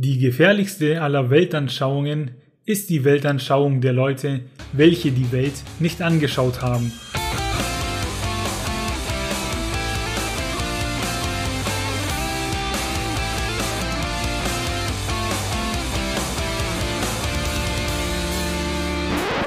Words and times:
Die 0.00 0.20
gefährlichste 0.20 1.02
aller 1.02 1.28
Weltanschauungen 1.28 2.30
ist 2.64 2.88
die 2.88 3.02
Weltanschauung 3.02 3.80
der 3.80 3.92
Leute, 3.92 4.42
welche 4.72 5.10
die 5.10 5.32
Welt 5.32 5.54
nicht 5.80 6.02
angeschaut 6.02 6.62
haben. 6.62 6.92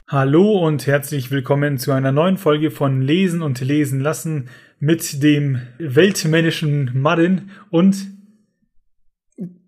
Hallo 0.10 0.68
und 0.68 0.86
herzlich 0.86 1.32
willkommen 1.32 1.78
zu 1.78 1.94
einer 1.94 2.12
neuen 2.12 2.36
Folge 2.36 2.72
von 2.72 3.02
Lesen 3.02 3.42
und 3.42 3.62
Lesen 3.62 4.02
lassen 4.02 4.50
mit 4.82 5.24
dem 5.24 5.62
weltmännischen 5.78 6.92
Marin 6.94 7.52
und 7.70 7.96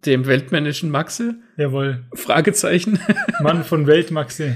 dem 0.06 0.26
weltmännischen 0.26 0.90
Maxe? 0.90 1.36
Jawohl. 1.58 2.04
Fragezeichen. 2.14 3.00
Mann 3.42 3.64
von 3.64 3.88
Weltmaxe. 3.88 4.56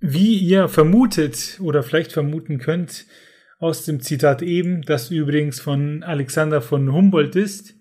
Wie 0.00 0.36
ihr 0.36 0.68
vermutet 0.68 1.58
oder 1.60 1.82
vielleicht 1.82 2.12
vermuten 2.12 2.58
könnt, 2.58 3.06
aus 3.58 3.84
dem 3.84 4.00
Zitat 4.00 4.42
eben, 4.42 4.82
das 4.82 5.10
übrigens 5.10 5.60
von 5.60 6.02
Alexander 6.02 6.60
von 6.60 6.92
Humboldt 6.92 7.36
ist, 7.36 7.74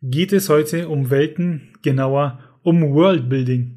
geht 0.00 0.32
es 0.32 0.48
heute 0.48 0.88
um 0.88 1.10
Welten, 1.10 1.74
genauer 1.82 2.40
um 2.62 2.94
Worldbuilding. 2.94 3.76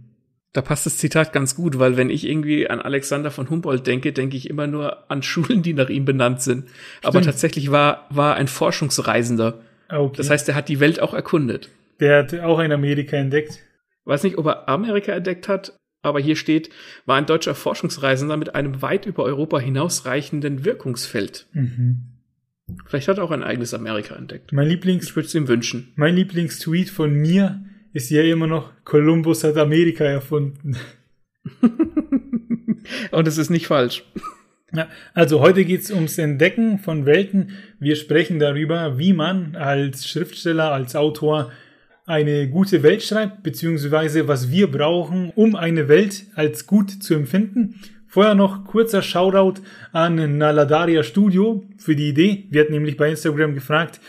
Da 0.54 0.62
passt 0.62 0.86
das 0.86 0.98
Zitat 0.98 1.32
ganz 1.32 1.56
gut, 1.56 1.78
weil 1.78 1.96
wenn 1.96 2.10
ich 2.10 2.28
irgendwie 2.28 2.70
an 2.70 2.82
Alexander 2.82 3.30
von 3.30 3.50
Humboldt 3.50 3.86
denke, 3.86 4.14
denke 4.14 4.36
ich 4.36 4.50
immer 4.50 4.66
nur 4.66 5.12
an 5.12 5.22
Schulen, 5.22 5.62
die 5.62 5.74
nach 5.74 5.90
ihm 5.90 6.06
benannt 6.06 6.42
sind. 6.42 6.70
Stimmt. 6.70 7.06
Aber 7.06 7.22
tatsächlich 7.22 7.72
war, 7.72 8.08
war 8.10 8.36
ein 8.36 8.48
Forschungsreisender. 8.48 9.62
Ah, 9.90 10.00
okay. 10.00 10.18
Das 10.18 10.30
heißt, 10.30 10.50
er 10.50 10.56
hat 10.56 10.70
die 10.70 10.80
Welt 10.80 11.02
auch 11.02 11.14
erkundet. 11.14 11.70
Der 12.00 12.20
hat 12.20 12.34
auch 12.40 12.60
in 12.60 12.72
Amerika 12.72 13.18
entdeckt. 13.18 13.60
Weiß 14.06 14.24
nicht, 14.24 14.38
ob 14.38 14.46
er 14.48 14.70
Amerika 14.70 15.12
entdeckt 15.12 15.48
hat, 15.48 15.78
aber 16.02 16.20
hier 16.20 16.36
steht, 16.36 16.70
war 17.06 17.18
ein 17.18 17.26
deutscher 17.26 17.56
Forschungsreisender 17.56 18.38
mit 18.38 18.56
einem 18.56 18.82
weit 18.82 19.06
über 19.06 19.24
Europa 19.24 19.60
hinausreichenden 19.60 20.66
Wirkungsfeld. 20.66 21.48
Mhm. 21.54 22.20
Vielleicht 22.86 23.08
hat 23.08 23.18
er 23.18 23.24
auch 23.24 23.32
ein 23.32 23.44
eigenes 23.44 23.74
Amerika 23.74 24.16
entdeckt. 24.16 24.54
Mein 24.54 24.68
Lieblings 24.68 25.10
ich 25.10 25.16
würde 25.16 25.28
es 25.28 25.36
ihm 25.36 25.48
wünschen. 25.48 25.92
Mein 25.96 26.16
Lieblingstweet 26.16 26.90
von 26.90 27.14
mir 27.14 27.64
ist 27.94 28.10
ja 28.10 28.22
immer 28.24 28.48
noch, 28.48 28.72
Kolumbus 28.86 29.44
hat 29.44 29.58
Amerika 29.58 30.06
erfunden. 30.06 30.78
Und 33.12 33.28
es 33.28 33.38
ist 33.38 33.50
nicht 33.50 33.68
falsch. 33.68 34.04
Ja, 34.72 34.88
also 35.14 35.42
heute 35.42 35.66
geht's 35.66 35.92
ums 35.92 36.18
Entdecken 36.20 36.78
von 36.78 37.06
Welten. 37.06 37.52
Wir 37.80 37.96
sprechen 37.96 38.40
darüber, 38.40 39.00
wie 39.00 39.14
man 39.14 39.56
als 39.56 40.08
Schriftsteller, 40.08 40.72
als 40.72 40.96
Autor 40.96 41.52
eine 42.10 42.50
gute 42.50 42.82
Welt 42.82 43.04
schreibt, 43.04 43.44
beziehungsweise 43.44 44.28
was 44.28 44.50
wir 44.50 44.72
brauchen, 44.72 45.32
um 45.36 45.56
eine 45.56 45.88
Welt 45.88 46.26
als 46.34 46.66
gut 46.66 46.90
zu 46.90 47.14
empfinden. 47.14 47.76
Vorher 48.08 48.34
noch 48.34 48.66
kurzer 48.66 49.04
Shoutout 49.04 49.62
an 49.92 50.40
Naladaria 50.40 51.04
Studio 51.04 51.64
für 51.78 51.96
die 51.96 52.10
Idee. 52.10 52.48
Wir 52.50 52.62
hatten 52.62 52.74
nämlich 52.74 52.98
bei 52.98 53.12
Instagram 53.12 53.54
gefragt, 53.54 54.02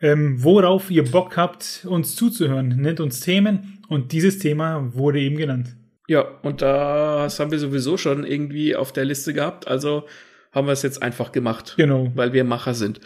ähm, 0.00 0.42
worauf 0.42 0.90
ihr 0.90 1.04
Bock 1.04 1.36
habt, 1.36 1.86
uns 1.88 2.16
zuzuhören. 2.16 2.70
Nennt 2.70 2.98
uns 2.98 3.20
Themen 3.20 3.78
und 3.88 4.10
dieses 4.10 4.40
Thema 4.40 4.92
wurde 4.92 5.20
eben 5.20 5.36
genannt. 5.36 5.76
Ja, 6.08 6.22
und 6.42 6.60
das 6.60 7.38
haben 7.38 7.52
wir 7.52 7.60
sowieso 7.60 7.96
schon 7.96 8.26
irgendwie 8.26 8.74
auf 8.74 8.92
der 8.92 9.04
Liste 9.04 9.32
gehabt, 9.32 9.68
also 9.68 10.08
haben 10.50 10.66
wir 10.66 10.72
es 10.72 10.82
jetzt 10.82 11.04
einfach 11.04 11.30
gemacht. 11.30 11.74
Genau. 11.76 12.10
Weil 12.16 12.32
wir 12.32 12.42
Macher 12.42 12.74
sind. 12.74 12.98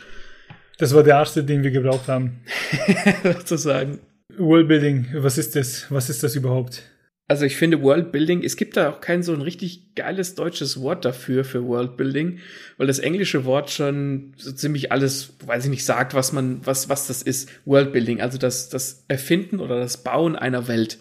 Das 0.78 0.94
war 0.94 1.02
der 1.02 1.16
erste, 1.16 1.44
den 1.44 1.62
wir 1.62 1.70
gebraucht 1.70 2.08
haben. 2.08 2.40
Sozusagen. 3.24 3.98
Worldbuilding, 4.38 5.08
was 5.14 5.38
ist 5.38 5.56
das? 5.56 5.90
Was 5.90 6.10
ist 6.10 6.22
das 6.22 6.36
überhaupt? 6.36 6.82
Also 7.30 7.44
ich 7.44 7.56
finde 7.56 7.82
Worldbuilding, 7.82 8.42
es 8.42 8.56
gibt 8.56 8.78
da 8.78 8.88
auch 8.88 9.02
kein 9.02 9.22
so 9.22 9.34
ein 9.34 9.42
richtig 9.42 9.94
geiles 9.94 10.34
deutsches 10.34 10.80
Wort 10.80 11.04
dafür, 11.04 11.44
für 11.44 11.62
Worldbuilding, 11.66 12.38
weil 12.78 12.86
das 12.86 13.00
englische 13.00 13.44
Wort 13.44 13.70
schon 13.70 14.32
so 14.38 14.50
ziemlich 14.50 14.92
alles, 14.92 15.34
weiß 15.44 15.64
ich 15.64 15.70
nicht, 15.70 15.84
sagt, 15.84 16.14
was 16.14 16.32
man, 16.32 16.64
was, 16.64 16.88
was 16.88 17.06
das 17.06 17.20
ist. 17.20 17.50
Worldbuilding, 17.66 18.22
also 18.22 18.38
das, 18.38 18.70
das 18.70 19.04
Erfinden 19.08 19.60
oder 19.60 19.78
das 19.78 20.02
Bauen 20.02 20.36
einer 20.36 20.68
Welt. 20.68 20.98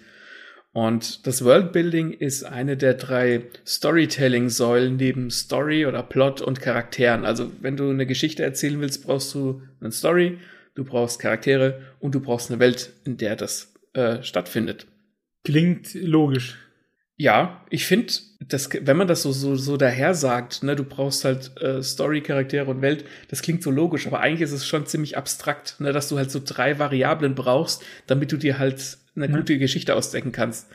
Und 0.74 1.25
das 1.25 1.46
Worldbuilding 1.46 2.12
ist 2.12 2.44
eine 2.44 2.75
der 2.75 2.96
drei 2.96 3.44
Storytelling-Säulen 3.66 4.98
neben 4.98 5.31
Story 5.31 5.86
oder 5.86 6.04
Plot 6.04 6.42
und 6.42 6.62
Charakteren. 6.62 7.24
Also 7.24 7.52
wenn 7.62 7.78
du 7.78 7.90
eine 7.90 8.06
Geschichte 8.06 8.44
erzählen 8.44 8.81
willst, 8.81 9.06
brauchst 9.06 9.34
du 9.34 9.62
eine 9.80 9.94
Story, 9.94 10.40
du 10.78 10.86
brauchst 10.86 11.20
Charaktere 11.20 11.82
und 12.00 12.14
du 12.14 12.20
brauchst 12.20 12.52
eine 12.52 12.60
Welt, 12.60 12.94
in 13.04 13.18
der 13.18 13.36
das 13.36 13.74
äh, 13.94 14.22
stattfindet. 14.22 14.86
Klingt 15.44 15.94
logisch. 15.96 16.58
Ja, 17.16 17.66
ich 17.72 17.88
finde, 17.88 18.14
dass 18.48 18.70
wenn 18.72 18.96
man 18.96 19.08
das 19.08 19.24
so 19.24 19.32
so 19.32 19.56
so 19.56 19.76
daher 19.76 20.14
sagt, 20.14 20.62
ne, 20.62 20.76
du 20.76 20.84
brauchst 20.84 21.26
halt 21.26 21.60
äh, 21.60 21.82
Story, 21.82 22.22
Charaktere 22.22 22.70
und 22.70 22.84
Welt, 22.84 23.06
das 23.30 23.42
klingt 23.42 23.64
so 23.64 23.72
logisch, 23.72 24.06
aber 24.06 24.20
eigentlich 24.20 24.42
ist 24.42 24.52
es 24.52 24.68
schon 24.68 24.86
ziemlich 24.86 25.18
abstrakt, 25.18 25.80
ne, 25.80 25.92
dass 25.92 26.10
du 26.10 26.18
halt 26.18 26.30
so 26.30 26.40
drei 26.44 26.78
Variablen 26.78 27.34
brauchst, 27.34 27.84
damit 28.06 28.32
du 28.32 28.38
dir 28.38 28.60
halt 28.60 29.00
eine 29.16 29.26
ja. 29.26 29.36
gute 29.36 29.58
Geschichte 29.58 29.96
ausdenken 29.96 30.32
kannst. 30.32 30.68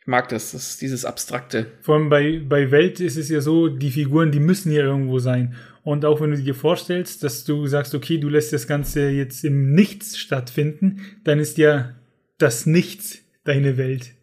Ich 0.00 0.06
mag 0.06 0.28
das, 0.28 0.52
das 0.52 0.70
ist 0.70 0.80
dieses 0.80 1.04
abstrakte. 1.04 1.66
Vor 1.82 1.96
allem 1.96 2.08
bei 2.08 2.40
bei 2.40 2.70
Welt 2.70 3.00
ist 3.00 3.16
es 3.16 3.28
ja 3.28 3.40
so, 3.40 3.68
die 3.68 3.90
Figuren, 3.90 4.32
die 4.32 4.40
müssen 4.40 4.72
ja 4.72 4.82
irgendwo 4.82 5.18
sein. 5.18 5.54
Und 5.82 6.04
auch 6.04 6.20
wenn 6.20 6.30
du 6.30 6.38
dir 6.38 6.54
vorstellst, 6.54 7.22
dass 7.22 7.44
du 7.44 7.66
sagst, 7.66 7.94
okay, 7.94 8.18
du 8.18 8.28
lässt 8.28 8.52
das 8.52 8.66
Ganze 8.66 9.08
jetzt 9.10 9.44
im 9.44 9.72
Nichts 9.72 10.18
stattfinden, 10.18 11.02
dann 11.24 11.38
ist 11.38 11.58
ja 11.58 11.94
das 12.38 12.66
Nichts 12.66 13.18
deine 13.44 13.76
Welt 13.76 14.14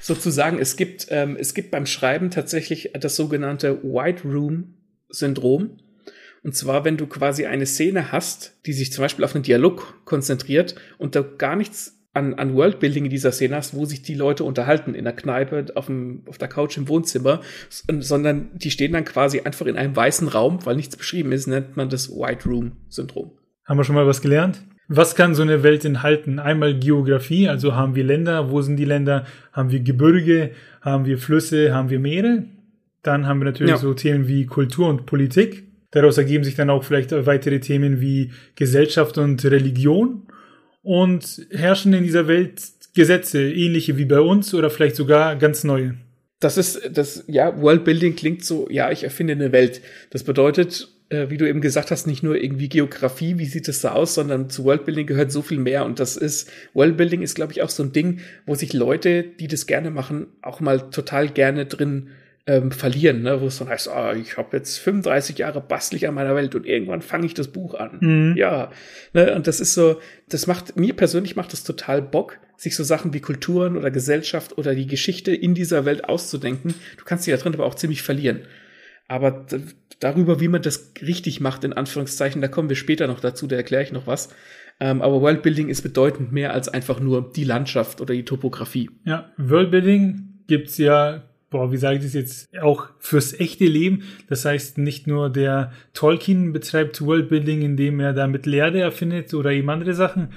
sozusagen, 0.00 0.58
es 0.58 0.76
gibt, 0.76 1.06
ähm, 1.10 1.36
es 1.38 1.54
gibt 1.54 1.70
beim 1.70 1.86
Schreiben 1.86 2.30
tatsächlich 2.30 2.90
das 2.94 3.16
sogenannte 3.16 3.82
White 3.82 4.22
Room 4.24 4.74
Syndrom. 5.08 5.78
Und 6.42 6.54
zwar, 6.54 6.84
wenn 6.84 6.96
du 6.96 7.06
quasi 7.06 7.46
eine 7.46 7.66
Szene 7.66 8.12
hast, 8.12 8.58
die 8.66 8.74
sich 8.74 8.92
zum 8.92 9.02
Beispiel 9.02 9.24
auf 9.24 9.34
einen 9.34 9.44
Dialog 9.44 10.04
konzentriert 10.04 10.74
und 10.98 11.14
da 11.14 11.22
gar 11.22 11.56
nichts 11.56 12.03
an, 12.14 12.34
an 12.34 12.54
Worldbuilding 12.54 13.04
in 13.04 13.10
dieser 13.10 13.32
Szene 13.32 13.56
hast, 13.56 13.74
wo 13.74 13.84
sich 13.84 14.02
die 14.02 14.14
Leute 14.14 14.44
unterhalten, 14.44 14.94
in 14.94 15.04
der 15.04 15.12
Kneipe, 15.12 15.66
auf, 15.74 15.86
dem, 15.86 16.22
auf 16.26 16.38
der 16.38 16.48
Couch 16.48 16.76
im 16.76 16.88
Wohnzimmer, 16.88 17.40
sondern 17.68 18.50
die 18.54 18.70
stehen 18.70 18.92
dann 18.92 19.04
quasi 19.04 19.40
einfach 19.40 19.66
in 19.66 19.76
einem 19.76 19.94
weißen 19.94 20.28
Raum, 20.28 20.64
weil 20.64 20.76
nichts 20.76 20.96
beschrieben 20.96 21.32
ist, 21.32 21.46
nennt 21.46 21.76
man 21.76 21.88
das 21.88 22.10
White 22.10 22.48
Room 22.48 22.72
Syndrom. 22.88 23.32
Haben 23.64 23.78
wir 23.78 23.84
schon 23.84 23.96
mal 23.96 24.06
was 24.06 24.22
gelernt? 24.22 24.62
Was 24.86 25.16
kann 25.16 25.34
so 25.34 25.42
eine 25.42 25.62
Welt 25.62 25.84
enthalten? 25.84 26.38
Einmal 26.38 26.78
Geografie, 26.78 27.48
also 27.48 27.74
haben 27.74 27.94
wir 27.94 28.04
Länder, 28.04 28.50
wo 28.50 28.60
sind 28.60 28.76
die 28.76 28.84
Länder? 28.84 29.24
Haben 29.52 29.70
wir 29.70 29.80
Gebirge, 29.80 30.50
haben 30.82 31.06
wir 31.06 31.18
Flüsse, 31.18 31.74
haben 31.74 31.90
wir 31.90 31.98
Meere? 31.98 32.44
Dann 33.02 33.26
haben 33.26 33.40
wir 33.40 33.46
natürlich 33.46 33.72
ja. 33.72 33.78
so 33.78 33.94
Themen 33.94 34.28
wie 34.28 34.46
Kultur 34.46 34.88
und 34.88 35.06
Politik. 35.06 35.64
Daraus 35.90 36.18
ergeben 36.18 36.44
sich 36.44 36.54
dann 36.54 36.70
auch 36.70 36.84
vielleicht 36.84 37.12
weitere 37.12 37.60
Themen 37.60 38.00
wie 38.00 38.32
Gesellschaft 38.56 39.16
und 39.16 39.44
Religion. 39.44 40.26
Und 40.84 41.46
herrschen 41.50 41.92
in 41.94 42.04
dieser 42.04 42.28
Welt 42.28 42.60
Gesetze, 42.94 43.52
ähnliche 43.52 43.98
wie 43.98 44.04
bei 44.04 44.20
uns 44.20 44.54
oder 44.54 44.70
vielleicht 44.70 44.94
sogar 44.94 45.34
ganz 45.36 45.64
neue. 45.64 45.96
Das 46.38 46.56
ist, 46.56 46.90
das, 46.92 47.24
ja, 47.26 47.60
Worldbuilding 47.60 48.14
klingt 48.14 48.44
so, 48.44 48.68
ja, 48.70 48.90
ich 48.92 49.02
erfinde 49.02 49.32
eine 49.32 49.50
Welt. 49.50 49.80
Das 50.10 50.22
bedeutet, 50.22 50.88
äh, 51.08 51.28
wie 51.30 51.38
du 51.38 51.48
eben 51.48 51.60
gesagt 51.60 51.90
hast, 51.90 52.06
nicht 52.06 52.22
nur 52.22 52.36
irgendwie 52.36 52.68
Geografie, 52.68 53.38
wie 53.38 53.46
sieht 53.46 53.66
es 53.66 53.80
da 53.80 53.92
aus, 53.92 54.14
sondern 54.14 54.48
zu 54.48 54.64
Worldbuilding 54.64 55.06
gehört 55.06 55.32
so 55.32 55.42
viel 55.42 55.58
mehr. 55.58 55.84
Und 55.84 55.98
das 55.98 56.16
ist, 56.16 56.50
Worldbuilding 56.74 57.22
ist, 57.22 57.34
glaube 57.34 57.52
ich, 57.52 57.62
auch 57.62 57.70
so 57.70 57.82
ein 57.82 57.92
Ding, 57.92 58.20
wo 58.46 58.54
sich 58.54 58.72
Leute, 58.72 59.24
die 59.24 59.48
das 59.48 59.66
gerne 59.66 59.90
machen, 59.90 60.26
auch 60.42 60.60
mal 60.60 60.90
total 60.90 61.28
gerne 61.28 61.66
drin 61.66 62.10
ähm, 62.46 62.70
verlieren, 62.72 63.22
ne? 63.22 63.40
wo 63.40 63.46
es 63.46 63.58
dann 63.58 63.68
heißt, 63.68 63.88
ah, 63.88 64.14
ich 64.14 64.36
habe 64.36 64.56
jetzt 64.56 64.78
35 64.78 65.38
Jahre 65.38 65.60
bastel 65.62 65.96
ich 65.96 66.06
an 66.06 66.14
meiner 66.14 66.34
Welt 66.34 66.54
und 66.54 66.66
irgendwann 66.66 67.00
fange 67.00 67.26
ich 67.26 67.34
das 67.34 67.48
Buch 67.48 67.74
an. 67.74 67.98
Mhm. 68.00 68.36
Ja, 68.36 68.70
ne? 69.14 69.34
und 69.34 69.46
das 69.46 69.60
ist 69.60 69.74
so, 69.74 70.00
das 70.28 70.46
macht, 70.46 70.76
mir 70.76 70.94
persönlich 70.94 71.36
macht 71.36 71.52
das 71.52 71.64
total 71.64 72.02
Bock, 72.02 72.38
sich 72.56 72.76
so 72.76 72.84
Sachen 72.84 73.14
wie 73.14 73.20
Kulturen 73.20 73.76
oder 73.76 73.90
Gesellschaft 73.90 74.58
oder 74.58 74.74
die 74.74 74.86
Geschichte 74.86 75.34
in 75.34 75.54
dieser 75.54 75.84
Welt 75.86 76.04
auszudenken. 76.04 76.74
Du 76.98 77.04
kannst 77.04 77.26
dich 77.26 77.34
da 77.34 77.40
drin 77.40 77.54
aber 77.54 77.64
auch 77.64 77.74
ziemlich 77.74 78.02
verlieren. 78.02 78.42
Aber 79.08 79.46
darüber, 80.00 80.40
wie 80.40 80.48
man 80.48 80.62
das 80.62 80.92
richtig 81.02 81.40
macht, 81.40 81.64
in 81.64 81.72
Anführungszeichen, 81.72 82.40
da 82.40 82.48
kommen 82.48 82.68
wir 82.68 82.76
später 82.76 83.06
noch 83.06 83.20
dazu, 83.20 83.46
da 83.46 83.56
erkläre 83.56 83.82
ich 83.82 83.92
noch 83.92 84.06
was. 84.06 84.34
Ähm, 84.80 85.02
aber 85.02 85.20
Worldbuilding 85.20 85.68
ist 85.68 85.82
bedeutend 85.82 86.32
mehr 86.32 86.52
als 86.52 86.68
einfach 86.68 87.00
nur 87.00 87.32
die 87.32 87.44
Landschaft 87.44 88.00
oder 88.00 88.14
die 88.14 88.24
Topografie. 88.24 88.90
Ja, 89.04 89.32
Worldbuilding 89.36 90.44
gibt's 90.46 90.78
ja, 90.78 91.22
boah, 91.54 91.70
wie 91.70 91.76
sage 91.76 91.98
ich 91.98 92.02
das 92.02 92.14
jetzt, 92.14 92.48
auch 92.60 92.88
fürs 92.98 93.38
echte 93.38 93.64
Leben. 93.64 94.02
Das 94.28 94.44
heißt, 94.44 94.76
nicht 94.76 95.06
nur 95.06 95.30
der 95.30 95.70
Tolkien 95.92 96.52
betreibt 96.52 97.00
Worldbuilding, 97.00 97.62
indem 97.62 98.00
er 98.00 98.12
da 98.12 98.26
Mittelerde 98.26 98.80
erfindet 98.80 99.32
oder 99.34 99.52
eben 99.52 99.70
andere 99.70 99.94
Sachen, 99.94 100.30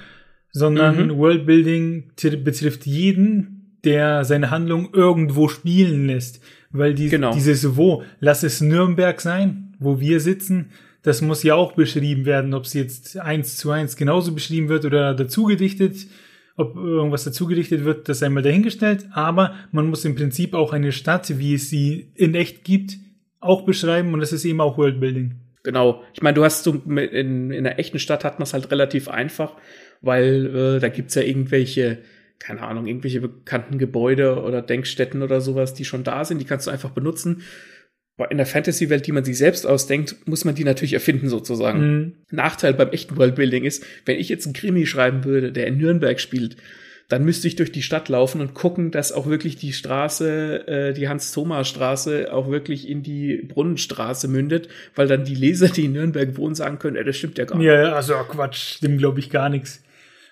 sondern 0.51 1.07
mhm. 1.07 1.17
Worldbuilding 1.17 2.11
betrifft 2.43 2.85
jeden, 2.85 3.79
der 3.83 4.25
seine 4.25 4.51
Handlung 4.51 4.89
irgendwo 4.93 5.47
spielen 5.47 6.05
lässt. 6.05 6.39
Weil 6.69 6.93
die, 6.93 7.09
genau. 7.09 7.33
dieses 7.33 7.75
Wo, 7.75 8.03
lass 8.19 8.43
es 8.43 8.61
Nürnberg 8.61 9.19
sein, 9.19 9.75
wo 9.79 9.99
wir 9.99 10.19
sitzen, 10.19 10.69
das 11.01 11.23
muss 11.23 11.41
ja 11.41 11.55
auch 11.55 11.71
beschrieben 11.71 12.25
werden, 12.25 12.53
ob 12.53 12.65
es 12.65 12.73
jetzt 12.73 13.17
eins 13.17 13.57
zu 13.57 13.71
eins 13.71 13.95
genauso 13.95 14.33
beschrieben 14.33 14.69
wird 14.69 14.85
oder 14.85 15.15
dazu 15.15 15.45
gedichtet. 15.45 15.95
Ob 16.57 16.75
irgendwas 16.75 17.23
dazugerichtet 17.23 17.85
wird, 17.85 18.09
das 18.09 18.23
einmal 18.23 18.43
dahingestellt, 18.43 19.05
aber 19.11 19.53
man 19.71 19.87
muss 19.87 20.03
im 20.05 20.15
Prinzip 20.15 20.55
auch 20.55 20.73
eine 20.73 20.91
Stadt, 20.91 21.37
wie 21.37 21.53
es 21.53 21.69
sie 21.69 22.11
in 22.15 22.33
echt 22.33 22.63
gibt, 22.63 22.97
auch 23.39 23.61
beschreiben 23.61 24.13
und 24.13 24.19
das 24.19 24.33
ist 24.33 24.43
eben 24.43 24.59
auch 24.59 24.77
Worldbuilding. 24.77 25.35
Genau. 25.63 26.03
Ich 26.13 26.21
meine, 26.21 26.33
du 26.33 26.43
hast 26.43 26.63
so 26.63 26.73
in, 26.73 27.51
in 27.51 27.53
einer 27.53 27.77
echten 27.77 27.99
Stadt 27.99 28.23
hat 28.23 28.39
man 28.39 28.43
es 28.43 28.53
halt 28.53 28.71
relativ 28.71 29.07
einfach, 29.07 29.53
weil 30.01 30.55
äh, 30.55 30.79
da 30.79 30.89
gibt's 30.89 31.13
ja 31.13 31.21
irgendwelche, 31.21 31.99
keine 32.39 32.63
Ahnung, 32.63 32.87
irgendwelche 32.87 33.21
bekannten 33.21 33.77
Gebäude 33.77 34.41
oder 34.41 34.61
Denkstätten 34.61 35.21
oder 35.21 35.41
sowas, 35.41 35.75
die 35.75 35.85
schon 35.85 36.03
da 36.03 36.25
sind, 36.25 36.39
die 36.39 36.45
kannst 36.45 36.65
du 36.65 36.71
einfach 36.71 36.91
benutzen. 36.91 37.43
In 38.29 38.37
der 38.37 38.47
Fantasy-Welt, 38.47 39.05
die 39.05 39.11
man 39.11 39.23
sich 39.23 39.37
selbst 39.37 39.67
ausdenkt, 39.67 40.27
muss 40.27 40.43
man 40.43 40.55
die 40.55 40.63
natürlich 40.63 40.93
erfinden, 40.93 41.29
sozusagen. 41.29 41.79
Mhm. 41.79 42.13
Nachteil 42.31 42.73
beim 42.73 42.89
echten 42.89 43.15
Worldbuilding 43.15 43.63
ist, 43.63 43.85
wenn 44.05 44.17
ich 44.17 44.27
jetzt 44.27 44.45
einen 44.45 44.53
Krimi 44.53 44.87
schreiben 44.87 45.23
würde, 45.23 45.51
der 45.51 45.67
in 45.67 45.77
Nürnberg 45.77 46.19
spielt, 46.19 46.57
dann 47.09 47.23
müsste 47.23 47.47
ich 47.47 47.55
durch 47.55 47.71
die 47.71 47.81
Stadt 47.81 48.09
laufen 48.09 48.41
und 48.41 48.53
gucken, 48.53 48.91
dass 48.91 49.11
auch 49.11 49.27
wirklich 49.27 49.55
die 49.55 49.71
Straße, 49.71 50.67
äh, 50.67 50.93
die 50.93 51.07
Hans-Thoma-Straße, 51.07 52.33
auch 52.33 52.49
wirklich 52.49 52.89
in 52.89 53.01
die 53.01 53.37
Brunnenstraße 53.37 54.27
mündet, 54.27 54.67
weil 54.95 55.07
dann 55.07 55.23
die 55.23 55.35
Leser, 55.35 55.69
die 55.69 55.85
in 55.85 55.93
Nürnberg 55.93 56.35
wohnen, 56.37 56.55
sagen 56.55 56.79
können, 56.79 56.97
ey, 56.97 57.05
das 57.05 57.15
stimmt 57.17 57.37
ja 57.37 57.45
gar 57.45 57.57
nicht. 57.57 57.67
Ja, 57.67 57.93
also 57.93 58.13
Quatsch, 58.15 58.77
stimmt 58.77 58.97
glaube 58.97 59.19
ich 59.19 59.29
gar 59.29 59.49
nichts. 59.49 59.83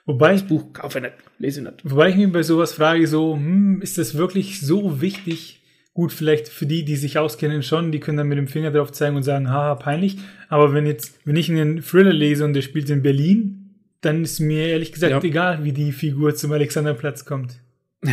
Wobei 0.05 0.33
das 0.33 0.43
Buch 0.43 0.73
kaufe 0.73 1.01
nicht, 1.01 1.13
lese 1.39 1.61
nicht. 1.61 1.75
Wobei 1.83 2.09
ich 2.09 2.15
mir 2.15 2.31
bei 2.31 2.43
sowas 2.43 2.73
frage, 2.73 3.07
so, 3.07 3.35
hm, 3.35 3.81
ist 3.81 3.97
das 3.97 4.17
wirklich 4.17 4.59
so 4.59 5.01
wichtig? 5.01 5.61
Gut, 5.95 6.11
vielleicht 6.11 6.49
für 6.49 6.65
die, 6.65 6.83
die 6.83 6.97
sich 6.97 7.17
auskennen 7.17 7.63
schon, 7.63 7.93
die 7.93 8.01
können 8.01 8.17
dann 8.17 8.27
mit 8.27 8.37
dem 8.37 8.49
Finger 8.49 8.69
drauf 8.69 8.91
zeigen 8.91 9.15
und 9.15 9.23
sagen, 9.23 9.49
haha, 9.49 9.75
peinlich. 9.75 10.17
Aber 10.49 10.73
wenn 10.73 10.85
jetzt, 10.85 11.17
wenn 11.23 11.37
ich 11.37 11.49
einen 11.49 11.81
Thriller 11.81 12.11
lese 12.11 12.43
und 12.43 12.53
der 12.53 12.63
spielt 12.63 12.89
in 12.89 13.01
Berlin, 13.01 13.75
dann 14.01 14.23
ist 14.23 14.41
mir 14.41 14.67
ehrlich 14.67 14.91
gesagt 14.91 15.11
ja. 15.11 15.23
egal, 15.23 15.63
wie 15.63 15.71
die 15.71 15.93
Figur 15.93 16.35
zum 16.35 16.51
Alexanderplatz 16.51 17.25
kommt. 17.25 17.55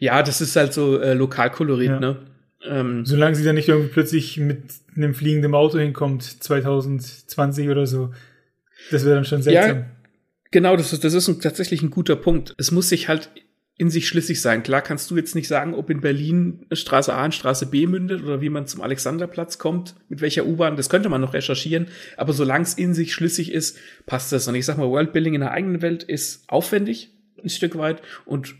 Ja, 0.00 0.22
das 0.22 0.40
ist 0.40 0.54
halt 0.54 0.72
so 0.72 1.00
äh, 1.00 1.12
Lokalkolorit, 1.14 1.88
ja. 1.88 1.98
ne? 1.98 2.18
Ähm, 2.64 3.04
Solange 3.04 3.34
sie 3.34 3.42
dann 3.42 3.56
nicht 3.56 3.68
irgendwie 3.68 3.88
plötzlich 3.88 4.36
mit 4.36 4.62
einem 4.94 5.12
fliegenden 5.12 5.54
Auto 5.54 5.76
hinkommt, 5.76 6.22
2020 6.22 7.68
oder 7.68 7.84
so. 7.84 8.12
Das 8.92 9.04
wäre 9.04 9.16
dann 9.16 9.24
schon 9.24 9.42
seltsam. 9.42 9.76
Ja, 9.76 9.86
genau, 10.52 10.76
das 10.76 10.92
ist, 10.92 11.02
das 11.02 11.14
ist 11.14 11.26
ein, 11.26 11.40
tatsächlich 11.40 11.82
ein 11.82 11.90
guter 11.90 12.14
Punkt. 12.14 12.54
Es 12.58 12.70
muss 12.70 12.88
sich 12.90 13.08
halt 13.08 13.28
in 13.78 13.90
sich 13.90 14.08
schlüssig 14.08 14.42
sein. 14.42 14.64
Klar 14.64 14.82
kannst 14.82 15.08
du 15.10 15.16
jetzt 15.16 15.36
nicht 15.36 15.46
sagen, 15.46 15.72
ob 15.72 15.88
in 15.88 16.00
Berlin 16.00 16.66
Straße 16.72 17.14
A 17.14 17.24
in 17.24 17.32
Straße 17.32 17.66
B 17.66 17.86
mündet 17.86 18.24
oder 18.24 18.40
wie 18.40 18.48
man 18.48 18.66
zum 18.66 18.82
Alexanderplatz 18.82 19.58
kommt, 19.58 19.94
mit 20.08 20.20
welcher 20.20 20.44
U-Bahn, 20.46 20.76
das 20.76 20.90
könnte 20.90 21.08
man 21.08 21.20
noch 21.20 21.32
recherchieren, 21.32 21.86
aber 22.16 22.32
solange 22.32 22.64
es 22.64 22.74
in 22.74 22.92
sich 22.92 23.14
schlüssig 23.14 23.52
ist, 23.52 23.78
passt 24.04 24.32
das. 24.32 24.48
Und 24.48 24.56
ich 24.56 24.66
sag 24.66 24.78
mal, 24.78 24.88
Worldbuilding 24.88 25.34
in 25.34 25.40
der 25.40 25.52
eigenen 25.52 25.80
Welt 25.80 26.02
ist 26.02 26.42
aufwendig, 26.48 27.12
ein 27.42 27.48
Stück 27.48 27.78
weit, 27.78 28.02
und 28.26 28.56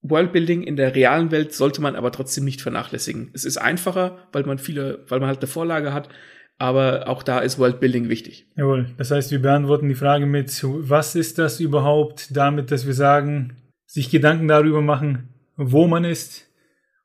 Worldbuilding 0.00 0.62
in 0.62 0.76
der 0.76 0.94
realen 0.94 1.30
Welt 1.30 1.52
sollte 1.52 1.82
man 1.82 1.94
aber 1.94 2.10
trotzdem 2.10 2.44
nicht 2.44 2.62
vernachlässigen. 2.62 3.30
Es 3.34 3.44
ist 3.44 3.58
einfacher, 3.58 4.18
weil 4.32 4.44
man 4.44 4.58
viele, 4.58 5.04
weil 5.08 5.20
man 5.20 5.28
halt 5.28 5.40
eine 5.40 5.46
Vorlage 5.46 5.92
hat, 5.92 6.08
aber 6.56 7.08
auch 7.08 7.22
da 7.22 7.40
ist 7.40 7.58
Worldbuilding 7.58 8.08
wichtig. 8.08 8.46
Jawohl. 8.56 8.86
Das 8.96 9.10
heißt, 9.10 9.30
wir 9.30 9.42
beantworten 9.42 9.88
die 9.88 9.94
Frage 9.94 10.24
mit, 10.24 10.58
was 10.62 11.16
ist 11.16 11.38
das 11.38 11.60
überhaupt 11.60 12.34
damit, 12.34 12.70
dass 12.70 12.86
wir 12.86 12.94
sagen, 12.94 13.56
sich 13.94 14.10
Gedanken 14.10 14.48
darüber 14.48 14.82
machen, 14.82 15.28
wo 15.56 15.86
man 15.86 16.04
ist 16.04 16.50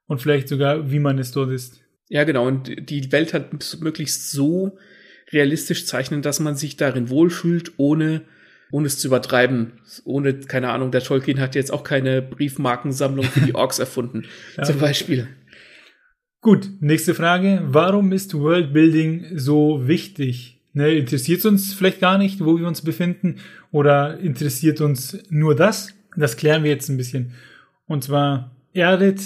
und 0.07 0.23
vielleicht 0.23 0.47
sogar, 0.47 0.89
wie 0.89 0.97
man 0.97 1.19
es 1.19 1.31
dort 1.31 1.51
ist. 1.51 1.81
Ja, 2.07 2.23
genau. 2.23 2.47
Und 2.47 2.89
die 2.89 3.11
Welt 3.11 3.35
hat 3.35 3.51
möglichst 3.79 4.31
so 4.31 4.75
realistisch 5.31 5.85
zeichnen, 5.85 6.23
dass 6.23 6.39
man 6.39 6.55
sich 6.55 6.77
darin 6.77 7.11
wohlfühlt, 7.11 7.73
ohne, 7.77 8.23
ohne 8.71 8.87
es 8.87 8.97
zu 8.97 9.07
übertreiben. 9.07 9.73
Ohne, 10.03 10.39
keine 10.39 10.71
Ahnung, 10.71 10.89
der 10.89 11.03
Tolkien 11.03 11.39
hat 11.39 11.53
jetzt 11.53 11.71
auch 11.71 11.83
keine 11.83 12.23
Briefmarkensammlung 12.23 13.25
für 13.25 13.41
die 13.41 13.53
Orks 13.53 13.77
erfunden, 13.79 14.25
ja. 14.57 14.63
zum 14.63 14.79
Beispiel. 14.79 15.27
Gut, 16.41 16.71
nächste 16.79 17.13
Frage. 17.13 17.61
Warum 17.65 18.11
ist 18.11 18.33
Worldbuilding 18.33 19.37
so 19.37 19.87
wichtig? 19.87 20.63
Ne, 20.73 20.93
interessiert 20.93 21.45
uns 21.45 21.71
vielleicht 21.71 21.99
gar 21.99 22.17
nicht, 22.17 22.43
wo 22.43 22.57
wir 22.57 22.67
uns 22.67 22.81
befinden? 22.81 23.41
Oder 23.69 24.17
interessiert 24.17 24.81
uns 24.81 25.19
nur 25.29 25.55
das? 25.55 25.93
Das 26.15 26.37
klären 26.37 26.63
wir 26.63 26.71
jetzt 26.71 26.89
ein 26.89 26.97
bisschen. 26.97 27.33
Und 27.87 28.03
zwar 28.03 28.55
erdet 28.73 29.21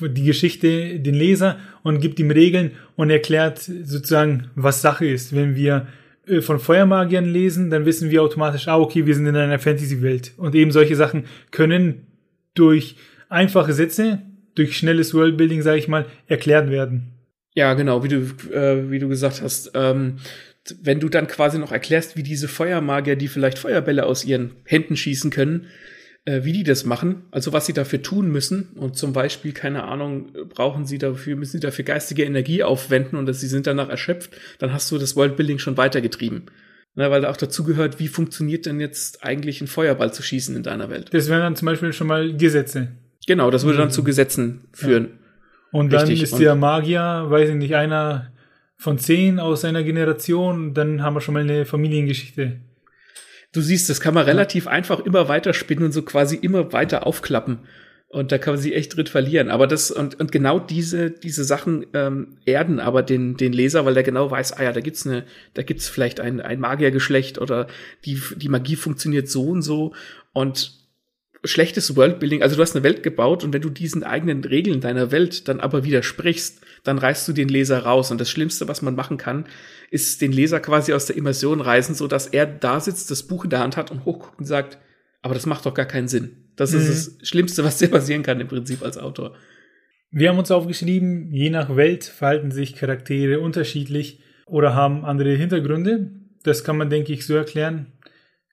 die 0.00 0.24
Geschichte 0.24 1.00
den 1.00 1.14
Leser 1.14 1.58
und 1.82 2.00
gibt 2.00 2.20
ihm 2.20 2.30
Regeln 2.30 2.72
und 2.96 3.10
erklärt 3.10 3.58
sozusagen, 3.58 4.50
was 4.54 4.82
Sache 4.82 5.06
ist. 5.06 5.34
Wenn 5.34 5.56
wir 5.56 5.88
äh, 6.26 6.40
von 6.40 6.58
Feuermagiern 6.58 7.24
lesen, 7.24 7.70
dann 7.70 7.86
wissen 7.86 8.10
wir 8.10 8.22
automatisch, 8.22 8.68
ah, 8.68 8.78
okay, 8.78 9.06
wir 9.06 9.14
sind 9.14 9.26
in 9.26 9.36
einer 9.36 9.58
Fantasy-Welt. 9.58 10.32
Und 10.36 10.54
eben 10.54 10.70
solche 10.70 10.96
Sachen 10.96 11.24
können 11.50 12.06
durch 12.54 12.96
einfache 13.28 13.72
Sätze, 13.72 14.22
durch 14.54 14.76
schnelles 14.76 15.14
Worldbuilding, 15.14 15.62
sage 15.62 15.78
ich 15.78 15.88
mal, 15.88 16.06
erklärt 16.26 16.70
werden. 16.70 17.12
Ja, 17.54 17.74
genau, 17.74 18.04
wie 18.04 18.08
du, 18.08 18.16
äh, 18.52 18.90
wie 18.90 18.98
du 18.98 19.08
gesagt 19.08 19.42
hast. 19.42 19.72
Ähm, 19.74 20.16
wenn 20.82 21.00
du 21.00 21.08
dann 21.08 21.26
quasi 21.26 21.58
noch 21.58 21.72
erklärst, 21.72 22.16
wie 22.16 22.22
diese 22.22 22.48
Feuermagier, 22.48 23.16
die 23.16 23.28
vielleicht 23.28 23.58
Feuerbälle 23.58 24.06
aus 24.06 24.24
ihren 24.24 24.52
Händen 24.64 24.96
schießen 24.96 25.30
können, 25.30 25.66
äh, 26.30 26.44
wie 26.44 26.52
die 26.52 26.62
das 26.62 26.84
machen, 26.84 27.22
also 27.32 27.52
was 27.52 27.66
sie 27.66 27.72
dafür 27.72 28.02
tun 28.02 28.30
müssen. 28.30 28.68
Und 28.76 28.96
zum 28.96 29.12
Beispiel, 29.12 29.52
keine 29.52 29.84
Ahnung, 29.84 30.32
brauchen 30.48 30.86
sie 30.86 30.98
dafür, 30.98 31.34
müssen 31.34 31.52
sie 31.52 31.60
dafür 31.60 31.84
geistige 31.84 32.24
Energie 32.24 32.62
aufwenden 32.62 33.18
und 33.18 33.26
dass 33.26 33.40
sie 33.40 33.48
sind 33.48 33.66
danach 33.66 33.88
erschöpft, 33.88 34.30
dann 34.58 34.72
hast 34.72 34.90
du 34.92 34.98
das 34.98 35.16
Worldbuilding 35.16 35.58
schon 35.58 35.76
weitergetrieben. 35.76 36.42
Na, 36.94 37.10
weil 37.10 37.22
da 37.22 37.30
auch 37.30 37.36
dazu 37.36 37.64
gehört, 37.64 37.98
wie 37.98 38.08
funktioniert 38.08 38.66
denn 38.66 38.80
jetzt 38.80 39.24
eigentlich 39.24 39.60
ein 39.60 39.66
Feuerball 39.66 40.12
zu 40.12 40.22
schießen 40.22 40.54
in 40.56 40.62
deiner 40.62 40.90
Welt? 40.90 41.08
Das 41.12 41.28
wären 41.28 41.40
dann 41.40 41.56
zum 41.56 41.66
Beispiel 41.66 41.92
schon 41.92 42.06
mal 42.06 42.36
Gesetze. 42.36 42.88
Genau, 43.26 43.50
das 43.50 43.64
würde 43.64 43.78
dann 43.78 43.90
zu 43.90 44.04
Gesetzen 44.04 44.68
führen. 44.72 45.04
Ja. 45.04 45.10
Und 45.72 45.92
dann 45.92 46.08
Richtig. 46.08 46.22
ist 46.22 46.38
der 46.38 46.54
Magier, 46.56 47.26
weiß 47.28 47.50
ich 47.50 47.54
nicht, 47.54 47.74
einer 47.76 48.32
von 48.76 48.98
zehn 48.98 49.38
aus 49.38 49.60
seiner 49.60 49.82
Generation, 49.82 50.74
dann 50.74 51.02
haben 51.02 51.14
wir 51.14 51.20
schon 51.20 51.34
mal 51.34 51.42
eine 51.42 51.64
Familiengeschichte 51.64 52.60
du 53.52 53.60
siehst, 53.60 53.90
das 53.90 54.00
kann 54.00 54.14
man 54.14 54.24
relativ 54.24 54.66
einfach 54.66 55.00
immer 55.00 55.28
weiter 55.28 55.52
spinnen 55.52 55.84
und 55.84 55.92
so 55.92 56.02
quasi 56.02 56.36
immer 56.36 56.72
weiter 56.72 57.06
aufklappen. 57.06 57.60
Und 58.12 58.32
da 58.32 58.38
kann 58.38 58.54
man 58.54 58.60
sich 58.60 58.74
echt 58.74 58.96
drin 58.96 59.06
verlieren. 59.06 59.50
Aber 59.50 59.68
das, 59.68 59.92
und, 59.92 60.18
und 60.18 60.32
genau 60.32 60.58
diese, 60.58 61.12
diese 61.12 61.44
Sachen 61.44 61.86
ähm, 61.94 62.38
erden 62.44 62.80
aber 62.80 63.04
den, 63.04 63.36
den 63.36 63.52
Leser, 63.52 63.86
weil 63.86 63.94
der 63.94 64.02
genau 64.02 64.28
weiß, 64.28 64.54
ah 64.54 64.64
ja, 64.64 64.72
da 64.72 64.80
gibt's 64.80 65.06
eine, 65.06 65.24
da 65.54 65.62
gibt's 65.62 65.88
vielleicht 65.88 66.18
ein, 66.18 66.40
ein 66.40 66.58
Magiergeschlecht 66.58 67.38
oder 67.38 67.68
die, 68.04 68.20
die 68.34 68.48
Magie 68.48 68.74
funktioniert 68.74 69.28
so 69.28 69.44
und 69.44 69.62
so. 69.62 69.94
Und 70.32 70.79
schlechtes 71.44 71.96
Worldbuilding, 71.96 72.42
also 72.42 72.56
du 72.56 72.62
hast 72.62 72.76
eine 72.76 72.82
Welt 72.84 73.02
gebaut 73.02 73.44
und 73.44 73.52
wenn 73.52 73.62
du 73.62 73.70
diesen 73.70 74.04
eigenen 74.04 74.44
Regeln 74.44 74.80
deiner 74.80 75.10
Welt 75.10 75.48
dann 75.48 75.60
aber 75.60 75.84
widersprichst, 75.84 76.60
dann 76.84 76.98
reißt 76.98 77.26
du 77.28 77.32
den 77.32 77.48
Leser 77.48 77.80
raus. 77.80 78.10
Und 78.10 78.20
das 78.20 78.30
Schlimmste, 78.30 78.68
was 78.68 78.82
man 78.82 78.94
machen 78.94 79.16
kann, 79.16 79.46
ist 79.90 80.20
den 80.20 80.32
Leser 80.32 80.60
quasi 80.60 80.92
aus 80.92 81.06
der 81.06 81.16
Immersion 81.16 81.60
reißen, 81.60 81.94
so 81.94 82.06
dass 82.06 82.26
er 82.26 82.46
da 82.46 82.80
sitzt, 82.80 83.10
das 83.10 83.22
Buch 83.22 83.44
in 83.44 83.50
der 83.50 83.60
Hand 83.60 83.76
hat 83.76 83.90
und 83.90 84.04
hochguckt 84.04 84.38
und 84.38 84.44
sagt, 84.44 84.78
aber 85.22 85.34
das 85.34 85.46
macht 85.46 85.66
doch 85.66 85.74
gar 85.74 85.86
keinen 85.86 86.08
Sinn. 86.08 86.50
Das 86.56 86.72
mhm. 86.72 86.80
ist 86.80 87.20
das 87.20 87.28
Schlimmste, 87.28 87.64
was 87.64 87.78
dir 87.78 87.88
passieren 87.88 88.22
kann 88.22 88.40
im 88.40 88.48
Prinzip 88.48 88.82
als 88.82 88.98
Autor. 88.98 89.34
Wir 90.10 90.28
haben 90.28 90.38
uns 90.38 90.50
aufgeschrieben, 90.50 91.32
je 91.32 91.50
nach 91.50 91.76
Welt 91.76 92.04
verhalten 92.04 92.50
sich 92.50 92.74
Charaktere 92.74 93.40
unterschiedlich 93.40 94.20
oder 94.46 94.74
haben 94.74 95.04
andere 95.04 95.34
Hintergründe. 95.34 96.10
Das 96.42 96.64
kann 96.64 96.76
man, 96.76 96.90
denke 96.90 97.12
ich, 97.12 97.26
so 97.26 97.34
erklären. 97.34 97.92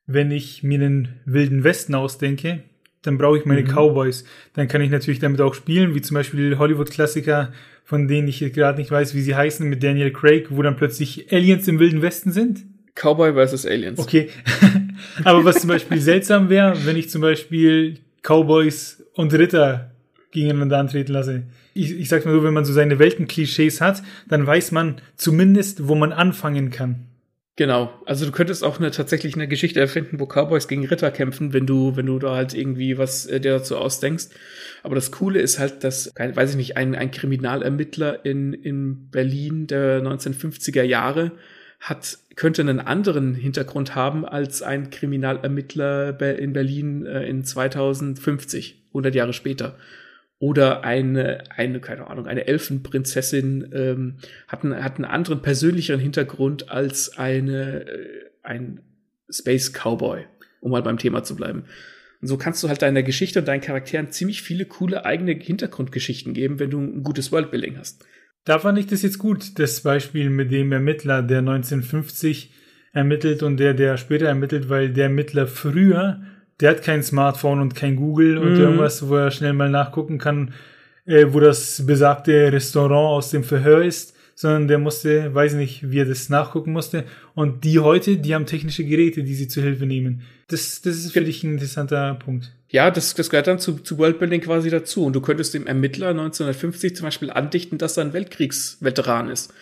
Wenn 0.05 0.31
ich 0.31 0.63
mir 0.63 0.77
den 0.77 1.19
wilden 1.25 1.63
Westen 1.63 1.95
ausdenke, 1.95 2.63
dann 3.07 3.17
brauche 3.17 3.37
ich 3.37 3.45
meine 3.45 3.61
mhm. 3.61 3.67
Cowboys. 3.67 4.25
Dann 4.53 4.67
kann 4.67 4.81
ich 4.81 4.91
natürlich 4.91 5.19
damit 5.19 5.41
auch 5.41 5.53
spielen, 5.53 5.95
wie 5.95 6.01
zum 6.01 6.15
Beispiel 6.15 6.57
Hollywood-Klassiker, 6.57 7.53
von 7.83 8.07
denen 8.07 8.27
ich 8.27 8.39
gerade 8.53 8.77
nicht 8.77 8.91
weiß, 8.91 9.15
wie 9.15 9.21
sie 9.21 9.35
heißen, 9.35 9.67
mit 9.67 9.81
Daniel 9.81 10.11
Craig, 10.11 10.47
wo 10.49 10.61
dann 10.61 10.75
plötzlich 10.75 11.31
Aliens 11.31 11.67
im 11.67 11.79
Wilden 11.79 12.01
Westen 12.01 12.31
sind. 12.31 12.65
Cowboy 12.95 13.33
versus 13.33 13.65
Aliens. 13.65 13.99
Okay. 13.99 14.29
Aber 15.23 15.45
was 15.45 15.61
zum 15.61 15.69
Beispiel 15.69 16.01
seltsam 16.01 16.49
wäre, 16.49 16.85
wenn 16.85 16.97
ich 16.97 17.09
zum 17.09 17.21
Beispiel 17.21 17.99
Cowboys 18.23 19.03
und 19.13 19.33
Ritter 19.33 19.91
gegeneinander 20.31 20.79
antreten 20.79 21.13
lasse. 21.13 21.43
Ich, 21.73 21.91
ich 21.91 22.09
sag's 22.09 22.25
mal 22.25 22.33
so, 22.33 22.43
wenn 22.43 22.53
man 22.53 22.65
so 22.65 22.73
seine 22.73 22.99
Weltenklischees 22.99 23.81
hat, 23.81 24.03
dann 24.27 24.45
weiß 24.45 24.71
man 24.71 24.95
zumindest, 25.15 25.87
wo 25.87 25.95
man 25.95 26.11
anfangen 26.11 26.71
kann. 26.71 27.05
Genau. 27.57 27.91
Also 28.05 28.27
du 28.27 28.31
könntest 28.31 28.63
auch 28.63 28.79
eine, 28.79 28.91
tatsächlich 28.91 29.33
eine 29.33 29.47
Geschichte 29.47 29.79
erfinden, 29.79 30.19
wo 30.19 30.27
Cowboys 30.27 30.67
gegen 30.67 30.85
Ritter 30.85 31.09
kämpfen, 31.09 31.53
wenn 31.53 31.65
du, 31.65 31.95
wenn 31.95 32.05
du 32.05 32.19
da 32.19 32.35
halt 32.35 32.53
irgendwie 32.53 32.99
was 32.99 33.25
äh, 33.25 33.39
dir 33.39 33.53
dazu 33.53 33.77
ausdenkst. 33.77 34.27
Aber 34.83 34.93
das 34.93 35.11
Coole 35.11 35.39
ist 35.39 35.57
halt, 35.57 35.83
dass, 35.83 36.13
weiß 36.15 36.51
ich 36.51 36.55
nicht, 36.55 36.77
ein, 36.77 36.93
ein 36.93 37.09
Kriminalermittler 37.09 38.23
in, 38.23 38.53
in 38.53 39.09
Berlin 39.09 39.65
der 39.65 40.03
1950er 40.03 40.83
Jahre 40.83 41.31
hat, 41.79 42.19
könnte 42.35 42.61
einen 42.61 42.79
anderen 42.79 43.33
Hintergrund 43.33 43.95
haben 43.95 44.23
als 44.23 44.61
ein 44.61 44.91
Kriminalermittler 44.91 46.37
in 46.37 46.53
Berlin 46.53 47.07
äh, 47.07 47.27
in 47.27 47.43
2050, 47.43 48.83
100 48.89 49.15
Jahre 49.15 49.33
später 49.33 49.77
oder 50.39 50.84
eine, 50.84 51.44
eine, 51.56 51.79
keine 51.79 52.08
Ahnung, 52.08 52.27
eine 52.27 52.48
Elfenprinzessin 52.48 53.72
ähm, 53.74 54.17
hat, 54.48 54.63
einen, 54.63 54.84
hat 54.84 54.96
einen 54.96 55.06
anderen 55.06 55.41
persönlicheren 55.41 56.00
Hintergrund 56.00 56.70
als 56.70 57.17
eine, 57.17 57.88
äh, 57.88 58.29
ein 58.44 58.82
Space 59.29 59.74
Cowboy, 59.74 60.25
um 60.62 60.72
mal 60.72 60.84
beim 60.84 60.98
Thema 60.98 61.24
zu 61.24 61.36
bleiben. 61.36 61.65
Und 62.22 62.27
so 62.27 62.38
kannst 62.38 62.63
du 62.63 62.70
halt 62.70 62.82
deiner 62.82 63.03
Geschichte 63.03 63.39
und 63.39 63.48
deinen 63.48 63.62
Charakteren 63.62 64.12
ziemlich 64.12 64.41
viele 64.41 64.65
coole 64.65 65.06
eigene 65.06 65.34
Hintergrundgeschichten 65.34 66.34
geben, 66.34 66.60
wenn 66.60 66.70
du 66.70 66.79
ein 66.79 67.03
gutes 67.03 67.32
Worldbuilding 67.32 67.77
hast. 67.77 68.06
Da 68.44 68.60
fand 68.60 68.79
ich 68.79 68.88
das 68.88 69.01
jetzt 69.01 69.20
gut, 69.20 69.60
das 69.60 69.82
Beispiel 69.82 70.29
mit 70.29 70.51
dem 70.51 70.72
Ermittler, 70.72 71.22
der 71.22 71.39
1950 71.39 72.53
ermittelt 72.94 73.44
und 73.44 73.58
der, 73.58 73.74
der 73.74 73.98
später 73.98 74.27
ermittelt, 74.27 74.70
weil 74.70 74.91
der 74.91 75.06
Ermittler 75.06 75.48
früher, 75.48 76.22
der 76.59 76.71
hat 76.71 76.83
kein 76.83 77.03
Smartphone 77.03 77.59
und 77.61 77.75
kein 77.75 77.95
Google 77.95 78.37
und 78.37 78.53
Mhm. 78.53 78.59
irgendwas, 78.59 79.07
wo 79.07 79.15
er 79.15 79.31
schnell 79.31 79.53
mal 79.53 79.69
nachgucken 79.69 80.17
kann, 80.17 80.53
äh, 81.05 81.25
wo 81.29 81.39
das 81.39 81.85
besagte 81.85 82.51
Restaurant 82.51 83.17
aus 83.17 83.29
dem 83.31 83.43
Verhör 83.43 83.83
ist, 83.83 84.15
sondern 84.35 84.67
der 84.67 84.77
musste, 84.77 85.33
weiß 85.33 85.53
nicht, 85.53 85.89
wie 85.89 85.99
er 85.99 86.05
das 86.05 86.29
nachgucken 86.29 86.71
musste. 86.71 87.05
Und 87.33 87.63
die 87.63 87.79
heute, 87.79 88.17
die 88.17 88.35
haben 88.35 88.45
technische 88.45 88.83
Geräte, 88.85 89.23
die 89.23 89.33
sie 89.33 89.47
zur 89.47 89.63
Hilfe 89.63 89.85
nehmen. 89.85 90.21
Das, 90.47 90.81
das 90.81 90.95
ist 90.97 91.11
für 91.11 91.21
dich 91.21 91.43
ein 91.43 91.53
interessanter 91.53 92.13
Punkt. 92.15 92.53
Ja, 92.69 92.91
das, 92.91 93.13
das 93.15 93.29
gehört 93.29 93.47
dann 93.47 93.59
zu, 93.59 93.73
zu 93.79 93.97
Worldbuilding 93.97 94.41
quasi 94.41 94.69
dazu. 94.69 95.05
Und 95.05 95.13
du 95.13 95.21
könntest 95.21 95.53
dem 95.53 95.65
Ermittler 95.67 96.09
1950 96.09 96.95
zum 96.95 97.05
Beispiel 97.05 97.31
andichten, 97.31 97.77
dass 97.77 97.97
er 97.97 98.03
ein 98.05 98.13
Weltkriegsveteran 98.13 99.29
ist. 99.29 99.53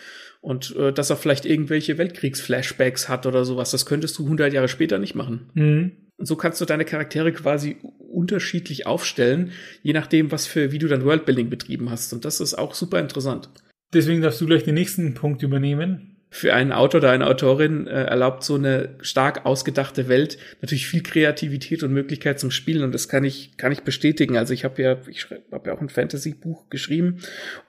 Und 0.42 0.74
äh, 0.76 0.92
dass 0.92 1.10
er 1.10 1.16
vielleicht 1.16 1.46
irgendwelche 1.46 1.96
Weltkriegsflashbacks 1.98 3.08
hat 3.08 3.26
oder 3.26 3.44
sowas. 3.44 3.70
Das 3.70 3.86
könntest 3.86 4.18
du 4.18 4.24
100 4.24 4.52
Jahre 4.52 4.68
später 4.68 4.98
nicht 4.98 5.14
machen. 5.14 5.50
Mhm. 5.54 5.92
Und 6.16 6.26
so 6.26 6.36
kannst 6.36 6.60
du 6.60 6.64
deine 6.64 6.84
Charaktere 6.84 7.32
quasi 7.32 7.76
unterschiedlich 7.98 8.86
aufstellen, 8.86 9.52
je 9.82 9.92
nachdem, 9.92 10.32
was 10.32 10.46
für, 10.46 10.72
wie 10.72 10.78
du 10.78 10.88
dein 10.88 11.04
Worldbuilding 11.04 11.50
betrieben 11.50 11.90
hast. 11.90 12.12
Und 12.12 12.24
das 12.24 12.40
ist 12.40 12.54
auch 12.54 12.74
super 12.74 12.98
interessant. 12.98 13.50
Deswegen 13.92 14.22
darfst 14.22 14.40
du 14.40 14.46
gleich 14.46 14.64
den 14.64 14.74
nächsten 14.74 15.14
Punkt 15.14 15.42
übernehmen. 15.42 16.15
Für 16.28 16.52
einen 16.54 16.72
Autor 16.72 16.98
oder 16.98 17.12
eine 17.12 17.26
Autorin 17.26 17.86
äh, 17.86 18.04
erlaubt 18.04 18.42
so 18.42 18.56
eine 18.56 18.96
stark 19.00 19.46
ausgedachte 19.46 20.08
Welt 20.08 20.38
natürlich 20.60 20.86
viel 20.86 21.02
Kreativität 21.02 21.82
und 21.82 21.92
Möglichkeit 21.92 22.40
zum 22.40 22.50
Spielen 22.50 22.82
und 22.82 22.92
das 22.92 23.08
kann 23.08 23.24
ich 23.24 23.56
kann 23.56 23.72
ich 23.72 23.82
bestätigen. 23.82 24.36
Also 24.36 24.52
ich 24.52 24.64
habe 24.64 24.82
ja 24.82 24.98
ich 25.08 25.28
habe 25.52 25.68
ja 25.68 25.74
auch 25.74 25.80
ein 25.80 25.88
Fantasy-Buch 25.88 26.68
geschrieben 26.68 27.18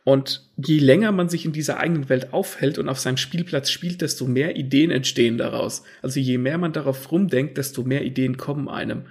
und 0.03 0.49
je 0.57 0.79
länger 0.79 1.11
man 1.11 1.29
sich 1.29 1.45
in 1.45 1.53
dieser 1.53 1.77
eigenen 1.77 2.09
Welt 2.09 2.33
aufhält 2.33 2.77
und 2.79 2.89
auf 2.89 2.99
seinem 2.99 3.17
Spielplatz 3.17 3.69
spielt, 3.69 4.01
desto 4.01 4.25
mehr 4.25 4.57
Ideen 4.57 4.91
entstehen 4.91 5.37
daraus. 5.37 5.83
Also 6.01 6.19
je 6.19 6.37
mehr 6.37 6.57
man 6.57 6.73
darauf 6.73 7.11
rumdenkt, 7.11 7.57
desto 7.57 7.83
mehr 7.83 8.03
Ideen 8.03 8.37
kommen 8.37 8.67
einem. 8.67 9.03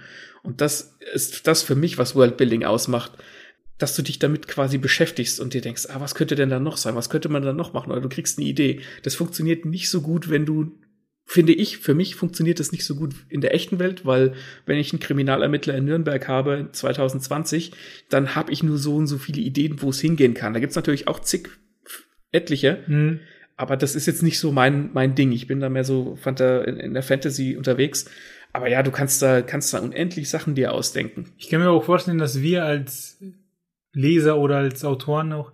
Und 0.43 0.61
das 0.61 0.97
ist 1.13 1.47
das 1.47 1.63
für 1.63 1.75
mich, 1.75 1.97
was 1.97 2.15
Worldbuilding 2.15 2.63
ausmacht 2.63 3.13
dass 3.77 3.95
du 3.95 4.01
dich 4.01 4.19
damit 4.19 4.47
quasi 4.47 4.77
beschäftigst 4.77 5.39
und 5.39 5.53
dir 5.53 5.61
denkst, 5.61 5.85
ah, 5.89 5.99
was 5.99 6.15
könnte 6.15 6.35
denn 6.35 6.49
da 6.49 6.59
noch 6.59 6.77
sein? 6.77 6.95
Was 6.95 7.09
könnte 7.09 7.29
man 7.29 7.43
da 7.43 7.53
noch 7.53 7.73
machen? 7.73 7.91
Oder 7.91 8.01
du 8.01 8.09
kriegst 8.09 8.37
eine 8.39 8.47
Idee. 8.47 8.81
Das 9.03 9.15
funktioniert 9.15 9.65
nicht 9.65 9.89
so 9.89 10.01
gut, 10.01 10.29
wenn 10.29 10.45
du, 10.45 10.71
finde 11.25 11.53
ich, 11.53 11.77
für 11.77 11.93
mich 11.93 12.15
funktioniert 12.15 12.59
das 12.59 12.71
nicht 12.71 12.85
so 12.85 12.95
gut 12.95 13.13
in 13.29 13.41
der 13.41 13.53
echten 13.53 13.77
Welt, 13.79 14.05
weil 14.05 14.33
wenn 14.65 14.79
ich 14.79 14.93
einen 14.93 14.99
Kriminalermittler 14.99 15.75
in 15.75 15.85
Nürnberg 15.85 16.27
habe, 16.27 16.69
2020, 16.71 17.71
dann 18.09 18.33
habe 18.35 18.51
ich 18.51 18.63
nur 18.63 18.77
so 18.77 18.95
und 18.95 19.07
so 19.07 19.17
viele 19.17 19.41
Ideen, 19.41 19.81
wo 19.81 19.89
es 19.89 19.99
hingehen 19.99 20.33
kann. 20.33 20.53
Da 20.53 20.59
gibt's 20.59 20.75
natürlich 20.75 21.07
auch 21.07 21.19
zig 21.19 21.49
etliche, 22.31 22.83
Mhm. 22.87 23.19
aber 23.55 23.77
das 23.77 23.95
ist 23.95 24.05
jetzt 24.05 24.23
nicht 24.23 24.39
so 24.39 24.51
mein, 24.51 24.91
mein 24.93 25.15
Ding. 25.15 25.31
Ich 25.31 25.47
bin 25.47 25.59
da 25.59 25.69
mehr 25.69 25.83
so 25.83 26.15
Fanta 26.15 26.61
in, 26.63 26.77
in 26.77 26.93
der 26.93 27.03
Fantasy 27.03 27.55
unterwegs. 27.55 28.05
Aber 28.53 28.69
ja, 28.69 28.81
du 28.81 28.91
kannst 28.91 29.21
da, 29.21 29.41
kannst 29.41 29.73
da 29.73 29.79
unendlich 29.79 30.29
Sachen 30.29 30.55
dir 30.55 30.73
ausdenken. 30.73 31.31
Ich 31.37 31.49
kann 31.49 31.59
mir 31.59 31.69
auch 31.69 31.83
vorstellen, 31.83 32.17
dass 32.17 32.41
wir 32.41 32.65
als 32.65 33.19
Leser 33.93 34.37
oder 34.37 34.57
als 34.57 34.83
Autoren 34.85 35.33
auch 35.33 35.51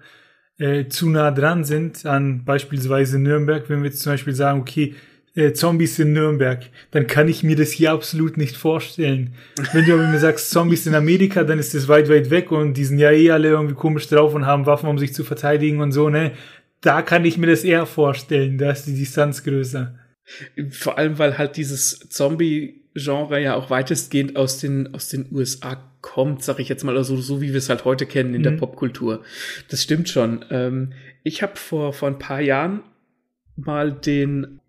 äh, 0.58 0.88
zu 0.88 1.10
nah 1.10 1.32
dran 1.32 1.64
sind 1.64 2.06
an 2.06 2.46
beispielsweise 2.46 3.20
Nürnberg, 3.20 3.70
wenn 3.70 3.82
wir 3.82 3.90
jetzt 3.90 4.02
zum 4.02 4.14
Beispiel 4.14 4.34
sagen, 4.34 4.62
okay, 4.62 4.96
äh, 5.36 5.54
Zombies 5.54 5.98
in 5.98 6.14
Nürnberg, 6.14 6.70
dann 6.92 7.08
kann 7.08 7.28
ich 7.28 7.44
mir 7.44 7.56
das 7.56 7.72
hier 7.72 7.92
absolut 7.92 8.38
nicht 8.38 8.56
vorstellen. 8.56 9.34
Wenn 9.74 9.86
du 9.86 9.94
aber 9.94 10.08
mir 10.08 10.20
sagst, 10.20 10.52
Zombies 10.52 10.86
in 10.86 10.94
Amerika, 10.94 11.44
dann 11.44 11.58
ist 11.58 11.74
das 11.74 11.88
weit, 11.88 12.08
weit 12.10 12.30
weg 12.30 12.52
und 12.52 12.76
die 12.76 12.86
sind 12.86 13.00
ja 13.00 13.12
eh 13.12 13.32
alle 13.32 13.50
irgendwie 13.50 13.74
komisch 13.74 14.08
drauf 14.08 14.36
und 14.36 14.46
haben 14.46 14.66
Waffen, 14.66 14.90
um 14.90 15.00
sich 15.00 15.14
zu 15.14 15.24
verteidigen 15.24 15.82
und 15.82 15.92
so, 15.92 16.10
ne? 16.10 16.34
Da 16.82 17.02
kann 17.02 17.24
ich 17.24 17.38
mir 17.38 17.48
das 17.48 17.64
eher 17.64 17.86
vorstellen, 17.86 18.58
da 18.58 18.72
ist 18.72 18.86
die 18.86 18.96
Distanz 18.96 19.44
größer. 19.44 19.96
Vor 20.70 20.98
allem, 20.98 21.18
weil 21.18 21.38
halt 21.38 21.56
dieses 21.56 22.10
Zombie-Genre 22.10 23.42
ja 23.42 23.56
auch 23.56 23.70
weitestgehend 23.70 24.36
aus 24.36 24.60
den, 24.60 24.94
aus 24.94 25.08
den 25.08 25.28
USA 25.32 25.93
kommt, 26.04 26.44
sag 26.44 26.60
ich 26.60 26.70
jetzt 26.70 26.84
mal, 26.84 26.96
also 26.98 27.18
so 27.18 27.42
wie 27.42 27.50
wir 27.50 27.58
es 27.58 27.70
halt 27.70 27.86
heute 27.86 28.06
kennen 28.06 28.36
in 28.36 28.42
Mhm. 28.42 28.44
der 28.44 28.52
Popkultur. 28.52 29.24
Das 29.70 29.82
stimmt 29.82 30.08
schon. 30.10 30.46
Ähm, 30.52 30.94
ich 31.24 31.42
habe 31.42 31.56
vor, 31.56 31.94
vor 31.94 32.10
ein 32.10 32.20
paar 32.20 32.42
Jahren 32.42 32.84
mal 33.56 33.92
den, 33.92 34.60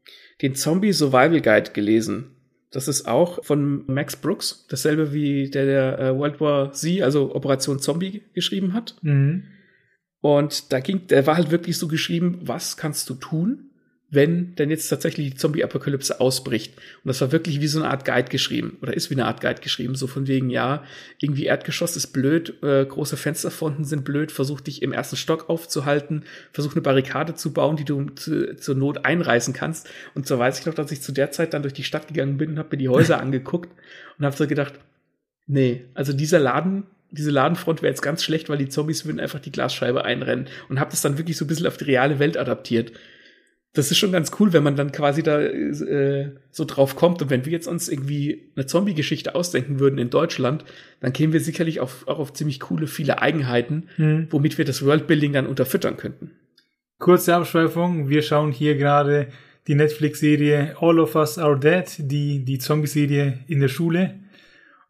den 0.41 0.55
Zombie 0.55 0.93
Survival 0.93 1.43
Guide 1.43 1.73
gelesen. 1.73 2.31
Das 2.71 2.89
ist 2.89 3.07
auch 3.07 3.45
von 3.45 3.85
Max 3.87 4.17
Brooks, 4.17 4.67
dasselbe 4.69 5.13
wie 5.13 5.51
der, 5.51 5.67
der 5.67 5.99
äh, 5.99 6.17
World 6.17 6.41
War 6.41 6.73
Z, 6.73 7.03
also 7.03 7.35
Operation 7.35 7.79
Zombie, 7.79 8.23
geschrieben 8.33 8.73
hat. 8.73 8.97
Mhm. 9.03 9.45
Und 10.21 10.73
da 10.73 10.81
ging, 10.81 11.07
der 11.09 11.27
war 11.27 11.37
halt 11.37 11.51
wirklich 11.51 11.77
so 11.77 11.87
geschrieben, 11.87 12.39
was 12.43 12.77
kannst 12.77 13.11
du 13.11 13.15
tun, 13.15 13.71
wenn 14.11 14.55
denn 14.57 14.71
jetzt 14.71 14.89
tatsächlich 14.89 15.31
die 15.31 15.37
Zombie-Apokalypse 15.37 16.21
ausbricht. 16.21 16.77
Und 16.77 17.09
das 17.09 17.21
war 17.21 17.33
wirklich 17.33 17.61
wie 17.61 17.67
so 17.67 17.81
eine 17.81 17.91
Art 17.91 18.05
Guide 18.05 18.29
geschrieben. 18.29 18.79
Oder 18.81 18.95
ist 18.95 19.11
wie 19.11 19.15
eine 19.15 19.27
Art 19.27 19.41
Guide 19.41 19.61
geschrieben. 19.61 19.95
So 19.97 20.07
von 20.07 20.29
wegen, 20.29 20.51
ja, 20.51 20.85
irgendwie 21.19 21.47
Erdgeschoss 21.47 21.97
ist 21.97 22.09
blöd, 22.09 22.63
äh, 22.63 22.85
große 22.85 23.17
Fensterfronten 23.17 23.85
sind 23.85 24.05
blöd, 24.05 24.31
versuch 24.31 24.61
dich 24.61 24.83
im 24.83 24.93
ersten 24.93 25.17
Stock 25.17 25.49
aufzuhalten, 25.49 26.25
versuch 26.53 26.73
eine 26.73 26.83
Barrikade 26.83 27.35
zu 27.35 27.53
bauen, 27.53 27.77
die 27.77 27.85
du 27.85 28.07
zu, 28.11 28.57
zur 28.57 28.75
Not 28.75 29.05
einreißen 29.05 29.53
kannst. 29.53 29.89
Und 30.15 30.27
so 30.27 30.39
weiß 30.39 30.61
ich 30.61 30.67
noch, 30.67 30.75
dass 30.75 30.93
ich 30.93 31.03
zu 31.03 31.13
der 31.13 31.33
Zeit 31.33 31.55
dann 31.55 31.63
durch 31.63 31.75
die 31.75 31.85
Stadt 31.85 32.07
gegangen 32.07 32.37
bin 32.37 32.51
und 32.51 32.59
habe 32.59 32.69
mir 32.73 32.79
die 32.79 32.89
Häuser 32.89 33.21
angeguckt 33.21 33.71
und 34.19 34.25
habe 34.25 34.37
so 34.37 34.47
gedacht, 34.47 34.75
nee, 35.47 35.87
also 35.95 36.13
dieser 36.13 36.39
Laden, 36.39 36.85
diese 37.11 37.31
Ladenfront 37.31 37.83
wäre 37.83 37.91
jetzt 37.91 38.03
ganz 38.03 38.23
schlecht, 38.23 38.49
weil 38.49 38.59
die 38.59 38.69
Zombies 38.69 39.07
würden 39.07 39.21
einfach 39.21 39.41
die 39.41 39.53
Glasscheibe 39.53 40.05
einrennen 40.05 40.49
und 40.69 40.81
habe 40.81 40.91
das 40.91 41.01
dann 41.01 41.19
wirklich 41.19 41.37
so 41.37 41.45
ein 41.45 41.49
bisschen 41.49 41.67
auf 41.67 41.77
die 41.77 41.85
reale 41.85 42.19
Welt 42.19 42.37
adaptiert. 42.37 42.93
Das 43.75 43.91
ist 43.91 43.99
schon 43.99 44.13
ganz 44.13 44.31
cool, 44.39 44.53
wenn 44.53 44.63
man 44.63 44.77
dann 44.77 44.93
quasi 44.93 45.23
da 45.25 45.41
äh, 45.41 46.31
so 46.53 46.65
drauf 46.65 46.95
kommt. 46.95 47.21
Und 47.23 47.29
wenn 47.31 47.45
wir 47.45 47.53
jetzt 47.53 47.67
uns 47.67 47.89
irgendwie 47.89 48.43
eine 48.55 48.67
Zombie-Geschichte 48.67 49.35
ausdenken 49.35 49.81
würden 49.81 49.99
in 49.99 50.11
Deutschland, 50.11 50.65
dann 51.01 51.13
kämen 51.13 51.33
wir 51.33 51.41
sicherlich 51.41 51.81
auf, 51.81 52.07
auch 52.07 52.21
auf 52.21 52.33
ziemlich 52.33 52.61
coole, 52.61 52.87
viele 52.87 53.21
Eigenheiten, 53.21 53.89
Mhm. 53.97 54.29
womit 54.31 54.59
wir 54.59 54.65
das 54.65 54.85
Worldbuilding 54.85 55.33
dann 55.33 55.47
unterfüttern 55.49 55.97
könnten. 55.97 56.31
Kurze 57.01 57.35
Abschweifung. 57.35 58.09
Wir 58.09 58.23
schauen 58.23 58.53
hier 58.53 58.77
gerade 58.77 59.27
die 59.67 59.75
Netflix-Serie 59.75 60.77
All 60.81 61.01
of 61.01 61.17
Us 61.17 61.39
Are 61.39 61.59
Dead, 61.59 61.85
die, 61.99 62.45
die 62.45 62.59
Zombie-Serie 62.59 63.41
in 63.49 63.59
der 63.61 63.69
Schule. 63.69 64.15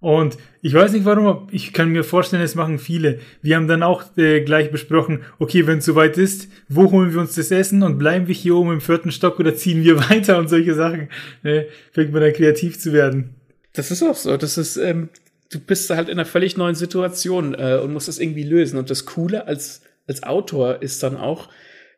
Und 0.05 0.37
ich 0.61 0.75
weiß 0.75 0.93
nicht 0.93 1.07
warum, 1.07 1.49
ich 1.51 1.73
kann 1.73 1.89
mir 1.89 2.05
vorstellen, 2.05 2.43
es 2.43 2.55
machen 2.55 2.79
viele. 2.79 3.21
Wir 3.41 3.57
haben 3.57 3.69
dann 3.69 3.83
auch 3.83 4.05
äh, 4.19 4.43
gleich 4.43 4.71
besprochen, 4.71 5.23
okay, 5.39 5.67
wenn 5.67 5.79
es 5.79 5.87
soweit 5.87 6.19
ist, 6.19 6.51
wo 6.69 6.91
holen 6.91 7.15
wir 7.15 7.21
uns 7.23 7.37
das 7.37 7.51
Essen 7.51 7.83
und 7.83 7.97
bleiben 7.97 8.27
wir 8.27 8.35
hier 8.35 8.55
oben 8.55 8.73
im 8.73 8.81
vierten 8.83 9.11
Stock 9.11 9.41
oder 9.41 9.57
ziehen 9.57 9.83
wir 9.83 9.99
weiter 10.11 10.37
und 10.37 10.49
solche 10.49 10.75
Sachen. 10.75 11.09
Äh, 11.43 11.65
fängt 11.93 12.13
man 12.13 12.21
dann 12.21 12.35
kreativ 12.35 12.79
zu 12.79 12.93
werden. 12.93 13.31
Das 13.73 13.91
ist 13.91 14.03
auch 14.03 14.15
so. 14.15 14.37
Das 14.37 14.59
ist, 14.59 14.77
ähm, 14.77 15.09
du 15.51 15.59
bist 15.59 15.89
halt 15.89 16.11
in 16.11 16.19
einer 16.19 16.27
völlig 16.27 16.59
neuen 16.59 16.75
Situation 16.75 17.55
äh, 17.55 17.81
und 17.83 17.95
musst 17.95 18.09
das 18.09 18.19
irgendwie 18.19 18.45
lösen. 18.45 18.79
Und 18.79 18.91
das 18.91 19.07
Coole 19.07 19.47
als, 19.47 19.81
als 20.07 20.23
Autor 20.23 20.83
ist 20.83 21.03
dann 21.03 21.17
auch, 21.17 21.49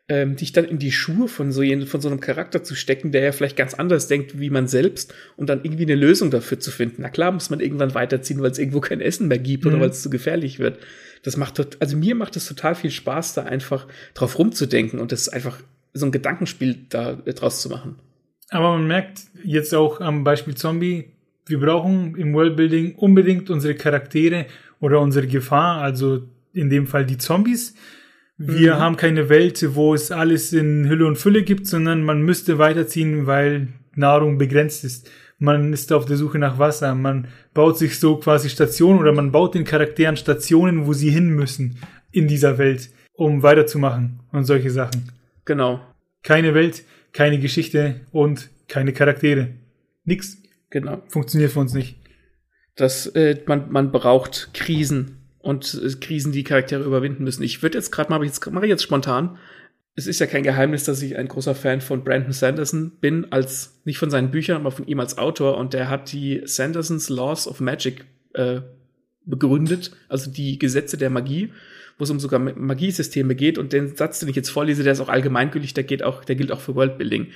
ähm, 0.09 0.37
dich 0.37 0.53
dann 0.53 0.65
in 0.65 0.79
die 0.79 0.91
Schuhe 0.91 1.27
von 1.27 1.51
so, 1.51 1.61
von 1.85 2.01
so 2.01 2.07
einem 2.07 2.21
Charakter 2.21 2.63
zu 2.63 2.75
stecken, 2.75 3.11
der 3.11 3.23
ja 3.23 3.31
vielleicht 3.33 3.57
ganz 3.57 3.73
anders 3.73 4.07
denkt 4.07 4.39
wie 4.39 4.49
man 4.49 4.67
selbst 4.67 5.13
und 5.35 5.49
dann 5.49 5.61
irgendwie 5.63 5.83
eine 5.83 5.95
Lösung 5.95 6.31
dafür 6.31 6.59
zu 6.59 6.71
finden. 6.71 7.01
Na 7.01 7.09
klar 7.09 7.31
muss 7.31 7.49
man 7.49 7.59
irgendwann 7.59 7.93
weiterziehen, 7.93 8.41
weil 8.41 8.51
es 8.51 8.59
irgendwo 8.59 8.79
kein 8.79 9.01
Essen 9.01 9.27
mehr 9.27 9.39
gibt 9.39 9.65
oder 9.65 9.77
Mhm. 9.77 9.81
weil 9.81 9.89
es 9.89 10.01
zu 10.01 10.09
gefährlich 10.09 10.59
wird. 10.59 10.79
Das 11.23 11.35
macht, 11.35 11.81
also 11.81 11.97
mir 11.97 12.15
macht 12.15 12.37
es 12.37 12.47
total 12.47 12.75
viel 12.75 12.91
Spaß, 12.91 13.33
da 13.33 13.43
einfach 13.43 13.85
drauf 14.13 14.39
rumzudenken 14.39 14.99
und 14.99 15.11
das 15.11 15.27
einfach 15.27 15.59
so 15.93 16.05
ein 16.05 16.11
Gedankenspiel 16.11 16.77
da 16.89 17.19
äh, 17.25 17.33
draus 17.33 17.61
zu 17.61 17.69
machen. 17.69 17.95
Aber 18.49 18.77
man 18.77 18.87
merkt 18.87 19.23
jetzt 19.43 19.73
auch 19.75 19.99
am 19.99 20.23
Beispiel 20.23 20.55
Zombie, 20.55 21.11
wir 21.47 21.59
brauchen 21.59 22.15
im 22.15 22.33
Worldbuilding 22.33 22.95
unbedingt 22.95 23.49
unsere 23.49 23.75
Charaktere 23.75 24.45
oder 24.79 25.01
unsere 25.01 25.27
Gefahr, 25.27 25.81
also 25.81 26.23
in 26.53 26.69
dem 26.69 26.87
Fall 26.87 27.05
die 27.05 27.17
Zombies. 27.17 27.75
Wir 28.37 28.75
Mhm. 28.75 28.79
haben 28.79 28.97
keine 28.97 29.29
Welt, 29.29 29.65
wo 29.75 29.93
es 29.93 30.11
alles 30.11 30.53
in 30.53 30.87
Hülle 30.87 31.05
und 31.07 31.17
Fülle 31.17 31.43
gibt, 31.43 31.65
sondern 31.67 32.03
man 32.03 32.21
müsste 32.21 32.57
weiterziehen, 32.59 33.25
weil 33.25 33.69
Nahrung 33.95 34.37
begrenzt 34.37 34.83
ist. 34.83 35.09
Man 35.39 35.73
ist 35.73 35.91
auf 35.91 36.05
der 36.05 36.17
Suche 36.17 36.37
nach 36.39 36.59
Wasser. 36.59 36.93
Man 36.95 37.27
baut 37.53 37.77
sich 37.77 37.99
so 37.99 38.17
quasi 38.17 38.49
Stationen 38.49 38.99
oder 38.99 39.11
man 39.11 39.31
baut 39.31 39.55
den 39.55 39.63
Charakteren 39.65 40.17
Stationen, 40.17 40.85
wo 40.85 40.93
sie 40.93 41.09
hin 41.09 41.29
müssen 41.29 41.77
in 42.11 42.27
dieser 42.27 42.57
Welt, 42.57 42.89
um 43.13 43.41
weiterzumachen 43.43 44.19
und 44.31 44.45
solche 44.45 44.69
Sachen. 44.71 45.11
Genau. 45.45 45.79
Keine 46.23 46.53
Welt, 46.53 46.83
keine 47.13 47.39
Geschichte 47.39 48.01
und 48.11 48.49
keine 48.67 48.93
Charaktere. 48.93 49.49
Nix 50.05 50.37
Genau. 50.69 51.01
funktioniert 51.07 51.51
für 51.51 51.59
uns 51.61 51.73
nicht. 51.73 51.97
dass 52.75 53.07
äh, 53.07 53.35
man, 53.47 53.71
man 53.71 53.91
braucht 53.91 54.51
Krisen 54.53 55.16
und 55.47 55.79
äh, 55.81 55.89
Krisen, 56.01 56.33
die 56.33 56.43
Charaktere 56.43 56.83
überwinden 56.83 57.23
müssen. 57.23 57.41
Ich 57.41 57.63
würde 57.63 57.77
jetzt 57.77 57.91
gerade 57.91 58.09
mal, 58.09 58.21
jetzt 58.21 58.45
mache 58.51 58.65
ich 58.65 58.69
jetzt 58.69 58.83
spontan. 58.83 59.37
Es 59.95 60.05
ist 60.05 60.19
ja 60.19 60.27
kein 60.27 60.43
Geheimnis, 60.43 60.83
dass 60.83 61.01
ich 61.01 61.17
ein 61.17 61.29
großer 61.29 61.55
Fan 61.55 61.79
von 61.79 62.03
Brandon 62.03 62.33
Sanderson 62.33 62.91
bin, 62.99 63.31
als 63.31 63.79
nicht 63.85 63.97
von 63.97 64.11
seinen 64.11 64.29
Büchern, 64.29 64.57
aber 64.57 64.71
von 64.71 64.85
ihm 64.87 64.99
als 64.99 65.17
Autor. 65.17 65.57
Und 65.57 65.73
der 65.73 65.89
hat 65.89 66.11
die 66.11 66.41
Sandersons 66.43 67.07
Laws 67.07 67.47
of 67.47 67.61
Magic 67.61 68.03
äh, 68.33 68.59
begründet, 69.23 69.93
also 70.09 70.29
die 70.29 70.59
Gesetze 70.59 70.97
der 70.97 71.09
Magie, 71.09 71.53
wo 71.97 72.03
es 72.03 72.09
um 72.09 72.19
sogar 72.19 72.39
Magiesysteme 72.39 73.33
geht. 73.33 73.57
Und 73.57 73.71
den 73.71 73.95
Satz, 73.95 74.19
den 74.19 74.27
ich 74.27 74.35
jetzt 74.35 74.49
vorlese, 74.49 74.83
der 74.83 74.91
ist 74.91 74.99
auch 74.99 75.07
allgemeingültig, 75.07 75.73
der 75.73 75.85
geht 75.85 76.03
auch, 76.03 76.25
der 76.25 76.35
gilt 76.35 76.51
auch 76.51 76.59
für 76.59 76.75
Worldbuilding. 76.75 77.27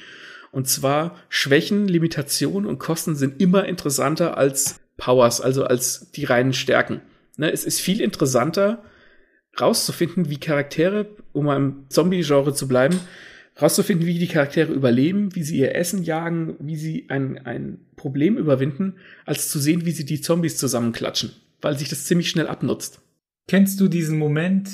Und 0.52 0.68
zwar 0.68 1.16
Schwächen, 1.30 1.88
Limitationen 1.88 2.70
und 2.70 2.78
Kosten 2.78 3.16
sind 3.16 3.42
immer 3.42 3.66
interessanter 3.66 4.38
als 4.38 4.82
Powers, 4.98 5.40
also 5.40 5.64
als 5.64 6.12
die 6.12 6.26
reinen 6.26 6.52
Stärken. 6.52 7.00
Ne, 7.38 7.52
es 7.52 7.66
ist 7.66 7.80
viel 7.80 8.02
interessanter, 8.02 8.84
rauszufinden, 9.60 10.30
wie 10.30 10.40
Charaktere, 10.40 11.08
um 11.34 11.50
am 11.50 11.86
Zombie-Genre 11.90 12.54
zu 12.54 12.68
bleiben, 12.68 13.00
rauszufinden, 13.62 14.08
wie 14.08 14.20
die 14.20 14.28
Charaktere 14.28 14.72
überleben, 14.72 15.36
wie 15.36 15.44
sie 15.44 15.58
ihr 15.58 15.76
Essen 15.76 16.04
jagen, 16.04 16.56
wie 16.60 16.76
sie 16.76 17.06
ein, 17.10 17.46
ein 17.46 17.80
Problem 17.96 18.38
überwinden, 18.38 18.96
als 19.26 19.50
zu 19.50 19.60
sehen, 19.60 19.86
wie 19.86 19.92
sie 19.92 20.06
die 20.06 20.22
Zombies 20.22 20.58
zusammenklatschen, 20.58 21.32
weil 21.62 21.78
sich 21.78 21.90
das 21.90 22.06
ziemlich 22.06 22.30
schnell 22.30 22.48
abnutzt. 22.48 23.02
Kennst 23.48 23.80
du 23.80 23.88
diesen 23.88 24.18
Moment, 24.18 24.70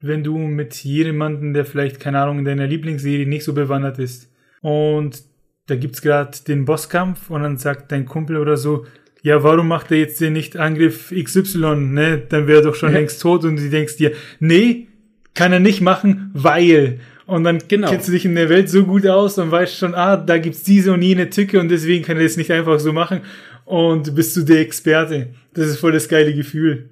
wenn 0.00 0.24
du 0.24 0.36
mit 0.38 0.74
jemandem, 0.76 1.52
der 1.52 1.64
vielleicht, 1.64 2.00
keine 2.00 2.20
Ahnung, 2.20 2.40
in 2.40 2.44
deiner 2.44 2.66
Lieblingsserie 2.66 3.26
nicht 3.26 3.44
so 3.44 3.52
bewandert 3.52 3.98
ist 3.98 4.30
und 4.60 5.22
da 5.66 5.76
gibt's 5.76 6.02
gerade 6.02 6.36
den 6.46 6.64
Bosskampf 6.64 7.30
und 7.30 7.42
dann 7.42 7.56
sagt 7.56 7.92
dein 7.92 8.06
Kumpel 8.06 8.36
oder 8.36 8.56
so, 8.56 8.86
ja, 9.22 9.42
warum 9.42 9.68
macht 9.68 9.90
er 9.90 9.98
jetzt 9.98 10.20
den 10.20 10.32
nicht 10.32 10.56
Angriff 10.56 11.12
XY, 11.12 11.76
ne? 11.76 12.22
Dann 12.28 12.46
wäre 12.46 12.60
er 12.60 12.64
doch 12.64 12.74
schon 12.74 12.92
ja. 12.92 12.98
längst 12.98 13.20
tot 13.20 13.44
und 13.44 13.56
du 13.56 13.68
denkst 13.68 13.96
dir, 13.96 14.12
nee, 14.38 14.88
kann 15.34 15.52
er 15.52 15.60
nicht 15.60 15.80
machen, 15.80 16.30
weil. 16.34 17.00
Und 17.26 17.44
dann 17.44 17.60
genau. 17.68 17.88
kennst 17.88 18.08
du 18.08 18.12
dich 18.12 18.24
in 18.24 18.34
der 18.34 18.48
Welt 18.48 18.68
so 18.68 18.84
gut 18.84 19.06
aus 19.06 19.38
und 19.38 19.50
weißt 19.50 19.76
schon, 19.76 19.94
ah, 19.94 20.16
da 20.16 20.38
gibt's 20.38 20.64
diese 20.64 20.92
und 20.92 21.02
jene 21.02 21.30
Tücke 21.30 21.60
und 21.60 21.68
deswegen 21.68 22.04
kann 22.04 22.16
er 22.16 22.24
das 22.24 22.36
nicht 22.36 22.50
einfach 22.50 22.80
so 22.80 22.92
machen 22.92 23.20
und 23.64 24.14
bist 24.16 24.36
du 24.36 24.42
der 24.42 24.60
Experte. 24.60 25.28
Das 25.54 25.68
ist 25.68 25.78
voll 25.78 25.92
das 25.92 26.08
geile 26.08 26.34
Gefühl. 26.34 26.88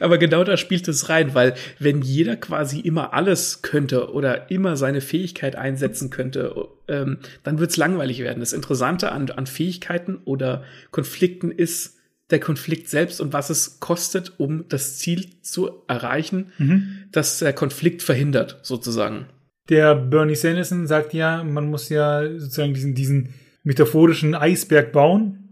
Aber 0.00 0.18
genau 0.18 0.44
da 0.44 0.56
spielt 0.56 0.88
es 0.88 1.08
rein, 1.08 1.34
weil 1.34 1.54
wenn 1.78 2.02
jeder 2.02 2.36
quasi 2.36 2.80
immer 2.80 3.14
alles 3.14 3.62
könnte 3.62 4.12
oder 4.12 4.50
immer 4.50 4.76
seine 4.76 5.00
Fähigkeit 5.00 5.56
einsetzen 5.56 6.10
könnte, 6.10 6.68
ähm, 6.88 7.18
dann 7.42 7.58
wird 7.58 7.70
es 7.70 7.76
langweilig 7.76 8.20
werden. 8.20 8.40
Das 8.40 8.52
Interessante 8.52 9.12
an, 9.12 9.30
an 9.30 9.46
Fähigkeiten 9.46 10.18
oder 10.24 10.64
Konflikten 10.90 11.50
ist 11.50 11.96
der 12.30 12.40
Konflikt 12.40 12.88
selbst 12.88 13.20
und 13.20 13.32
was 13.32 13.50
es 13.50 13.78
kostet, 13.78 14.34
um 14.38 14.64
das 14.68 14.98
Ziel 14.98 15.26
zu 15.42 15.70
erreichen, 15.86 16.52
mhm. 16.58 17.04
dass 17.12 17.38
der 17.38 17.52
Konflikt 17.52 18.02
verhindert, 18.02 18.58
sozusagen. 18.62 19.26
Der 19.68 19.94
Bernie 19.94 20.34
Sanderson 20.34 20.86
sagt 20.86 21.12
ja, 21.14 21.42
man 21.44 21.70
muss 21.70 21.88
ja 21.88 22.22
sozusagen 22.38 22.74
diesen, 22.74 22.94
diesen 22.94 23.34
metaphorischen 23.62 24.34
Eisberg 24.34 24.92
bauen, 24.92 25.46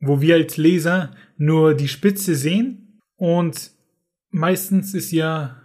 wo 0.00 0.20
wir 0.20 0.36
als 0.36 0.56
Leser 0.56 1.14
nur 1.36 1.74
die 1.74 1.88
Spitze 1.88 2.34
sehen 2.34 3.00
und 3.16 3.72
meistens 4.30 4.94
ist 4.94 5.12
ja 5.12 5.56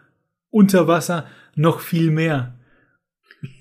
unter 0.49 0.87
Wasser 0.87 1.27
noch 1.55 1.79
viel 1.79 2.11
mehr. 2.11 2.55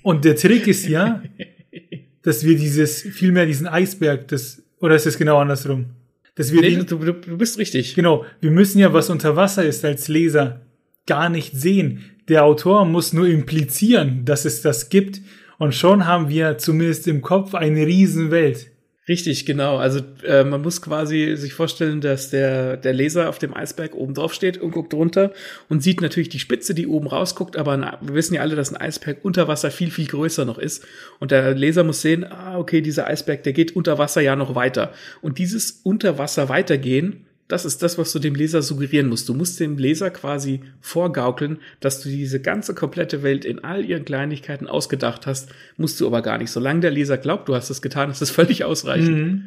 Und 0.03 0.25
der 0.25 0.35
Trick 0.35 0.67
ist 0.67 0.87
ja, 0.87 1.23
dass 2.21 2.45
wir 2.45 2.57
dieses, 2.57 3.01
viel 3.01 3.31
mehr 3.31 3.45
diesen 3.45 3.67
Eisberg, 3.67 4.27
das, 4.27 4.63
oder 4.79 4.95
ist 4.95 5.07
es 5.07 5.17
genau 5.17 5.37
andersrum? 5.37 5.87
Dass 6.35 6.51
wir 6.51 6.61
nee, 6.61 6.75
den, 6.75 6.85
du, 6.85 6.97
du 6.97 7.37
bist 7.37 7.57
richtig. 7.57 7.93
Genau. 7.93 8.25
Wir 8.39 8.51
müssen 8.51 8.79
ja, 8.79 8.93
was 8.93 9.09
unter 9.09 9.35
Wasser 9.35 9.65
ist, 9.65 9.83
als 9.83 10.07
Leser 10.07 10.61
gar 11.05 11.29
nicht 11.29 11.55
sehen. 11.55 12.03
Der 12.29 12.45
Autor 12.45 12.85
muss 12.85 13.13
nur 13.13 13.27
implizieren, 13.27 14.23
dass 14.23 14.45
es 14.45 14.61
das 14.61 14.89
gibt. 14.89 15.21
Und 15.57 15.75
schon 15.75 16.07
haben 16.07 16.29
wir 16.29 16.57
zumindest 16.57 17.07
im 17.07 17.21
Kopf 17.21 17.53
eine 17.53 17.85
Riesenwelt. 17.85 18.70
Richtig, 19.07 19.47
genau. 19.47 19.77
Also 19.77 19.99
äh, 20.23 20.43
man 20.43 20.61
muss 20.61 20.79
quasi 20.79 21.35
sich 21.35 21.53
vorstellen, 21.53 22.01
dass 22.01 22.29
der, 22.29 22.77
der 22.77 22.93
Laser 22.93 23.29
auf 23.29 23.39
dem 23.39 23.55
Eisberg 23.55 23.95
oben 23.95 24.13
drauf 24.13 24.31
steht 24.31 24.59
und 24.59 24.71
guckt 24.71 24.93
runter 24.93 25.33
und 25.69 25.81
sieht 25.81 26.01
natürlich 26.01 26.29
die 26.29 26.37
Spitze, 26.37 26.75
die 26.75 26.85
oben 26.85 27.07
rausguckt, 27.07 27.57
aber 27.57 27.77
na, 27.77 27.97
wir 28.01 28.13
wissen 28.13 28.35
ja 28.35 28.41
alle, 28.41 28.55
dass 28.55 28.71
ein 28.71 28.77
Eisberg 28.79 29.17
unter 29.23 29.47
Wasser 29.47 29.71
viel, 29.71 29.89
viel 29.89 30.05
größer 30.05 30.45
noch 30.45 30.59
ist. 30.59 30.85
Und 31.19 31.31
der 31.31 31.55
Laser 31.55 31.83
muss 31.83 32.01
sehen, 32.01 32.23
ah, 32.23 32.59
okay, 32.59 32.81
dieser 32.81 33.07
Eisberg, 33.07 33.41
der 33.41 33.53
geht 33.53 33.75
unter 33.75 33.97
Wasser 33.97 34.21
ja 34.21 34.35
noch 34.35 34.53
weiter. 34.53 34.93
Und 35.21 35.39
dieses 35.39 35.71
unter 35.83 36.19
Wasser 36.19 36.47
weitergehen 36.47 37.25
das 37.51 37.65
ist 37.65 37.83
das, 37.83 37.97
was 37.97 38.13
du 38.13 38.19
dem 38.19 38.33
Leser 38.33 38.61
suggerieren 38.61 39.09
musst. 39.09 39.27
Du 39.27 39.33
musst 39.33 39.59
dem 39.59 39.77
Leser 39.77 40.09
quasi 40.09 40.61
vorgaukeln, 40.79 41.59
dass 41.81 42.01
du 42.01 42.07
diese 42.07 42.39
ganze 42.39 42.73
komplette 42.73 43.23
Welt 43.23 43.43
in 43.43 43.61
all 43.61 43.83
ihren 43.83 44.05
Kleinigkeiten 44.05 44.67
ausgedacht 44.67 45.27
hast, 45.27 45.49
musst 45.75 45.99
du 45.99 46.07
aber 46.07 46.21
gar 46.21 46.37
nicht. 46.37 46.49
Solange 46.49 46.79
der 46.79 46.91
Leser 46.91 47.17
glaubt, 47.17 47.49
du 47.49 47.55
hast 47.55 47.69
es 47.69 47.81
getan, 47.81 48.09
ist 48.09 48.21
das 48.21 48.31
völlig 48.31 48.63
ausreichend. 48.63 49.17
Mhm. 49.17 49.43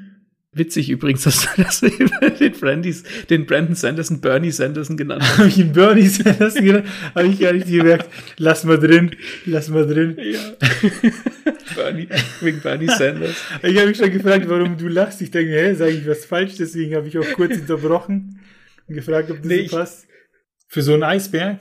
Witzig 0.55 0.88
übrigens, 0.88 1.25
dass 1.25 1.40
du 1.43 1.62
das 1.62 1.81
den, 1.81 2.53
Brandys, 2.53 3.03
den 3.29 3.45
Brandon 3.45 3.75
Sanderson 3.75 4.21
Bernie 4.21 4.53
Sanderson 4.53 4.97
genannt 4.97 5.23
hast. 5.23 5.38
Habe 5.38 5.49
ich 5.49 5.59
ihn 5.59 5.73
Bernie 5.73 6.07
Sanderson 6.07 6.64
genannt? 6.64 6.87
Habe 7.14 7.27
ich 7.27 7.40
gar 7.40 7.53
nicht 7.53 7.67
gemerkt. 7.67 8.09
Lass 8.38 8.62
mal 8.64 8.79
drin, 8.79 9.17
lass 9.47 9.69
mal 9.69 9.85
drin. 9.85 10.17
Ja. 10.17 10.40
Bernie, 11.75 12.09
wegen 12.40 12.61
Bernie 12.61 12.87
Sanders. 12.87 13.37
Ich 13.62 13.77
habe 13.77 13.88
mich 13.88 13.97
schon 13.97 14.12
gefragt, 14.12 14.49
warum 14.49 14.77
du 14.77 14.87
lachst. 14.87 15.21
Ich 15.23 15.33
denke, 15.33 15.53
hä, 15.53 15.75
sage 15.75 15.93
ich 15.93 16.07
was 16.07 16.25
falsch? 16.25 16.55
Deswegen 16.57 16.95
habe 16.95 17.09
ich 17.09 17.19
auch 17.19 17.33
kurz 17.33 17.57
unterbrochen 17.57 18.40
und 18.87 18.95
gefragt, 18.95 19.31
ob 19.33 19.38
das 19.38 19.47
nee, 19.47 19.67
so 19.67 19.77
passt. 19.77 20.07
Für 20.69 20.83
so 20.83 20.95
einen 20.95 21.03
Eisberg, 21.03 21.59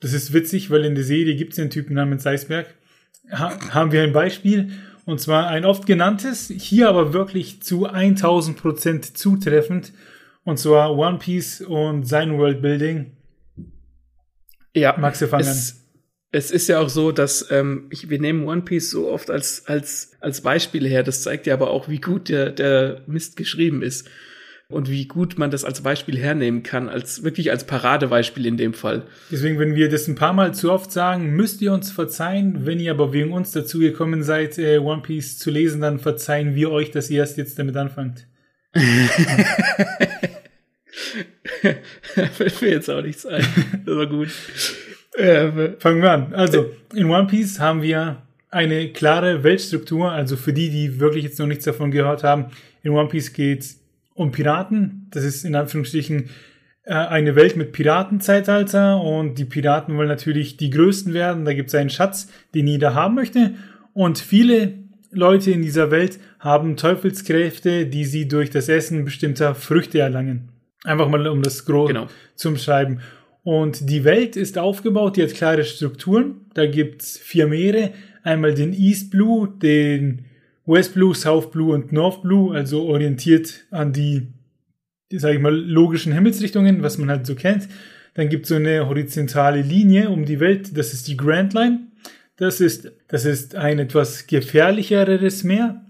das 0.00 0.12
ist 0.12 0.34
witzig, 0.34 0.70
weil 0.70 0.84
in 0.84 0.94
der 0.94 1.04
Serie 1.04 1.36
gibt 1.36 1.54
es 1.54 1.58
einen 1.58 1.70
Typen 1.70 1.94
namens 1.94 2.26
Eisberg, 2.26 2.74
ha 3.30 3.58
haben 3.70 3.92
wir 3.92 4.02
ein 4.02 4.12
Beispiel 4.12 4.72
und 5.06 5.20
zwar 5.20 5.48
ein 5.48 5.64
oft 5.64 5.86
genanntes, 5.86 6.48
hier 6.48 6.88
aber 6.88 7.12
wirklich 7.12 7.62
zu 7.62 7.86
1000 7.86 8.56
Prozent 8.56 9.18
zutreffend. 9.18 9.92
Und 10.44 10.58
zwar 10.58 10.96
One 10.96 11.18
Piece 11.18 11.62
und 11.62 12.04
sein 12.04 12.38
Worldbuilding. 12.38 13.12
Ja. 14.74 14.96
Magst 14.98 15.22
du 15.22 15.28
fangen? 15.28 15.46
Es, 15.46 15.86
es 16.32 16.50
ist 16.50 16.68
ja 16.68 16.80
auch 16.80 16.88
so, 16.88 17.12
dass 17.12 17.50
ähm, 17.50 17.86
ich, 17.90 18.10
wir 18.10 18.18
nehmen 18.18 18.46
One 18.46 18.62
Piece 18.62 18.90
so 18.90 19.10
oft 19.10 19.30
als, 19.30 19.66
als, 19.66 20.12
als 20.20 20.42
Beispiel 20.42 20.86
her. 20.86 21.02
Das 21.02 21.22
zeigt 21.22 21.46
ja 21.46 21.54
aber 21.54 21.70
auch, 21.70 21.88
wie 21.88 22.00
gut 22.00 22.28
der, 22.28 22.50
der 22.50 23.02
Mist 23.06 23.36
geschrieben 23.36 23.82
ist 23.82 24.08
und 24.68 24.90
wie 24.90 25.06
gut 25.06 25.38
man 25.38 25.50
das 25.50 25.64
als 25.64 25.82
Beispiel 25.82 26.18
hernehmen 26.18 26.62
kann, 26.62 26.88
als 26.88 27.22
wirklich 27.22 27.50
als 27.50 27.64
Paradebeispiel 27.64 28.46
in 28.46 28.56
dem 28.56 28.72
Fall. 28.72 29.02
Deswegen, 29.30 29.58
wenn 29.58 29.74
wir 29.74 29.90
das 29.90 30.08
ein 30.08 30.14
paar 30.14 30.32
Mal 30.32 30.54
zu 30.54 30.72
oft 30.72 30.90
sagen, 30.90 31.36
müsst 31.36 31.60
ihr 31.60 31.72
uns 31.72 31.90
verzeihen. 31.90 32.64
Wenn 32.64 32.80
ihr 32.80 32.90
aber 32.90 33.12
wegen 33.12 33.32
uns 33.32 33.52
dazu 33.52 33.78
gekommen 33.78 34.22
seid, 34.22 34.58
äh, 34.58 34.78
One 34.78 35.02
Piece 35.02 35.38
zu 35.38 35.50
lesen, 35.50 35.82
dann 35.82 35.98
verzeihen 35.98 36.54
wir 36.54 36.70
euch, 36.70 36.90
dass 36.90 37.10
ihr 37.10 37.18
erst 37.20 37.36
jetzt 37.36 37.58
damit 37.58 37.76
anfangt. 37.76 38.26
Fällt 42.14 42.62
mir 42.62 42.70
jetzt 42.70 42.88
auch 42.90 43.02
nichts 43.02 43.26
ein. 43.26 43.44
Das 43.84 43.96
war 43.96 44.06
gut. 44.06 44.28
Äh, 45.16 45.72
Fangen 45.78 46.02
wir 46.02 46.10
an. 46.10 46.34
Also, 46.34 46.70
in 46.94 47.10
One 47.10 47.26
Piece 47.26 47.60
haben 47.60 47.82
wir 47.82 48.22
eine 48.50 48.88
klare 48.92 49.44
Weltstruktur. 49.44 50.10
Also 50.10 50.36
für 50.36 50.52
die, 50.52 50.70
die 50.70 51.00
wirklich 51.00 51.24
jetzt 51.24 51.38
noch 51.38 51.46
nichts 51.46 51.64
davon 51.64 51.90
gehört 51.90 52.24
haben, 52.24 52.46
in 52.82 52.92
One 52.92 53.08
Piece 53.08 53.32
geht's 53.32 53.83
um 54.14 54.30
Piraten. 54.32 55.08
Das 55.10 55.24
ist 55.24 55.44
in 55.44 55.54
Anführungsstrichen 55.54 56.30
äh, 56.84 56.94
eine 56.94 57.36
Welt 57.36 57.56
mit 57.56 57.72
Piratenzeitalter 57.72 59.00
und 59.00 59.38
die 59.38 59.44
Piraten 59.44 59.96
wollen 59.96 60.08
natürlich 60.08 60.56
die 60.56 60.70
größten 60.70 61.12
werden. 61.12 61.44
Da 61.44 61.52
gibt 61.52 61.68
es 61.68 61.74
einen 61.74 61.90
Schatz, 61.90 62.28
den 62.54 62.66
jeder 62.66 62.94
haben 62.94 63.14
möchte. 63.14 63.54
Und 63.92 64.18
viele 64.18 64.74
Leute 65.10 65.50
in 65.50 65.62
dieser 65.62 65.90
Welt 65.90 66.18
haben 66.38 66.76
Teufelskräfte, 66.76 67.86
die 67.86 68.04
sie 68.04 68.28
durch 68.28 68.50
das 68.50 68.68
Essen 68.68 69.04
bestimmter 69.04 69.54
Früchte 69.54 70.00
erlangen. 70.00 70.50
Einfach 70.84 71.08
mal 71.08 71.26
um 71.28 71.42
das 71.42 71.64
groß 71.64 71.88
genau. 71.88 72.08
zu 72.34 72.48
umschreiben. 72.48 73.00
Und 73.42 73.88
die 73.90 74.04
Welt 74.04 74.36
ist 74.36 74.58
aufgebaut, 74.58 75.16
die 75.16 75.22
hat 75.22 75.34
klare 75.34 75.64
Strukturen. 75.64 76.46
Da 76.54 76.66
gibt's 76.66 77.18
vier 77.18 77.46
Meere. 77.46 77.92
Einmal 78.22 78.54
den 78.54 78.72
East 78.72 79.10
Blue, 79.10 79.48
den 79.48 80.24
West 80.66 80.94
Blue, 80.94 81.14
South 81.14 81.50
Blue 81.50 81.72
und 81.74 81.92
North 81.92 82.22
Blue, 82.22 82.54
also 82.54 82.84
orientiert 82.84 83.64
an 83.70 83.92
die, 83.92 84.28
sage 85.12 85.36
ich 85.36 85.40
mal, 85.40 85.54
logischen 85.54 86.12
Himmelsrichtungen, 86.12 86.82
was 86.82 86.98
man 86.98 87.10
halt 87.10 87.26
so 87.26 87.34
kennt. 87.34 87.68
Dann 88.14 88.28
gibt 88.28 88.44
es 88.44 88.50
so 88.50 88.54
eine 88.54 88.88
horizontale 88.88 89.60
Linie 89.60 90.08
um 90.08 90.24
die 90.24 90.40
Welt, 90.40 90.76
das 90.76 90.94
ist 90.94 91.08
die 91.08 91.16
Grand 91.16 91.52
Line. 91.52 91.88
Das 92.36 92.60
ist, 92.60 92.92
das 93.08 93.24
ist 93.24 93.54
ein 93.54 93.78
etwas 93.78 94.26
gefährlicheres 94.26 95.44
Meer. 95.44 95.84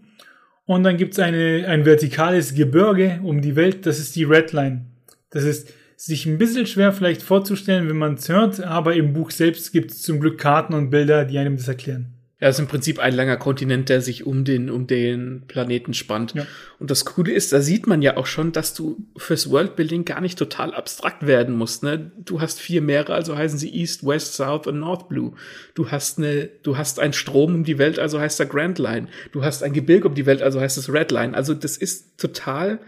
Und 0.67 0.83
dann 0.83 0.97
gibt 0.97 1.13
es 1.13 1.19
ein 1.19 1.85
vertikales 1.85 2.55
Gebirge 2.55 3.21
um 3.23 3.43
die 3.43 3.55
Welt, 3.57 3.87
das 3.87 3.99
ist 3.99 4.17
die 4.17 4.25
Red 4.25 4.53
Line. 4.53 4.87
Das 5.31 5.45
ist 5.45 5.73
sich 5.97 6.27
ein 6.27 6.39
bisschen 6.39 6.67
schwer 6.67 6.93
vielleicht 6.93 7.23
vorzustellen, 7.23 7.89
wenn 7.89 7.99
man 7.99 8.15
es 8.15 8.29
hört, 8.29 8.61
aber 8.61 8.95
im 8.95 9.13
Buch 9.13 9.31
selbst 9.31 9.73
gibt 9.73 9.91
es 9.91 10.03
zum 10.03 10.21
Glück 10.21 10.39
Karten 10.39 10.75
und 10.75 10.91
Bilder, 10.91 11.25
die 11.25 11.39
einem 11.39 11.57
das 11.57 11.69
erklären. 11.69 12.14
Ja, 12.45 12.51
ist 12.51 12.59
im 12.59 12.67
Prinzip 12.67 12.99
ein 12.99 13.15
langer 13.15 13.39
Kontinent, 13.39 13.89
der 13.89 14.03
sich 14.03 14.27
um 14.27 14.45
den, 14.45 14.69
um 14.69 14.87
den 14.87 15.45
Planeten 15.49 15.95
spannt. 15.95 16.35
Ja. 16.35 16.47
Und 16.79 16.91
das 16.91 17.07
Coole 17.07 17.33
ist, 17.33 17.55
da 17.55 17.63
sieht 17.63 17.87
man 17.87 18.03
ja 18.03 18.19
auch 18.19 18.27
schon, 18.27 18.53
dass 18.53 18.75
du 18.75 18.99
fürs 19.17 19.49
Worldbuilding 19.49 20.05
gar 20.05 20.21
nicht 20.21 20.39
total 20.39 20.75
abstrakt 20.75 21.27
werden 21.27 21.57
musst, 21.57 21.83
ne? 21.83 22.13
Du 22.23 22.43
hast 22.43 22.61
vier 22.61 22.83
Meere, 22.83 23.15
also 23.15 23.35
heißen 23.35 23.59
sie 23.59 23.75
East, 23.75 24.05
West, 24.05 24.35
South 24.35 24.67
und 24.67 24.79
North 24.79 25.09
Blue. 25.09 25.33
Du 25.75 25.91
hast 25.91 26.19
eine, 26.19 26.51
du 26.63 26.77
hast 26.77 27.01
einen 27.01 27.15
Strom 27.15 27.55
um 27.55 27.65
die 27.65 27.79
Welt, 27.79 27.99
also 27.99 28.21
heißt 28.21 28.39
er 28.41 28.45
Grand 28.45 28.79
Line. 28.79 29.09
Du 29.33 29.43
hast 29.43 29.63
ein 29.63 29.73
Gebirge 29.73 30.07
um 30.07 30.15
die 30.15 30.27
Welt, 30.27 30.43
also 30.43 30.61
heißt 30.61 30.77
es 30.77 30.93
Red 30.93 31.13
Line. 31.13 31.35
Also 31.35 31.55
das 31.55 31.79
ist 31.79 32.19
total 32.19 32.79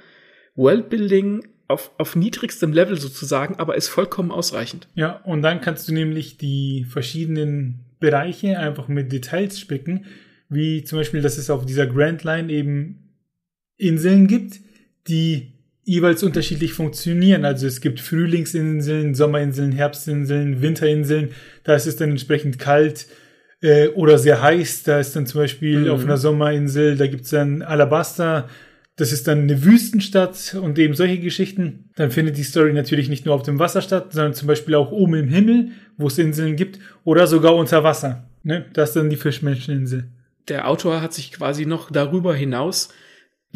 Worldbuilding 0.56 1.48
auf, 1.66 1.92
auf 1.96 2.14
niedrigstem 2.14 2.74
Level 2.74 3.00
sozusagen, 3.00 3.54
aber 3.56 3.74
ist 3.74 3.88
vollkommen 3.88 4.32
ausreichend. 4.32 4.86
Ja, 4.94 5.22
und 5.24 5.40
dann 5.40 5.62
kannst 5.62 5.88
du 5.88 5.94
nämlich 5.94 6.36
die 6.36 6.84
verschiedenen 6.90 7.85
Bereiche 7.98 8.58
einfach 8.58 8.88
mit 8.88 9.12
Details 9.12 9.58
spicken, 9.58 10.04
wie 10.48 10.84
zum 10.84 10.98
Beispiel, 10.98 11.22
dass 11.22 11.38
es 11.38 11.50
auf 11.50 11.66
dieser 11.66 11.86
Grand 11.86 12.24
Line 12.24 12.52
eben 12.52 13.12
Inseln 13.76 14.26
gibt, 14.26 14.60
die 15.08 15.52
jeweils 15.84 16.22
unterschiedlich 16.22 16.72
funktionieren. 16.72 17.44
Also 17.44 17.66
es 17.66 17.80
gibt 17.80 18.00
Frühlingsinseln, 18.00 19.14
Sommerinseln, 19.14 19.72
Herbstinseln, 19.72 20.60
Winterinseln. 20.60 21.30
Da 21.62 21.74
ist 21.74 21.86
es 21.86 21.96
dann 21.96 22.10
entsprechend 22.10 22.58
kalt 22.58 23.06
äh, 23.60 23.88
oder 23.88 24.18
sehr 24.18 24.42
heiß. 24.42 24.82
Da 24.82 24.98
ist 24.98 25.14
dann 25.14 25.26
zum 25.26 25.42
Beispiel 25.42 25.80
mhm. 25.80 25.90
auf 25.90 26.04
einer 26.04 26.16
Sommerinsel, 26.16 26.96
da 26.96 27.06
gibt's 27.06 27.30
dann 27.30 27.62
Alabaster. 27.62 28.48
Das 28.96 29.12
ist 29.12 29.28
dann 29.28 29.42
eine 29.42 29.62
Wüstenstadt 29.62 30.56
und 30.60 30.78
eben 30.78 30.94
solche 30.94 31.18
Geschichten. 31.18 31.90
Dann 31.96 32.10
findet 32.10 32.38
die 32.38 32.42
Story 32.42 32.72
natürlich 32.72 33.10
nicht 33.10 33.26
nur 33.26 33.34
auf 33.34 33.42
dem 33.42 33.58
Wasser 33.58 33.82
statt, 33.82 34.12
sondern 34.12 34.32
zum 34.32 34.48
Beispiel 34.48 34.74
auch 34.74 34.90
oben 34.90 35.14
im 35.14 35.28
Himmel, 35.28 35.68
wo 35.98 36.06
es 36.06 36.16
Inseln 36.16 36.56
gibt, 36.56 36.78
oder 37.04 37.26
sogar 37.26 37.54
unter 37.54 37.84
Wasser. 37.84 38.26
Ne? 38.42 38.64
Das 38.72 38.90
ist 38.90 38.96
dann 38.96 39.10
die 39.10 39.16
Fischmenscheninsel. 39.16 40.08
Der 40.48 40.68
Autor 40.68 41.02
hat 41.02 41.12
sich 41.12 41.30
quasi 41.30 41.66
noch 41.66 41.90
darüber 41.90 42.34
hinaus 42.34 42.88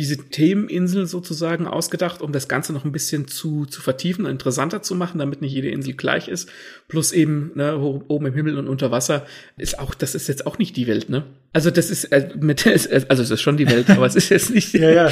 diese 0.01 0.17
Themeninsel 0.17 1.07
sozusagen 1.07 1.67
ausgedacht, 1.67 2.23
um 2.23 2.33
das 2.33 2.49
Ganze 2.49 2.73
noch 2.73 2.87
ein 2.87 2.93
bisschen 2.93 3.29
zu, 3.29 3.67
zu 3.67 3.83
vertiefen 3.83 4.25
und 4.25 4.31
interessanter 4.31 4.81
zu 4.81 4.95
machen, 4.95 5.19
damit 5.19 5.43
nicht 5.43 5.53
jede 5.53 5.69
Insel 5.69 5.93
gleich 5.93 6.27
ist. 6.27 6.49
Plus 6.89 7.13
eben, 7.13 7.53
ne, 7.55 7.77
oben 7.77 8.25
im 8.25 8.33
Himmel 8.33 8.57
und 8.57 8.67
unter 8.67 8.91
Wasser 8.91 9.27
ist 9.59 9.79
auch, 9.79 9.93
das 9.93 10.15
ist 10.15 10.27
jetzt 10.27 10.47
auch 10.47 10.57
nicht 10.57 10.75
die 10.79 10.87
Welt, 10.87 11.11
ne? 11.11 11.25
Also 11.53 11.71
das 11.71 11.91
ist, 11.91 12.05
äh, 12.05 12.31
mit, 12.41 12.67
also 12.67 13.23
es 13.23 13.31
ist 13.31 13.43
schon 13.43 13.59
die 13.59 13.69
Welt, 13.69 13.91
aber 13.91 14.07
es 14.07 14.17
ist 14.17 14.31
jetzt 14.31 14.49
nicht, 14.49 14.73
ja, 14.73 14.91
ja. 14.91 15.11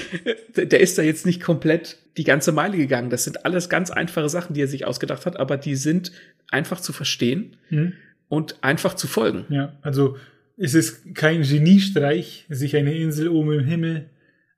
der 0.56 0.80
ist 0.80 0.96
da 0.96 1.02
jetzt 1.02 1.26
nicht 1.26 1.42
komplett 1.42 1.98
die 2.16 2.24
ganze 2.24 2.52
Meile 2.52 2.78
gegangen. 2.78 3.10
Das 3.10 3.24
sind 3.24 3.44
alles 3.44 3.68
ganz 3.68 3.90
einfache 3.90 4.30
Sachen, 4.30 4.54
die 4.54 4.62
er 4.62 4.68
sich 4.68 4.86
ausgedacht 4.86 5.26
hat, 5.26 5.38
aber 5.38 5.58
die 5.58 5.76
sind 5.76 6.10
einfach 6.48 6.80
zu 6.80 6.94
verstehen 6.94 7.58
mhm. 7.68 7.92
und 8.30 8.64
einfach 8.64 8.94
zu 8.94 9.08
folgen. 9.08 9.44
Ja, 9.50 9.76
also 9.82 10.16
es 10.56 10.72
ist 10.72 11.14
kein 11.14 11.42
Geniestreich, 11.42 12.46
sich 12.48 12.76
eine 12.76 12.94
Insel 12.94 13.28
oben 13.28 13.52
im 13.52 13.64
Himmel 13.66 14.06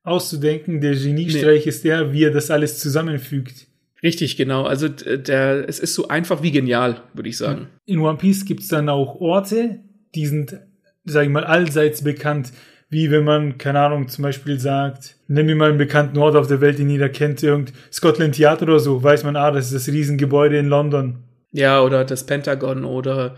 auszudenken. 0.05 0.81
Der 0.81 0.95
Geniestreich 0.95 1.65
nee. 1.65 1.69
ist 1.69 1.85
der, 1.85 2.13
wie 2.13 2.25
er 2.25 2.31
das 2.31 2.51
alles 2.51 2.79
zusammenfügt. 2.79 3.67
Richtig, 4.03 4.37
genau. 4.37 4.65
Also 4.65 4.89
der, 4.89 5.67
es 5.67 5.81
ist 5.81 5.95
so 5.95 6.09
einfach 6.09 6.43
wie 6.43 6.53
genial, 6.53 7.01
würde 7.15 7.31
ich 7.31 7.39
sagen. 7.39 7.69
In 7.87 8.01
One 8.01 8.19
Piece 8.19 8.45
gibt's 8.45 8.69
dann 8.69 8.91
auch 8.91 9.19
Orte, 9.21 9.81
die 10.15 10.27
sind, 10.27 10.61
sag 11.05 11.25
ich 11.25 11.31
mal, 11.31 11.45
allseits 11.45 12.05
bekannt. 12.05 12.53
Wie 12.91 13.11
wenn 13.11 13.25
man, 13.25 13.57
keine 13.57 13.81
Ahnung, 13.81 14.09
zum 14.09 14.23
Beispiel 14.23 14.61
sagt, 14.61 15.17
nimm 15.27 15.47
mir 15.47 15.57
mal 15.57 15.71
einen 15.71 15.79
bekannten 15.79 16.19
Ort 16.19 16.37
auf 16.37 16.47
der 16.47 16.61
Welt, 16.61 16.79
den 16.79 16.91
jeder 16.91 17.09
kennt, 17.09 17.43
irgend 17.43 17.73
Scotland 17.91 18.39
Yard 18.39 18.63
oder 18.63 18.79
so, 18.79 19.03
weiß 19.03 19.25
man, 19.25 19.37
ah, 19.37 19.51
das 19.51 19.73
ist 19.73 19.75
das 19.75 19.93
Riesengebäude 19.93 20.59
in 20.59 20.67
London. 20.67 21.25
Ja, 21.51 21.81
oder 21.83 22.05
das 22.05 22.27
Pentagon 22.27 22.85
oder 22.85 23.37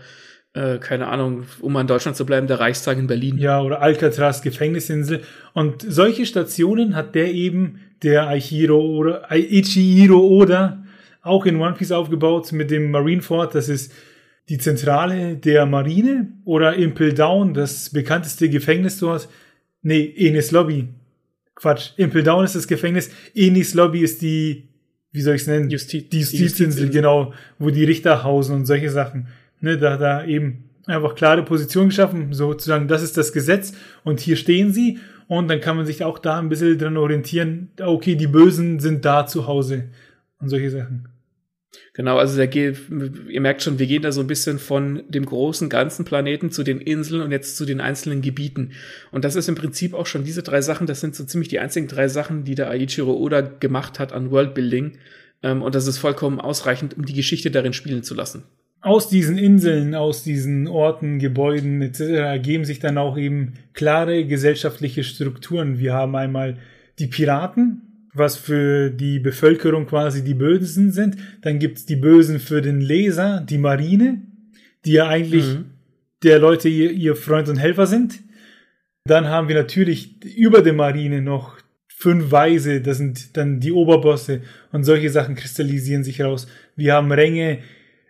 äh, 0.57 0.79
keine 0.79 1.07
Ahnung, 1.07 1.43
um 1.61 1.73
mal 1.73 1.81
in 1.81 1.87
Deutschland 1.87 2.17
zu 2.17 2.25
bleiben, 2.25 2.47
der 2.47 2.59
Reichstag 2.59 2.97
in 2.97 3.05
Berlin. 3.05 3.37
Ja, 3.37 3.61
oder 3.61 3.81
Alcatraz, 3.81 4.41
Gefängnisinsel. 4.41 5.21
Und 5.53 5.85
solche 5.87 6.25
Stationen 6.25 6.95
hat 6.95 7.13
der 7.13 7.31
eben, 7.31 7.79
der 8.01 8.27
Aichiro 8.27 8.79
oder 8.79 9.29
Ichihiro 9.31 10.19
Oda, 10.19 10.83
auch 11.21 11.45
in 11.45 11.57
One 11.57 11.75
Piece 11.75 11.91
aufgebaut 11.91 12.51
mit 12.53 12.71
dem 12.71 12.89
Marineford. 12.89 13.53
Das 13.53 13.69
ist 13.69 13.93
die 14.49 14.57
Zentrale 14.57 15.35
der 15.35 15.65
Marine 15.67 16.33
oder 16.43 16.75
Impel 16.75 17.13
Down, 17.13 17.53
das 17.53 17.91
bekannteste 17.91 18.49
Gefängnis 18.49 18.97
dort. 18.99 19.29
Nee, 19.83 20.11
Enis 20.17 20.51
Lobby. 20.51 20.87
Quatsch. 21.53 21.91
Impel 21.97 22.23
Down 22.23 22.45
ist 22.45 22.55
das 22.55 22.67
Gefängnis. 22.67 23.11
Enis 23.35 23.75
Lobby 23.75 24.01
ist 24.01 24.21
die, 24.23 24.69
wie 25.11 25.21
soll 25.21 25.35
ich 25.35 25.41
es 25.41 25.47
nennen? 25.47 25.69
Justiz. 25.69 26.09
Die 26.09 26.19
Justizinsel, 26.19 26.45
Justizinsel, 26.45 26.89
genau, 26.89 27.33
wo 27.59 27.69
die 27.69 27.83
Richter 27.83 28.23
hausen 28.23 28.55
und 28.55 28.65
solche 28.65 28.89
Sachen 28.89 29.27
ne, 29.61 29.77
da, 29.77 29.97
da 29.97 30.25
eben 30.25 30.69
einfach 30.85 31.15
klare 31.15 31.43
Position 31.43 31.89
geschaffen, 31.89 32.33
sozusagen, 32.33 32.87
das 32.87 33.03
ist 33.03 33.17
das 33.17 33.33
Gesetz 33.33 33.73
und 34.03 34.19
hier 34.19 34.35
stehen 34.35 34.71
sie 34.71 34.99
und 35.27 35.49
dann 35.49 35.59
kann 35.59 35.75
man 35.75 35.85
sich 35.85 36.03
auch 36.03 36.19
da 36.19 36.39
ein 36.39 36.49
bisschen 36.49 36.77
dran 36.77 36.97
orientieren, 36.97 37.69
okay, 37.81 38.15
die 38.15 38.27
Bösen 38.27 38.79
sind 38.79 39.03
da 39.03 39.27
zu 39.27 39.47
Hause 39.47 39.89
und 40.39 40.49
solche 40.49 40.71
Sachen. 40.71 41.09
Genau, 41.93 42.17
also 42.17 42.37
der 42.37 42.47
geht, 42.47 42.77
ihr 43.27 43.41
merkt 43.41 43.61
schon, 43.61 43.77
wir 43.77 43.87
gehen 43.87 44.01
da 44.01 44.11
so 44.11 44.21
ein 44.21 44.27
bisschen 44.27 44.57
von 44.57 45.03
dem 45.09 45.25
großen 45.25 45.67
ganzen 45.67 46.05
Planeten 46.05 46.49
zu 46.49 46.63
den 46.63 46.79
Inseln 46.79 47.21
und 47.21 47.31
jetzt 47.31 47.57
zu 47.57 47.65
den 47.65 47.81
einzelnen 47.81 48.21
Gebieten. 48.21 48.71
Und 49.11 49.25
das 49.25 49.35
ist 49.35 49.49
im 49.49 49.55
Prinzip 49.55 49.93
auch 49.93 50.05
schon 50.05 50.23
diese 50.23 50.43
drei 50.43 50.61
Sachen, 50.61 50.87
das 50.87 51.01
sind 51.01 51.15
so 51.15 51.25
ziemlich 51.25 51.49
die 51.49 51.59
einzigen 51.59 51.87
drei 51.87 52.07
Sachen, 52.07 52.45
die 52.45 52.55
der 52.55 52.69
Aichiro 52.69 53.13
Oda 53.13 53.41
gemacht 53.41 53.99
hat 53.99 54.13
an 54.13 54.31
Worldbuilding. 54.31 54.97
Ähm, 55.43 55.61
und 55.61 55.75
das 55.75 55.87
ist 55.87 55.97
vollkommen 55.97 56.39
ausreichend, 56.39 56.95
um 56.95 57.05
die 57.05 57.13
Geschichte 57.13 57.51
darin 57.51 57.73
spielen 57.73 58.03
zu 58.03 58.15
lassen 58.15 58.43
aus 58.81 59.09
diesen 59.09 59.37
Inseln, 59.37 59.95
aus 59.95 60.23
diesen 60.23 60.67
Orten, 60.67 61.19
Gebäuden 61.19 61.81
etc. 61.81 61.99
ergeben 62.01 62.65
sich 62.65 62.79
dann 62.79 62.97
auch 62.97 63.17
eben 63.17 63.53
klare 63.73 64.25
gesellschaftliche 64.25 65.03
Strukturen. 65.03 65.79
Wir 65.79 65.93
haben 65.93 66.15
einmal 66.15 66.57
die 66.99 67.07
Piraten, 67.07 68.09
was 68.13 68.37
für 68.37 68.89
die 68.89 69.19
Bevölkerung 69.19 69.87
quasi 69.87 70.23
die 70.23 70.33
Bösen 70.33 70.91
sind. 70.91 71.17
Dann 71.41 71.59
gibt's 71.59 71.85
die 71.85 71.95
Bösen 71.95 72.39
für 72.39 72.61
den 72.61 72.81
Leser, 72.81 73.41
die 73.47 73.57
Marine, 73.57 74.21
die 74.85 74.93
ja 74.93 75.07
eigentlich 75.07 75.45
mhm. 75.45 75.65
der 76.23 76.39
Leute 76.39 76.69
ihr, 76.69 76.91
ihr 76.91 77.15
Freund 77.15 77.49
und 77.49 77.57
Helfer 77.57 77.87
sind. 77.87 78.19
Dann 79.05 79.27
haben 79.27 79.47
wir 79.47 79.55
natürlich 79.55 80.23
über 80.35 80.61
der 80.61 80.73
Marine 80.73 81.21
noch 81.21 81.57
fünf 81.87 82.31
Weise, 82.31 82.81
das 82.81 82.97
sind 82.97 83.35
dann 83.37 83.59
die 83.59 83.71
Oberbosse 83.71 84.41
und 84.71 84.83
solche 84.83 85.09
Sachen 85.09 85.35
kristallisieren 85.35 86.03
sich 86.03 86.21
raus. 86.21 86.47
Wir 86.75 86.93
haben 86.93 87.11
Ränge, 87.11 87.59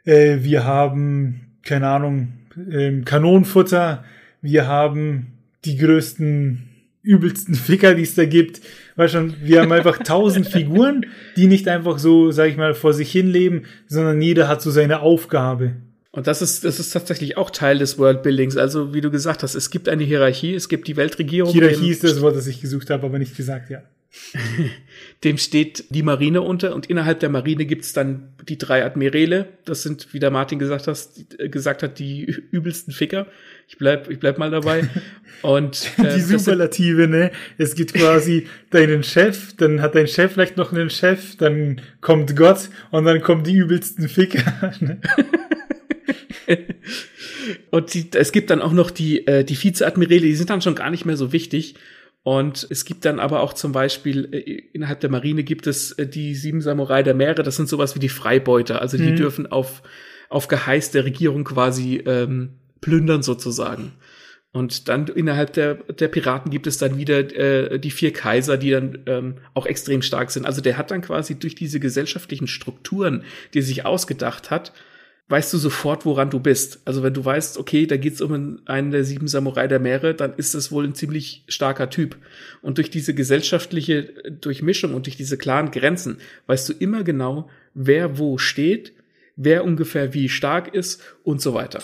äh, 0.07 0.43
wir 0.43 0.63
haben, 0.63 1.41
keine 1.63 1.87
Ahnung, 1.87 2.33
ähm, 2.71 3.05
Kanonenfutter. 3.05 4.03
Wir 4.41 4.67
haben 4.67 5.33
die 5.65 5.77
größten, 5.77 6.69
übelsten 7.03 7.55
Ficker, 7.55 7.93
die 7.93 8.03
es 8.03 8.15
da 8.15 8.25
gibt. 8.25 8.61
Weißt 8.95 9.13
schon, 9.13 9.35
wir 9.43 9.61
haben 9.61 9.71
einfach 9.71 9.97
tausend 10.03 10.47
Figuren, 10.47 11.05
die 11.35 11.47
nicht 11.47 11.67
einfach 11.67 11.99
so, 11.99 12.31
sag 12.31 12.49
ich 12.49 12.57
mal, 12.57 12.73
vor 12.73 12.93
sich 12.93 13.11
hin 13.11 13.27
leben, 13.27 13.63
sondern 13.87 14.21
jeder 14.21 14.47
hat 14.47 14.61
so 14.61 14.71
seine 14.71 15.01
Aufgabe. 15.01 15.73
Und 16.11 16.25
das 16.25 16.41
ist, 16.41 16.63
das 16.63 16.79
ist 16.79 16.91
tatsächlich 16.91 17.37
auch 17.37 17.51
Teil 17.51 17.77
des 17.77 17.99
Worldbuildings. 17.99 18.57
Also, 18.57 18.93
wie 18.93 19.01
du 19.01 19.11
gesagt 19.11 19.43
hast, 19.43 19.53
es 19.53 19.69
gibt 19.69 19.87
eine 19.87 20.03
Hierarchie, 20.03 20.55
es 20.55 20.67
gibt 20.67 20.87
die 20.87 20.95
Weltregierung. 20.95 21.51
Hierarchie 21.51 21.91
ist 21.91 22.03
das 22.03 22.21
Wort, 22.21 22.35
das 22.35 22.47
ich 22.47 22.59
gesucht 22.59 22.89
habe, 22.89 23.05
aber 23.05 23.19
nicht 23.19 23.37
gesagt, 23.37 23.69
ja. 23.69 23.83
Dem 25.23 25.37
steht 25.37 25.85
die 25.89 26.03
Marine 26.03 26.41
unter 26.41 26.75
und 26.75 26.87
innerhalb 26.87 27.19
der 27.19 27.29
Marine 27.29 27.65
gibt's 27.65 27.93
dann 27.93 28.33
die 28.47 28.57
drei 28.57 28.85
Admirale. 28.85 29.47
Das 29.65 29.83
sind, 29.83 30.13
wie 30.13 30.19
der 30.19 30.31
Martin 30.31 30.59
gesagt, 30.59 30.87
hast, 30.87 31.39
äh, 31.39 31.49
gesagt 31.49 31.83
hat, 31.83 31.99
die 31.99 32.23
übelsten 32.51 32.93
Ficker. 32.93 33.27
Ich 33.67 33.77
bleib, 33.77 34.09
ich 34.09 34.19
bleib 34.19 34.37
mal 34.37 34.51
dabei. 34.51 34.89
Und 35.41 35.91
äh, 35.97 36.15
die 36.15 36.21
Superlative, 36.21 37.07
ne? 37.07 37.31
Es 37.57 37.75
gibt 37.75 37.93
quasi 37.93 38.47
deinen 38.69 39.03
Chef, 39.03 39.55
dann 39.57 39.81
hat 39.81 39.95
dein 39.95 40.07
Chef 40.07 40.33
vielleicht 40.33 40.57
noch 40.57 40.71
einen 40.71 40.89
Chef, 40.89 41.35
dann 41.37 41.81
kommt 42.01 42.35
Gott 42.35 42.69
und 42.89 43.05
dann 43.05 43.21
kommen 43.21 43.43
die 43.43 43.55
übelsten 43.55 44.09
Ficker. 44.09 44.73
Ne? 44.79 44.99
und 47.69 47.93
die, 47.93 48.09
es 48.13 48.31
gibt 48.31 48.49
dann 48.49 48.61
auch 48.61 48.73
noch 48.73 48.89
die, 48.89 49.27
äh, 49.27 49.43
die 49.43 49.61
Vizeadmirale, 49.61 50.21
die 50.21 50.35
sind 50.35 50.49
dann 50.49 50.61
schon 50.61 50.75
gar 50.75 50.89
nicht 50.89 51.05
mehr 51.05 51.17
so 51.17 51.31
wichtig. 51.31 51.75
Und 52.23 52.67
es 52.69 52.83
gibt 52.83 53.05
dann 53.05 53.19
aber 53.19 53.41
auch 53.41 53.53
zum 53.53 53.71
Beispiel 53.71 54.27
äh, 54.33 54.39
innerhalb 54.73 54.99
der 54.99 55.09
Marine 55.09 55.43
gibt 55.43 55.65
es 55.67 55.93
äh, 55.93 56.07
die 56.07 56.35
sieben 56.35 56.61
Samurai 56.61 57.03
der 57.03 57.13
Meere. 57.13 57.43
Das 57.43 57.55
sind 57.55 57.69
sowas 57.69 57.95
wie 57.95 57.99
die 57.99 58.09
Freibeuter. 58.09 58.81
Also 58.81 58.97
die 58.97 59.11
mhm. 59.11 59.15
dürfen 59.15 59.47
auf, 59.47 59.81
auf 60.29 60.47
Geheiß 60.47 60.91
der 60.91 61.05
Regierung 61.05 61.43
quasi 61.43 61.97
ähm, 62.05 62.59
plündern 62.81 63.23
sozusagen. 63.23 63.93
Und 64.51 64.87
dann 64.87 65.07
innerhalb 65.07 65.53
der, 65.53 65.75
der 65.75 66.07
Piraten 66.07 66.49
gibt 66.49 66.67
es 66.67 66.77
dann 66.77 66.97
wieder 66.97 67.19
äh, 67.35 67.79
die 67.79 67.91
vier 67.91 68.11
Kaiser, 68.11 68.57
die 68.57 68.71
dann 68.71 68.99
ähm, 69.05 69.35
auch 69.53 69.65
extrem 69.65 70.01
stark 70.01 70.31
sind. 70.31 70.45
Also 70.45 70.61
der 70.61 70.77
hat 70.77 70.89
dann 70.89 71.01
quasi 71.01 71.37
durch 71.37 71.53
diese 71.53 71.79
gesellschaftlichen 71.79 72.47
Strukturen, 72.47 73.23
die 73.53 73.59
er 73.59 73.63
sich 73.63 73.85
ausgedacht 73.85 74.49
hat, 74.49 74.73
weißt 75.29 75.53
du 75.53 75.57
sofort, 75.57 76.05
woran 76.05 76.29
du 76.29 76.39
bist. 76.39 76.81
Also 76.85 77.03
wenn 77.03 77.13
du 77.13 77.23
weißt, 77.23 77.57
okay, 77.57 77.85
da 77.85 77.97
geht's 77.97 78.21
um 78.21 78.59
einen 78.65 78.91
der 78.91 79.03
sieben 79.03 79.27
Samurai 79.27 79.67
der 79.67 79.79
Meere, 79.79 80.13
dann 80.13 80.33
ist 80.35 80.55
das 80.55 80.71
wohl 80.71 80.85
ein 80.85 80.95
ziemlich 80.95 81.43
starker 81.47 81.89
Typ. 81.89 82.15
Und 82.61 82.77
durch 82.77 82.89
diese 82.89 83.13
gesellschaftliche 83.13 84.03
Durchmischung 84.39 84.93
und 84.93 85.05
durch 85.05 85.17
diese 85.17 85.37
klaren 85.37 85.71
Grenzen 85.71 86.17
weißt 86.47 86.69
du 86.69 86.73
immer 86.73 87.03
genau, 87.03 87.49
wer 87.73 88.17
wo 88.17 88.37
steht, 88.37 88.93
wer 89.35 89.65
ungefähr 89.65 90.13
wie 90.13 90.29
stark 90.29 90.73
ist 90.73 91.03
und 91.23 91.41
so 91.41 91.53
weiter. 91.53 91.83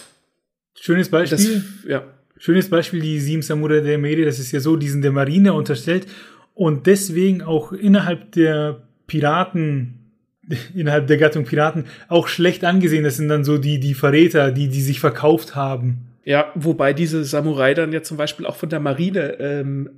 Schönes 0.79 1.09
Beispiel. 1.09 1.37
Das, 1.37 1.89
ja. 1.89 2.13
Schönes 2.37 2.69
Beispiel, 2.69 2.99
die 2.99 3.19
sieben 3.19 3.41
Samurai 3.41 3.81
der 3.81 3.97
Meere, 3.97 4.25
das 4.25 4.39
ist 4.39 4.51
ja 4.51 4.59
so, 4.59 4.75
die 4.75 4.89
sind 4.89 5.01
der 5.01 5.11
Marine 5.11 5.53
unterstellt 5.53 6.07
und 6.53 6.87
deswegen 6.87 7.41
auch 7.41 7.71
innerhalb 7.71 8.31
der 8.33 8.87
Piraten 9.07 10.02
innerhalb 10.75 11.07
der 11.07 11.17
Gattung 11.17 11.45
Piraten 11.45 11.85
auch 12.07 12.27
schlecht 12.27 12.63
angesehen. 12.63 13.03
Das 13.03 13.17
sind 13.17 13.29
dann 13.29 13.43
so 13.43 13.57
die, 13.57 13.79
die 13.79 13.93
Verräter, 13.93 14.51
die, 14.51 14.69
die 14.69 14.81
sich 14.81 14.99
verkauft 14.99 15.55
haben. 15.55 16.07
Ja, 16.25 16.51
wobei 16.55 16.93
diese 16.93 17.25
Samurai 17.25 17.73
dann 17.73 17.91
ja 17.91 18.01
zum 18.01 18.17
Beispiel 18.17 18.45
auch 18.45 18.55
von 18.55 18.69
der 18.69 18.79
Marine 18.79 19.39
ähm, 19.39 19.89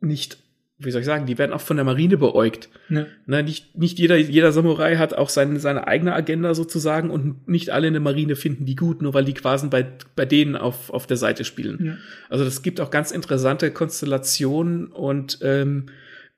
nicht 0.00 0.38
wie 0.82 0.90
soll 0.90 1.02
ich 1.02 1.06
sagen, 1.06 1.26
die 1.26 1.36
werden 1.36 1.52
auch 1.52 1.60
von 1.60 1.76
der 1.76 1.84
Marine 1.84 2.16
beäugt. 2.16 2.70
Ja. 2.88 3.04
Ne, 3.26 3.42
nicht, 3.42 3.76
nicht 3.76 3.98
jeder, 3.98 4.16
jeder 4.16 4.50
Samurai 4.50 4.96
hat 4.96 5.12
auch 5.12 5.28
seine, 5.28 5.60
seine 5.60 5.86
eigene 5.86 6.14
Agenda 6.14 6.54
sozusagen 6.54 7.10
und 7.10 7.46
nicht 7.46 7.68
alle 7.68 7.88
in 7.88 7.92
der 7.92 8.00
Marine 8.00 8.34
finden 8.34 8.64
die 8.64 8.76
gut, 8.76 9.02
nur 9.02 9.12
weil 9.12 9.26
die 9.26 9.34
quasi 9.34 9.68
bei, 9.68 9.86
bei 10.16 10.24
denen 10.24 10.56
auf, 10.56 10.88
auf 10.88 11.06
der 11.06 11.18
Seite 11.18 11.44
spielen. 11.44 11.84
Ja. 11.84 11.96
Also 12.30 12.44
das 12.44 12.62
gibt 12.62 12.80
auch 12.80 12.90
ganz 12.90 13.10
interessante 13.10 13.70
Konstellationen 13.70 14.86
und 14.86 15.38
ähm, 15.42 15.86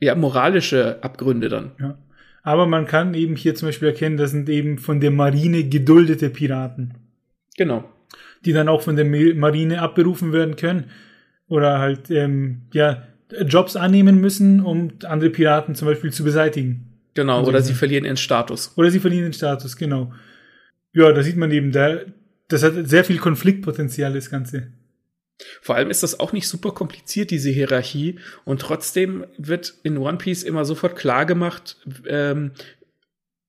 ja, 0.01 0.17
moralische 0.17 0.99
Abgründe 1.03 1.49
dann. 1.49 1.71
Ja. 1.79 1.99
Aber 2.43 2.67
man 2.67 2.87
kann 2.87 3.15
eben 3.15 3.37
hier 3.37 3.55
zum 3.55 3.69
Beispiel 3.69 3.89
erkennen, 3.89 4.17
das 4.17 4.33
sind 4.33 4.49
eben 4.49 4.79
von 4.79 5.01
der 5.01 5.11
Marine 5.13 5.65
geduldete 5.65 6.29
Piraten, 6.29 6.95
Genau. 7.57 7.85
die 8.45 8.53
dann 8.53 8.69
auch 8.69 8.83
von 8.83 8.97
der 8.97 9.05
Marine 9.05 9.81
abberufen 9.81 10.33
werden 10.33 10.57
können 10.57 10.87
oder 11.49 11.79
halt 11.79 12.11
ähm, 12.11 12.63
ja 12.73 13.05
Jobs 13.47 13.77
annehmen 13.77 14.21
müssen, 14.21 14.61
um 14.61 14.93
andere 15.05 15.31
Piraten 15.31 15.75
zum 15.75 15.89
Beispiel 15.89 16.13
zu 16.13 16.25
beseitigen. 16.25 16.89
Genau. 17.15 17.39
Also, 17.39 17.51
Oder 17.51 17.63
sie 17.63 17.75
verlieren 17.75 18.05
ihren 18.05 18.17
Status. 18.17 18.73
Oder 18.77 18.91
sie 18.91 19.01
verlieren 19.01 19.25
den 19.25 19.33
Status, 19.33 19.77
genau. 19.77 20.13
Ja, 20.95 21.13
da 21.13 21.23
sieht 21.23 21.37
man 21.37 21.51
eben, 21.51 21.73
da, 21.73 22.01
das 22.49 22.63
hat 22.63 22.75
sehr 22.89 23.05
viel 23.05 23.19
Konfliktpotenzial, 23.19 24.13
das 24.15 24.31
Ganze. 24.31 24.69
Vor 25.61 25.77
allem 25.77 25.91
ist 25.91 26.03
das 26.03 26.21
auch 26.21 26.33
nicht 26.33 26.49
super 26.49 26.73
kompliziert, 26.73 27.31
diese 27.31 27.51
Hierarchie. 27.51 28.19
Und 28.45 28.61
trotzdem 28.61 29.25
wird 29.39 29.75
in 29.83 29.99
One 29.99 30.19
Piece 30.19 30.43
immer 30.43 30.65
sofort 30.65 30.97
klar 30.97 31.27
gemacht, 31.27 31.77
ähm, 32.07 32.53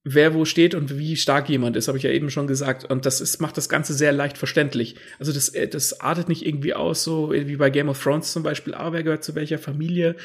wer 0.05 0.33
wo 0.33 0.43
steht 0.43 0.75
und 0.75 0.97
wie 0.97 1.15
stark 1.15 1.47
jemand 1.49 1.77
ist, 1.77 1.87
habe 1.87 1.97
ich 1.97 2.03
ja 2.03 2.11
eben 2.11 2.29
schon 2.29 2.45
gesagt. 2.45 2.83
Und 2.85 3.05
das 3.05 3.21
ist, 3.21 3.39
macht 3.39 3.55
das 3.55 3.69
Ganze 3.69 3.93
sehr 3.93 4.11
leicht 4.11 4.37
verständlich. 4.37 4.95
Also 5.17 5.31
das, 5.31 5.49
äh, 5.49 5.67
das 5.67 6.01
artet 6.01 6.27
nicht 6.27 6.45
irgendwie 6.45 6.73
aus, 6.73 7.03
so 7.03 7.31
wie 7.31 7.55
bei 7.55 7.69
Game 7.69 7.87
of 7.87 8.01
Thrones 8.01 8.33
zum 8.33 8.43
Beispiel, 8.43 8.73
ah, 8.73 8.91
wer 8.91 9.03
gehört 9.03 9.23
zu 9.23 9.35
welcher 9.35 9.57
Familie 9.57 10.15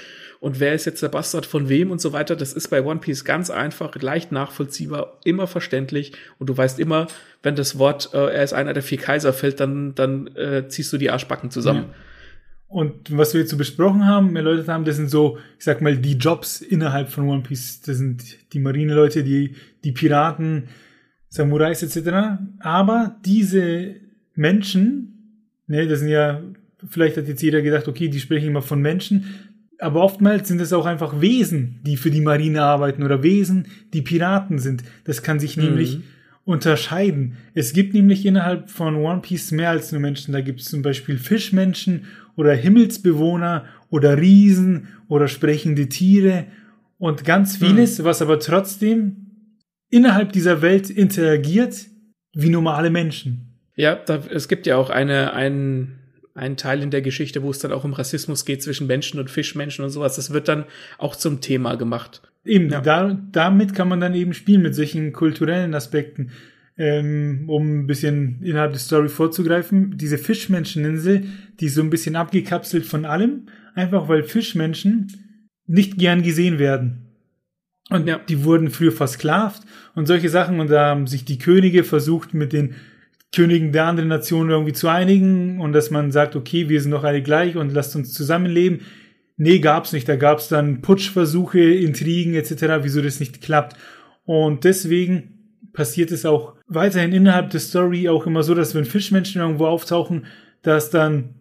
und 0.41 0.59
wer 0.59 0.75
ist 0.75 0.85
jetzt 0.85 1.03
der 1.03 1.09
Bastard 1.09 1.47
von 1.47 1.69
wem 1.69 1.91
und 1.93 2.01
so 2.01 2.13
weiter. 2.13 2.35
Das 2.35 2.53
ist 2.53 2.69
bei 2.69 2.83
One 2.83 3.01
Piece 3.01 3.25
ganz 3.25 3.51
einfach, 3.51 3.95
leicht 4.01 4.33
nachvollziehbar, 4.33 5.19
immer 5.25 5.47
verständlich. 5.47 6.13
Und 6.39 6.49
du 6.49 6.57
weißt 6.57 6.81
immer, 6.81 7.07
wenn 7.43 7.55
das 7.55 7.79
Wort, 7.79 8.11
äh, 8.15 8.35
er 8.35 8.43
ist 8.43 8.55
einer 8.55 8.73
der 8.73 8.83
vier 8.83 8.99
Kaiser 8.99 9.33
fällt, 9.33 9.61
dann, 9.61 9.95
dann 9.95 10.27
äh, 10.37 10.67
ziehst 10.69 10.93
du 10.93 10.99
die 10.99 11.11
Arschbacken 11.11 11.53
zusammen. 11.53 11.87
Ja. 11.91 11.95
Und 12.69 13.17
was 13.17 13.33
wir 13.33 13.41
jetzt 13.41 13.51
so 13.51 13.57
besprochen 13.57 14.05
haben, 14.05 14.37
erläutert 14.37 14.69
haben, 14.69 14.85
das 14.85 14.97
sind 14.97 15.09
so, 15.09 15.39
ich 15.59 15.65
sag 15.65 15.81
mal, 15.81 15.97
die 15.97 16.19
Jobs 16.19 16.61
innerhalb 16.61 17.09
von 17.09 17.27
One 17.27 17.43
Piece. 17.43 17.81
Das 17.81 17.97
sind 17.97 18.23
die 18.53 18.59
Marineleute, 18.59 19.25
die, 19.25 19.55
die 19.85 19.93
Piraten, 19.93 20.69
Samurais 21.31 21.83
etc. 21.83 22.41
Aber 22.61 23.17
diese 23.25 23.97
Menschen, 24.35 25.47
ne, 25.67 25.87
das 25.87 26.01
sind 26.01 26.11
ja, 26.11 26.43
vielleicht 26.89 27.17
hat 27.17 27.27
jetzt 27.27 27.43
jeder 27.43 27.63
gedacht, 27.63 27.89
okay, 27.89 28.09
die 28.09 28.21
sprechen 28.21 28.49
immer 28.49 28.63
von 28.63 28.83
Menschen, 28.83 29.25
aber 29.79 30.03
oftmals 30.03 30.49
sind 30.49 30.61
es 30.61 30.73
auch 30.73 30.87
einfach 30.87 31.21
Wesen, 31.21 31.81
die 31.85 31.97
für 31.97 32.11
die 32.11 32.21
Marine 32.21 32.63
arbeiten 32.63 33.03
oder 33.03 33.23
Wesen, 33.23 33.69
die 33.95 34.03
Piraten 34.03 34.59
sind. 34.59 34.83
Das 35.05 35.23
kann 35.23 35.41
sich 35.41 35.57
nämlich 35.57 36.01
unterscheiden. 36.45 37.37
Es 37.55 37.73
gibt 37.73 37.95
nämlich 37.95 38.27
innerhalb 38.27 38.71
von 38.71 38.97
One 38.97 39.21
Piece 39.21 39.53
mehr 39.53 39.71
als 39.71 39.93
nur 39.93 40.01
Menschen. 40.01 40.33
Da 40.33 40.41
gibt 40.41 40.61
es 40.61 40.67
zum 40.67 40.83
Beispiel 40.83 41.17
Fischmenschen 41.17 42.07
oder 42.39 42.55
Himmelsbewohner 42.55 43.65
oder 43.91 44.17
Riesen 44.17 44.87
oder 45.09 45.27
sprechende 45.27 45.89
Tiere 45.89 46.47
und 46.99 47.25
ganz 47.25 47.57
vieles, 47.57 48.05
was 48.05 48.23
aber 48.23 48.39
trotzdem 48.39 49.27
innerhalb 49.91 50.33
dieser 50.33 50.63
Welt 50.63 50.89
interagiert 50.89 51.87
wie 52.35 52.51
normale 52.51 52.91
Menschen. 52.91 53.59
Ja, 53.75 53.97
da, 53.97 54.23
es 54.31 54.47
gibt 54.47 54.67
ja 54.69 54.77
auch 54.77 54.89
eine, 54.91 55.33
ein, 55.33 55.99
einen 56.35 56.57
Teil 56.57 56.81
in 56.83 56.93
der 56.93 57.03
Geschichte, 57.03 57.43
wo 57.43 57.51
es 57.51 57.59
dann 57.59 57.73
auch 57.73 57.83
um 57.85 57.93
Rassismus 57.93 58.45
geht 58.45 58.63
zwischen 58.63 58.87
Menschen 58.87 59.19
und 59.19 59.31
Fischmenschen 59.31 59.85
und 59.85 59.91
sowas. 59.91 60.15
Das 60.15 60.33
wird 60.33 60.47
dann 60.47 60.65
auch 60.99 61.17
zum 61.17 61.41
Thema 61.41 61.75
gemacht. 61.75 62.23
Eben, 62.45 62.71
Ja. 62.71 62.81
da, 62.81 63.19
damit 63.33 63.75
kann 63.75 63.89
man 63.89 63.99
dann 64.01 64.15
eben 64.15 64.33
spielen 64.33 64.63
mit 64.63 64.77
solchen 64.77 65.13
kulturellen 65.13 65.75
Aspekten. 65.75 66.31
Ähm, 66.81 67.45
um 67.49 67.81
ein 67.81 67.87
bisschen 67.89 68.41
innerhalb 68.41 68.71
der 68.71 68.79
Story 68.79 69.09
vorzugreifen, 69.09 69.99
diese 69.99 70.17
Fischmenscheninsel, 70.17 71.25
die 71.59 71.67
ist 71.67 71.75
so 71.75 71.83
ein 71.83 71.91
bisschen 71.91 72.15
abgekapselt 72.15 72.87
von 72.87 73.05
allem, 73.05 73.47
einfach 73.75 74.09
weil 74.09 74.23
Fischmenschen 74.23 75.09
nicht 75.67 75.99
gern 75.99 76.23
gesehen 76.23 76.61
werden. 76.61 77.09
Und 77.91 78.07
Ja. 78.07 78.19
die 78.19 78.45
wurden 78.45 78.71
früher 78.71 78.93
versklavt 78.93 79.63
und 79.97 80.07
solche 80.07 80.29
Sachen 80.29 80.61
und 80.61 80.71
da 80.71 80.87
haben 80.87 81.09
sich 81.09 81.25
die 81.25 81.39
Könige 81.39 81.83
versucht 81.83 82.33
mit 82.33 82.53
den 82.53 82.77
Königen 83.35 83.73
der 83.73 83.87
anderen 83.87 84.09
Nationen 84.09 84.51
irgendwie 84.51 84.73
zu 84.73 84.89
einigen 84.89 85.61
und 85.61 85.73
dass 85.73 85.91
man 85.91 86.13
sagt, 86.13 86.37
okay, 86.37 86.69
wir 86.69 86.81
sind 86.81 86.93
doch 86.93 87.05
alle 87.05 87.23
gleich 87.23 87.57
und 87.57 87.73
lasst 87.73 87.97
uns 87.97 88.13
zusammenleben. 88.13 88.83
Nee, 89.37 89.59
gab's 89.59 89.93
nicht. 89.93 90.09
Da 90.09 90.17
gab's 90.17 90.49
dann 90.49 90.81
Putschversuche, 90.81 91.61
Intrigen 91.61 92.35
etc., 92.35 92.83
wieso 92.83 93.03
das 93.03 93.21
nicht 93.21 93.41
klappt. 93.43 93.77
Und 94.25 94.65
deswegen 94.65 95.38
passiert 95.73 96.11
es 96.11 96.25
auch 96.25 96.55
weiterhin 96.67 97.13
innerhalb 97.13 97.51
der 97.51 97.61
Story 97.61 98.09
auch 98.09 98.27
immer 98.27 98.43
so, 98.43 98.55
dass 98.55 98.75
wenn 98.75 98.85
Fischmenschen 98.85 99.41
irgendwo 99.41 99.67
auftauchen, 99.67 100.27
dass 100.63 100.91
dann 100.91 101.35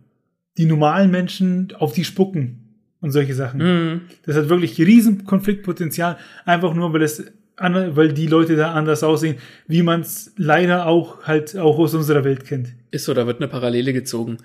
die 0.58 0.66
normalen 0.66 1.12
Menschen 1.12 1.74
auf 1.78 1.94
die 1.94 2.04
spucken 2.04 2.76
und 3.02 3.12
solche 3.12 3.34
Sachen. 3.34 3.60
Mhm. 3.60 4.02
Das 4.26 4.36
hat 4.36 4.50
wirklich 4.50 4.78
riesen 4.80 5.26
Konfliktpotenzial, 5.26 6.18
einfach 6.46 6.74
nur, 6.74 6.94
weil 6.94 7.04
es 7.04 7.32
weil 7.60 8.14
die 8.14 8.28
Leute 8.28 8.56
da 8.56 8.74
anders 8.74 9.04
aussehen, 9.04 9.38
wie 9.68 9.82
man 9.82 10.02
es 10.02 10.32
leider 10.38 10.86
auch 10.86 11.24
halt 11.24 11.58
auch 11.58 11.80
aus 11.80 11.96
unserer 11.96 12.24
Welt 12.24 12.46
kennt. 12.46 12.74
Ist 12.92 13.06
so, 13.06 13.16
da 13.16 13.26
wird 13.26 13.40
eine 13.40 13.48
Parallele 13.48 13.94
gezogen. 13.94 14.38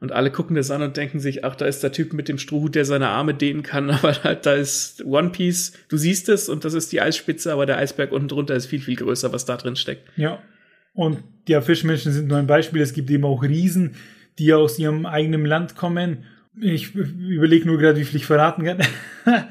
Und 0.00 0.12
alle 0.12 0.30
gucken 0.30 0.54
das 0.54 0.70
an 0.70 0.82
und 0.82 0.96
denken 0.96 1.18
sich, 1.18 1.44
ach, 1.44 1.56
da 1.56 1.66
ist 1.66 1.82
der 1.82 1.90
Typ 1.90 2.12
mit 2.12 2.28
dem 2.28 2.38
Strohhut, 2.38 2.76
der 2.76 2.84
seine 2.84 3.08
Arme 3.08 3.34
dehnen 3.34 3.62
kann, 3.62 3.90
aber 3.90 4.14
halt, 4.22 4.46
da 4.46 4.54
ist 4.54 5.04
One 5.04 5.30
Piece, 5.30 5.72
du 5.88 5.96
siehst 5.96 6.28
es 6.28 6.48
und 6.48 6.64
das 6.64 6.74
ist 6.74 6.92
die 6.92 7.00
Eisspitze, 7.00 7.52
aber 7.52 7.66
der 7.66 7.78
Eisberg 7.78 8.12
unten 8.12 8.28
drunter 8.28 8.54
ist 8.54 8.66
viel, 8.66 8.80
viel 8.80 8.96
größer, 8.96 9.32
was 9.32 9.44
da 9.44 9.56
drin 9.56 9.76
steckt. 9.76 10.08
Ja. 10.16 10.40
Und 10.94 11.22
ja, 11.48 11.60
Fischmenschen 11.60 12.12
sind 12.12 12.28
nur 12.28 12.38
ein 12.38 12.46
Beispiel. 12.46 12.80
Es 12.80 12.92
gibt 12.92 13.10
eben 13.10 13.24
auch 13.24 13.42
Riesen, 13.42 13.94
die 14.38 14.52
aus 14.52 14.78
ihrem 14.78 15.06
eigenen 15.06 15.44
Land 15.44 15.76
kommen. 15.76 16.24
Ich 16.60 16.94
überlege 16.94 17.66
nur 17.66 17.78
gerade, 17.78 18.00
wie 18.00 18.04
viel 18.04 18.16
ich 18.16 18.26
verraten 18.26 18.64
kann. 18.64 18.78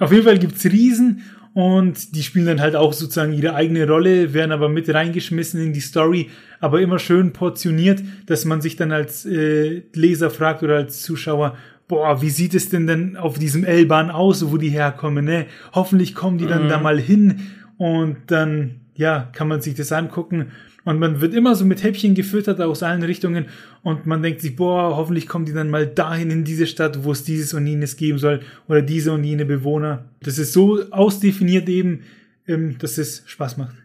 Auf 0.00 0.10
jeden 0.12 0.24
Fall 0.24 0.38
gibt's 0.38 0.64
Riesen 0.64 1.22
und 1.60 2.14
die 2.16 2.22
spielen 2.22 2.46
dann 2.46 2.60
halt 2.60 2.74
auch 2.74 2.92
sozusagen 2.92 3.32
ihre 3.32 3.54
eigene 3.54 3.86
Rolle, 3.86 4.32
werden 4.32 4.52
aber 4.52 4.68
mit 4.68 4.88
reingeschmissen 4.88 5.60
in 5.62 5.72
die 5.72 5.80
Story, 5.80 6.30
aber 6.58 6.80
immer 6.80 6.98
schön 6.98 7.32
portioniert, 7.32 8.02
dass 8.26 8.44
man 8.44 8.60
sich 8.60 8.76
dann 8.76 8.92
als 8.92 9.26
äh, 9.26 9.82
Leser 9.94 10.30
fragt 10.30 10.62
oder 10.62 10.76
als 10.76 11.02
Zuschauer, 11.02 11.56
boah, 11.86 12.22
wie 12.22 12.30
sieht 12.30 12.54
es 12.54 12.68
denn 12.68 12.86
denn 12.86 13.16
auf 13.16 13.38
diesem 13.38 13.64
L-Bahn 13.64 14.10
aus, 14.10 14.50
wo 14.50 14.56
die 14.56 14.70
herkommen, 14.70 15.24
ne? 15.24 15.46
Hoffentlich 15.72 16.14
kommen 16.14 16.38
die 16.38 16.46
dann 16.46 16.64
Mhm. 16.64 16.68
da 16.68 16.78
mal 16.80 16.98
hin 16.98 17.40
und 17.78 18.16
dann, 18.28 18.76
ja, 18.94 19.28
kann 19.32 19.48
man 19.48 19.60
sich 19.60 19.74
das 19.74 19.92
angucken 19.92 20.52
und 20.84 20.98
man 20.98 21.20
wird 21.20 21.34
immer 21.34 21.54
so 21.54 21.64
mit 21.64 21.82
Häppchen 21.82 22.14
gefüttert 22.14 22.60
aus 22.60 22.82
allen 22.82 23.02
Richtungen 23.02 23.46
und 23.82 24.06
man 24.06 24.22
denkt 24.22 24.40
sich, 24.40 24.56
boah, 24.56 24.96
hoffentlich 24.96 25.26
kommen 25.26 25.44
die 25.44 25.52
dann 25.52 25.70
mal 25.70 25.86
dahin 25.86 26.30
in 26.30 26.44
diese 26.44 26.66
Stadt, 26.66 27.04
wo 27.04 27.12
es 27.12 27.24
dieses 27.24 27.54
und 27.54 27.66
jenes 27.66 27.96
geben 27.96 28.18
soll 28.18 28.40
oder 28.68 28.82
diese 28.82 29.12
und 29.12 29.24
jene 29.24 29.44
Bewohner. 29.44 30.10
Das 30.22 30.38
ist 30.38 30.52
so 30.52 30.82
ausdefiniert 30.90 31.68
eben, 31.68 32.02
ähm, 32.46 32.76
dass 32.78 32.98
es 32.98 33.22
Spaß 33.26 33.56
macht. 33.58 33.76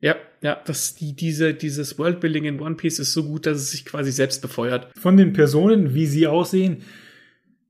Ja, 0.00 0.16
ja, 0.40 0.58
das, 0.64 0.94
die, 0.94 1.14
diese, 1.14 1.52
dieses 1.52 1.98
Worldbuilding 1.98 2.44
in 2.44 2.60
One 2.60 2.76
Piece 2.76 2.98
ist 3.00 3.12
so 3.12 3.24
gut, 3.24 3.44
dass 3.44 3.58
es 3.58 3.70
sich 3.72 3.84
quasi 3.84 4.10
selbst 4.10 4.40
befeuert. 4.40 4.88
Von 4.96 5.16
den 5.16 5.32
Personen, 5.32 5.94
wie 5.94 6.06
sie 6.06 6.26
aussehen, 6.26 6.78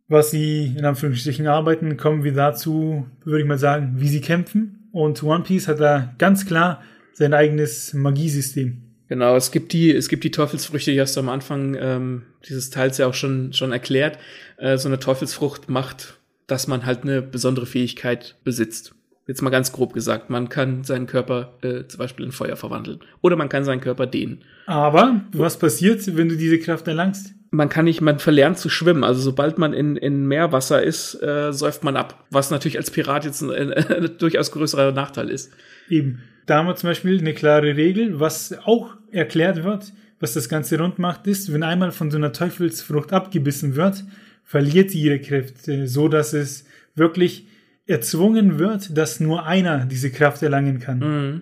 was 0.07 0.31
sie 0.31 0.75
in 0.77 0.85
Anführungsstrichen 0.85 1.47
arbeiten, 1.47 1.97
kommen 1.97 2.25
wir 2.25 2.33
dazu, 2.33 3.07
würde 3.25 3.41
ich 3.41 3.49
mal 3.49 3.59
sagen, 3.59 3.95
wie 3.97 4.09
sie 4.09 4.21
kämpfen. 4.21 4.89
Und 4.93 5.23
One 5.23 5.45
Piece 5.45 5.69
hat 5.69 5.81
da 5.81 6.15
ganz 6.19 6.47
klar 6.47 6.83
sein 7.21 7.35
eigenes 7.35 7.93
Magiesystem. 7.93 8.79
Genau, 9.09 9.37
es 9.37 9.51
gibt 9.51 9.73
die, 9.73 9.95
es 9.95 10.09
gibt 10.09 10.25
die 10.25 10.31
Teufelsfrüchte, 10.31 10.93
die 10.93 11.01
hast 11.01 11.17
du 11.17 11.21
am 11.21 11.29
Anfang 11.29 11.77
ähm, 11.79 12.23
dieses 12.49 12.71
Teils 12.71 12.97
ja 12.97 13.07
auch 13.07 13.15
schon, 13.15 13.53
schon 13.53 13.73
erklärt. 13.73 14.19
Äh, 14.57 14.79
so 14.79 14.89
eine 14.89 14.99
Teufelsfrucht 14.99 15.69
macht, 15.69 16.15
dass 16.47 16.67
man 16.67 16.87
halt 16.87 17.03
eine 17.03 17.21
besondere 17.21 17.67
Fähigkeit 17.67 18.37
besitzt. 18.43 18.95
Jetzt 19.27 19.43
mal 19.43 19.51
ganz 19.51 19.73
grob 19.73 19.93
gesagt, 19.93 20.31
man 20.31 20.49
kann 20.49 20.83
seinen 20.83 21.07
Körper 21.07 21.59
äh, 21.63 21.87
zum 21.87 21.99
Beispiel 21.99 22.25
in 22.25 22.33
Feuer 22.33 22.57
verwandeln. 22.57 23.01
Oder 23.21 23.37
man 23.37 23.51
kann 23.51 23.65
seinen 23.65 23.81
Körper 23.81 24.07
dehnen. 24.07 24.43
Aber 24.67 25.21
was 25.33 25.59
passiert, 25.59 26.17
wenn 26.17 26.29
du 26.31 26.37
diese 26.37 26.59
Kraft 26.59 26.89
erlangst? 26.89 27.35
Man 27.51 27.69
kann 27.69 27.85
nicht, 27.85 28.01
man 28.01 28.19
verlernt 28.19 28.59
zu 28.59 28.69
schwimmen. 28.69 29.03
Also 29.03 29.21
sobald 29.21 29.59
man 29.59 29.73
in, 29.73 29.97
in 29.97 30.27
Meerwasser 30.27 30.83
ist, 30.83 31.21
äh, 31.21 31.53
säuft 31.53 31.83
man 31.83 31.97
ab. 31.97 32.25
Was 32.31 32.51
natürlich 32.51 32.79
als 32.79 32.91
Pirat 32.91 33.25
jetzt 33.25 33.43
ein, 33.43 33.73
ein, 33.73 34.11
durchaus 34.19 34.53
größerer 34.53 34.93
Nachteil 34.93 35.31
ist. 35.31 35.53
Eben. 35.89 36.21
Da 36.47 36.59
haben 36.59 36.67
wir 36.67 36.77
zum 36.77 36.91
Beispiel 36.91 37.19
eine 37.19 37.35
klare 37.35 37.77
Regel, 37.77 38.21
was 38.21 38.57
auch 38.65 38.97
erklärt 39.11 39.65
wird, 39.65 39.93
was 40.21 40.35
das 40.35 40.49
Ganze 40.49 40.79
rund 40.79 40.99
macht, 40.99 41.27
ist, 41.27 41.53
wenn 41.53 41.63
einmal 41.63 41.93
von 41.93 42.11
so 42.11 42.19
einer 42.19 42.33
Teufelsfrucht 42.33 43.13
abgebissen 43.13 43.75
wird, 43.75 44.05
verliert 44.45 44.91
sie 44.91 45.01
ihre 45.01 45.21
Kräfte, 45.21 45.89
so 45.89 46.09
dass 46.09 46.33
es 46.33 46.67
wirklich 46.95 47.47
erzwungen 47.87 48.59
wird, 48.59 48.97
dass 48.97 49.21
nur 49.21 49.47
einer 49.47 49.87
diese 49.87 50.11
Kraft 50.11 50.43
erlangen 50.43 50.79
kann. 50.79 50.99
Mhm. 50.99 51.41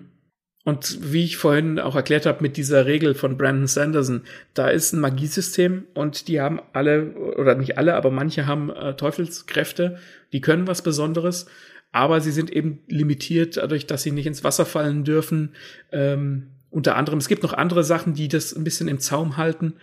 Und 0.69 1.11
wie 1.11 1.23
ich 1.23 1.37
vorhin 1.37 1.79
auch 1.79 1.95
erklärt 1.95 2.27
habe 2.27 2.43
mit 2.43 2.55
dieser 2.55 2.85
Regel 2.85 3.15
von 3.15 3.37
Brandon 3.37 3.65
Sanderson, 3.65 4.21
da 4.53 4.67
ist 4.67 4.93
ein 4.93 4.99
Magiesystem 4.99 5.85
und 5.95 6.27
die 6.27 6.39
haben 6.41 6.61
alle, 6.73 7.15
oder 7.15 7.55
nicht 7.55 7.79
alle, 7.79 7.95
aber 7.95 8.11
manche 8.11 8.45
haben 8.45 8.69
äh, 8.69 8.95
Teufelskräfte, 8.95 9.97
die 10.31 10.41
können 10.41 10.67
was 10.67 10.83
Besonderes, 10.83 11.47
aber 11.91 12.21
sie 12.21 12.31
sind 12.31 12.51
eben 12.51 12.83
limitiert 12.87 13.57
dadurch, 13.57 13.87
dass 13.87 14.03
sie 14.03 14.11
nicht 14.11 14.27
ins 14.27 14.43
Wasser 14.43 14.63
fallen 14.63 15.03
dürfen. 15.03 15.55
Ähm, 15.91 16.49
unter 16.69 16.95
anderem, 16.97 17.17
es 17.17 17.27
gibt 17.27 17.41
noch 17.41 17.53
andere 17.53 17.83
Sachen, 17.83 18.13
die 18.13 18.27
das 18.27 18.55
ein 18.55 18.63
bisschen 18.63 18.87
im 18.87 18.99
Zaum 18.99 19.37
halten. 19.37 19.73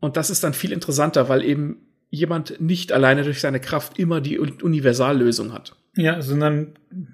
Und 0.00 0.16
das 0.16 0.30
ist 0.30 0.42
dann 0.42 0.52
viel 0.52 0.72
interessanter, 0.72 1.28
weil 1.28 1.44
eben 1.44 1.76
jemand 2.10 2.60
nicht 2.60 2.90
alleine 2.90 3.22
durch 3.22 3.40
seine 3.40 3.60
Kraft 3.60 4.00
immer 4.00 4.20
die 4.20 4.40
Universallösung 4.40 5.52
hat. 5.52 5.76
Ja, 5.94 6.20
sondern 6.22 6.72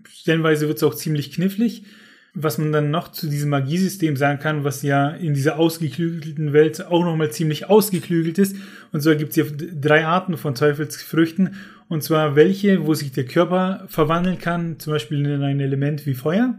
stellenweise 0.09 0.68
wird 0.68 0.78
es 0.78 0.85
auch 0.85 0.94
ziemlich 0.94 1.33
knifflig. 1.33 1.85
Was 2.34 2.58
man 2.58 2.70
dann 2.70 2.90
noch 2.90 3.10
zu 3.10 3.28
diesem 3.28 3.50
Magiesystem 3.50 4.16
sagen 4.16 4.38
kann, 4.38 4.62
was 4.62 4.82
ja 4.82 5.10
in 5.10 5.34
dieser 5.34 5.58
ausgeklügelten 5.58 6.52
Welt 6.52 6.86
auch 6.86 7.04
nochmal 7.04 7.32
ziemlich 7.32 7.68
ausgeklügelt 7.68 8.38
ist. 8.38 8.54
Und 8.92 9.02
zwar 9.02 9.16
gibt 9.16 9.30
es 9.30 9.36
ja 9.36 9.44
drei 9.80 10.06
Arten 10.06 10.36
von 10.36 10.54
Teufelsfrüchten. 10.54 11.54
Und 11.88 12.04
zwar 12.04 12.36
welche, 12.36 12.86
wo 12.86 12.94
sich 12.94 13.10
der 13.10 13.24
Körper 13.24 13.84
verwandeln 13.88 14.38
kann, 14.38 14.78
zum 14.78 14.92
Beispiel 14.92 15.26
in 15.26 15.42
ein 15.42 15.58
Element 15.58 16.06
wie 16.06 16.14
Feuer. 16.14 16.54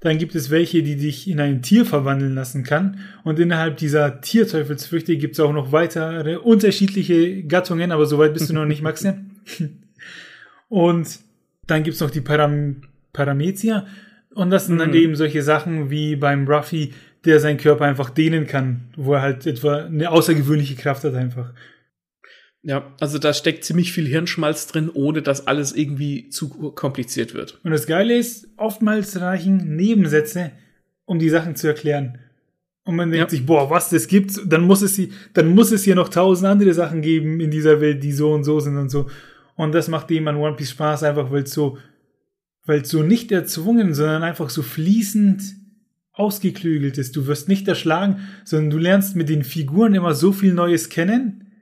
Dann 0.00 0.18
gibt 0.18 0.34
es 0.34 0.50
welche, 0.50 0.82
die 0.82 0.96
dich 0.96 1.28
in 1.28 1.40
ein 1.40 1.62
Tier 1.62 1.86
verwandeln 1.86 2.34
lassen 2.34 2.64
kann. 2.64 2.98
Und 3.24 3.38
innerhalb 3.38 3.76
dieser 3.76 4.20
Tierteufelsfrüchte 4.20 5.16
gibt 5.16 5.34
es 5.34 5.40
auch 5.40 5.52
noch 5.52 5.72
weitere 5.72 6.36
unterschiedliche 6.36 7.44
Gattungen, 7.44 7.92
aber 7.92 8.06
soweit 8.06 8.34
bist 8.34 8.50
du 8.50 8.54
noch 8.54 8.66
nicht, 8.66 8.82
Maxe. 8.82 9.18
Und 10.68 11.20
dann 11.66 11.82
gibt 11.82 11.94
es 11.94 12.00
noch 12.00 12.10
die 12.10 12.20
Param 12.20 12.82
Paramecia. 13.12 13.86
Und 14.36 14.50
das 14.50 14.66
sind 14.66 14.76
dann 14.76 14.90
mhm. 14.90 14.96
eben 14.96 15.16
solche 15.16 15.42
Sachen 15.42 15.88
wie 15.88 16.14
beim 16.14 16.46
Ruffy, 16.46 16.92
der 17.24 17.40
seinen 17.40 17.56
Körper 17.56 17.86
einfach 17.86 18.10
dehnen 18.10 18.46
kann, 18.46 18.90
wo 18.94 19.14
er 19.14 19.22
halt 19.22 19.46
etwa 19.46 19.86
eine 19.86 20.10
außergewöhnliche 20.10 20.76
Kraft 20.76 21.04
hat 21.04 21.14
einfach. 21.14 21.54
Ja, 22.62 22.92
also 23.00 23.18
da 23.18 23.32
steckt 23.32 23.64
ziemlich 23.64 23.92
viel 23.92 24.06
Hirnschmalz 24.06 24.66
drin, 24.66 24.90
ohne 24.92 25.22
dass 25.22 25.46
alles 25.46 25.74
irgendwie 25.74 26.28
zu 26.28 26.50
kompliziert 26.50 27.32
wird. 27.32 27.58
Und 27.64 27.70
das 27.70 27.86
Geile 27.86 28.14
ist, 28.14 28.48
oftmals 28.58 29.18
reichen 29.18 29.74
Nebensätze, 29.74 30.50
um 31.06 31.18
die 31.18 31.30
Sachen 31.30 31.56
zu 31.56 31.66
erklären. 31.66 32.18
Und 32.84 32.96
man 32.96 33.10
denkt 33.10 33.32
ja. 33.32 33.38
sich, 33.38 33.46
boah, 33.46 33.70
was 33.70 33.88
das 33.88 34.06
gibt, 34.06 34.38
dann 34.44 34.64
muss 34.64 34.82
es 34.82 34.96
hier, 34.96 35.08
dann 35.32 35.54
muss 35.54 35.72
es 35.72 35.82
hier 35.82 35.94
noch 35.94 36.10
tausend 36.10 36.46
andere 36.46 36.74
Sachen 36.74 37.00
geben 37.00 37.40
in 37.40 37.50
dieser 37.50 37.80
Welt, 37.80 38.04
die 38.04 38.12
so 38.12 38.34
und 38.34 38.44
so 38.44 38.60
sind 38.60 38.76
und 38.76 38.90
so. 38.90 39.08
Und 39.54 39.74
das 39.74 39.88
macht 39.88 40.10
dem 40.10 40.28
an 40.28 40.36
One 40.36 40.56
Piece 40.56 40.72
Spaß, 40.72 41.04
einfach 41.04 41.30
weil 41.30 41.44
es 41.44 41.52
so 41.52 41.78
weil 42.66 42.82
es 42.82 42.90
so 42.90 43.02
nicht 43.02 43.32
erzwungen, 43.32 43.94
sondern 43.94 44.22
einfach 44.22 44.50
so 44.50 44.62
fließend 44.62 45.42
ausgeklügelt 46.12 46.98
ist. 46.98 47.14
Du 47.16 47.26
wirst 47.26 47.48
nicht 47.48 47.68
erschlagen, 47.68 48.20
sondern 48.44 48.70
du 48.70 48.78
lernst 48.78 49.16
mit 49.16 49.28
den 49.28 49.44
Figuren 49.44 49.94
immer 49.94 50.14
so 50.14 50.32
viel 50.32 50.52
Neues 50.52 50.88
kennen, 50.88 51.52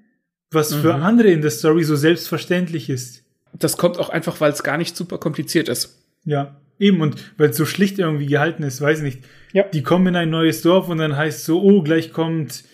was 0.50 0.74
mhm. 0.74 0.80
für 0.80 0.94
andere 0.94 1.28
in 1.28 1.42
der 1.42 1.50
Story 1.50 1.84
so 1.84 1.96
selbstverständlich 1.96 2.88
ist. 2.88 3.24
Das 3.52 3.76
kommt 3.76 3.98
auch 3.98 4.08
einfach, 4.08 4.40
weil 4.40 4.52
es 4.52 4.62
gar 4.62 4.78
nicht 4.78 4.96
super 4.96 5.18
kompliziert 5.18 5.68
ist. 5.68 6.02
Ja, 6.24 6.60
eben 6.78 7.00
und 7.00 7.16
weil 7.36 7.50
es 7.50 7.56
so 7.56 7.66
schlicht 7.66 7.98
irgendwie 7.98 8.26
gehalten 8.26 8.62
ist, 8.62 8.80
weiß 8.80 8.98
ich 8.98 9.04
nicht. 9.04 9.24
Ja. 9.52 9.64
Die 9.64 9.82
kommen 9.82 10.08
in 10.08 10.16
ein 10.16 10.30
neues 10.30 10.62
Dorf 10.62 10.88
und 10.88 10.98
dann 10.98 11.16
heißt 11.16 11.44
so, 11.44 11.62
oh, 11.62 11.82
gleich 11.82 12.12
kommt 12.12 12.64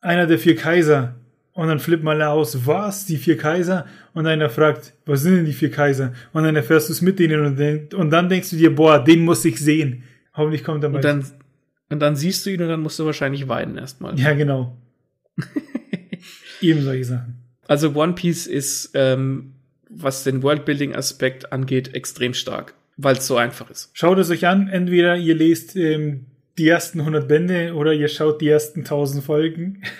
einer 0.00 0.26
der 0.26 0.38
vier 0.38 0.56
Kaiser. 0.56 1.16
Und 1.56 1.68
dann 1.68 1.80
flippt 1.80 2.04
mal 2.04 2.20
aus, 2.20 2.66
was, 2.66 3.06
die 3.06 3.16
vier 3.16 3.38
Kaiser? 3.38 3.86
Und 4.12 4.26
einer 4.26 4.50
fragt, 4.50 4.92
was 5.06 5.22
sind 5.22 5.36
denn 5.36 5.46
die 5.46 5.54
vier 5.54 5.70
Kaiser? 5.70 6.12
Und 6.34 6.44
dann 6.44 6.54
erfährst 6.54 6.90
du 6.90 6.92
es 6.92 7.00
mit 7.00 7.18
denen 7.18 7.46
und, 7.46 7.56
denk, 7.56 7.94
und, 7.94 8.10
dann 8.10 8.28
denkst 8.28 8.50
du 8.50 8.56
dir, 8.56 8.74
boah, 8.74 9.02
den 9.02 9.24
muss 9.24 9.42
ich 9.46 9.58
sehen. 9.58 10.02
Hoffentlich 10.34 10.62
kommt 10.62 10.84
er 10.84 10.90
mal. 10.90 10.96
Und 10.96 11.04
dann, 11.06 11.24
und 11.88 12.00
dann 12.00 12.14
siehst 12.14 12.44
du 12.44 12.50
ihn 12.50 12.60
und 12.60 12.68
dann 12.68 12.80
musst 12.80 12.98
du 12.98 13.06
wahrscheinlich 13.06 13.48
weinen 13.48 13.78
erstmal. 13.78 14.20
Ja, 14.20 14.34
genau. 14.34 14.76
Eben 16.60 16.82
solche 16.82 17.04
Sachen. 17.04 17.38
Also 17.66 17.94
One 17.94 18.12
Piece 18.12 18.46
ist, 18.46 18.90
ähm, 18.92 19.54
was 19.88 20.24
den 20.24 20.42
Worldbuilding-Aspekt 20.42 21.52
angeht, 21.52 21.94
extrem 21.94 22.34
stark, 22.34 22.74
weil 22.98 23.16
es 23.16 23.26
so 23.26 23.38
einfach 23.38 23.70
ist. 23.70 23.88
Schaut 23.94 24.18
es 24.18 24.28
euch 24.28 24.46
an, 24.46 24.68
entweder 24.68 25.16
ihr 25.16 25.34
lest 25.34 25.74
ähm, 25.74 26.26
die 26.58 26.68
ersten 26.68 27.00
100 27.00 27.26
Bände 27.26 27.72
oder 27.72 27.94
ihr 27.94 28.08
schaut 28.08 28.42
die 28.42 28.48
ersten 28.50 28.80
1000 28.80 29.24
Folgen. 29.24 29.80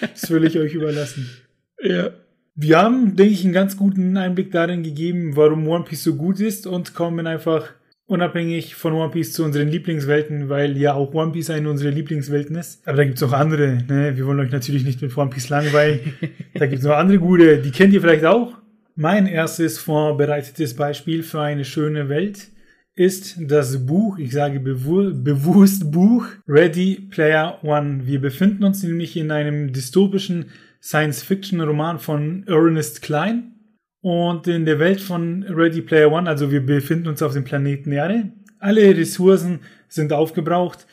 das 0.00 0.30
will 0.30 0.44
ich 0.44 0.58
euch 0.58 0.74
überlassen. 0.74 1.28
Ja. 1.82 2.10
Wir 2.54 2.78
haben, 2.78 3.16
denke 3.16 3.32
ich, 3.32 3.44
einen 3.44 3.54
ganz 3.54 3.76
guten 3.78 4.16
Einblick 4.16 4.52
darin 4.52 4.82
gegeben, 4.82 5.36
warum 5.36 5.66
One 5.66 5.84
Piece 5.84 6.04
so 6.04 6.16
gut 6.16 6.38
ist 6.38 6.66
und 6.66 6.92
kommen 6.94 7.26
einfach 7.26 7.70
unabhängig 8.06 8.74
von 8.74 8.92
One 8.92 9.10
Piece 9.10 9.32
zu 9.32 9.42
unseren 9.42 9.68
Lieblingswelten, 9.68 10.50
weil 10.50 10.76
ja 10.76 10.92
auch 10.92 11.14
One 11.14 11.32
Piece 11.32 11.48
eine 11.48 11.70
unserer 11.70 11.90
Lieblingswelten 11.90 12.56
ist. 12.56 12.86
Aber 12.86 12.98
da 12.98 13.04
gibt 13.04 13.16
es 13.16 13.22
auch 13.22 13.32
andere. 13.32 13.78
Ne? 13.88 14.16
Wir 14.16 14.26
wollen 14.26 14.40
euch 14.40 14.50
natürlich 14.50 14.84
nicht 14.84 15.00
mit 15.00 15.16
One 15.16 15.30
Piece 15.30 15.48
langweilen. 15.48 16.00
da 16.54 16.66
gibt 16.66 16.80
es 16.80 16.86
noch 16.86 16.96
andere 16.96 17.18
gute. 17.18 17.58
Die 17.58 17.70
kennt 17.70 17.94
ihr 17.94 18.02
vielleicht 18.02 18.26
auch. 18.26 18.58
Mein 18.94 19.26
erstes 19.26 19.78
vorbereitetes 19.78 20.74
Beispiel 20.76 21.22
für 21.22 21.40
eine 21.40 21.64
schöne 21.64 22.10
Welt 22.10 22.48
ist 22.94 23.36
das 23.40 23.86
Buch, 23.86 24.18
ich 24.18 24.32
sage 24.32 24.60
bewusst 24.60 25.90
Buch, 25.90 26.26
Ready 26.46 27.08
Player 27.10 27.58
One. 27.62 28.06
Wir 28.06 28.20
befinden 28.20 28.64
uns 28.64 28.82
nämlich 28.82 29.16
in 29.16 29.30
einem 29.30 29.72
dystopischen 29.72 30.46
Science-Fiction-Roman 30.82 31.98
von 31.98 32.44
Ernest 32.46 33.02
Klein. 33.02 33.54
Und 34.02 34.48
in 34.48 34.66
der 34.66 34.78
Welt 34.78 35.00
von 35.00 35.44
Ready 35.44 35.80
Player 35.80 36.10
One, 36.10 36.28
also 36.28 36.50
wir 36.50 36.66
befinden 36.66 37.06
uns 37.06 37.22
auf 37.22 37.32
dem 37.32 37.44
Planeten 37.44 37.92
Erde. 37.92 38.32
Alle 38.58 38.96
Ressourcen 38.96 39.60
sind 39.88 40.12
aufgebraucht. 40.12 40.86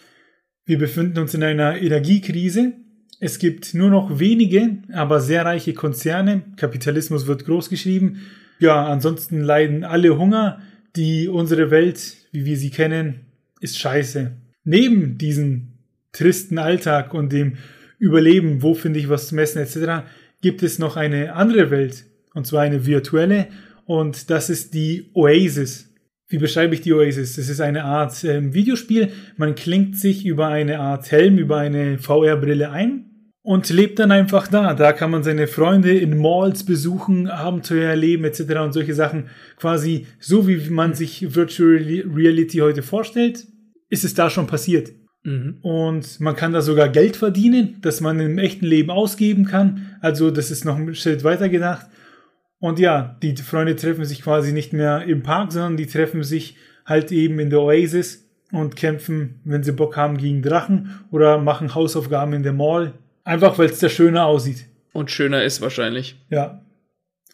Wir 0.65 0.77
befinden 0.77 1.17
uns 1.19 1.33
in 1.33 1.43
einer 1.43 1.81
Energiekrise. 1.81 2.73
Es 3.19 3.39
gibt 3.39 3.73
nur 3.73 3.89
noch 3.89 4.19
wenige, 4.19 4.77
aber 4.93 5.19
sehr 5.19 5.43
reiche 5.43 5.73
Konzerne. 5.73 6.43
Kapitalismus 6.55 7.27
wird 7.27 7.45
großgeschrieben. 7.45 8.21
Ja, 8.59 8.85
ansonsten 8.85 9.41
leiden 9.41 9.83
alle 9.83 10.17
Hunger 10.17 10.61
die 10.95 11.27
unsere 11.27 11.71
Welt, 11.71 12.15
wie 12.31 12.45
wir 12.45 12.57
sie 12.57 12.69
kennen, 12.69 13.25
ist 13.59 13.77
scheiße. 13.77 14.31
Neben 14.63 15.17
diesem 15.17 15.73
tristen 16.11 16.57
Alltag 16.57 17.13
und 17.13 17.31
dem 17.31 17.57
Überleben, 17.97 18.61
wo 18.61 18.73
finde 18.73 18.99
ich 18.99 19.09
was 19.09 19.27
zu 19.27 19.35
messen 19.35 19.61
etc., 19.61 20.07
gibt 20.41 20.63
es 20.63 20.79
noch 20.79 20.95
eine 20.95 21.33
andere 21.33 21.69
Welt, 21.69 22.05
und 22.33 22.47
zwar 22.47 22.61
eine 22.61 22.85
virtuelle, 22.85 23.47
und 23.85 24.29
das 24.29 24.49
ist 24.49 24.73
die 24.73 25.09
Oasis. 25.13 25.93
Wie 26.27 26.37
beschreibe 26.37 26.75
ich 26.75 26.81
die 26.81 26.93
Oasis? 26.93 27.35
Das 27.35 27.49
ist 27.49 27.59
eine 27.59 27.85
Art 27.85 28.23
äh, 28.23 28.53
Videospiel. 28.53 29.09
Man 29.35 29.55
klingt 29.55 29.97
sich 29.97 30.25
über 30.25 30.47
eine 30.47 30.79
Art 30.79 31.11
Helm, 31.11 31.39
über 31.39 31.57
eine 31.57 31.97
VR-Brille 31.97 32.69
ein 32.69 33.08
und 33.49 33.67
lebt 33.71 33.97
dann 33.97 34.11
einfach 34.11 34.47
da. 34.47 34.75
Da 34.75 34.93
kann 34.93 35.09
man 35.09 35.23
seine 35.23 35.47
Freunde 35.47 35.97
in 35.97 36.15
Malls 36.21 36.63
besuchen, 36.63 37.27
Abenteuer 37.27 37.89
erleben 37.89 38.23
etc. 38.23 38.41
und 38.63 38.73
solche 38.73 38.93
Sachen. 38.93 39.31
Quasi 39.57 40.05
so, 40.19 40.47
wie 40.47 40.69
man 40.69 40.93
sich 40.93 41.33
Virtual 41.33 41.77
Reality 42.15 42.59
heute 42.59 42.83
vorstellt, 42.83 43.47
ist 43.89 44.03
es 44.03 44.13
da 44.13 44.29
schon 44.29 44.45
passiert. 44.45 44.91
Mhm. 45.23 45.57
Und 45.63 46.19
man 46.19 46.35
kann 46.35 46.53
da 46.53 46.61
sogar 46.61 46.89
Geld 46.89 47.15
verdienen, 47.15 47.77
das 47.81 48.01
man 48.01 48.19
im 48.19 48.37
echten 48.37 48.67
Leben 48.67 48.91
ausgeben 48.91 49.45
kann. 49.45 49.97
Also 49.99 50.29
das 50.29 50.51
ist 50.51 50.63
noch 50.63 50.75
ein 50.75 50.93
Schritt 50.93 51.23
weiter 51.23 51.49
gedacht. 51.49 51.87
Und 52.59 52.77
ja, 52.77 53.17
die 53.23 53.35
Freunde 53.35 53.75
treffen 53.75 54.05
sich 54.05 54.21
quasi 54.21 54.51
nicht 54.51 54.73
mehr 54.73 55.05
im 55.05 55.23
Park, 55.23 55.53
sondern 55.53 55.75
die 55.75 55.87
treffen 55.87 56.21
sich 56.21 56.55
halt 56.85 57.11
eben 57.11 57.39
in 57.39 57.49
der 57.49 57.61
Oasis 57.61 58.29
und 58.51 58.75
kämpfen, 58.75 59.41
wenn 59.43 59.63
sie 59.63 59.71
Bock 59.71 59.97
haben, 59.97 60.19
gegen 60.19 60.43
Drachen 60.43 60.99
oder 61.09 61.39
machen 61.39 61.73
Hausaufgaben 61.73 62.33
in 62.33 62.43
der 62.43 62.53
Mall 62.53 62.93
Einfach 63.29 63.59
weil 63.59 63.69
es 63.69 63.77
da 63.77 63.89
schöner 63.89 64.25
aussieht. 64.25 64.65
Und 64.91 65.11
schöner 65.11 65.43
ist 65.43 65.61
wahrscheinlich. 65.61 66.15
Ja. 66.31 66.65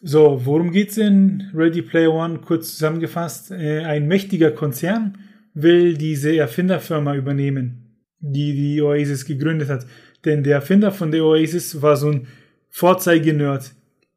So, 0.02 0.42
worum 0.44 0.70
geht's 0.70 0.98
in 0.98 1.50
Ready 1.54 1.80
Player 1.80 2.12
One? 2.12 2.40
Kurz 2.40 2.72
zusammengefasst. 2.72 3.50
Äh, 3.50 3.80
ein 3.80 4.06
mächtiger 4.06 4.50
Konzern 4.50 5.16
will 5.54 5.96
diese 5.96 6.36
Erfinderfirma 6.36 7.14
übernehmen, 7.14 7.96
die 8.20 8.52
die 8.52 8.82
Oasis 8.82 9.24
gegründet 9.24 9.70
hat. 9.70 9.86
Denn 10.26 10.42
der 10.42 10.56
Erfinder 10.56 10.92
von 10.92 11.10
der 11.10 11.24
Oasis 11.24 11.80
war 11.80 11.96
so 11.96 12.10
ein 12.10 12.26
Vorzeigenerd. 12.68 13.72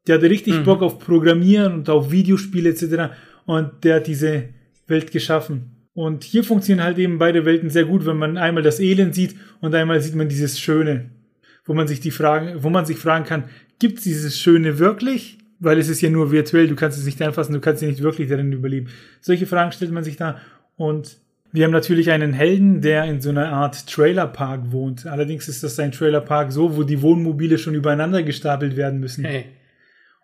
Der 0.06 0.16
hatte 0.16 0.28
richtig 0.28 0.56
mhm. 0.56 0.64
Bock 0.64 0.82
auf 0.82 0.98
Programmieren 0.98 1.72
und 1.72 1.88
auf 1.88 2.10
Videospiele 2.10 2.68
etc. 2.68 3.14
Und 3.46 3.84
der 3.84 3.96
hat 3.96 4.06
diese 4.06 4.50
Welt 4.86 5.10
geschaffen. 5.12 5.86
Und 5.94 6.24
hier 6.24 6.44
funktionieren 6.44 6.84
halt 6.84 6.98
eben 6.98 7.16
beide 7.16 7.46
Welten 7.46 7.70
sehr 7.70 7.86
gut, 7.86 8.04
wenn 8.04 8.18
man 8.18 8.36
einmal 8.36 8.62
das 8.62 8.80
Elend 8.80 9.14
sieht 9.14 9.34
und 9.62 9.74
einmal 9.74 10.02
sieht 10.02 10.14
man 10.14 10.28
dieses 10.28 10.60
Schöne 10.60 11.08
wo 11.70 11.74
man 11.74 11.86
sich 11.86 12.00
die 12.00 12.10
Fragen, 12.10 12.64
wo 12.64 12.68
man 12.68 12.84
sich 12.84 12.98
fragen 12.98 13.24
kann, 13.24 13.44
gibt 13.78 13.98
es 13.98 14.02
dieses 14.02 14.36
Schöne 14.36 14.80
wirklich? 14.80 15.38
Weil 15.60 15.78
es 15.78 15.88
ist 15.88 16.00
ja 16.00 16.10
nur 16.10 16.32
virtuell, 16.32 16.66
du 16.66 16.74
kannst 16.74 16.98
es 16.98 17.04
nicht 17.04 17.22
anfassen, 17.22 17.52
du 17.52 17.60
kannst 17.60 17.80
ja 17.80 17.86
nicht 17.86 18.02
wirklich 18.02 18.28
darin 18.28 18.50
überleben. 18.50 18.88
Solche 19.20 19.46
Fragen 19.46 19.70
stellt 19.70 19.92
man 19.92 20.02
sich 20.02 20.16
da 20.16 20.40
und 20.74 21.18
wir 21.52 21.64
haben 21.64 21.70
natürlich 21.70 22.10
einen 22.10 22.32
Helden, 22.32 22.80
der 22.80 23.04
in 23.04 23.20
so 23.20 23.30
einer 23.30 23.52
Art 23.52 23.86
Trailerpark 23.86 24.72
wohnt. 24.72 25.06
Allerdings 25.06 25.46
ist 25.46 25.62
das 25.62 25.78
ein 25.78 25.92
Trailerpark 25.92 26.50
so, 26.50 26.76
wo 26.76 26.82
die 26.82 27.02
Wohnmobile 27.02 27.56
schon 27.56 27.76
übereinander 27.76 28.24
gestapelt 28.24 28.74
werden 28.74 28.98
müssen. 28.98 29.24
Hey. 29.24 29.44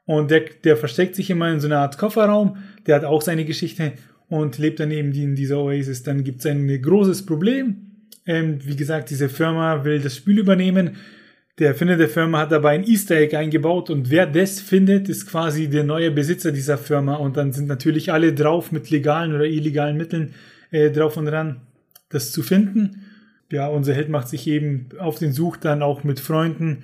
Und 0.05 0.33
der, 0.33 0.47
der 0.65 0.77
versteckt 0.77 1.15
sich 1.15 1.31
immer 1.31 1.49
in 1.53 1.61
so 1.61 1.69
einer 1.69 1.79
Art 1.79 1.97
Kofferraum, 1.97 2.57
der 2.89 2.97
hat 2.97 3.05
auch 3.05 3.23
seine 3.23 3.45
Geschichte 3.45 3.93
und 4.29 4.59
lebt 4.59 4.81
dann 4.81 4.91
eben 4.91 5.13
in 5.13 5.37
dieser 5.37 5.61
Oasis. 5.61 6.03
Dann 6.03 6.25
gibt 6.25 6.41
es 6.41 6.47
ein 6.47 6.83
großes 6.83 7.25
Problem. 7.25 7.77
Ähm, 8.27 8.59
wie 8.65 8.75
gesagt, 8.75 9.11
diese 9.11 9.29
Firma 9.29 9.85
will 9.85 10.01
das 10.01 10.17
Spiel 10.17 10.41
übernehmen. 10.41 10.97
Der 11.59 11.69
Erfinder 11.69 11.97
der 11.97 12.11
Firma 12.11 12.41
hat 12.41 12.53
dabei 12.53 12.75
ein 12.75 12.85
Easter 12.85 13.17
Egg 13.17 13.35
eingebaut 13.35 13.89
und 13.89 14.11
wer 14.11 14.27
das 14.27 14.61
findet, 14.61 15.09
ist 15.09 15.27
quasi 15.27 15.69
der 15.69 15.85
neue 15.85 16.11
Besitzer 16.11 16.53
dieser 16.53 16.77
Firma 16.77 17.15
und 17.15 17.39
dann 17.39 17.53
sind 17.53 17.67
natürlich 17.67 18.13
alle 18.13 18.35
drauf 18.35 18.73
mit 18.73 18.91
legalen 18.91 19.35
oder 19.35 19.47
illegalen 19.47 19.97
Mitteln 19.97 20.35
äh, 20.71 20.91
drauf 20.91 21.17
und 21.17 21.25
dran, 21.25 21.63
das 22.11 22.31
zu 22.31 22.43
finden. 22.43 23.07
Ja, 23.51 23.69
unser 23.69 23.95
Held 23.95 24.11
macht 24.11 24.29
sich 24.29 24.47
eben 24.47 24.91
auf 24.99 25.19
den 25.19 25.33
Such 25.33 25.57
dann 25.57 25.83
auch 25.83 26.05
mit 26.05 26.21
Freunden 26.21 26.83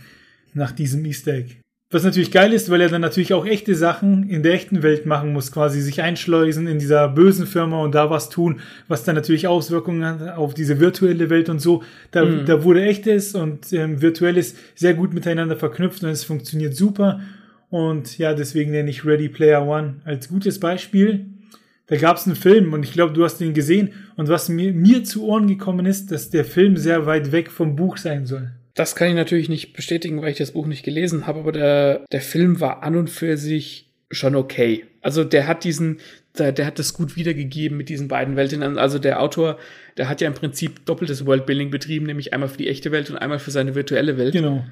nach 0.54 0.72
diesem 0.72 1.04
Easter 1.04 1.34
Egg. 1.34 1.56
Was 1.92 2.04
natürlich 2.04 2.30
geil 2.30 2.54
ist, 2.54 2.70
weil 2.70 2.80
er 2.80 2.88
dann 2.88 3.02
natürlich 3.02 3.34
auch 3.34 3.44
echte 3.44 3.74
Sachen 3.74 4.26
in 4.26 4.42
der 4.42 4.54
echten 4.54 4.82
Welt 4.82 5.04
machen 5.04 5.34
muss, 5.34 5.52
quasi 5.52 5.82
sich 5.82 6.00
einschleusen 6.00 6.66
in 6.66 6.78
dieser 6.78 7.06
bösen 7.06 7.46
Firma 7.46 7.82
und 7.82 7.94
da 7.94 8.08
was 8.08 8.30
tun, 8.30 8.60
was 8.88 9.04
dann 9.04 9.14
natürlich 9.14 9.46
Auswirkungen 9.46 10.02
hat 10.02 10.36
auf 10.38 10.54
diese 10.54 10.80
virtuelle 10.80 11.28
Welt 11.28 11.50
und 11.50 11.60
so. 11.60 11.82
Da, 12.10 12.24
mhm. 12.24 12.46
da 12.46 12.64
wurde 12.64 12.82
echtes 12.82 13.34
und 13.34 13.70
ähm, 13.74 14.00
virtuelles 14.00 14.56
sehr 14.74 14.94
gut 14.94 15.12
miteinander 15.12 15.54
verknüpft 15.54 16.02
und 16.02 16.08
es 16.08 16.24
funktioniert 16.24 16.74
super. 16.74 17.20
Und 17.68 18.16
ja, 18.16 18.32
deswegen 18.32 18.70
nenne 18.70 18.88
ich 18.88 19.04
Ready 19.04 19.28
Player 19.28 19.66
One 19.66 19.96
als 20.06 20.30
gutes 20.30 20.60
Beispiel. 20.60 21.26
Da 21.88 21.96
gab 21.96 22.16
es 22.16 22.26
einen 22.26 22.36
Film 22.36 22.72
und 22.72 22.84
ich 22.84 22.94
glaube, 22.94 23.12
du 23.12 23.22
hast 23.22 23.38
ihn 23.42 23.52
gesehen. 23.52 23.90
Und 24.16 24.30
was 24.30 24.48
mir, 24.48 24.72
mir 24.72 25.04
zu 25.04 25.26
Ohren 25.26 25.46
gekommen 25.46 25.84
ist, 25.84 26.10
dass 26.10 26.30
der 26.30 26.46
Film 26.46 26.78
sehr 26.78 27.04
weit 27.04 27.32
weg 27.32 27.50
vom 27.50 27.76
Buch 27.76 27.98
sein 27.98 28.24
soll. 28.24 28.50
Das 28.74 28.96
kann 28.96 29.08
ich 29.08 29.14
natürlich 29.14 29.48
nicht 29.48 29.74
bestätigen, 29.74 30.22
weil 30.22 30.30
ich 30.30 30.38
das 30.38 30.52
Buch 30.52 30.66
nicht 30.66 30.84
gelesen 30.84 31.26
habe, 31.26 31.40
aber 31.40 31.52
der, 31.52 32.06
der 32.10 32.20
Film 32.20 32.60
war 32.60 32.82
an 32.82 32.96
und 32.96 33.10
für 33.10 33.36
sich 33.36 33.90
schon 34.10 34.34
okay. 34.34 34.84
Also 35.00 35.24
der 35.24 35.46
hat 35.46 35.64
diesen, 35.64 35.98
der, 36.38 36.52
der 36.52 36.66
hat 36.66 36.78
das 36.78 36.94
gut 36.94 37.16
wiedergegeben 37.16 37.76
mit 37.76 37.88
diesen 37.88 38.08
beiden 38.08 38.36
Welten. 38.36 38.78
Also 38.78 38.98
der 38.98 39.20
Autor, 39.20 39.58
der 39.96 40.08
hat 40.08 40.20
ja 40.20 40.28
im 40.28 40.34
Prinzip 40.34 40.86
doppeltes 40.86 41.26
Worldbuilding 41.26 41.70
betrieben, 41.70 42.06
nämlich 42.06 42.32
einmal 42.32 42.48
für 42.48 42.58
die 42.58 42.68
echte 42.68 42.92
Welt 42.92 43.10
und 43.10 43.16
einmal 43.16 43.38
für 43.38 43.50
seine 43.50 43.74
virtuelle 43.74 44.16
Welt. 44.16 44.32
Genau. 44.32 44.64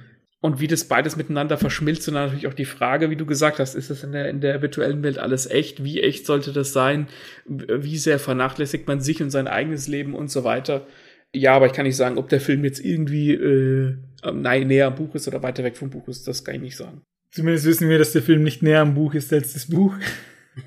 Und 0.42 0.58
wie 0.58 0.66
das 0.66 0.84
beides 0.84 1.16
miteinander 1.16 1.58
verschmilzt 1.58 2.08
und 2.08 2.14
dann 2.14 2.24
natürlich 2.24 2.46
auch 2.46 2.54
die 2.54 2.64
Frage, 2.64 3.10
wie 3.10 3.16
du 3.16 3.26
gesagt 3.26 3.58
hast, 3.58 3.74
ist 3.74 3.90
das 3.90 4.02
in 4.04 4.12
der, 4.12 4.30
in 4.30 4.40
der 4.40 4.62
virtuellen 4.62 5.02
Welt 5.02 5.18
alles 5.18 5.46
echt? 5.46 5.84
Wie 5.84 6.00
echt 6.00 6.24
sollte 6.24 6.52
das 6.52 6.72
sein? 6.72 7.08
Wie 7.44 7.98
sehr 7.98 8.18
vernachlässigt 8.18 8.88
man 8.88 9.02
sich 9.02 9.22
und 9.22 9.28
sein 9.28 9.48
eigenes 9.48 9.86
Leben 9.86 10.14
und 10.14 10.30
so 10.30 10.42
weiter? 10.42 10.86
Ja, 11.34 11.54
aber 11.54 11.66
ich 11.66 11.72
kann 11.72 11.86
nicht 11.86 11.96
sagen, 11.96 12.18
ob 12.18 12.28
der 12.28 12.40
Film 12.40 12.64
jetzt 12.64 12.84
irgendwie 12.84 13.32
äh, 13.32 13.96
nein, 14.32 14.66
näher 14.66 14.88
am 14.88 14.96
Buch 14.96 15.14
ist 15.14 15.28
oder 15.28 15.42
weiter 15.42 15.64
weg 15.64 15.76
vom 15.76 15.90
Buch 15.90 16.08
ist. 16.08 16.26
Das 16.26 16.44
kann 16.44 16.56
ich 16.56 16.60
nicht 16.60 16.76
sagen. 16.76 17.02
Zumindest 17.30 17.66
wissen 17.66 17.88
wir, 17.88 17.98
dass 17.98 18.12
der 18.12 18.22
Film 18.22 18.42
nicht 18.42 18.62
näher 18.62 18.80
am 18.80 18.94
Buch 18.94 19.14
ist 19.14 19.32
als 19.32 19.52
das 19.52 19.66
Buch. 19.66 19.94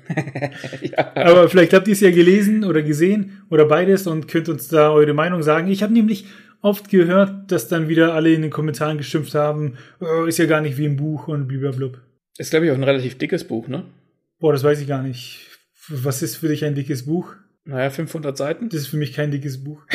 ja. 0.80 1.14
Aber 1.14 1.48
vielleicht 1.48 1.74
habt 1.74 1.86
ihr 1.88 1.92
es 1.92 2.00
ja 2.00 2.10
gelesen 2.10 2.64
oder 2.64 2.82
gesehen 2.82 3.42
oder 3.50 3.66
beides 3.66 4.06
und 4.06 4.28
könnt 4.28 4.48
uns 4.48 4.68
da 4.68 4.90
eure 4.90 5.12
Meinung 5.12 5.42
sagen. 5.42 5.68
Ich 5.70 5.82
habe 5.82 5.92
nämlich 5.92 6.26
oft 6.62 6.88
gehört, 6.88 7.52
dass 7.52 7.68
dann 7.68 7.88
wieder 7.88 8.14
alle 8.14 8.32
in 8.32 8.40
den 8.40 8.50
Kommentaren 8.50 8.96
geschimpft 8.96 9.34
haben, 9.34 9.76
oh, 10.00 10.24
ist 10.24 10.38
ja 10.38 10.46
gar 10.46 10.62
nicht 10.62 10.78
wie 10.78 10.86
im 10.86 10.96
Buch 10.96 11.28
und 11.28 11.46
blablabla. 11.46 12.00
Ist, 12.38 12.50
glaube 12.50 12.66
ich, 12.66 12.72
auch 12.72 12.76
ein 12.76 12.82
relativ 12.82 13.18
dickes 13.18 13.44
Buch, 13.44 13.68
ne? 13.68 13.84
Boah, 14.40 14.52
das 14.52 14.64
weiß 14.64 14.80
ich 14.80 14.88
gar 14.88 15.02
nicht. 15.02 15.46
Was 15.88 16.22
ist 16.22 16.36
für 16.36 16.48
dich 16.48 16.64
ein 16.64 16.74
dickes 16.74 17.04
Buch? 17.04 17.34
Naja, 17.64 17.90
500 17.90 18.36
Seiten. 18.36 18.70
Das 18.70 18.80
ist 18.80 18.86
für 18.88 18.96
mich 18.96 19.12
kein 19.12 19.30
dickes 19.30 19.62
Buch. 19.62 19.82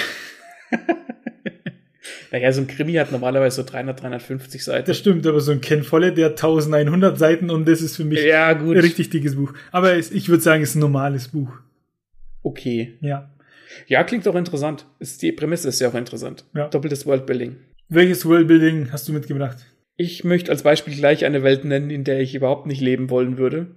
naja, 2.31 2.51
so 2.51 2.61
ein 2.61 2.67
Krimi 2.67 2.93
hat 2.93 3.11
normalerweise 3.11 3.57
so 3.57 3.63
300, 3.63 4.01
350 4.01 4.63
Seiten. 4.63 4.85
Das 4.85 4.97
stimmt, 4.97 5.25
aber 5.25 5.39
so 5.39 5.51
ein 5.51 5.61
Ken 5.61 5.83
Follett, 5.83 6.17
der 6.17 6.27
hat 6.27 6.33
1100 6.33 7.17
Seiten 7.17 7.49
und 7.49 7.67
das 7.67 7.81
ist 7.81 7.95
für 7.95 8.05
mich 8.05 8.23
ja, 8.23 8.49
ein 8.49 8.69
richtig 8.69 9.09
dickes 9.09 9.35
Buch. 9.35 9.53
Aber 9.71 9.97
ich 9.97 10.29
würde 10.29 10.43
sagen, 10.43 10.61
es 10.61 10.69
ist 10.69 10.75
ein 10.75 10.79
normales 10.79 11.29
Buch. 11.29 11.51
Okay. 12.43 12.93
Ja. 13.01 13.29
Ja, 13.87 14.03
klingt 14.03 14.25
doch 14.25 14.35
interessant. 14.35 14.85
Ist, 14.99 15.21
die 15.21 15.31
Prämisse 15.31 15.69
ist 15.69 15.79
ja 15.79 15.89
auch 15.89 15.95
interessant. 15.95 16.45
Ja. 16.55 16.67
Doppeltes 16.67 17.05
Worldbuilding. 17.05 17.55
Welches 17.87 18.25
Worldbuilding 18.25 18.91
hast 18.91 19.07
du 19.07 19.13
mitgebracht? 19.13 19.57
Ich 19.95 20.23
möchte 20.23 20.51
als 20.51 20.63
Beispiel 20.63 20.95
gleich 20.95 21.25
eine 21.25 21.43
Welt 21.43 21.65
nennen, 21.65 21.89
in 21.89 22.03
der 22.03 22.19
ich 22.19 22.35
überhaupt 22.35 22.67
nicht 22.67 22.81
leben 22.81 23.09
wollen 23.09 23.37
würde. 23.37 23.67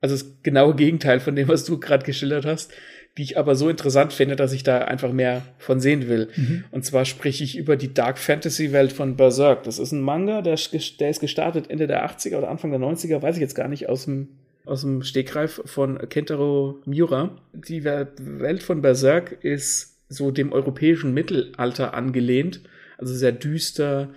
Also 0.00 0.14
das 0.14 0.42
genaue 0.42 0.74
Gegenteil 0.74 1.20
von 1.20 1.36
dem, 1.36 1.48
was 1.48 1.64
du 1.64 1.78
gerade 1.78 2.04
geschildert 2.04 2.44
hast 2.44 2.72
die 3.18 3.22
ich 3.22 3.38
aber 3.38 3.54
so 3.54 3.68
interessant 3.68 4.12
finde, 4.12 4.36
dass 4.36 4.52
ich 4.52 4.62
da 4.62 4.78
einfach 4.78 5.12
mehr 5.12 5.42
von 5.58 5.80
sehen 5.80 6.08
will. 6.08 6.28
Mhm. 6.36 6.64
Und 6.70 6.84
zwar 6.84 7.04
spreche 7.04 7.44
ich 7.44 7.56
über 7.56 7.76
die 7.76 7.92
Dark 7.92 8.18
Fantasy 8.18 8.72
Welt 8.72 8.92
von 8.92 9.16
Berserk. 9.16 9.64
Das 9.64 9.78
ist 9.78 9.92
ein 9.92 10.00
Manga, 10.00 10.42
der, 10.42 10.58
der 11.00 11.10
ist 11.10 11.20
gestartet 11.20 11.68
Ende 11.68 11.86
der 11.86 12.08
80er 12.08 12.38
oder 12.38 12.48
Anfang 12.48 12.70
der 12.70 12.80
90er, 12.80 13.20
weiß 13.20 13.36
ich 13.36 13.40
jetzt 13.40 13.54
gar 13.54 13.68
nicht, 13.68 13.88
aus 13.88 14.04
dem 14.04 14.28
aus 14.66 14.82
dem 14.82 15.02
Stegreif 15.02 15.60
von 15.64 15.98
Kentaro 16.08 16.80
Miura. 16.84 17.36
Die 17.52 17.82
Welt 17.84 18.62
von 18.62 18.82
Berserk 18.82 19.42
ist 19.42 19.96
so 20.08 20.30
dem 20.30 20.52
europäischen 20.52 21.14
Mittelalter 21.14 21.94
angelehnt, 21.94 22.60
also 22.98 23.14
sehr 23.14 23.32
düster. 23.32 24.10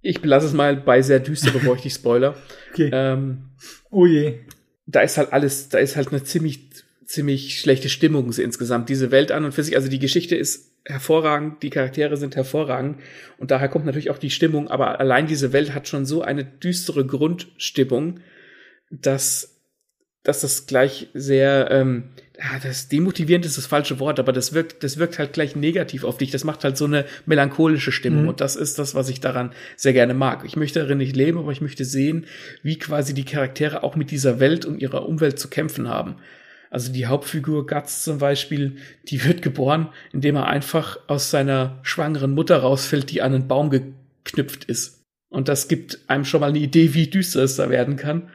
Ich 0.00 0.22
belasse 0.22 0.46
es 0.46 0.52
mal 0.52 0.76
bei 0.76 1.02
sehr 1.02 1.20
düster, 1.20 1.50
bevor 1.50 1.76
ich 1.76 1.82
dich 1.82 1.94
spoiler. 1.94 2.36
Okay. 2.72 2.90
Ähm, 2.92 3.50
oh 3.90 4.06
je. 4.06 4.40
Da 4.86 5.00
ist 5.00 5.16
halt 5.16 5.32
alles, 5.32 5.68
da 5.68 5.78
ist 5.78 5.96
halt 5.96 6.08
eine 6.08 6.22
ziemlich 6.24 6.71
ziemlich 7.12 7.60
schlechte 7.60 7.90
Stimmung 7.90 8.32
insgesamt. 8.32 8.88
Diese 8.88 9.10
Welt 9.10 9.32
an 9.32 9.44
und 9.44 9.52
für 9.52 9.62
sich, 9.62 9.76
also 9.76 9.88
die 9.88 9.98
Geschichte 9.98 10.34
ist 10.34 10.72
hervorragend, 10.86 11.62
die 11.62 11.68
Charaktere 11.68 12.16
sind 12.16 12.36
hervorragend 12.36 13.00
und 13.36 13.50
daher 13.50 13.68
kommt 13.68 13.84
natürlich 13.84 14.08
auch 14.08 14.16
die 14.16 14.30
Stimmung, 14.30 14.68
aber 14.68 14.98
allein 14.98 15.26
diese 15.26 15.52
Welt 15.52 15.74
hat 15.74 15.86
schon 15.86 16.06
so 16.06 16.22
eine 16.22 16.42
düstere 16.42 17.04
Grundstimmung, 17.04 18.20
dass, 18.90 19.60
dass 20.22 20.40
das 20.40 20.66
gleich 20.66 21.08
sehr, 21.12 21.70
ähm, 21.70 22.04
ja, 22.38 22.58
das 22.62 22.88
demotivierend 22.88 23.44
ist 23.44 23.58
das 23.58 23.66
falsche 23.66 24.00
Wort, 24.00 24.18
aber 24.18 24.32
das 24.32 24.54
wirkt, 24.54 24.82
das 24.82 24.96
wirkt 24.96 25.18
halt 25.18 25.34
gleich 25.34 25.54
negativ 25.54 26.04
auf 26.04 26.16
dich. 26.16 26.30
Das 26.30 26.44
macht 26.44 26.64
halt 26.64 26.78
so 26.78 26.86
eine 26.86 27.04
melancholische 27.26 27.92
Stimmung 27.92 28.22
mhm. 28.22 28.28
und 28.30 28.40
das 28.40 28.56
ist 28.56 28.78
das, 28.78 28.94
was 28.94 29.10
ich 29.10 29.20
daran 29.20 29.52
sehr 29.76 29.92
gerne 29.92 30.14
mag. 30.14 30.44
Ich 30.46 30.56
möchte 30.56 30.80
darin 30.80 30.98
nicht 30.98 31.14
leben, 31.14 31.38
aber 31.38 31.52
ich 31.52 31.60
möchte 31.60 31.84
sehen, 31.84 32.24
wie 32.62 32.78
quasi 32.78 33.12
die 33.12 33.26
Charaktere 33.26 33.82
auch 33.82 33.96
mit 33.96 34.10
dieser 34.10 34.40
Welt 34.40 34.64
und 34.64 34.80
ihrer 34.80 35.06
Umwelt 35.06 35.38
zu 35.38 35.48
kämpfen 35.48 35.88
haben. 35.88 36.16
Also 36.72 36.90
die 36.90 37.04
Hauptfigur 37.04 37.66
Guts 37.66 38.02
zum 38.02 38.16
Beispiel, 38.16 38.76
die 39.04 39.22
wird 39.26 39.42
geboren, 39.42 39.90
indem 40.10 40.36
er 40.36 40.46
einfach 40.46 40.98
aus 41.06 41.30
seiner 41.30 41.78
schwangeren 41.82 42.32
Mutter 42.32 42.56
rausfällt, 42.56 43.10
die 43.10 43.20
an 43.20 43.34
einen 43.34 43.46
Baum 43.46 43.68
geknüpft 43.68 44.64
ist. 44.64 45.02
Und 45.28 45.48
das 45.48 45.68
gibt 45.68 45.98
einem 46.06 46.24
schon 46.24 46.40
mal 46.40 46.48
eine 46.48 46.60
Idee, 46.60 46.94
wie 46.94 47.08
düster 47.08 47.42
es 47.42 47.56
da 47.56 47.68
werden 47.68 47.96
kann. 47.96 48.30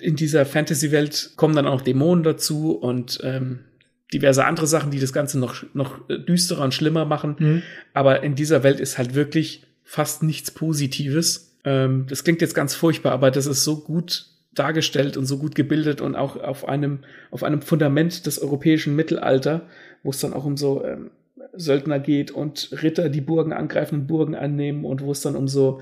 In 0.00 0.14
dieser 0.14 0.46
Fantasy-Welt 0.46 1.32
kommen 1.34 1.56
dann 1.56 1.66
auch 1.66 1.80
Dämonen 1.80 2.22
dazu 2.22 2.70
und 2.70 3.18
ähm, 3.24 3.64
diverse 4.12 4.44
andere 4.44 4.68
Sachen, 4.68 4.92
die 4.92 5.00
das 5.00 5.12
Ganze 5.12 5.36
noch, 5.40 5.64
noch 5.74 6.06
düsterer 6.08 6.62
und 6.62 6.72
schlimmer 6.72 7.04
machen. 7.04 7.34
Mhm. 7.36 7.62
Aber 7.94 8.22
in 8.22 8.36
dieser 8.36 8.62
Welt 8.62 8.78
ist 8.78 8.96
halt 8.96 9.16
wirklich 9.16 9.66
fast 9.82 10.22
nichts 10.22 10.52
Positives. 10.52 11.56
Ähm, 11.64 12.06
das 12.08 12.22
klingt 12.22 12.42
jetzt 12.42 12.54
ganz 12.54 12.76
furchtbar, 12.76 13.10
aber 13.10 13.32
das 13.32 13.46
ist 13.46 13.64
so 13.64 13.80
gut 13.80 14.29
dargestellt 14.52 15.16
und 15.16 15.26
so 15.26 15.38
gut 15.38 15.54
gebildet 15.54 16.00
und 16.00 16.16
auch 16.16 16.36
auf 16.36 16.68
einem, 16.68 17.00
auf 17.30 17.44
einem 17.44 17.62
Fundament 17.62 18.26
des 18.26 18.40
europäischen 18.40 18.96
Mittelalter, 18.96 19.68
wo 20.02 20.10
es 20.10 20.20
dann 20.20 20.32
auch 20.32 20.44
um 20.44 20.56
so 20.56 20.84
ähm, 20.84 21.10
Söldner 21.52 21.98
geht 21.98 22.30
und 22.30 22.70
Ritter, 22.82 23.08
die 23.08 23.20
Burgen 23.20 23.52
angreifen 23.52 24.00
und 24.00 24.06
Burgen 24.06 24.34
annehmen 24.34 24.84
und 24.84 25.02
wo 25.02 25.12
es 25.12 25.20
dann 25.20 25.36
um 25.36 25.48
so 25.48 25.80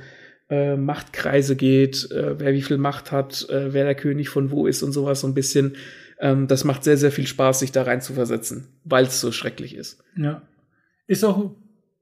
äh, 0.50 0.76
Machtkreise 0.76 1.56
geht, 1.56 2.10
äh, 2.10 2.38
wer 2.38 2.52
wie 2.52 2.62
viel 2.62 2.78
Macht 2.78 3.12
hat, 3.12 3.48
äh, 3.50 3.72
wer 3.72 3.84
der 3.84 3.94
König 3.94 4.28
von 4.28 4.50
wo 4.50 4.66
ist 4.66 4.82
und 4.82 4.92
sowas 4.92 5.20
so 5.20 5.26
ein 5.26 5.34
bisschen. 5.34 5.76
Ähm, 6.20 6.46
das 6.46 6.64
macht 6.64 6.84
sehr, 6.84 6.96
sehr 6.96 7.12
viel 7.12 7.26
Spaß, 7.26 7.60
sich 7.60 7.72
da 7.72 7.82
rein 7.82 8.00
zu 8.00 8.14
versetzen, 8.14 8.68
weil 8.84 9.04
es 9.04 9.20
so 9.20 9.30
schrecklich 9.30 9.74
ist. 9.74 10.02
Ja. 10.16 10.42
Ist 11.06 11.24
auch 11.24 11.38
ein 11.38 11.54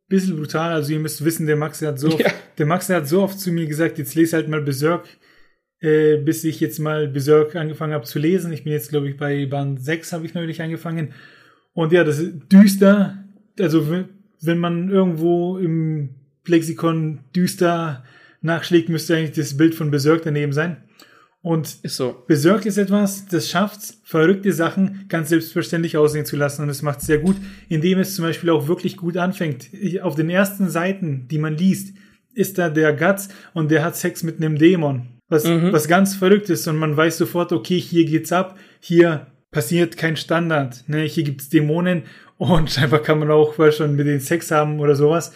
bisschen 0.08 0.36
brutal. 0.36 0.72
Also 0.72 0.92
ihr 0.92 1.00
müsst 1.00 1.24
wissen, 1.24 1.46
der 1.46 1.56
Max 1.56 1.82
hat 1.82 1.98
so, 1.98 2.08
ja. 2.18 2.30
der 2.58 2.66
Max 2.66 2.88
hat 2.88 3.06
so 3.08 3.22
oft 3.22 3.38
zu 3.38 3.52
mir 3.52 3.66
gesagt, 3.66 3.98
jetzt 3.98 4.14
lese 4.14 4.36
halt 4.36 4.48
mal 4.48 4.62
Berserk 4.62 5.06
äh, 5.80 6.16
bis 6.16 6.44
ich 6.44 6.60
jetzt 6.60 6.78
mal 6.78 7.08
Berserk 7.08 7.56
angefangen 7.56 7.92
habe 7.92 8.04
zu 8.04 8.18
lesen. 8.18 8.52
Ich 8.52 8.64
bin 8.64 8.72
jetzt, 8.72 8.90
glaube 8.90 9.08
ich, 9.08 9.16
bei 9.16 9.46
Band 9.46 9.82
6 9.82 10.12
habe 10.12 10.26
ich 10.26 10.34
neulich 10.34 10.62
angefangen. 10.62 11.12
Und 11.74 11.92
ja, 11.92 12.04
das 12.04 12.18
ist 12.18 12.50
düster. 12.50 13.24
Also 13.60 13.86
wenn 14.40 14.58
man 14.58 14.90
irgendwo 14.90 15.58
im 15.58 16.14
Lexikon 16.46 17.20
düster 17.34 18.04
nachschlägt, 18.40 18.88
müsste 18.88 19.16
eigentlich 19.16 19.36
das 19.36 19.56
Bild 19.56 19.74
von 19.74 19.90
Berserk 19.90 20.22
daneben 20.22 20.52
sein. 20.52 20.78
Und 21.42 21.78
ist 21.82 21.96
so. 21.96 22.24
Berserk 22.26 22.66
ist 22.66 22.76
etwas, 22.76 23.26
das 23.26 23.48
schafft 23.48 23.80
verrückte 24.02 24.52
Sachen 24.52 25.04
ganz 25.08 25.28
selbstverständlich 25.28 25.96
aussehen 25.96 26.24
zu 26.24 26.36
lassen. 26.36 26.62
Und 26.62 26.70
es 26.70 26.82
macht 26.82 27.00
es 27.00 27.06
sehr 27.06 27.18
gut, 27.18 27.36
indem 27.68 28.00
es 28.00 28.16
zum 28.16 28.24
Beispiel 28.24 28.50
auch 28.50 28.66
wirklich 28.66 28.96
gut 28.96 29.16
anfängt. 29.16 29.68
Auf 30.02 30.16
den 30.16 30.30
ersten 30.30 30.70
Seiten, 30.70 31.28
die 31.28 31.38
man 31.38 31.56
liest, 31.56 31.94
ist 32.34 32.58
da 32.58 32.68
der 32.68 32.94
Guts 32.94 33.28
und 33.54 33.70
der 33.70 33.84
hat 33.84 33.96
Sex 33.96 34.22
mit 34.22 34.38
einem 34.38 34.58
Dämon 34.58 35.15
was, 35.28 35.44
mhm. 35.44 35.72
was 35.72 35.88
ganz 35.88 36.14
verrückt 36.14 36.50
ist 36.50 36.66
und 36.68 36.76
man 36.76 36.96
weiß 36.96 37.18
sofort, 37.18 37.52
okay, 37.52 37.78
hier 37.78 38.04
geht's 38.04 38.32
ab, 38.32 38.58
hier 38.80 39.26
passiert 39.50 39.96
kein 39.96 40.16
Standard, 40.16 40.84
ne, 40.88 41.02
hier 41.02 41.24
gibt's 41.24 41.48
Dämonen 41.48 42.02
und 42.38 42.70
scheinbar 42.72 43.00
kann 43.00 43.18
man 43.18 43.30
auch 43.30 43.54
schon 43.72 43.96
mit 43.96 44.06
den 44.06 44.20
Sex 44.20 44.50
haben 44.50 44.80
oder 44.80 44.94
sowas. 44.94 45.32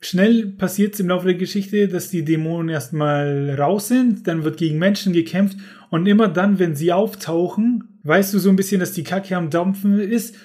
Schnell 0.00 0.46
passiert's 0.46 1.00
im 1.00 1.08
Laufe 1.08 1.26
der 1.26 1.34
Geschichte, 1.34 1.88
dass 1.88 2.08
die 2.08 2.24
Dämonen 2.24 2.68
erstmal 2.68 3.56
raus 3.58 3.88
sind, 3.88 4.28
dann 4.28 4.44
wird 4.44 4.56
gegen 4.56 4.78
Menschen 4.78 5.12
gekämpft 5.12 5.58
und 5.90 6.06
immer 6.06 6.28
dann, 6.28 6.60
wenn 6.60 6.76
sie 6.76 6.92
auftauchen, 6.92 7.98
weißt 8.04 8.32
du 8.32 8.38
so 8.38 8.48
ein 8.48 8.56
bisschen, 8.56 8.78
dass 8.78 8.92
die 8.92 9.02
Kacke 9.02 9.36
am 9.36 9.50
Dampfen 9.50 9.98
ist, 9.98 10.36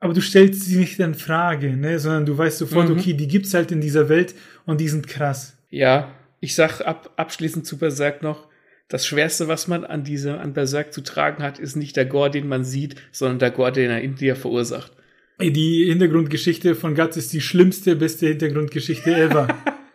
aber 0.00 0.12
du 0.12 0.20
stellst 0.20 0.64
sie 0.64 0.76
nicht 0.76 0.98
in 0.98 1.14
Frage, 1.14 1.76
ne, 1.76 1.98
sondern 2.00 2.26
du 2.26 2.36
weißt 2.36 2.58
sofort, 2.58 2.88
mhm. 2.88 2.98
okay, 2.98 3.12
die 3.12 3.28
gibt's 3.28 3.54
halt 3.54 3.70
in 3.70 3.80
dieser 3.80 4.08
Welt 4.08 4.34
und 4.66 4.80
die 4.80 4.88
sind 4.88 5.06
krass. 5.06 5.56
Ja, 5.68 6.10
ich 6.40 6.54
sag 6.54 6.80
ab, 6.80 7.12
abschließend 7.16 7.66
zu 7.66 7.78
Berserk 7.78 8.22
noch, 8.22 8.48
das 8.88 9.06
Schwerste, 9.06 9.46
was 9.46 9.68
man 9.68 9.84
an 9.84 10.02
diese, 10.02 10.40
an 10.40 10.52
Berserk 10.52 10.92
zu 10.92 11.00
tragen 11.02 11.44
hat, 11.44 11.60
ist 11.60 11.76
nicht 11.76 11.96
der 11.96 12.06
Gore, 12.06 12.30
den 12.30 12.48
man 12.48 12.64
sieht, 12.64 12.96
sondern 13.12 13.38
der 13.38 13.52
Gore, 13.52 13.70
den 13.70 13.88
er 13.88 14.00
in 14.00 14.16
dir 14.16 14.34
verursacht. 14.34 14.92
Die 15.40 15.86
Hintergrundgeschichte 15.86 16.74
von 16.74 16.94
Guts 16.94 17.16
ist 17.16 17.32
die 17.32 17.40
schlimmste, 17.40 17.96
beste 17.96 18.26
Hintergrundgeschichte 18.26 19.14
ever. 19.14 19.48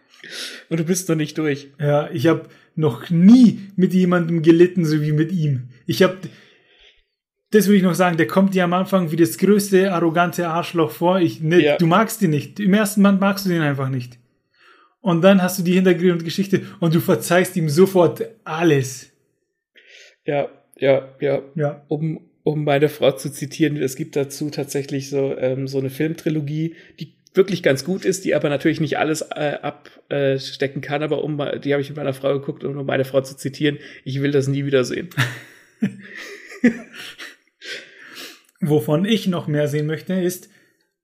Und 0.70 0.80
du 0.80 0.86
bist 0.86 1.08
noch 1.10 1.16
nicht 1.16 1.38
durch. 1.38 1.68
Ja, 1.80 2.10
ich 2.12 2.28
habe 2.28 2.48
noch 2.76 3.10
nie 3.10 3.60
mit 3.76 3.94
jemandem 3.94 4.42
gelitten, 4.42 4.86
so 4.86 5.02
wie 5.02 5.12
mit 5.12 5.32
ihm. 5.32 5.70
Ich 5.86 6.02
habe, 6.02 6.18
das 7.52 7.68
will 7.68 7.76
ich 7.76 7.84
noch 7.84 7.94
sagen, 7.94 8.18
der 8.18 8.28
kommt 8.28 8.56
dir 8.56 8.64
am 8.64 8.74
Anfang 8.74 9.12
wie 9.12 9.18
das 9.18 9.38
größte 9.38 9.94
arrogante 9.94 10.48
Arschloch 10.48 10.92
vor. 10.92 11.20
Ich, 11.20 11.42
ne, 11.42 11.62
ja. 11.62 11.78
Du 11.78 11.86
magst 11.86 12.22
ihn 12.22 12.32
nicht. 12.32 12.60
Im 12.60 12.74
ersten 12.74 13.04
Band 13.04 13.20
magst 13.22 13.46
du 13.46 13.50
den 13.50 13.62
einfach 13.62 13.90
nicht. 13.90 14.18
Und 15.06 15.22
dann 15.22 15.44
hast 15.44 15.60
du 15.60 15.62
die 15.62 15.74
Hintergrundgeschichte 15.74 16.64
und 16.80 16.96
du 16.96 17.00
verzeihst 17.00 17.56
ihm 17.58 17.70
sofort 17.70 18.24
alles. 18.44 19.12
Ja, 20.26 20.50
ja, 20.78 21.10
ja. 21.20 21.44
ja. 21.54 21.86
Um, 21.90 22.22
um 22.42 22.64
meine 22.64 22.90
Frau 22.90 23.12
zu 23.12 23.32
zitieren, 23.32 23.78
es 23.78 23.96
gibt 23.96 24.16
dazu 24.16 24.50
tatsächlich 24.50 25.12
so, 25.12 25.38
ähm, 25.38 25.68
so 25.68 25.78
eine 25.78 25.92
Filmtrilogie, 25.92 26.74
die 27.00 27.14
wirklich 27.36 27.62
ganz 27.62 27.86
gut 27.86 28.04
ist, 28.04 28.26
die 28.26 28.34
aber 28.34 28.50
natürlich 28.50 28.82
nicht 28.82 28.98
alles 28.98 29.22
äh, 29.22 29.60
abstecken 29.62 30.82
kann, 30.82 31.04
aber 31.04 31.24
um 31.24 31.38
die 31.64 31.74
habe 31.74 31.84
ich 31.84 31.90
mit 31.90 31.98
meiner 31.98 32.16
Frau 32.16 32.34
geguckt, 32.40 32.64
um 32.64 32.84
meine 32.84 33.06
Frau 33.06 33.22
zu 33.22 33.38
zitieren, 33.38 33.78
ich 34.06 34.24
will 34.24 34.32
das 34.32 34.48
nie 34.48 34.66
wieder 34.66 34.84
sehen. 34.86 35.12
Wovon 38.60 39.06
ich 39.06 39.28
noch 39.28 39.46
mehr 39.46 39.68
sehen 39.68 39.86
möchte, 39.86 40.16
ist 40.16 40.50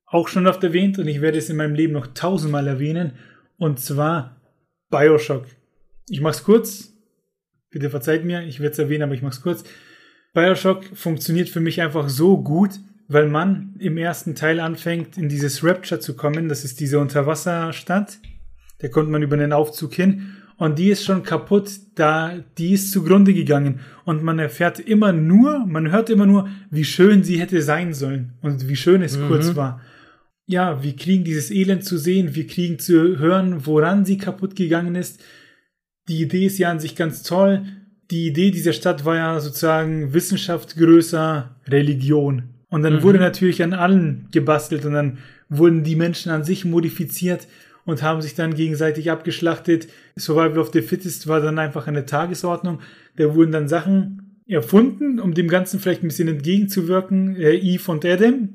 auch 0.08 0.28
schon 0.28 0.48
oft 0.48 0.64
erwähnt 0.64 0.98
und 0.98 1.08
ich 1.08 1.22
werde 1.22 1.38
es 1.38 1.52
in 1.52 1.58
meinem 1.58 1.76
Leben 1.76 1.94
noch 1.94 2.08
tausendmal 2.08 2.68
erwähnen, 2.68 3.14
und 3.62 3.80
zwar 3.80 4.38
Bioshock. 4.90 5.46
Ich 6.10 6.20
mach's 6.20 6.44
kurz. 6.44 6.94
Bitte 7.70 7.92
verzeiht 7.92 8.26
mir, 8.26 8.42
ich 8.42 8.60
werde 8.60 8.74
es 8.74 8.80
erwähnen, 8.80 9.04
aber 9.04 9.14
ich 9.14 9.22
mach's 9.22 9.44
kurz. 9.44 9.64
Bioshock 10.34 10.84
funktioniert 10.96 11.48
für 11.48 11.60
mich 11.60 11.80
einfach 11.80 12.10
so 12.10 12.42
gut, 12.42 12.72
weil 13.08 13.28
man 13.28 13.76
im 13.78 14.00
ersten 14.00 14.34
Teil 14.34 14.60
anfängt, 14.60 15.16
in 15.16 15.30
dieses 15.30 15.64
Rapture 15.64 16.00
zu 16.00 16.16
kommen. 16.16 16.50
Das 16.50 16.66
ist 16.66 16.80
diese 16.80 16.98
Unterwasserstadt. 16.98 18.18
Da 18.80 18.88
kommt 18.88 19.12
man 19.12 19.22
über 19.22 19.38
den 19.38 19.54
Aufzug 19.54 19.94
hin. 19.94 20.38
Und 20.58 20.80
die 20.80 20.90
ist 20.90 21.06
schon 21.06 21.22
kaputt, 21.22 21.70
da 21.94 22.40
die 22.58 22.74
ist 22.74 22.92
zugrunde 22.92 23.36
gegangen. 23.36 23.82
Und 24.06 24.24
man 24.24 24.40
erfährt 24.40 24.80
immer 24.80 25.14
nur, 25.14 25.68
man 25.68 25.92
hört 25.92 26.10
immer 26.10 26.26
nur, 26.26 26.50
wie 26.72 26.84
schön 26.84 27.24
sie 27.24 27.40
hätte 27.40 27.62
sein 27.62 27.94
sollen 27.94 28.34
und 28.42 28.68
wie 28.68 28.76
schön 28.76 29.04
es 29.04 29.18
mhm. 29.18 29.28
kurz 29.28 29.56
war 29.56 29.82
ja, 30.46 30.84
wir 30.84 30.96
kriegen 30.96 31.24
dieses 31.24 31.52
Elend 31.52 31.86
zu 31.86 31.98
sehen, 31.98 32.36
wir 32.36 32.48
kriegen 32.48 32.80
zu 32.80 33.20
hören, 33.20 33.66
woran 33.66 34.06
sie 34.06 34.18
kaputt 34.18 34.56
gegangen 34.56 34.96
ist. 34.96 35.24
Die 36.08 36.22
Idee 36.22 36.46
ist 36.46 36.58
ja 36.58 36.70
an 36.70 36.80
sich 36.80 36.96
ganz 36.96 37.24
toll. 37.24 37.64
Die 38.10 38.28
Idee 38.28 38.52
dieser 38.52 38.74
Stadt 38.74 39.06
war 39.06 39.16
ja 39.16 39.40
sozusagen 39.40 40.14
Wissenschaft 40.14 40.76
größer 40.76 41.56
Religion. 41.68 42.50
Und 42.70 42.84
dann 42.84 42.96
mhm. 42.96 43.04
wurde 43.04 43.20
natürlich 43.20 43.64
an 43.64 43.74
allen 43.74 44.28
gebastelt 44.32 44.86
und 44.86 44.94
dann 44.94 45.20
wurden 45.50 45.84
die 45.84 45.96
Menschen 45.96 46.32
an 46.32 46.44
sich 46.44 46.66
modifiziert 46.66 47.48
und 47.86 48.02
haben 48.02 48.22
sich 48.22 48.36
dann 48.36 48.54
gegenseitig 48.54 49.12
abgeschlachtet. 49.12 49.88
Survival 50.18 50.60
of 50.60 50.72
the 50.72 50.82
Fittest 50.82 51.28
war 51.28 51.42
dann 51.42 51.60
einfach 51.60 51.88
eine 51.88 52.06
Tagesordnung. 52.06 52.80
Da 53.18 53.36
wurden 53.36 53.52
dann 53.52 53.68
Sachen 53.68 54.42
erfunden, 54.48 55.20
um 55.20 55.34
dem 55.34 55.48
Ganzen 55.48 55.80
vielleicht 55.80 56.04
ein 56.04 56.08
bisschen 56.08 56.28
entgegenzuwirken. 56.28 57.36
Äh, 57.36 57.56
Eve 57.56 57.92
und 57.92 58.06
Adam. 58.06 58.50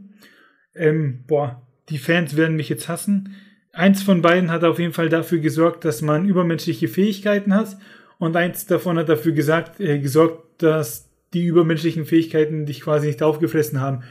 Ähm, 0.75 1.25
boah, 1.27 1.66
die 1.89 1.99
Fans 1.99 2.37
werden 2.37 2.57
mich 2.57 2.69
jetzt 2.69 2.89
hassen. 2.89 3.35
Eins 3.73 4.03
von 4.03 4.23
beiden 4.23 4.51
hat 4.51 4.65
auf 4.65 4.79
jeden 4.79 4.93
Fall 4.93 5.09
dafür 5.09 5.39
gesorgt, 5.39 5.85
dass 5.85 6.03
man 6.03 6.27
übermenschliche 6.27 6.89
Fähigkeiten 6.89 7.55
hat. 7.55 7.77
Und 8.19 8.37
eins 8.37 8.67
davon 8.67 8.99
hat 8.99 9.09
dafür 9.09 9.33
gesagt, 9.33 9.81
äh, 9.81 9.99
gesorgt, 9.99 10.63
dass 10.63 11.11
die 11.35 11.45
übermenschlichen 11.45 12.07
Fähigkeiten 12.07 12.65
dich 12.65 12.81
quasi 12.81 13.09
nicht 13.09 13.23
aufgefressen 13.23 13.81
haben. 13.81 14.03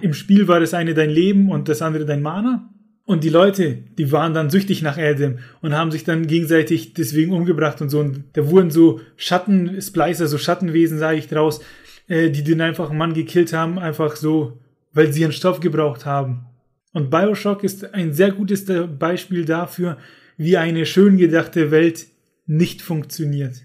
Im 0.00 0.14
Spiel 0.14 0.48
war 0.48 0.60
das 0.60 0.72
eine 0.72 0.94
dein 0.94 1.10
Leben 1.10 1.50
und 1.50 1.68
das 1.68 1.82
andere 1.82 2.06
dein 2.06 2.22
Mana. 2.22 2.70
Und 3.04 3.24
die 3.24 3.28
Leute, 3.28 3.74
die 3.98 4.12
waren 4.12 4.34
dann 4.34 4.50
süchtig 4.50 4.82
nach 4.82 4.96
Adam 4.96 5.38
und 5.62 5.74
haben 5.74 5.90
sich 5.90 6.04
dann 6.04 6.26
gegenseitig 6.26 6.94
deswegen 6.94 7.32
umgebracht 7.32 7.82
und 7.82 7.90
so. 7.90 7.98
Und 7.98 8.24
da 8.34 8.48
wurden 8.48 8.70
so 8.70 9.00
Schatten-Splicer, 9.16 10.28
so 10.28 10.38
Schattenwesen, 10.38 10.98
sage 10.98 11.18
ich 11.18 11.28
draus, 11.28 11.60
äh, 12.06 12.30
die 12.30 12.44
den 12.44 12.60
einfach 12.60 12.92
Mann 12.92 13.12
gekillt 13.12 13.52
haben, 13.52 13.78
einfach 13.78 14.16
so, 14.16 14.60
weil 14.92 15.12
sie 15.12 15.22
ihren 15.22 15.32
Stoff 15.32 15.60
gebraucht 15.60 16.06
haben. 16.06 16.46
Und 16.92 17.10
Bioshock 17.10 17.62
ist 17.64 17.94
ein 17.94 18.12
sehr 18.12 18.32
gutes 18.32 18.66
Beispiel 18.98 19.44
dafür, 19.44 19.98
wie 20.36 20.56
eine 20.56 20.86
schön 20.86 21.16
gedachte 21.18 21.70
Welt 21.70 22.06
nicht 22.46 22.82
funktioniert. 22.82 23.56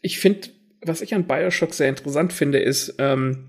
Ich 0.00 0.18
finde, 0.18 0.48
was 0.80 1.00
ich 1.00 1.14
an 1.14 1.26
Bioshock 1.26 1.74
sehr 1.74 1.88
interessant 1.88 2.32
finde, 2.32 2.58
ist, 2.58 2.96
ähm, 2.98 3.48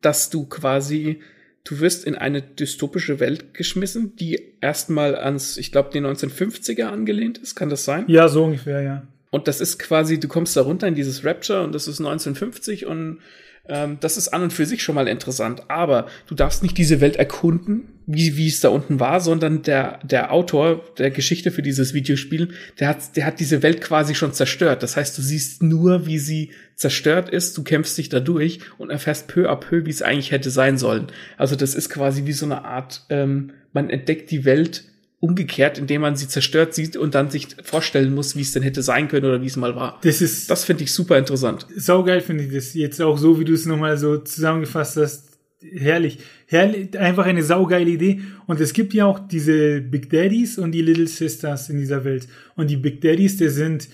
dass 0.00 0.30
du 0.30 0.46
quasi, 0.46 1.20
du 1.62 1.78
wirst 1.80 2.04
in 2.04 2.16
eine 2.16 2.42
dystopische 2.42 3.20
Welt 3.20 3.54
geschmissen, 3.54 4.16
die 4.16 4.40
erstmal 4.60 5.14
ans, 5.14 5.56
ich 5.56 5.70
glaube, 5.70 5.90
die 5.92 6.00
1950er 6.00 6.84
angelehnt 6.84 7.38
ist. 7.38 7.54
Kann 7.54 7.70
das 7.70 7.84
sein? 7.84 8.04
Ja, 8.08 8.28
so 8.28 8.44
ungefähr, 8.44 8.82
ja. 8.82 9.06
Und 9.30 9.48
das 9.48 9.60
ist 9.60 9.78
quasi, 9.78 10.18
du 10.18 10.28
kommst 10.28 10.56
da 10.56 10.62
runter 10.62 10.86
in 10.86 10.94
dieses 10.94 11.24
Rapture 11.24 11.62
und 11.62 11.74
das 11.74 11.88
ist 11.88 12.00
1950 12.00 12.86
und 12.86 13.20
ähm, 13.66 13.98
das 14.00 14.16
ist 14.16 14.28
an 14.28 14.42
und 14.42 14.52
für 14.52 14.66
sich 14.66 14.82
schon 14.82 14.94
mal 14.94 15.08
interessant. 15.08 15.62
Aber 15.68 16.06
du 16.26 16.34
darfst 16.34 16.62
nicht 16.62 16.76
diese 16.76 17.00
Welt 17.00 17.16
erkunden, 17.16 17.88
wie, 18.06 18.36
wie 18.36 18.48
es 18.48 18.60
da 18.60 18.68
unten 18.68 19.00
war, 19.00 19.20
sondern 19.20 19.62
der, 19.62 19.98
der 20.02 20.32
Autor 20.32 20.84
der 20.98 21.10
Geschichte 21.10 21.50
für 21.50 21.62
dieses 21.62 21.94
Videospiel, 21.94 22.50
der 22.78 22.88
hat, 22.88 23.16
der 23.16 23.24
hat 23.24 23.40
diese 23.40 23.62
Welt 23.62 23.80
quasi 23.80 24.14
schon 24.14 24.34
zerstört. 24.34 24.82
Das 24.82 24.96
heißt, 24.96 25.16
du 25.16 25.22
siehst 25.22 25.62
nur, 25.62 26.06
wie 26.06 26.18
sie 26.18 26.50
zerstört 26.74 27.30
ist, 27.30 27.56
du 27.56 27.62
kämpfst 27.62 27.96
dich 27.96 28.10
da 28.10 28.20
durch 28.20 28.60
und 28.76 28.90
erfährst 28.90 29.28
peu 29.28 29.50
à 29.50 29.56
peu, 29.56 29.86
wie 29.86 29.90
es 29.90 30.02
eigentlich 30.02 30.32
hätte 30.32 30.50
sein 30.50 30.76
sollen. 30.76 31.06
Also 31.38 31.56
das 31.56 31.74
ist 31.74 31.88
quasi 31.88 32.26
wie 32.26 32.32
so 32.32 32.44
eine 32.44 32.64
Art, 32.64 33.06
ähm, 33.08 33.52
man 33.72 33.88
entdeckt 33.88 34.30
die 34.30 34.44
Welt 34.44 34.84
umgekehrt, 35.24 35.78
indem 35.78 36.02
man 36.02 36.16
sie 36.16 36.28
zerstört 36.28 36.74
sieht 36.74 36.98
und 36.98 37.14
dann 37.14 37.30
sich 37.30 37.48
vorstellen 37.62 38.14
muss, 38.14 38.36
wie 38.36 38.42
es 38.42 38.52
denn 38.52 38.62
hätte 38.62 38.82
sein 38.82 39.08
können 39.08 39.24
oder 39.24 39.40
wie 39.40 39.46
es 39.46 39.56
mal 39.56 39.74
war. 39.74 39.98
Das 40.02 40.20
ist, 40.20 40.50
das 40.50 40.66
finde 40.66 40.84
ich 40.84 40.92
super 40.92 41.16
interessant. 41.16 41.66
Saugeil 41.74 42.20
finde 42.20 42.44
ich 42.44 42.52
das 42.52 42.74
jetzt 42.74 43.00
auch 43.00 43.16
so, 43.16 43.40
wie 43.40 43.46
du 43.46 43.54
es 43.54 43.64
nochmal 43.64 43.96
so 43.96 44.18
zusammengefasst 44.18 44.98
hast. 44.98 45.38
Herrlich. 45.62 46.18
Herrlich, 46.46 46.98
einfach 46.98 47.24
eine 47.24 47.42
saugeile 47.42 47.90
Idee. 47.90 48.20
Und 48.46 48.60
es 48.60 48.74
gibt 48.74 48.92
ja 48.92 49.06
auch 49.06 49.18
diese 49.18 49.80
Big 49.80 50.10
Daddies 50.10 50.58
und 50.58 50.72
die 50.72 50.82
Little 50.82 51.06
Sisters 51.06 51.70
in 51.70 51.78
dieser 51.78 52.04
Welt. 52.04 52.28
Und 52.54 52.68
die 52.68 52.76
Big 52.76 53.00
Daddies, 53.00 53.38
das 53.38 53.54
sind 53.54 53.88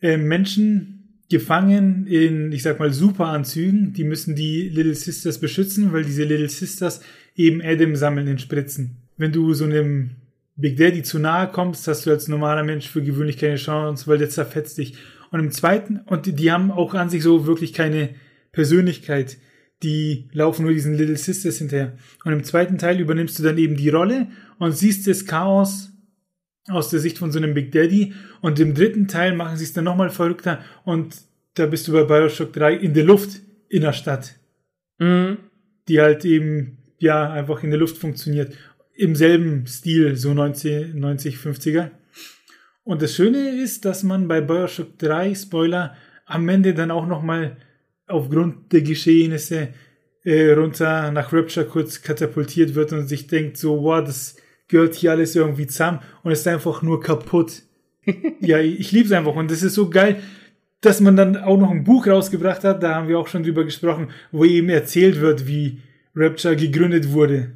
äh, 0.00 0.16
Menschen 0.16 1.20
gefangen 1.30 2.08
in, 2.08 2.50
ich 2.50 2.64
sag 2.64 2.80
mal, 2.80 2.92
Superanzügen. 2.92 3.92
Die 3.92 4.02
müssen 4.02 4.34
die 4.34 4.68
Little 4.68 4.96
Sisters 4.96 5.38
beschützen, 5.38 5.92
weil 5.92 6.04
diese 6.04 6.24
Little 6.24 6.48
Sisters 6.48 7.02
eben 7.36 7.62
Adam 7.62 7.94
sammeln 7.94 8.26
in 8.26 8.38
Spritzen. 8.38 8.96
Wenn 9.16 9.30
du 9.30 9.54
so 9.54 9.64
einem 9.64 10.16
Big 10.56 10.76
Daddy 10.76 11.02
zu 11.02 11.18
nahe 11.18 11.48
kommst, 11.50 11.88
hast 11.88 12.06
du 12.06 12.10
als 12.10 12.28
normaler 12.28 12.62
Mensch 12.62 12.88
für 12.88 13.02
gewöhnlich 13.02 13.38
keine 13.38 13.56
Chance, 13.56 14.06
weil 14.06 14.18
der 14.18 14.30
zerfetzt 14.30 14.78
dich. 14.78 14.96
Und 15.30 15.40
im 15.40 15.50
zweiten, 15.50 16.00
und 16.06 16.26
die, 16.26 16.34
die 16.34 16.52
haben 16.52 16.70
auch 16.70 16.94
an 16.94 17.08
sich 17.08 17.22
so 17.22 17.46
wirklich 17.46 17.72
keine 17.72 18.10
Persönlichkeit. 18.52 19.38
Die 19.82 20.28
laufen 20.32 20.64
nur 20.64 20.72
diesen 20.72 20.94
Little 20.94 21.16
Sisters 21.16 21.58
hinterher. 21.58 21.96
Und 22.24 22.32
im 22.32 22.44
zweiten 22.44 22.78
Teil 22.78 23.00
übernimmst 23.00 23.38
du 23.38 23.42
dann 23.42 23.58
eben 23.58 23.76
die 23.76 23.88
Rolle 23.88 24.28
und 24.58 24.76
siehst 24.76 25.06
das 25.06 25.24
Chaos 25.24 25.90
aus 26.68 26.90
der 26.90 27.00
Sicht 27.00 27.18
von 27.18 27.32
so 27.32 27.38
einem 27.38 27.54
Big 27.54 27.72
Daddy. 27.72 28.12
Und 28.40 28.60
im 28.60 28.74
dritten 28.74 29.08
Teil 29.08 29.34
machen 29.34 29.56
sie 29.56 29.64
es 29.64 29.72
dann 29.72 29.84
nochmal 29.84 30.10
verrückter 30.10 30.60
und 30.84 31.16
da 31.54 31.66
bist 31.66 31.88
du 31.88 31.92
bei 31.92 32.04
Bioshock 32.04 32.52
3 32.52 32.74
in 32.74 32.94
der 32.94 33.04
Luft 33.04 33.40
in 33.68 33.82
der 33.82 33.92
Stadt. 33.92 34.36
Mhm. 34.98 35.38
Die 35.88 36.00
halt 36.00 36.24
eben, 36.24 36.78
ja, 36.98 37.30
einfach 37.30 37.62
in 37.62 37.70
der 37.70 37.78
Luft 37.78 37.98
funktioniert 37.98 38.56
im 39.02 39.16
selben 39.16 39.66
Stil, 39.66 40.14
so 40.16 40.32
90, 40.32 40.94
90 40.94 41.36
50er. 41.36 41.90
Und 42.84 43.02
das 43.02 43.14
Schöne 43.16 43.50
ist, 43.60 43.84
dass 43.84 44.04
man 44.04 44.28
bei 44.28 44.40
Bioshock 44.40 44.96
3, 44.98 45.34
Spoiler, 45.34 45.96
am 46.24 46.48
Ende 46.48 46.72
dann 46.72 46.92
auch 46.92 47.06
nochmal 47.06 47.56
aufgrund 48.06 48.72
der 48.72 48.82
Geschehnisse 48.82 49.68
äh, 50.24 50.52
runter 50.52 51.10
nach 51.10 51.32
Rapture 51.32 51.66
kurz 51.66 52.00
katapultiert 52.02 52.76
wird 52.76 52.92
und 52.92 53.08
sich 53.08 53.26
denkt 53.26 53.56
so, 53.56 53.82
wow, 53.82 54.04
das 54.04 54.36
gehört 54.68 54.94
hier 54.94 55.10
alles 55.10 55.34
irgendwie 55.34 55.66
zusammen 55.66 55.98
und 56.22 56.30
ist 56.30 56.46
einfach 56.46 56.82
nur 56.82 57.00
kaputt. 57.00 57.62
ja, 58.40 58.60
ich 58.60 58.92
liebe 58.92 59.06
es 59.06 59.12
einfach 59.12 59.34
und 59.34 59.50
das 59.50 59.64
ist 59.64 59.74
so 59.74 59.90
geil, 59.90 60.22
dass 60.80 61.00
man 61.00 61.16
dann 61.16 61.36
auch 61.36 61.58
noch 61.58 61.70
ein 61.70 61.84
Buch 61.84 62.06
rausgebracht 62.06 62.62
hat, 62.62 62.84
da 62.84 62.94
haben 62.94 63.08
wir 63.08 63.18
auch 63.18 63.28
schon 63.28 63.42
drüber 63.42 63.64
gesprochen, 63.64 64.10
wo 64.30 64.44
eben 64.44 64.68
erzählt 64.68 65.20
wird, 65.20 65.48
wie 65.48 65.80
Rapture 66.14 66.54
gegründet 66.54 67.10
wurde. 67.10 67.52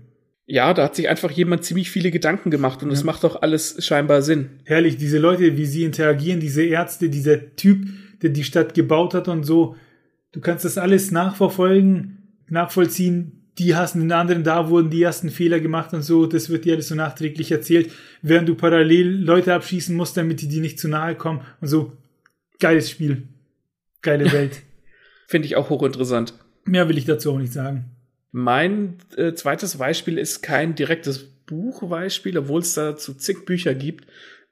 Ja, 0.46 0.72
da 0.74 0.84
hat 0.84 0.94
sich 0.94 1.08
einfach 1.08 1.30
jemand 1.32 1.64
ziemlich 1.64 1.90
viele 1.90 2.12
Gedanken 2.12 2.50
gemacht 2.50 2.82
und 2.82 2.92
es 2.92 3.00
ja. 3.00 3.06
macht 3.06 3.24
doch 3.24 3.42
alles 3.42 3.84
scheinbar 3.84 4.22
Sinn. 4.22 4.50
Herrlich, 4.64 4.96
diese 4.96 5.18
Leute, 5.18 5.56
wie 5.56 5.66
sie 5.66 5.82
interagieren, 5.82 6.38
diese 6.38 6.62
Ärzte, 6.62 7.08
dieser 7.08 7.56
Typ, 7.56 7.88
der 8.22 8.30
die 8.30 8.44
Stadt 8.44 8.72
gebaut 8.72 9.12
hat 9.12 9.26
und 9.26 9.42
so. 9.42 9.76
Du 10.30 10.40
kannst 10.40 10.64
das 10.64 10.78
alles 10.78 11.10
nachverfolgen, 11.10 12.18
nachvollziehen, 12.48 13.36
die 13.58 13.74
hassen 13.74 14.02
den 14.02 14.12
anderen, 14.12 14.44
da 14.44 14.68
wurden 14.68 14.90
die 14.90 15.02
ersten 15.02 15.30
Fehler 15.30 15.60
gemacht 15.60 15.92
und 15.94 16.02
so, 16.02 16.26
das 16.26 16.48
wird 16.48 16.64
dir 16.64 16.74
alles 16.74 16.88
so 16.88 16.94
nachträglich 16.94 17.50
erzählt, 17.50 17.90
während 18.22 18.48
du 18.48 18.54
parallel 18.54 19.16
Leute 19.16 19.54
abschießen 19.54 19.96
musst, 19.96 20.16
damit 20.16 20.42
die 20.42 20.48
dir 20.48 20.60
nicht 20.60 20.78
zu 20.78 20.88
nahe 20.88 21.16
kommen 21.16 21.40
und 21.60 21.68
so. 21.68 21.92
Geiles 22.60 22.90
Spiel. 22.90 23.28
Geile 24.02 24.30
Welt. 24.32 24.62
Finde 25.26 25.46
ich 25.46 25.56
auch 25.56 25.70
hochinteressant. 25.70 26.34
Mehr 26.64 26.88
will 26.88 26.98
ich 26.98 27.04
dazu 27.04 27.32
auch 27.32 27.38
nicht 27.38 27.52
sagen. 27.52 27.95
Mein 28.32 28.98
äh, 29.16 29.32
zweites 29.34 29.76
Beispiel 29.78 30.18
ist 30.18 30.42
kein 30.42 30.74
direktes 30.74 31.24
Buchbeispiel, 31.46 32.36
obwohl 32.38 32.60
es 32.60 32.74
dazu 32.74 33.14
zig 33.14 33.44
Bücher 33.44 33.74
gibt. 33.74 34.06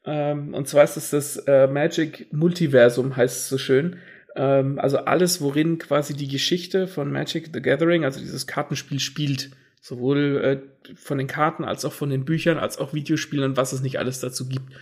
Ähm, 0.06 0.54
und 0.54 0.68
zwar 0.68 0.84
ist 0.84 0.96
es 0.96 1.10
das 1.10 1.36
äh, 1.46 1.66
Magic 1.66 2.32
Multiversum, 2.32 3.16
heißt 3.16 3.36
es 3.36 3.48
so 3.48 3.58
schön. 3.58 3.96
Ähm, 4.36 4.78
also 4.78 4.98
alles, 4.98 5.40
worin 5.40 5.78
quasi 5.78 6.14
die 6.14 6.28
Geschichte 6.28 6.86
von 6.86 7.10
Magic 7.10 7.50
the 7.52 7.60
Gathering, 7.60 8.04
also 8.04 8.20
dieses 8.20 8.46
Kartenspiel 8.46 9.00
spielt. 9.00 9.50
Sowohl 9.80 10.62
äh, 10.88 10.94
von 10.96 11.18
den 11.18 11.26
Karten 11.26 11.64
als 11.64 11.84
auch 11.84 11.92
von 11.92 12.10
den 12.10 12.24
Büchern, 12.24 12.58
als 12.58 12.78
auch 12.78 12.94
Videospielen 12.94 13.44
und 13.44 13.56
was 13.56 13.72
es 13.72 13.82
nicht 13.82 13.98
alles 13.98 14.20
dazu 14.20 14.48
gibt. 14.48 14.72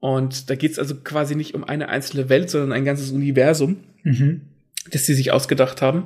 Und 0.00 0.50
da 0.50 0.54
geht 0.54 0.72
es 0.72 0.78
also 0.78 0.96
quasi 0.96 1.34
nicht 1.34 1.54
um 1.54 1.64
eine 1.64 1.88
einzelne 1.88 2.28
Welt, 2.28 2.50
sondern 2.50 2.72
ein 2.72 2.84
ganzes 2.84 3.10
Universum, 3.10 3.84
mhm. 4.02 4.42
das 4.90 5.06
sie 5.06 5.14
sich 5.14 5.32
ausgedacht 5.32 5.82
haben. 5.82 6.04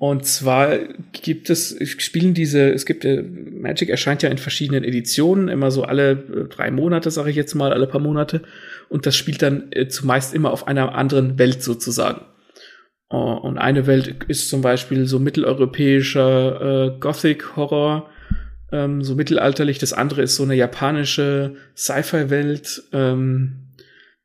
Und 0.00 0.24
zwar 0.24 0.78
gibt 1.10 1.50
es, 1.50 1.76
spielen 2.00 2.32
diese, 2.32 2.70
es 2.70 2.86
gibt, 2.86 3.04
äh, 3.04 3.20
Magic 3.20 3.88
erscheint 3.88 4.22
ja 4.22 4.30
in 4.30 4.38
verschiedenen 4.38 4.84
Editionen, 4.84 5.48
immer 5.48 5.72
so 5.72 5.82
alle 5.82 6.12
äh, 6.12 6.44
drei 6.48 6.70
Monate, 6.70 7.10
sage 7.10 7.30
ich 7.30 7.36
jetzt 7.36 7.56
mal, 7.56 7.72
alle 7.72 7.88
paar 7.88 8.00
Monate. 8.00 8.42
Und 8.88 9.06
das 9.06 9.16
spielt 9.16 9.42
dann 9.42 9.72
äh, 9.72 9.88
zumeist 9.88 10.34
immer 10.34 10.52
auf 10.52 10.68
einer 10.68 10.94
anderen 10.94 11.36
Welt 11.38 11.64
sozusagen. 11.64 12.24
Und 13.10 13.56
eine 13.56 13.86
Welt 13.86 14.24
ist 14.28 14.50
zum 14.50 14.60
Beispiel 14.60 15.06
so 15.06 15.18
mitteleuropäischer 15.18 16.90
äh, 16.94 17.00
Gothic-Horror, 17.00 18.10
ähm, 18.70 19.02
so 19.02 19.14
mittelalterlich. 19.14 19.78
Das 19.78 19.94
andere 19.94 20.20
ist 20.20 20.36
so 20.36 20.42
eine 20.42 20.54
japanische 20.54 21.56
Sci-Fi-Welt. 21.74 22.82
Ähm, 22.92 23.70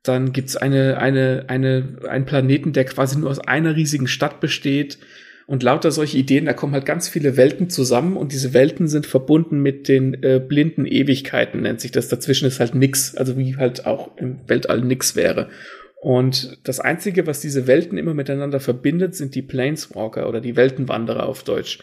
dann 0.03 0.33
gibt's 0.33 0.57
eine, 0.57 0.97
eine, 0.97 1.45
eine, 1.47 1.99
einen 2.09 2.25
Planeten, 2.25 2.73
der 2.73 2.83
quasi 2.83 3.17
nur 3.17 3.29
aus 3.29 3.39
einer 3.39 3.77
riesigen 3.77 4.07
Stadt 4.07 4.41
besteht 4.41 4.97
und 5.45 5.63
lauter 5.63 5.91
solche 5.91 6.17
Ideen, 6.17 6.45
da 6.45 6.53
kommen 6.53 6.73
halt 6.73 6.85
ganz 6.85 7.09
viele 7.09 7.35
Welten 7.37 7.69
zusammen 7.69 8.15
und 8.15 8.31
diese 8.31 8.53
Welten 8.53 8.87
sind 8.87 9.05
verbunden 9.05 9.59
mit 9.59 9.87
den 9.87 10.21
äh, 10.23 10.39
blinden 10.39 10.85
Ewigkeiten, 10.85 11.61
nennt 11.61 11.81
sich 11.81 11.91
das. 11.91 12.07
Dazwischen 12.07 12.47
ist 12.47 12.59
halt 12.59 12.75
nix, 12.75 13.15
also 13.15 13.37
wie 13.37 13.57
halt 13.57 13.85
auch 13.85 14.17
im 14.17 14.39
Weltall 14.47 14.81
nix 14.81 15.15
wäre. 15.15 15.49
Und 16.01 16.59
das 16.63 16.79
Einzige, 16.79 17.27
was 17.27 17.39
diese 17.39 17.65
Welten 17.65 17.97
immer 17.97 18.13
miteinander 18.13 18.59
verbindet, 18.59 19.15
sind 19.15 19.35
die 19.35 19.41
Planeswalker 19.41 20.27
oder 20.27 20.41
die 20.41 20.57
Weltenwanderer 20.57 21.25
auf 21.25 21.43
Deutsch. 21.43 21.79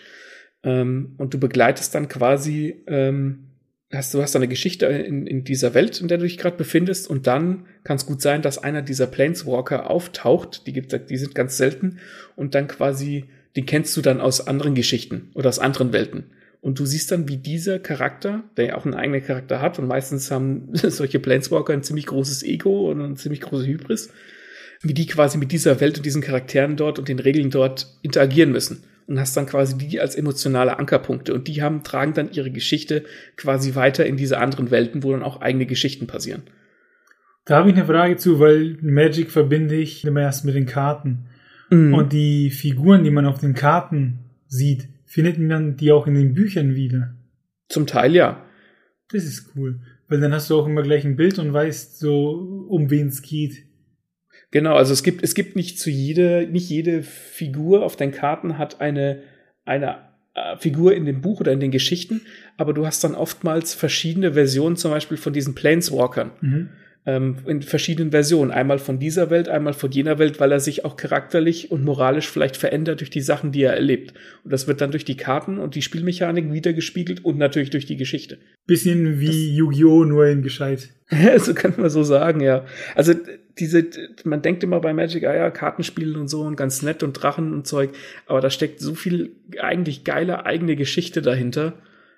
Ähm, 0.63 1.15
und 1.17 1.33
du 1.33 1.39
begleitest 1.39 1.95
dann 1.95 2.09
quasi, 2.09 2.83
ähm, 2.87 3.47
hast, 3.91 4.13
du 4.13 4.21
hast 4.21 4.37
eine 4.37 4.49
Geschichte 4.49 4.85
in, 4.87 5.27
in 5.27 5.45
dieser 5.45 5.73
Welt, 5.73 6.01
in 6.03 6.09
der 6.09 6.19
du 6.19 6.25
dich 6.25 6.37
gerade 6.37 6.57
befindest, 6.57 7.09
und 7.09 7.27
dann 7.27 7.67
kann 7.83 7.97
es 7.97 8.05
gut 8.05 8.21
sein, 8.21 8.43
dass 8.43 8.59
einer 8.59 8.83
dieser 8.83 9.07
Planeswalker 9.07 9.89
auftaucht, 9.89 10.67
die, 10.67 10.75
gibt, 10.75 11.11
die 11.11 11.17
sind 11.17 11.35
ganz 11.35 11.57
selten, 11.57 11.99
und 12.37 12.55
dann 12.55 12.69
quasi 12.69 13.25
den 13.57 13.67
kennst 13.67 13.97
du 13.97 14.01
dann 14.01 14.21
aus 14.21 14.47
anderen 14.47 14.75
Geschichten 14.75 15.31
oder 15.35 15.49
aus 15.49 15.59
anderen 15.59 15.93
Welten. 15.93 16.25
Und 16.61 16.79
du 16.79 16.85
siehst 16.85 17.11
dann, 17.11 17.29
wie 17.29 17.39
dieser 17.39 17.79
Charakter, 17.79 18.45
der 18.57 18.67
ja 18.67 18.75
auch 18.77 18.85
einen 18.85 18.95
eigenen 18.95 19.25
Charakter 19.25 19.63
hat, 19.63 19.79
und 19.79 19.87
meistens 19.87 20.31
haben 20.31 20.69
solche 20.73 21.19
Planeswalker 21.19 21.73
ein 21.73 21.83
ziemlich 21.83 22.07
großes 22.07 22.43
Ego 22.43 22.91
und 22.91 23.01
eine 23.01 23.15
ziemlich 23.15 23.41
große 23.41 23.67
Hybris, 23.67 24.13
wie 24.83 24.95
die 24.95 25.07
quasi 25.07 25.39
mit 25.39 25.53
dieser 25.53 25.81
Welt 25.81 25.97
und 25.97 26.07
diesen 26.07 26.23
Charakteren 26.23 26.77
dort 26.77 26.99
und 26.99 27.09
den 27.09 27.19
Regeln 27.19 27.51
dort 27.51 27.87
interagieren 28.03 28.53
müssen. 28.53 28.85
Und 29.07 29.19
hast 29.19 29.37
dann 29.37 29.47
quasi 29.47 29.77
die 29.77 29.99
als 29.99 30.15
emotionale 30.15 30.79
Ankerpunkte. 30.79 31.35
Und 31.35 31.49
die 31.49 31.63
haben, 31.63 31.83
tragen 31.83 32.15
dann 32.15 32.31
ihre 32.31 32.53
Geschichte 32.53 33.03
quasi 33.37 33.75
weiter 33.75 34.07
in 34.07 34.17
diese 34.17 34.39
anderen 34.39 34.71
Welten, 34.71 35.03
wo 35.03 35.11
dann 35.11 35.25
auch 35.25 35.41
eigene 35.41 35.67
Geschichten 35.67 36.07
passieren. 36.07 36.43
Da 37.45 37.57
habe 37.57 37.71
ich 37.71 37.77
eine 37.77 37.87
Frage 37.87 38.17
zu, 38.17 38.39
weil 38.39 38.79
Magic 38.81 39.33
verbinde 39.33 39.75
ich 39.75 40.05
immer 40.05 40.21
erst 40.21 40.45
mit 40.45 40.55
den 40.55 40.67
Karten. 40.67 41.27
Mhm. 41.71 41.95
Und 41.95 42.13
die 42.13 42.51
Figuren, 42.51 43.05
die 43.05 43.11
man 43.11 43.27
auf 43.27 43.39
den 43.39 43.55
Karten 43.55 44.19
sieht, 44.47 44.89
findet 45.07 45.39
man 45.39 45.77
die 45.77 45.93
auch 45.93 46.07
in 46.07 46.15
den 46.15 46.35
Büchern 46.35 46.75
wieder. 46.75 47.15
Zum 47.69 47.87
Teil 47.87 48.15
ja. 48.15 48.45
Das 49.11 49.25
ist 49.25 49.53
cool. 49.57 49.81
Weil 50.09 50.21
dann 50.21 50.33
hast 50.35 50.51
du 50.51 50.59
auch 50.59 50.67
immer 50.67 50.83
gleich 50.83 51.05
ein 51.05 51.17
Bild 51.17 51.39
und 51.39 51.53
weißt 51.53 51.99
so, 51.99 52.67
um 52.69 52.91
wen 52.91 53.09
es 53.09 53.23
geht. 53.23 53.65
Genau, 54.51 54.75
also 54.75 54.93
es 54.93 55.05
gibt, 55.05 55.23
es 55.23 55.35
gibt 55.35 55.55
nicht 55.55 55.79
zu 55.79 55.91
jede, 55.91 56.49
nicht 56.51 56.69
jede 56.69 57.03
Figur 57.03 57.85
auf 57.85 57.95
deinen 57.95 58.11
Karten 58.11 58.59
hat 58.59 58.81
eine, 58.81 59.23
eine 59.65 59.99
äh, 60.35 60.57
Figur 60.57 60.95
in 60.95 61.05
dem 61.05 61.21
Buch 61.21 61.41
oder 61.41 61.53
in 61.53 61.61
den 61.61 61.71
Geschichten, 61.71 62.23
aber 62.57 62.73
du 62.73 62.85
hast 62.85 63.05
dann 63.05 63.15
oftmals 63.15 63.75
verschiedene 63.75 64.33
Versionen, 64.33 64.75
zum 64.75 64.91
Beispiel 64.91 65.17
von 65.17 65.33
diesen 65.33 65.55
Planeswalkern. 65.55 66.33
Mhm 66.41 66.69
ähm, 67.07 67.37
in 67.47 67.63
verschiedenen 67.63 68.11
Versionen. 68.11 68.51
Einmal 68.51 68.79
von 68.79 68.99
dieser 68.99 69.31
Welt, 69.31 69.49
einmal 69.49 69.73
von 69.73 69.91
jener 69.91 70.19
Welt, 70.19 70.39
weil 70.39 70.53
er 70.53 70.61
sich 70.61 70.85
auch 70.85 70.97
charakterlich 70.97 71.71
und 71.71 71.85
moralisch 71.85 72.29
vielleicht 72.29 72.57
verändert 72.57 73.01
durch 73.01 73.11
die 73.11 73.23
Sachen, 73.23 73.53
die 73.53 73.63
er 73.63 73.75
erlebt. 73.75 74.13
Und 74.45 74.53
das 74.53 74.67
wird 74.69 74.81
dann 74.81 74.91
durch 74.91 75.05
die 75.05 75.17
Karten 75.17 75.59
und 75.59 75.75
die 75.75 75.83
Spielmechanik 75.83 76.53
wiedergespiegelt 76.53 77.25
und 77.25 77.39
natürlich 77.39 77.71
durch 77.71 77.87
die 77.87 77.97
Geschichte. 77.97 78.39
Bisschen 78.67 79.21
wie 79.21 79.55
Yu-Gi-Oh! 79.55 80.05
nur 80.05 80.27
in 80.27 80.43
gescheit. 80.43 80.91
so 81.39 81.55
kann 81.55 81.75
man 81.77 81.91
so 81.91 82.03
sagen, 82.03 82.41
ja. 82.41 82.65
Also 82.95 83.15
diese, 83.59 83.87
man 84.25 84.43
denkt 84.43 84.63
immer 84.63 84.81
bei 84.81 84.93
Magic, 84.93 85.25
ah 85.25 85.35
ja, 85.35 85.51
Kartenspielen 85.51 86.17
und 86.17 86.29
so 86.29 86.43
und 86.43 86.57
ganz 86.57 86.83
nett 86.83 87.03
und 87.03 87.15
Drachen 87.15 87.53
und 87.53 87.67
Zeug, 87.67 87.91
aber 88.27 88.41
da 88.41 88.51
steckt 88.51 88.81
so 88.81 88.95
viel 88.95 89.33
eigentlich 89.61 90.05
geile 90.05 90.47
eigene 90.47 90.77
Geschichte 90.77 91.21
dahinter 91.23 91.75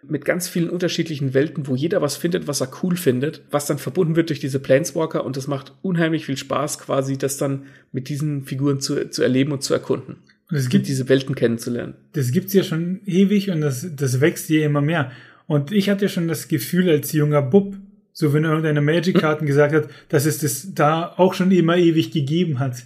mit 0.08 0.24
ganz 0.24 0.48
vielen 0.48 0.70
unterschiedlichen 0.70 1.34
Welten, 1.34 1.66
wo 1.66 1.76
jeder 1.76 2.02
was 2.02 2.16
findet, 2.16 2.46
was 2.48 2.60
er 2.60 2.70
cool 2.82 2.96
findet, 2.96 3.42
was 3.50 3.66
dann 3.66 3.78
verbunden 3.78 4.16
wird 4.16 4.30
durch 4.30 4.40
diese 4.40 4.58
Planeswalker 4.58 5.24
und 5.24 5.36
es 5.36 5.46
macht 5.46 5.72
unheimlich 5.82 6.26
viel 6.26 6.36
Spaß, 6.36 6.78
quasi 6.78 7.18
das 7.18 7.36
dann 7.36 7.66
mit 7.92 8.08
diesen 8.08 8.44
Figuren 8.44 8.80
zu, 8.80 9.10
zu 9.10 9.22
erleben 9.22 9.52
und 9.52 9.62
zu 9.62 9.74
erkunden. 9.74 10.16
Und 10.50 10.56
es 10.56 10.68
gibt 10.68 10.88
diese 10.88 11.08
Welten 11.08 11.34
kennenzulernen. 11.34 11.94
Das 12.12 12.30
gibt's 12.32 12.52
ja 12.52 12.62
schon 12.62 13.00
ewig 13.06 13.50
und 13.50 13.60
das, 13.60 13.86
das 13.94 14.20
wächst 14.20 14.50
ja 14.50 14.66
immer 14.66 14.82
mehr. 14.82 15.12
Und 15.46 15.72
ich 15.72 15.88
hatte 15.88 16.08
schon 16.08 16.28
das 16.28 16.48
Gefühl 16.48 16.90
als 16.90 17.12
junger 17.12 17.42
Bub, 17.42 17.76
so 18.12 18.32
wenn 18.32 18.44
irgendeiner 18.44 18.80
Magic-Karten 18.80 19.46
gesagt 19.46 19.74
hat, 19.74 19.88
dass 20.08 20.26
es 20.26 20.38
das 20.38 20.74
da 20.74 21.14
auch 21.16 21.34
schon 21.34 21.50
immer 21.52 21.76
ewig 21.76 22.10
gegeben 22.10 22.58
hat. 22.58 22.82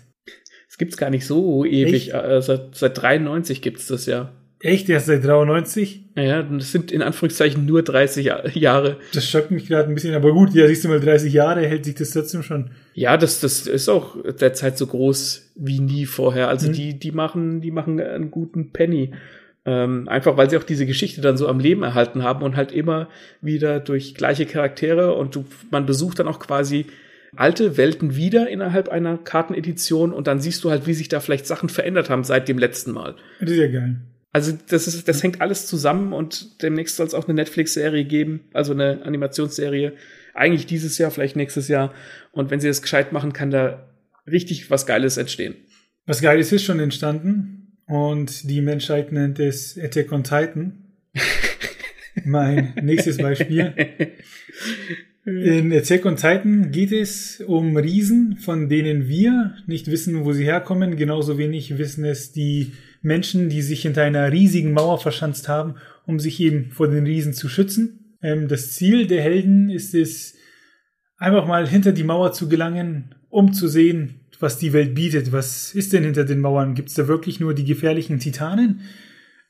Es 0.68 0.78
gibt's 0.78 0.96
gar 0.96 1.10
nicht 1.10 1.26
so 1.26 1.64
ewig. 1.64 2.12
Äh, 2.12 2.42
seit, 2.42 2.74
seit 2.74 3.00
93 3.00 3.62
gibt's 3.62 3.86
das 3.86 4.06
ja. 4.06 4.32
Echt? 4.66 4.88
Erst 4.88 5.06
seit 5.06 5.24
93? 5.24 6.02
Ja, 6.16 6.42
das 6.42 6.72
sind 6.72 6.90
in 6.90 7.00
Anführungszeichen 7.00 7.64
nur 7.66 7.82
30 7.82 8.32
Jahre. 8.54 8.96
Das 9.14 9.28
schockt 9.28 9.52
mich 9.52 9.68
gerade 9.68 9.88
ein 9.88 9.94
bisschen, 9.94 10.14
aber 10.14 10.32
gut, 10.32 10.54
ja, 10.54 10.66
siehst 10.66 10.84
du 10.84 10.88
mal, 10.88 10.98
30 10.98 11.32
Jahre 11.32 11.64
hält 11.64 11.84
sich 11.84 11.94
das 11.94 12.10
trotzdem 12.10 12.42
schon. 12.42 12.70
Ja, 12.94 13.16
das, 13.16 13.38
das 13.38 13.68
ist 13.68 13.88
auch 13.88 14.16
derzeit 14.24 14.76
so 14.76 14.88
groß 14.88 15.52
wie 15.54 15.78
nie 15.78 16.04
vorher. 16.04 16.48
Also 16.48 16.68
mhm. 16.68 16.72
die, 16.72 16.98
die 16.98 17.12
machen, 17.12 17.60
die 17.60 17.70
machen 17.70 18.00
einen 18.00 18.32
guten 18.32 18.72
Penny. 18.72 19.12
Ähm, 19.64 20.08
einfach 20.08 20.36
weil 20.36 20.50
sie 20.50 20.56
auch 20.56 20.64
diese 20.64 20.86
Geschichte 20.86 21.20
dann 21.20 21.36
so 21.36 21.46
am 21.46 21.60
Leben 21.60 21.84
erhalten 21.84 22.24
haben 22.24 22.42
und 22.44 22.56
halt 22.56 22.72
immer 22.72 23.08
wieder 23.40 23.78
durch 23.78 24.14
gleiche 24.14 24.46
Charaktere 24.46 25.14
und 25.14 25.36
du, 25.36 25.44
man 25.70 25.86
besucht 25.86 26.18
dann 26.18 26.28
auch 26.28 26.40
quasi 26.40 26.86
alte 27.36 27.76
Welten 27.76 28.16
wieder 28.16 28.48
innerhalb 28.48 28.88
einer 28.88 29.16
Kartenedition 29.18 30.12
und 30.12 30.26
dann 30.26 30.40
siehst 30.40 30.64
du 30.64 30.70
halt, 30.70 30.86
wie 30.86 30.94
sich 30.94 31.08
da 31.08 31.20
vielleicht 31.20 31.46
Sachen 31.46 31.68
verändert 31.68 32.10
haben 32.10 32.24
seit 32.24 32.48
dem 32.48 32.58
letzten 32.58 32.92
Mal. 32.92 33.14
Das 33.40 33.50
ist 33.50 33.58
ja 33.58 33.68
geil. 33.68 33.96
Also 34.32 34.52
das 34.68 34.86
ist, 34.86 35.08
das 35.08 35.22
hängt 35.22 35.40
alles 35.40 35.66
zusammen 35.66 36.12
und 36.12 36.62
demnächst 36.62 36.96
soll 36.96 37.06
es 37.06 37.14
auch 37.14 37.26
eine 37.26 37.34
Netflix-Serie 37.34 38.04
geben, 38.04 38.40
also 38.52 38.72
eine 38.72 39.02
Animationsserie. 39.02 39.94
Eigentlich 40.34 40.66
dieses 40.66 40.98
Jahr, 40.98 41.10
vielleicht 41.10 41.36
nächstes 41.36 41.68
Jahr. 41.68 41.94
Und 42.32 42.50
wenn 42.50 42.60
sie 42.60 42.68
das 42.68 42.82
gescheit 42.82 43.12
machen, 43.12 43.32
kann 43.32 43.50
da 43.50 43.88
richtig 44.26 44.70
was 44.70 44.84
Geiles 44.84 45.16
entstehen. 45.16 45.54
Was 46.04 46.20
Geiles 46.20 46.52
ist 46.52 46.64
schon 46.64 46.80
entstanden 46.80 47.78
und 47.86 48.48
die 48.50 48.60
Menschheit 48.60 49.12
nennt 49.12 49.38
es 49.38 49.78
Attack 49.78 50.12
on 50.12 50.24
Titan. 50.24 50.84
mein 52.24 52.74
nächstes 52.82 53.18
Beispiel. 53.18 53.72
In 55.24 55.72
Attack 55.72 56.06
on 56.06 56.16
Titan 56.16 56.70
geht 56.70 56.92
es 56.92 57.40
um 57.40 57.76
Riesen, 57.76 58.36
von 58.36 58.68
denen 58.68 59.08
wir 59.08 59.56
nicht 59.66 59.90
wissen, 59.90 60.24
wo 60.24 60.32
sie 60.32 60.44
herkommen. 60.44 60.96
Genauso 60.96 61.36
wenig 61.36 61.78
wissen 61.78 62.04
es 62.04 62.30
die 62.30 62.72
Menschen, 63.06 63.48
die 63.48 63.62
sich 63.62 63.82
hinter 63.82 64.02
einer 64.02 64.32
riesigen 64.32 64.72
Mauer 64.72 64.98
verschanzt 64.98 65.48
haben, 65.48 65.76
um 66.06 66.18
sich 66.18 66.40
eben 66.40 66.72
vor 66.72 66.88
den 66.88 67.06
Riesen 67.06 67.32
zu 67.32 67.48
schützen. 67.48 68.16
Ähm, 68.20 68.48
das 68.48 68.72
Ziel 68.72 69.06
der 69.06 69.22
Helden 69.22 69.70
ist 69.70 69.94
es, 69.94 70.34
einfach 71.16 71.46
mal 71.46 71.66
hinter 71.66 71.92
die 71.92 72.04
Mauer 72.04 72.32
zu 72.32 72.48
gelangen, 72.48 73.14
um 73.30 73.52
zu 73.52 73.68
sehen, 73.68 74.20
was 74.40 74.58
die 74.58 74.72
Welt 74.72 74.94
bietet. 74.94 75.32
Was 75.32 75.74
ist 75.74 75.92
denn 75.92 76.04
hinter 76.04 76.24
den 76.24 76.40
Mauern? 76.40 76.74
Gibt 76.74 76.88
es 76.88 76.94
da 76.94 77.08
wirklich 77.08 77.40
nur 77.40 77.54
die 77.54 77.64
gefährlichen 77.64 78.18
Titanen? 78.18 78.80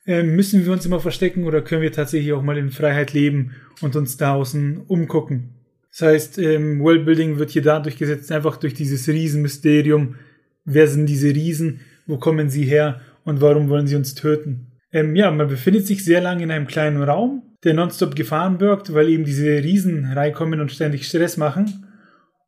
Ähm, 0.05 0.35
müssen 0.35 0.63
wir 0.63 0.71
uns 0.71 0.85
immer 0.85 0.99
verstecken 0.99 1.43
oder 1.43 1.61
können 1.61 1.81
wir 1.81 1.91
tatsächlich 1.91 2.31
auch 2.33 2.43
mal 2.43 2.57
in 2.57 2.69
Freiheit 2.69 3.11
leben 3.13 3.55
und 3.81 3.95
uns 3.95 4.17
da 4.17 4.35
außen 4.35 4.83
umgucken? 4.87 5.55
Das 5.89 6.01
heißt, 6.03 6.37
ähm, 6.37 6.79
Worldbuilding 6.79 7.39
wird 7.39 7.49
hier 7.49 7.63
dadurch 7.63 7.97
gesetzt, 7.97 8.31
einfach 8.31 8.57
durch 8.57 8.75
dieses 8.75 9.09
Riesenmysterium. 9.09 10.15
Wer 10.63 10.87
sind 10.87 11.07
diese 11.07 11.29
Riesen? 11.29 11.81
Wo 12.05 12.17
kommen 12.17 12.49
sie 12.49 12.63
her? 12.63 13.01
Und 13.27 13.41
warum 13.41 13.67
wollen 13.67 13.87
sie 13.87 13.97
uns 13.97 14.15
töten? 14.15 14.71
Ähm, 14.93 15.13
ja, 15.13 15.29
man 15.31 15.49
befindet 15.49 15.85
sich 15.85 16.05
sehr 16.05 16.21
lange 16.21 16.43
in 16.43 16.49
einem 16.49 16.65
kleinen 16.65 17.03
Raum, 17.03 17.43
der 17.65 17.73
nonstop 17.73 18.15
Gefahren 18.15 18.57
birgt, 18.57 18.93
weil 18.93 19.09
eben 19.09 19.25
diese 19.25 19.61
Riesen 19.61 20.05
reinkommen 20.05 20.61
und 20.61 20.71
ständig 20.71 21.05
Stress 21.05 21.35
machen. 21.35 21.85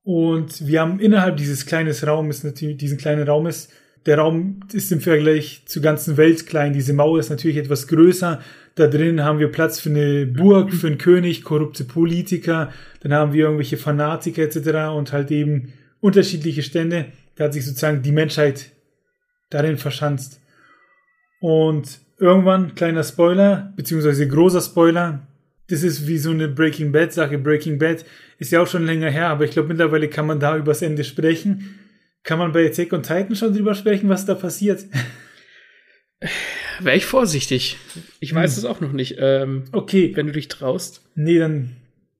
Und 0.03 0.65
wir 0.65 0.79
haben 0.79 1.01
innerhalb 1.01 1.35
dieses 1.35 1.65
kleinen 1.65 1.93
Raumes, 1.93 2.45
natürlich 2.45 2.77
diesen 2.77 2.97
kleinen 2.97 3.27
Raumes, 3.27 3.67
der 4.05 4.19
Raum 4.19 4.61
ist 4.71 4.89
im 4.93 5.01
Vergleich 5.01 5.63
zur 5.65 5.81
ganzen 5.81 6.15
Welt 6.15 6.47
klein. 6.47 6.71
Diese 6.71 6.93
Mauer 6.93 7.19
ist 7.19 7.29
natürlich 7.29 7.57
etwas 7.57 7.87
größer. 7.87 8.41
Da 8.75 8.87
drin 8.87 9.21
haben 9.21 9.39
wir 9.39 9.51
Platz 9.51 9.81
für 9.81 9.89
eine 9.89 10.27
Burg, 10.27 10.73
für 10.73 10.87
einen 10.87 10.97
König, 10.97 11.43
korrupte 11.43 11.83
Politiker. 11.83 12.71
Dann 13.01 13.11
haben 13.11 13.33
wir 13.33 13.43
irgendwelche 13.43 13.75
Fanatiker 13.75 14.43
etc. 14.43 14.95
und 14.95 15.11
halt 15.11 15.29
eben 15.29 15.73
unterschiedliche 15.99 16.63
Stände. 16.63 17.07
Da 17.35 17.43
hat 17.43 17.53
sich 17.53 17.65
sozusagen 17.65 18.01
die 18.01 18.13
Menschheit 18.13 18.71
darin 19.49 19.75
verschanzt. 19.75 20.38
Und 21.39 21.99
irgendwann, 22.17 22.75
kleiner 22.75 23.03
Spoiler, 23.03 23.73
beziehungsweise 23.75 24.27
großer 24.27 24.61
Spoiler, 24.61 25.27
das 25.67 25.83
ist 25.83 26.07
wie 26.07 26.17
so 26.17 26.31
eine 26.31 26.47
Breaking 26.47 26.91
Bad 26.91 27.13
Sache. 27.13 27.37
Breaking 27.37 27.77
Bad 27.77 28.03
ist 28.39 28.51
ja 28.51 28.61
auch 28.61 28.67
schon 28.67 28.85
länger 28.85 29.09
her, 29.09 29.27
aber 29.27 29.45
ich 29.45 29.51
glaube 29.51 29.69
mittlerweile 29.69 30.09
kann 30.09 30.25
man 30.25 30.39
da 30.39 30.57
übers 30.57 30.81
Ende 30.81 31.03
sprechen. 31.03 31.79
Kann 32.23 32.39
man 32.39 32.51
bei 32.51 32.65
Attack 32.65 32.91
on 32.91 33.03
Titan 33.03 33.35
schon 33.35 33.53
drüber 33.53 33.75
sprechen, 33.75 34.09
was 34.09 34.25
da 34.25 34.35
passiert? 34.35 34.85
Wäre 36.81 36.97
ich 36.97 37.05
vorsichtig. 37.05 37.77
Ich 38.19 38.33
weiß 38.33 38.55
hm. 38.55 38.59
es 38.59 38.65
auch 38.65 38.81
noch 38.81 38.91
nicht. 38.91 39.15
Ähm, 39.19 39.65
okay. 39.71 40.11
Wenn 40.15 40.27
du 40.27 40.33
dich 40.33 40.47
traust. 40.47 41.09
Nee, 41.15 41.39
dann. 41.39 41.75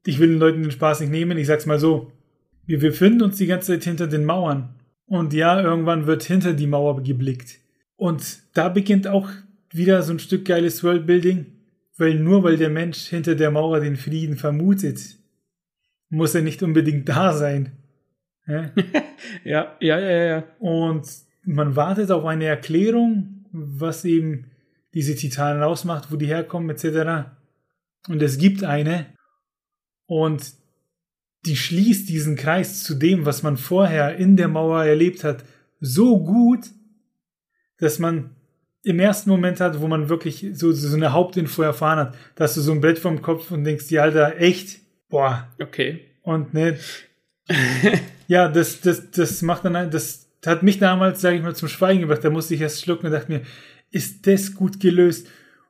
Ich 0.05 0.20
will 0.20 0.30
den 0.30 0.39
Leuten 0.39 0.63
den 0.63 0.72
Spaß 0.72 1.01
nicht 1.01 1.11
nehmen. 1.11 1.38
Ich 1.38 1.47
sag's 1.47 1.65
mal 1.65 1.80
so. 1.80 2.11
Wir 2.65 2.80
befinden 2.80 3.22
uns 3.22 3.38
die 3.38 3.47
ganze 3.47 3.74
Zeit 3.74 3.84
hinter 3.84 4.07
den 4.07 4.26
Mauern. 4.26 4.76
Und 5.05 5.34
ja, 5.34 5.61
irgendwann 5.61 6.07
wird 6.07 6.24
hinter 6.24 6.53
die 6.53 6.67
Mauer 6.67 7.03
geblickt. 7.03 7.57
Und 8.00 8.39
da 8.54 8.70
beginnt 8.70 9.08
auch 9.08 9.30
wieder 9.72 10.02
so 10.04 10.14
ein 10.14 10.20
Stück 10.20 10.45
geiles 10.45 10.86
Worldbuilding, 10.86 11.47
weil 11.97 12.16
nur 12.16 12.43
weil 12.43 12.56
der 12.56 12.70
Mensch 12.70 13.08
hinter 13.08 13.36
der 13.36 13.52
Mauer 13.52 13.82
den 13.82 13.97
Frieden 13.97 14.38
vermutet, 14.38 15.18
muss 16.08 16.34
er 16.34 16.41
nicht 16.41 16.64
unbedingt 16.64 17.10
da 17.10 17.34
sein. 17.34 17.74
Ja, 18.47 18.72
ja, 19.43 19.76
ja, 19.82 20.00
ja. 20.00 20.24
ja. 20.24 20.43
Und 20.60 21.10
man 21.43 21.76
wartet 21.76 22.10
auf 22.10 22.24
eine 22.24 22.45
Erklärung, 22.45 23.45
was 23.52 24.06
eben 24.06 24.45
diese 24.93 25.16
Titanen 25.16 25.62
ausmacht, 25.62 26.10
wo 26.10 26.16
die 26.16 26.28
herkommen, 26.28 26.70
etc. 26.70 27.28
Und 28.08 28.22
es 28.22 28.38
gibt 28.38 28.64
eine. 28.64 29.08
Und 30.06 30.54
die 31.45 31.58
schließt 31.58 32.08
diesen 32.08 32.38
Kreis 32.38 32.82
zu 32.82 32.95
dem, 32.95 33.26
was 33.26 33.43
man 33.43 33.58
vorher 33.58 34.16
in 34.16 34.38
der 34.38 34.47
Mauer 34.47 34.86
erlebt 34.86 35.26
hat, 35.26 35.43
so 35.82 36.24
gut, 36.24 36.70
dass 37.80 37.99
man 37.99 38.32
im 38.84 38.99
ersten 38.99 39.30
Moment 39.30 39.59
hat, 39.59 39.82
wo 39.82 39.88
man 39.88 40.09
wirklich 40.09 40.45
so, 40.53 40.71
so 40.71 40.95
eine 40.95 41.11
Hauptinfo 41.11 41.61
erfahren 41.61 41.99
hat, 41.99 42.15
dass 42.36 42.55
du 42.55 42.61
so 42.61 42.71
ein 42.71 42.82
Brett 42.82 42.99
vom 42.99 43.21
Kopf 43.21 43.51
und 43.51 43.63
denkst, 43.63 43.88
die 43.88 43.99
Alter, 43.99 44.39
echt, 44.39 44.80
boah. 45.09 45.47
Okay. 45.61 46.01
Und 46.21 46.53
ne, 46.53 46.77
ja, 48.27 48.47
das, 48.47 48.82
das, 48.82 49.11
das 49.11 49.41
macht 49.41 49.65
dann, 49.65 49.91
das 49.91 50.30
hat 50.45 50.63
mich 50.63 50.80
damals, 50.80 51.21
sage 51.21 51.38
ich 51.38 51.43
mal, 51.43 51.55
zum 51.55 51.67
Schweigen 51.67 52.01
gebracht. 52.01 52.23
Da 52.23 52.30
musste 52.30 52.55
ich 52.55 52.61
erst 52.61 52.82
schlucken 52.82 53.07
und 53.07 53.11
dachte 53.11 53.32
mir, 53.32 53.41
ist 53.91 54.25
das 54.27 54.53
gut 54.53 54.80
gelöst? 54.80 55.27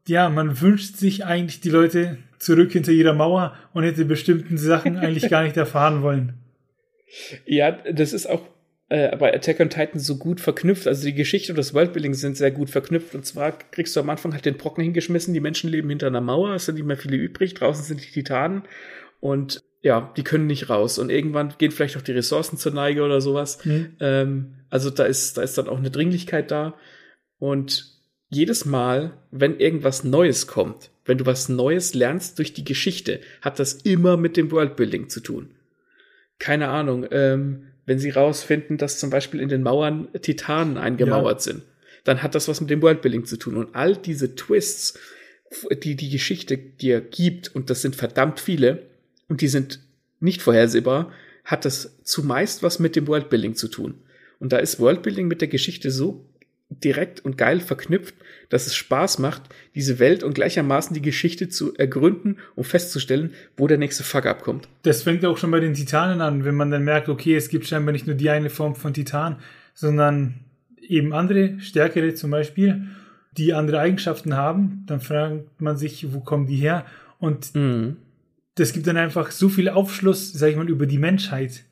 Ja, 0.07 0.29
man 0.29 0.59
wünscht 0.61 0.97
sich 0.97 1.25
eigentlich 1.25 1.61
die 1.61 1.69
Leute 1.69 2.17
zurück 2.37 2.71
hinter 2.71 2.91
ihrer 2.91 3.13
Mauer 3.13 3.55
und 3.73 3.83
hätte 3.83 4.05
bestimmten 4.05 4.57
Sachen 4.57 4.97
eigentlich 4.97 5.29
gar 5.29 5.43
nicht 5.43 5.57
erfahren 5.57 6.01
wollen. 6.01 6.33
Ja, 7.45 7.71
das 7.71 8.13
ist 8.13 8.29
auch 8.29 8.41
äh, 8.89 9.15
bei 9.15 9.33
Attack 9.33 9.59
on 9.59 9.69
Titan 9.69 9.99
so 9.99 10.17
gut 10.17 10.41
verknüpft. 10.41 10.87
Also 10.87 11.05
die 11.05 11.13
Geschichte 11.13 11.51
und 11.51 11.57
das 11.57 11.73
Worldbuilding 11.73 12.13
sind 12.13 12.37
sehr 12.37 12.51
gut 12.51 12.69
verknüpft. 12.69 13.15
Und 13.15 13.25
zwar 13.25 13.51
kriegst 13.51 13.95
du 13.95 13.99
am 13.99 14.09
Anfang 14.09 14.33
halt 14.33 14.45
den 14.45 14.57
Brocken 14.57 14.83
hingeschmissen, 14.83 15.33
die 15.33 15.39
Menschen 15.39 15.69
leben 15.69 15.89
hinter 15.89 16.07
einer 16.07 16.21
Mauer, 16.21 16.55
es 16.55 16.65
sind 16.65 16.75
nicht 16.75 16.85
mehr 16.85 16.97
viele 16.97 17.17
übrig, 17.17 17.53
draußen 17.53 17.83
sind 17.83 18.03
die 18.03 18.11
Titanen 18.11 18.63
und 19.19 19.61
ja, 19.81 20.11
die 20.17 20.23
können 20.23 20.47
nicht 20.47 20.69
raus. 20.69 20.99
Und 20.99 21.09
irgendwann 21.09 21.53
gehen 21.57 21.71
vielleicht 21.71 21.97
auch 21.97 22.01
die 22.01 22.11
Ressourcen 22.11 22.57
zur 22.57 22.73
Neige 22.73 23.03
oder 23.03 23.21
sowas. 23.21 23.63
Mhm. 23.63 23.95
Ähm, 23.99 24.55
also 24.69 24.89
da 24.89 25.05
ist, 25.05 25.37
da 25.37 25.41
ist 25.41 25.57
dann 25.57 25.69
auch 25.69 25.77
eine 25.77 25.91
Dringlichkeit 25.91 26.51
da. 26.51 26.75
Und 27.37 27.97
jedes 28.27 28.65
Mal, 28.65 29.17
wenn 29.31 29.59
irgendwas 29.59 30.03
Neues 30.03 30.47
kommt, 30.47 30.91
wenn 31.05 31.17
du 31.17 31.25
was 31.25 31.49
Neues 31.49 31.93
lernst 31.93 32.37
durch 32.39 32.53
die 32.53 32.65
Geschichte, 32.65 33.21
hat 33.41 33.59
das 33.59 33.73
immer 33.73 34.17
mit 34.17 34.37
dem 34.37 34.51
Worldbuilding 34.51 35.09
zu 35.09 35.21
tun. 35.21 35.51
Keine 36.37 36.67
Ahnung, 36.69 37.05
ähm, 37.11 37.68
wenn 37.89 37.97
sie 37.97 38.11
rausfinden, 38.11 38.77
dass 38.77 38.99
zum 38.99 39.09
Beispiel 39.09 39.39
in 39.39 39.49
den 39.49 39.63
Mauern 39.63 40.09
Titanen 40.21 40.77
eingemauert 40.77 41.39
ja. 41.39 41.53
sind, 41.53 41.63
dann 42.03 42.21
hat 42.21 42.35
das 42.35 42.47
was 42.47 42.61
mit 42.61 42.69
dem 42.69 42.83
Worldbuilding 42.83 43.25
zu 43.25 43.35
tun. 43.35 43.57
Und 43.57 43.73
all 43.73 43.97
diese 43.97 44.35
Twists, 44.35 44.99
die 45.83 45.95
die 45.95 46.11
Geschichte 46.11 46.55
dir 46.55 47.01
gibt, 47.01 47.55
und 47.55 47.71
das 47.71 47.81
sind 47.81 47.95
verdammt 47.95 48.39
viele, 48.39 48.83
und 49.27 49.41
die 49.41 49.47
sind 49.47 49.79
nicht 50.19 50.43
vorhersehbar, 50.43 51.11
hat 51.43 51.65
das 51.65 51.97
zumeist 52.03 52.61
was 52.61 52.77
mit 52.77 52.95
dem 52.95 53.07
Worldbuilding 53.07 53.55
zu 53.55 53.67
tun. 53.67 53.95
Und 54.37 54.53
da 54.53 54.57
ist 54.57 54.79
Worldbuilding 54.79 55.27
mit 55.27 55.41
der 55.41 55.47
Geschichte 55.47 55.89
so 55.89 56.23
direkt 56.69 57.25
und 57.25 57.39
geil 57.39 57.59
verknüpft, 57.59 58.13
dass 58.49 58.67
es 58.67 58.75
Spaß 58.75 59.19
macht, 59.19 59.43
diese 59.75 59.99
Welt 59.99 60.23
und 60.23 60.33
gleichermaßen 60.33 60.93
die 60.93 61.01
Geschichte 61.01 61.49
zu 61.49 61.75
ergründen 61.75 62.37
und 62.55 62.65
festzustellen, 62.65 63.31
wo 63.57 63.67
der 63.67 63.77
nächste 63.77 64.03
Fuck-up 64.03 64.43
kommt. 64.43 64.67
Das 64.83 65.03
fängt 65.03 65.23
auch 65.25 65.37
schon 65.37 65.51
bei 65.51 65.59
den 65.59 65.73
Titanen 65.73 66.21
an, 66.21 66.45
wenn 66.45 66.55
man 66.55 66.71
dann 66.71 66.83
merkt, 66.83 67.09
okay, 67.09 67.35
es 67.35 67.49
gibt 67.49 67.67
scheinbar 67.67 67.91
nicht 67.91 68.07
nur 68.07 68.15
die 68.15 68.29
eine 68.29 68.49
Form 68.49 68.75
von 68.75 68.93
Titan, 68.93 69.37
sondern 69.73 70.35
eben 70.81 71.13
andere, 71.13 71.59
stärkere 71.59 72.15
zum 72.15 72.31
Beispiel, 72.31 72.87
die 73.37 73.53
andere 73.53 73.79
Eigenschaften 73.79 74.35
haben, 74.35 74.83
dann 74.87 74.99
fragt 74.99 75.61
man 75.61 75.77
sich, 75.77 76.11
wo 76.11 76.19
kommen 76.19 76.47
die 76.47 76.57
her? 76.57 76.85
Und 77.19 77.53
mhm. 77.55 77.97
das 78.55 78.73
gibt 78.73 78.87
dann 78.87 78.97
einfach 78.97 79.31
so 79.31 79.49
viel 79.49 79.69
Aufschluss, 79.69 80.33
sag 80.33 80.49
ich 80.49 80.57
mal, 80.57 80.69
über 80.69 80.87
die 80.87 80.97
Menschheit 80.97 81.63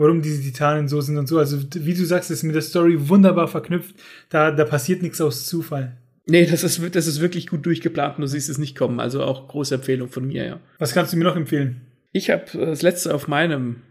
warum 0.00 0.22
diese 0.22 0.40
Titanen 0.40 0.88
so 0.88 1.02
sind 1.02 1.18
und 1.18 1.26
so. 1.26 1.38
Also, 1.38 1.58
wie 1.74 1.92
du 1.92 2.06
sagst, 2.06 2.30
ist 2.30 2.42
mit 2.42 2.54
der 2.54 2.62
Story 2.62 3.08
wunderbar 3.10 3.48
verknüpft. 3.48 3.94
Da, 4.30 4.50
da 4.50 4.64
passiert 4.64 5.02
nichts 5.02 5.20
aus 5.20 5.44
Zufall. 5.44 5.94
Nee, 6.30 6.46
das 6.46 6.62
ist, 6.62 6.94
das 6.94 7.06
ist 7.06 7.20
wirklich 7.20 7.48
gut 7.48 7.66
durchgeplant 7.66 8.16
und 8.16 8.22
du 8.22 8.26
siehst 8.28 8.48
es 8.48 8.58
nicht 8.58 8.76
kommen. 8.76 9.00
Also 9.00 9.24
auch 9.24 9.48
große 9.48 9.74
Empfehlung 9.74 10.08
von 10.08 10.26
mir, 10.26 10.44
ja. 10.44 10.60
Was 10.78 10.94
kannst 10.94 11.12
du 11.12 11.16
mir 11.16 11.24
noch 11.24 11.36
empfehlen? 11.36 11.80
Ich 12.12 12.30
habe 12.30 12.44
äh, 12.54 12.66
das 12.66 12.82
letzte 12.82 13.14
auf 13.14 13.28
meinem 13.28 13.82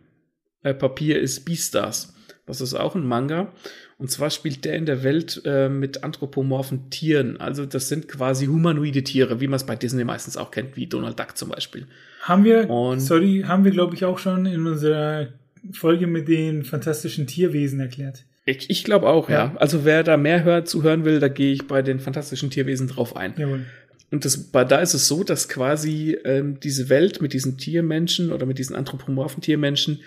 äh, 0.64 0.74
Papier 0.74 1.20
ist 1.20 1.46
Beastars. 1.46 2.14
Das 2.46 2.62
ist 2.62 2.74
auch 2.74 2.96
ein 2.96 3.06
Manga. 3.06 3.54
Und 3.98 4.10
zwar 4.10 4.30
spielt 4.30 4.66
der 4.66 4.76
in 4.76 4.86
der 4.86 5.04
Welt 5.04 5.42
äh, 5.46 5.70
mit 5.70 6.04
anthropomorphen 6.04 6.90
Tieren. 6.90 7.40
Also 7.40 7.66
das 7.66 7.90
sind 7.90 8.08
quasi 8.08 8.46
humanoide 8.46 9.04
Tiere, 9.04 9.42
wie 9.42 9.48
man 9.48 9.58
es 9.58 9.66
bei 9.66 9.76
Disney 9.76 10.06
meistens 10.06 10.38
auch 10.38 10.50
kennt, 10.50 10.78
wie 10.78 10.88
Donald 10.88 11.20
Duck 11.20 11.38
zum 11.38 11.50
Beispiel. 11.50 11.86
Haben 12.22 12.46
wir, 12.46 12.70
und 12.70 13.02
sorry, 13.02 13.44
haben 13.46 13.66
wir 13.66 13.72
glaube 13.72 13.96
ich 13.96 14.06
auch 14.06 14.18
schon 14.18 14.46
in 14.46 14.66
unserer 14.66 15.28
Folge 15.74 16.08
mit 16.08 16.28
den 16.28 16.64
fantastischen 16.64 17.28
Tierwesen 17.28 17.82
erklärt. 17.82 18.24
Ich, 18.58 18.70
ich 18.70 18.84
glaube 18.84 19.08
auch, 19.08 19.30
ja. 19.30 19.46
ja. 19.46 19.56
Also 19.58 19.86
wer 19.86 20.04
da 20.04 20.18
mehr 20.18 20.44
hört, 20.44 20.68
zuhören 20.68 21.06
will, 21.06 21.20
da 21.20 21.28
gehe 21.28 21.54
ich 21.54 21.68
bei 21.68 21.82
den 21.82 22.00
fantastischen 22.00 22.50
Tierwesen 22.50 22.88
drauf 22.88 23.16
ein. 23.16 23.34
Jawohl. 23.38 23.66
Und 24.12 24.26
das, 24.26 24.38
bei, 24.38 24.64
da 24.64 24.78
ist 24.78 24.94
es 24.94 25.08
so, 25.08 25.24
dass 25.24 25.50
quasi 25.50 26.18
ähm, 26.26 26.60
diese 26.60 26.90
Welt 26.90 27.22
mit 27.22 27.34
diesen 27.34 27.58
Tiermenschen 27.58 28.32
oder 28.32 28.46
mit 28.46 28.58
diesen 28.58 28.76
anthropomorphen 28.76 29.42
Tiermenschen 29.42 30.00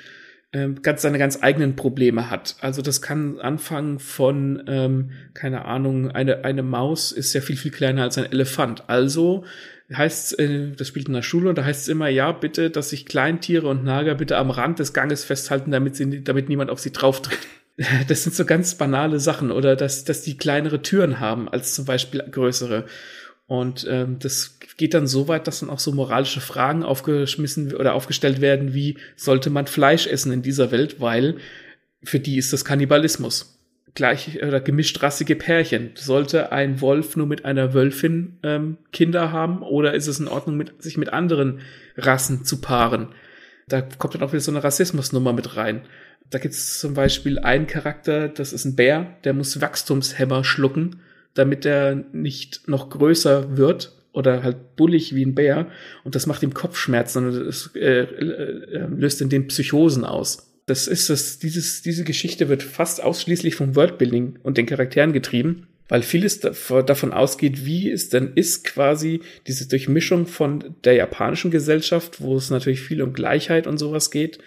ähm, 0.52 0.82
ganz 0.82 1.02
seine 1.02 1.18
ganz 1.18 1.38
eigenen 1.42 1.76
Probleme 1.76 2.28
hat. 2.28 2.56
Also 2.60 2.82
das 2.82 3.00
kann 3.00 3.38
anfangen 3.40 3.98
von, 3.98 4.62
ähm, 4.66 5.10
keine 5.34 5.64
Ahnung, 5.64 6.10
eine, 6.10 6.44
eine 6.44 6.62
Maus 6.62 7.12
ist 7.12 7.32
ja 7.32 7.40
viel, 7.40 7.56
viel 7.56 7.70
kleiner 7.70 8.02
als 8.02 8.18
ein 8.18 8.30
Elefant. 8.30 8.88
Also 8.88 9.44
heißt 9.92 10.38
äh, 10.38 10.72
das 10.76 10.88
spielt 10.88 11.08
in 11.08 11.14
der 11.14 11.22
Schule 11.22 11.48
und 11.48 11.56
da 11.56 11.64
heißt 11.64 11.82
es 11.82 11.88
immer, 11.88 12.08
ja, 12.08 12.32
bitte, 12.32 12.70
dass 12.70 12.90
sich 12.90 13.06
Kleintiere 13.06 13.68
und 13.68 13.84
Nager 13.84 14.14
bitte 14.14 14.36
am 14.36 14.50
Rand 14.50 14.78
des 14.78 14.92
Ganges 14.92 15.24
festhalten, 15.24 15.70
damit 15.70 15.96
sie, 15.96 16.24
damit 16.24 16.48
niemand 16.48 16.70
auf 16.70 16.80
sie 16.80 16.92
drauftritt. 16.92 17.38
Das 18.08 18.22
sind 18.22 18.34
so 18.34 18.44
ganz 18.44 18.74
banale 18.76 19.20
Sachen 19.20 19.50
oder 19.50 19.76
dass, 19.76 20.04
dass 20.04 20.22
die 20.22 20.36
kleinere 20.36 20.82
Türen 20.82 21.20
haben 21.20 21.48
als 21.48 21.74
zum 21.74 21.84
Beispiel 21.84 22.22
größere. 22.22 22.86
Und 23.46 23.86
ähm, 23.88 24.18
das 24.18 24.58
geht 24.76 24.94
dann 24.94 25.06
so 25.06 25.28
weit, 25.28 25.46
dass 25.46 25.60
dann 25.60 25.70
auch 25.70 25.78
so 25.78 25.92
moralische 25.92 26.40
Fragen 26.40 26.84
aufgeschmissen 26.84 27.74
oder 27.74 27.94
aufgestellt 27.94 28.40
werden, 28.40 28.72
wie 28.72 28.96
sollte 29.16 29.50
man 29.50 29.66
Fleisch 29.66 30.06
essen 30.06 30.32
in 30.32 30.42
dieser 30.42 30.70
Welt, 30.70 31.00
weil 31.00 31.36
für 32.02 32.18
die 32.18 32.38
ist 32.38 32.52
das 32.52 32.64
Kannibalismus 32.64 33.58
gleich 33.94 34.42
oder 34.42 34.60
gemischtrassige 34.60 35.36
Pärchen. 35.36 35.90
Sollte 35.94 36.50
ein 36.50 36.80
Wolf 36.80 37.16
nur 37.16 37.26
mit 37.26 37.44
einer 37.44 37.74
Wölfin 37.74 38.38
ähm, 38.42 38.78
Kinder 38.90 39.32
haben 39.32 39.62
oder 39.62 39.92
ist 39.94 40.06
es 40.06 40.18
in 40.18 40.28
Ordnung, 40.28 40.56
mit, 40.56 40.82
sich 40.82 40.96
mit 40.96 41.12
anderen 41.12 41.60
Rassen 41.96 42.44
zu 42.44 42.60
paaren? 42.60 43.08
Da 43.68 43.80
kommt 43.80 44.14
dann 44.14 44.22
auch 44.22 44.32
wieder 44.32 44.40
so 44.40 44.50
eine 44.50 44.64
Rassismusnummer 44.64 45.32
mit 45.32 45.56
rein. 45.56 45.82
Da 46.30 46.38
gibt 46.38 46.54
es 46.54 46.78
zum 46.78 46.94
Beispiel 46.94 47.38
einen 47.38 47.66
Charakter, 47.66 48.28
das 48.28 48.52
ist 48.52 48.64
ein 48.64 48.76
Bär, 48.76 49.16
der 49.24 49.34
muss 49.34 49.60
Wachstumshämmer 49.60 50.44
schlucken, 50.44 51.00
damit 51.34 51.66
er 51.66 51.94
nicht 52.12 52.68
noch 52.68 52.90
größer 52.90 53.56
wird 53.56 53.92
oder 54.12 54.42
halt 54.42 54.76
bullig 54.76 55.14
wie 55.14 55.24
ein 55.24 55.34
Bär 55.34 55.68
und 56.04 56.14
das 56.14 56.26
macht 56.26 56.42
ihm 56.42 56.54
Kopfschmerzen 56.54 57.26
und 57.26 57.46
das 57.46 57.70
äh, 57.74 58.02
äh, 58.02 58.86
löst 58.88 59.20
in 59.20 59.28
dem 59.28 59.48
Psychosen 59.48 60.04
aus 60.04 60.52
das 60.66 60.86
ist 60.86 61.10
das, 61.10 61.38
dieses, 61.38 61.82
diese 61.82 62.04
Geschichte 62.04 62.48
wird 62.48 62.62
fast 62.62 63.02
ausschließlich 63.02 63.56
vom 63.56 63.74
Worldbuilding 63.74 64.38
und 64.42 64.58
den 64.58 64.66
Charakteren 64.66 65.12
getrieben. 65.12 65.66
Weil 65.88 66.02
vieles 66.02 66.40
davon 66.40 67.12
ausgeht, 67.12 67.66
wie 67.66 67.90
es 67.90 68.08
denn 68.08 68.32
ist, 68.34 68.64
quasi 68.64 69.20
diese 69.46 69.68
Durchmischung 69.68 70.26
von 70.26 70.74
der 70.84 70.94
japanischen 70.94 71.50
Gesellschaft, 71.50 72.20
wo 72.20 72.36
es 72.36 72.50
natürlich 72.50 72.80
viel 72.80 73.02
um 73.02 73.12
Gleichheit 73.12 73.66
und 73.66 73.78
sowas 73.78 74.10
geht, 74.10 74.38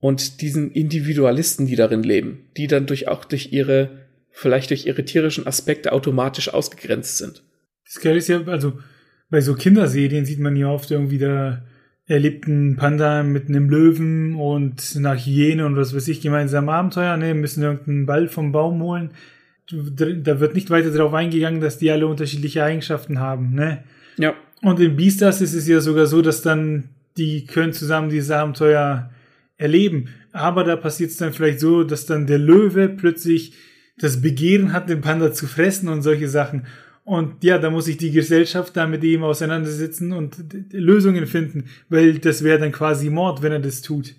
und 0.00 0.42
diesen 0.42 0.70
Individualisten, 0.70 1.66
die 1.66 1.76
darin 1.76 2.02
leben, 2.02 2.50
die 2.58 2.66
dann 2.66 2.84
durch 2.84 3.08
auch 3.08 3.24
durch 3.24 3.52
ihre, 3.52 4.08
vielleicht 4.30 4.68
durch 4.68 4.84
ihre 4.86 5.04
tierischen 5.04 5.46
Aspekte 5.46 5.92
automatisch 5.92 6.52
ausgegrenzt 6.52 7.16
sind. 7.16 7.42
Das 7.86 8.02
Geile 8.02 8.18
ist 8.18 8.28
ja, 8.28 8.42
also 8.44 8.78
bei 9.30 9.40
so 9.40 9.54
Kinderserien 9.54 10.26
sieht 10.26 10.40
man 10.40 10.56
ja 10.56 10.68
oft 10.68 10.90
irgendwie 10.90 11.18
da 11.18 11.64
erlebt 12.06 12.46
ein 12.46 12.76
Panda 12.76 13.22
mit 13.22 13.48
einem 13.48 13.70
Löwen 13.70 14.34
und 14.34 14.94
einer 14.96 15.16
Hyäne 15.16 15.64
und 15.64 15.76
was 15.76 15.94
weiß 15.94 16.08
ich 16.08 16.20
gemeinsam 16.20 16.68
Abenteuer, 16.68 17.16
ne, 17.16 17.32
müssen 17.32 17.62
irgendeinen 17.62 18.04
Ball 18.04 18.28
vom 18.28 18.52
Baum 18.52 18.82
holen. 18.82 19.12
Da 19.70 20.40
wird 20.40 20.54
nicht 20.54 20.70
weiter 20.70 20.90
darauf 20.90 21.14
eingegangen, 21.14 21.60
dass 21.60 21.78
die 21.78 21.90
alle 21.90 22.06
unterschiedliche 22.06 22.62
Eigenschaften 22.62 23.18
haben, 23.18 23.54
ne? 23.54 23.84
Ja. 24.18 24.34
Und 24.62 24.80
in 24.80 24.96
Beastars 24.96 25.40
ist 25.40 25.54
es 25.54 25.66
ja 25.66 25.80
sogar 25.80 26.06
so, 26.06 26.22
dass 26.22 26.42
dann 26.42 26.90
die 27.16 27.46
können 27.46 27.72
zusammen 27.72 28.08
dieses 28.08 28.30
Abenteuer 28.30 29.10
erleben. 29.56 30.08
Aber 30.32 30.64
da 30.64 30.76
passiert 30.76 31.10
es 31.10 31.16
dann 31.16 31.32
vielleicht 31.32 31.60
so, 31.60 31.84
dass 31.84 32.06
dann 32.06 32.26
der 32.26 32.38
Löwe 32.38 32.88
plötzlich 32.88 33.54
das 33.98 34.20
Begehren 34.20 34.72
hat, 34.72 34.88
den 34.88 35.00
Panda 35.00 35.32
zu 35.32 35.46
fressen 35.46 35.88
und 35.88 36.02
solche 36.02 36.28
Sachen. 36.28 36.66
Und 37.04 37.44
ja, 37.44 37.58
da 37.58 37.70
muss 37.70 37.84
sich 37.84 37.98
die 37.98 38.10
Gesellschaft 38.10 38.76
da 38.76 38.86
mit 38.86 39.04
ihm 39.04 39.22
auseinandersetzen 39.22 40.12
und 40.12 40.36
Lösungen 40.72 41.26
finden, 41.26 41.64
weil 41.88 42.18
das 42.18 42.42
wäre 42.42 42.58
dann 42.58 42.72
quasi 42.72 43.10
Mord, 43.10 43.42
wenn 43.42 43.52
er 43.52 43.60
das 43.60 43.82
tut. 43.82 44.14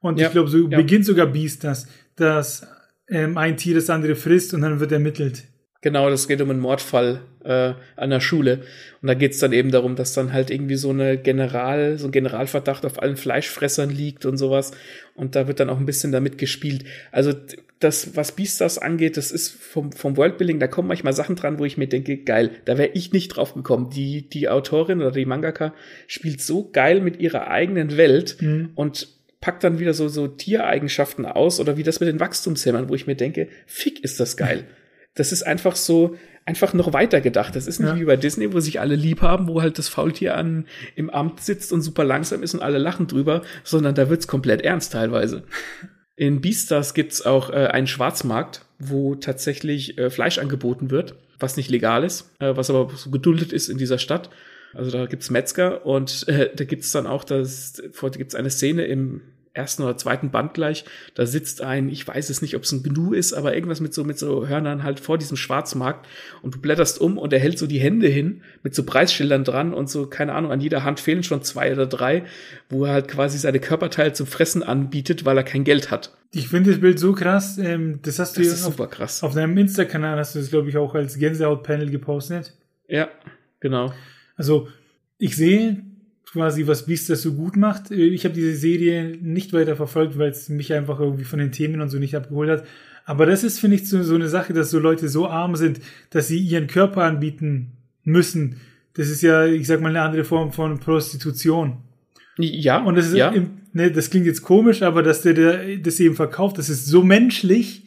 Und 0.00 0.18
ja, 0.18 0.26
ich 0.26 0.32
glaube, 0.32 0.48
so 0.48 0.66
ja. 0.66 0.76
beginnt 0.78 1.04
sogar 1.04 1.26
Beast 1.26 1.62
das, 1.64 1.86
dass 2.16 2.66
ähm, 3.10 3.36
ein 3.36 3.56
Tier 3.56 3.74
das 3.74 3.90
andere 3.90 4.14
frisst 4.14 4.54
und 4.54 4.62
dann 4.62 4.80
wird 4.80 4.92
ermittelt. 4.92 5.44
Genau, 5.82 6.10
das 6.10 6.28
geht 6.28 6.42
um 6.42 6.50
einen 6.50 6.60
Mordfall 6.60 7.22
äh, 7.42 7.72
an 7.96 8.10
der 8.10 8.20
Schule. 8.20 8.60
Und 9.00 9.08
da 9.08 9.14
geht's 9.14 9.38
dann 9.38 9.54
eben 9.54 9.70
darum, 9.70 9.96
dass 9.96 10.12
dann 10.12 10.32
halt 10.32 10.50
irgendwie 10.50 10.76
so 10.76 10.90
eine 10.90 11.16
General, 11.16 11.96
so 11.96 12.08
ein 12.08 12.12
Generalverdacht 12.12 12.84
auf 12.84 13.02
allen 13.02 13.16
Fleischfressern 13.16 13.88
liegt 13.88 14.26
und 14.26 14.36
sowas. 14.36 14.72
Und 15.14 15.36
da 15.36 15.48
wird 15.48 15.58
dann 15.58 15.70
auch 15.70 15.78
ein 15.78 15.86
bisschen 15.86 16.12
damit 16.12 16.36
gespielt. 16.36 16.84
Also 17.12 17.32
das, 17.78 18.14
was 18.14 18.32
Beastars 18.32 18.76
angeht, 18.76 19.16
das 19.16 19.32
ist 19.32 19.48
vom, 19.48 19.90
vom 19.92 20.18
Worldbuilding, 20.18 20.60
da 20.60 20.66
kommen 20.66 20.88
manchmal 20.88 21.14
Sachen 21.14 21.34
dran, 21.34 21.58
wo 21.58 21.64
ich 21.64 21.78
mir 21.78 21.88
denke, 21.88 22.18
geil, 22.18 22.50
da 22.66 22.76
wäre 22.76 22.90
ich 22.92 23.12
nicht 23.12 23.28
drauf 23.28 23.54
gekommen. 23.54 23.88
Die, 23.88 24.28
die 24.28 24.50
Autorin 24.50 25.00
oder 25.00 25.12
die 25.12 25.24
Mangaka 25.24 25.72
spielt 26.06 26.42
so 26.42 26.70
geil 26.70 27.00
mit 27.00 27.20
ihrer 27.20 27.48
eigenen 27.48 27.96
Welt 27.96 28.36
mhm. 28.40 28.72
und 28.74 29.08
packt 29.40 29.64
dann 29.64 29.78
wieder 29.78 29.94
so, 29.94 30.08
so 30.08 30.28
Tiereigenschaften 30.28 31.26
aus 31.26 31.60
oder 31.60 31.76
wie 31.76 31.82
das 31.82 32.00
mit 32.00 32.08
den 32.08 32.20
Wachstumshämmern, 32.20 32.88
wo 32.88 32.94
ich 32.94 33.06
mir 33.06 33.16
denke, 33.16 33.48
fick 33.66 34.04
ist 34.04 34.20
das 34.20 34.36
geil. 34.36 34.64
das 35.14 35.32
ist 35.32 35.42
einfach 35.42 35.76
so, 35.76 36.16
einfach 36.44 36.72
noch 36.72 36.92
weiter 36.92 37.20
gedacht. 37.20 37.56
Das 37.56 37.66
ist 37.66 37.80
nicht 37.80 37.88
ja. 37.88 37.98
wie 37.98 38.04
bei 38.04 38.16
Disney, 38.16 38.52
wo 38.52 38.60
sich 38.60 38.80
alle 38.80 38.94
lieb 38.94 39.22
haben, 39.22 39.48
wo 39.48 39.62
halt 39.62 39.78
das 39.78 39.88
Faultier 39.88 40.36
an, 40.36 40.66
im 40.96 41.10
Amt 41.10 41.40
sitzt 41.40 41.72
und 41.72 41.82
super 41.82 42.04
langsam 42.04 42.42
ist 42.42 42.54
und 42.54 42.62
alle 42.62 42.78
lachen 42.78 43.06
drüber, 43.06 43.42
sondern 43.64 43.94
da 43.94 44.08
wird's 44.08 44.26
komplett 44.26 44.62
ernst 44.62 44.92
teilweise. 44.92 45.44
In 46.16 46.40
Beastars 46.40 46.94
gibt's 46.94 47.24
auch 47.24 47.50
äh, 47.50 47.68
einen 47.68 47.86
Schwarzmarkt, 47.86 48.66
wo 48.78 49.14
tatsächlich 49.14 49.96
äh, 49.98 50.10
Fleisch 50.10 50.38
angeboten 50.38 50.90
wird, 50.90 51.14
was 51.38 51.56
nicht 51.56 51.70
legal 51.70 52.04
ist, 52.04 52.30
äh, 52.40 52.56
was 52.56 52.68
aber 52.70 52.90
so 52.94 53.10
geduldet 53.10 53.52
ist 53.52 53.68
in 53.68 53.78
dieser 53.78 53.98
Stadt. 53.98 54.28
Also 54.72 54.90
da 54.90 55.06
gibt's 55.06 55.30
Metzger 55.30 55.84
und 55.84 56.26
äh, 56.28 56.50
da 56.54 56.64
gibt's 56.64 56.92
dann 56.92 57.06
auch 57.06 57.24
das, 57.24 57.82
vor, 57.92 58.10
gibt's 58.10 58.34
eine 58.34 58.50
Szene 58.50 58.84
im 58.84 59.22
ersten 59.52 59.82
oder 59.82 59.96
zweiten 59.96 60.30
Band 60.30 60.54
gleich, 60.54 60.84
da 61.14 61.26
sitzt 61.26 61.60
ein, 61.60 61.88
ich 61.88 62.06
weiß 62.06 62.30
es 62.30 62.40
nicht, 62.40 62.54
ob 62.54 62.62
es 62.62 62.72
ein 62.72 62.82
Gnu 62.82 63.12
ist, 63.12 63.32
aber 63.32 63.54
irgendwas 63.54 63.80
mit 63.80 63.92
so, 63.92 64.04
mit 64.04 64.18
so 64.18 64.46
Hörnern 64.46 64.84
halt 64.84 65.00
vor 65.00 65.18
diesem 65.18 65.36
Schwarzmarkt 65.36 66.06
und 66.42 66.54
du 66.54 66.60
blätterst 66.60 67.00
um 67.00 67.18
und 67.18 67.32
er 67.32 67.40
hält 67.40 67.58
so 67.58 67.66
die 67.66 67.80
Hände 67.80 68.06
hin 68.06 68.42
mit 68.62 68.74
so 68.74 68.84
Preisschildern 68.84 69.42
dran 69.42 69.74
und 69.74 69.90
so, 69.90 70.06
keine 70.06 70.34
Ahnung, 70.34 70.52
an 70.52 70.60
jeder 70.60 70.84
Hand 70.84 71.00
fehlen 71.00 71.24
schon 71.24 71.42
zwei 71.42 71.72
oder 71.72 71.86
drei, 71.86 72.24
wo 72.68 72.84
er 72.84 72.92
halt 72.92 73.08
quasi 73.08 73.38
seine 73.38 73.58
Körperteile 73.58 74.12
zum 74.12 74.26
Fressen 74.26 74.62
anbietet, 74.62 75.24
weil 75.24 75.36
er 75.36 75.44
kein 75.44 75.64
Geld 75.64 75.90
hat. 75.90 76.12
Ich 76.32 76.48
finde 76.48 76.70
das 76.70 76.80
Bild 76.80 77.00
so 77.00 77.12
krass, 77.12 77.58
ähm, 77.58 77.98
das 78.02 78.20
hast 78.20 78.36
du 78.36 78.42
das 78.42 78.52
ist 78.52 78.64
auf, 78.64 78.74
super 78.74 78.86
krass. 78.86 79.24
auf 79.24 79.34
deinem 79.34 79.58
Insta-Kanal 79.58 80.16
hast 80.16 80.36
du 80.36 80.38
das, 80.38 80.50
glaube 80.50 80.68
ich, 80.68 80.76
auch 80.76 80.94
als 80.94 81.18
Gänsehaut-Panel 81.18 81.90
gepostet. 81.90 82.56
Ja, 82.86 83.08
genau. 83.58 83.92
Also, 84.40 84.68
ich 85.18 85.36
sehe 85.36 85.82
quasi, 86.32 86.66
was 86.66 86.86
Beast 86.86 87.10
das 87.10 87.20
so 87.20 87.34
gut 87.34 87.58
macht. 87.58 87.90
Äh, 87.90 88.06
ich 88.06 88.24
habe 88.24 88.34
diese 88.34 88.54
Serie 88.56 89.18
nicht 89.20 89.52
weiter 89.52 89.76
verfolgt, 89.76 90.18
weil 90.18 90.30
es 90.30 90.48
mich 90.48 90.72
einfach 90.72 90.98
irgendwie 90.98 91.24
von 91.24 91.38
den 91.38 91.52
Themen 91.52 91.82
und 91.82 91.90
so 91.90 91.98
nicht 91.98 92.16
abgeholt 92.16 92.48
hat. 92.48 92.64
Aber 93.04 93.26
das 93.26 93.44
ist, 93.44 93.58
finde 93.58 93.76
ich, 93.76 93.86
so, 93.86 94.02
so 94.02 94.14
eine 94.14 94.28
Sache, 94.28 94.54
dass 94.54 94.70
so 94.70 94.78
Leute 94.78 95.10
so 95.10 95.28
arm 95.28 95.56
sind, 95.56 95.80
dass 96.08 96.28
sie 96.28 96.38
ihren 96.38 96.68
Körper 96.68 97.02
anbieten 97.04 97.72
müssen. 98.02 98.56
Das 98.94 99.10
ist 99.10 99.20
ja, 99.20 99.44
ich 99.44 99.66
sag 99.66 99.82
mal, 99.82 99.90
eine 99.90 100.00
andere 100.00 100.24
Form 100.24 100.52
von 100.52 100.80
Prostitution. 100.80 101.76
Ja. 102.38 102.82
Und 102.82 102.96
das 102.96 103.08
ist, 103.08 103.16
ja. 103.16 103.28
Im, 103.28 103.50
ne, 103.74 103.90
das 103.90 104.08
klingt 104.08 104.24
jetzt 104.24 104.40
komisch, 104.40 104.80
aber 104.80 105.02
dass 105.02 105.20
der, 105.20 105.34
der 105.34 105.76
das 105.76 106.00
eben 106.00 106.14
verkauft, 106.14 106.56
das 106.56 106.70
ist 106.70 106.86
so 106.86 107.02
menschlich, 107.02 107.84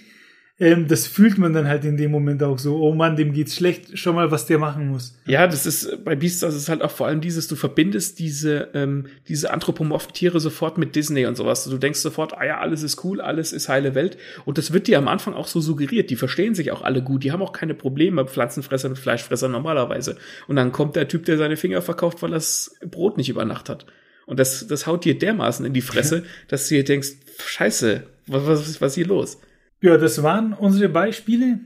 ähm, 0.60 0.88
das 0.88 1.08
fühlt 1.08 1.40
man 1.40 1.52
dann 1.54 1.68
halt 1.68 1.84
in 1.84 1.98
dem 1.98 2.12
Moment 2.12 2.44
auch 2.44 2.60
so, 2.60 2.78
oh 2.78 2.94
Mann, 2.94 3.16
dem 3.16 3.34
geht's 3.34 3.56
schlecht, 3.56 3.98
schon 3.98 4.14
mal, 4.14 4.30
was 4.30 4.46
der 4.46 4.60
machen 4.60 4.90
muss. 4.90 5.18
Ja, 5.26 5.48
das 5.48 5.66
ist, 5.66 6.06
bei 6.06 6.16
Beastars 6.16 6.54
ist 6.54 6.70
halt 6.70 6.84
auch 6.84 6.92
vor 6.92 7.08
allem 7.08 7.22
dieses, 7.22 7.48
du 7.48 7.56
verbindest 7.56 8.20
diese, 8.20 8.70
ähm, 8.76 9.08
diese 9.28 9.52
anthropomorphen 9.52 10.14
Tiere 10.14 10.40
sofort 10.40 10.78
mit 10.78 10.96
Disney 10.96 11.26
und 11.26 11.36
sowas. 11.36 11.64
Du 11.64 11.78
denkst 11.80 12.00
sofort, 12.00 12.38
ah 12.38 12.46
ja, 12.46 12.60
alles 12.60 12.84
ist 12.84 13.04
cool, 13.04 13.20
alles 13.20 13.52
ist 13.52 13.68
heile 13.68 13.96
Welt. 13.96 14.18
Und 14.46 14.60
das 14.60 14.72
wird 14.72 14.86
dir 14.86 15.00
am 15.00 15.08
Anfang 15.08 15.34
auch 15.34 15.48
so 15.48 15.60
suggeriert. 15.60 16.12
Die 16.12 16.16
verstehen 16.16 16.54
sich 16.54 16.72
auch 16.72 16.84
alle 16.84 17.02
gut, 17.02 17.24
die 17.24 17.32
haben 17.32 17.42
auch 17.42 17.54
keine 17.54 17.74
Probleme, 17.74 18.26
Pflanzenfresser 18.28 18.90
mit 18.90 19.00
Fleischfresser 19.00 19.50
normalerweise. 19.50 20.18
Und 20.48 20.56
dann 20.56 20.72
kommt 20.72 20.96
der 20.96 21.08
Typ, 21.08 21.26
der 21.26 21.40
seine 21.40 21.58
Finger 21.58 21.82
verkauft, 21.82 22.22
weil 22.22 22.32
er 22.32 22.36
das 22.36 22.78
Brot 22.86 23.18
nicht 23.18 23.30
über 23.30 23.44
Nacht 23.44 23.70
hat. 23.70 23.88
Und 24.28 24.40
das, 24.40 24.68
das 24.68 24.86
haut 24.86 25.04
dir 25.04 25.18
dermaßen 25.18 25.66
in 25.66 25.74
die 25.74 25.82
Fresse, 25.82 26.24
dass 26.48 26.70
du 26.70 26.76
dir 26.76 26.84
denkst, 26.84 27.10
scheiße, 27.44 28.04
was, 28.28 28.46
was, 28.46 28.82
was 28.82 28.92
ist 28.92 28.96
hier 28.96 29.08
los? 29.08 29.40
Ja, 29.84 29.98
das 29.98 30.24
waren 30.24 30.54
unsere 30.54 30.88
Beispiele. 30.88 31.60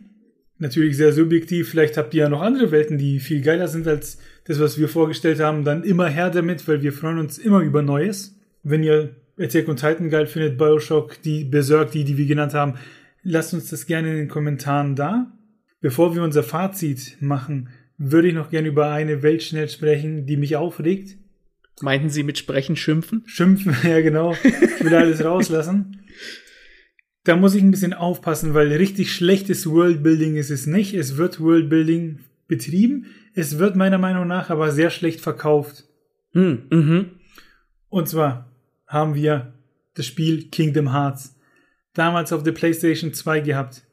Natürlich 0.58 0.98
sehr 0.98 1.14
subjektiv. 1.14 1.70
Vielleicht 1.70 1.98
habt 1.98 2.16
ihr 2.16 2.24
ja 2.24 2.30
noch 2.30 2.42
andere 2.42 2.72
Welten, 2.72 2.98
die 2.98 3.20
viel 3.20 3.44
geiler 3.44 3.68
sind 3.68 3.88
als 3.88 4.18
das, 4.46 4.60
was 4.60 4.80
wir 4.80 4.90
vorgestellt 4.90 5.40
haben. 5.40 5.64
Dann 5.64 5.84
immer 5.84 6.08
her 6.08 6.32
damit, 6.32 6.68
weil 6.68 6.82
wir 6.82 6.94
freuen 6.94 7.20
uns 7.20 7.38
immer 7.38 7.60
über 7.60 7.84
Neues. 7.84 8.36
Wenn 8.64 8.82
ihr 8.82 9.16
Attack 9.40 9.68
und 9.68 9.80
Titan 9.80 10.10
geil 10.10 10.26
findet, 10.26 10.58
Bioshock, 10.58 11.22
die 11.22 11.44
Berserk, 11.44 11.92
die, 11.92 12.06
die 12.06 12.18
wir 12.18 12.26
genannt 12.26 12.56
haben, 12.56 12.74
lasst 13.22 13.54
uns 13.54 13.70
das 13.70 13.86
gerne 13.86 14.10
in 14.10 14.18
den 14.18 14.30
Kommentaren 14.30 14.96
da. 14.96 15.32
Bevor 15.80 16.16
wir 16.16 16.24
unser 16.24 16.42
Fazit 16.42 17.18
machen, 17.20 17.70
würde 18.00 18.30
ich 18.30 18.34
noch 18.34 18.50
gerne 18.50 18.70
über 18.70 18.90
eine 18.90 19.22
Welt 19.22 19.44
schnell 19.44 19.70
sprechen, 19.70 20.26
die 20.26 20.38
mich 20.38 20.56
aufregt. 20.56 21.18
Meinten 21.82 22.10
Sie 22.10 22.24
mit 22.24 22.40
Sprechen 22.40 22.76
schimpfen? 22.76 23.22
Schimpfen, 23.28 23.76
ja 23.84 24.02
genau. 24.02 24.36
Ich 24.44 24.84
will 24.84 24.96
alles 24.96 25.24
rauslassen 25.24 26.00
da 27.28 27.36
muss 27.36 27.56
ich 27.56 27.62
ein 27.62 27.72
bisschen 27.72 27.94
aufpassen, 27.94 28.54
weil 28.54 28.72
richtig 28.72 29.12
schlechtes 29.14 29.70
Worldbuilding 29.70 30.36
ist 30.36 30.50
es 30.50 30.66
nicht. 30.66 30.94
Es 30.94 31.18
wird 31.18 31.42
Worldbuilding 31.42 32.20
betrieben. 32.48 33.08
Es 33.34 33.60
wird 33.60 33.76
meiner 33.76 33.98
Meinung 33.98 34.28
nach 34.28 34.50
aber 34.50 34.72
sehr 34.72 34.90
schlecht 34.90 35.20
verkauft. 35.20 35.84
Hm, 36.32 36.64
mhm. 36.70 37.06
Und 37.90 38.08
zwar 38.08 38.50
haben 38.88 39.14
wir 39.14 39.54
das 39.96 40.06
Spiel 40.06 40.50
Kingdom 40.50 40.94
Hearts 40.94 41.36
damals 41.94 42.32
auf 42.32 42.44
der 42.44 42.54
PlayStation 42.54 43.14
2 43.14 43.42
gehabt. 43.42 43.84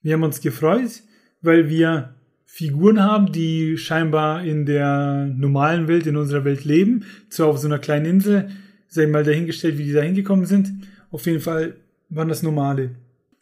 Wir 0.00 0.14
haben 0.14 0.22
uns 0.22 0.40
gefreut, 0.40 1.02
weil 1.42 1.68
wir 1.68 2.14
Figuren 2.46 3.02
haben, 3.02 3.30
die 3.30 3.76
scheinbar 3.76 4.42
in 4.42 4.64
der 4.64 5.26
normalen 5.36 5.86
Welt, 5.86 6.06
in 6.06 6.16
unserer 6.16 6.44
Welt 6.44 6.64
leben. 6.64 7.04
Zwar 7.28 7.48
auf 7.48 7.58
so 7.58 7.66
einer 7.66 7.78
kleinen 7.78 8.06
Insel, 8.06 8.48
sei 8.88 9.06
mal 9.06 9.24
dahingestellt, 9.24 9.76
wie 9.76 9.84
die 9.84 9.92
da 9.92 10.00
hingekommen 10.00 10.46
sind. 10.46 10.72
Auf 11.10 11.26
jeden 11.26 11.40
Fall 11.40 11.76
waren 12.14 12.28
das 12.28 12.42
normale. 12.42 12.90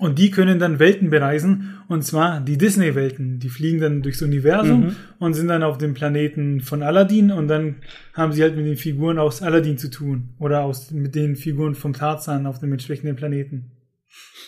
Und 0.03 0.19
die 0.19 0.33
können 0.33 0.59
dann 0.59 0.81
Welten 0.81 1.11
bereisen, 1.11 1.79
und 1.87 2.03
zwar 2.03 2.41
die 2.41 2.59
Disney-Welten. 2.59 3.39
Die 3.39 3.49
fliegen 3.49 3.81
dann 3.81 4.03
durchs 4.03 4.21
Universum 4.21 4.87
mhm. 4.87 4.97
und 5.21 5.35
sind 5.35 5.47
dann 5.47 5.63
auf 5.63 5.79
dem 5.79 5.95
Planeten 5.95 6.61
von 6.61 6.83
Aladdin 6.83 7.31
und 7.31 7.47
dann 7.47 7.77
haben 8.13 8.33
sie 8.33 8.43
halt 8.43 8.57
mit 8.57 8.67
den 8.67 8.77
Figuren 8.77 9.19
aus 9.19 9.43
Aladdin 9.43 9.79
zu 9.79 9.91
tun. 9.91 10.31
Oder 10.41 10.63
aus, 10.63 10.91
mit 10.91 11.15
den 11.15 11.37
Figuren 11.37 11.77
vom 11.77 11.93
Tarzan 11.93 12.47
auf 12.47 12.59
dem 12.59 12.73
entsprechenden 12.73 13.15
Planeten. 13.15 13.71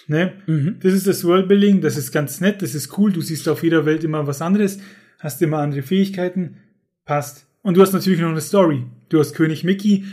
Ne? 0.09 0.33
Mhm. 0.47 0.77
Das 0.81 0.93
ist 0.93 1.07
das 1.07 1.25
Worldbuilding, 1.25 1.81
das 1.81 1.97
ist 1.97 2.11
ganz 2.11 2.41
nett, 2.41 2.61
das 2.61 2.75
ist 2.75 2.99
cool. 2.99 3.13
Du 3.13 3.21
siehst 3.21 3.49
auf 3.49 3.63
jeder 3.63 3.87
Welt 3.87 4.03
immer 4.03 4.27
was 4.27 4.43
anderes, 4.43 4.81
hast 5.21 5.41
immer 5.41 5.59
andere 5.59 5.83
Fähigkeiten, 5.83 6.57
passt. 7.05 7.47
Und 7.63 7.77
du 7.77 7.81
hast 7.81 7.93
natürlich 7.93 8.19
noch 8.19 8.31
eine 8.31 8.41
Story. 8.41 8.83
Du 9.09 9.21
hast 9.21 9.35
König 9.35 9.63
Mickey, 9.63 10.05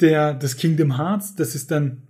der, 0.00 0.34
das 0.34 0.56
Kingdom 0.56 0.96
Hearts, 0.96 1.36
das 1.36 1.54
ist 1.54 1.70
dann 1.70 2.02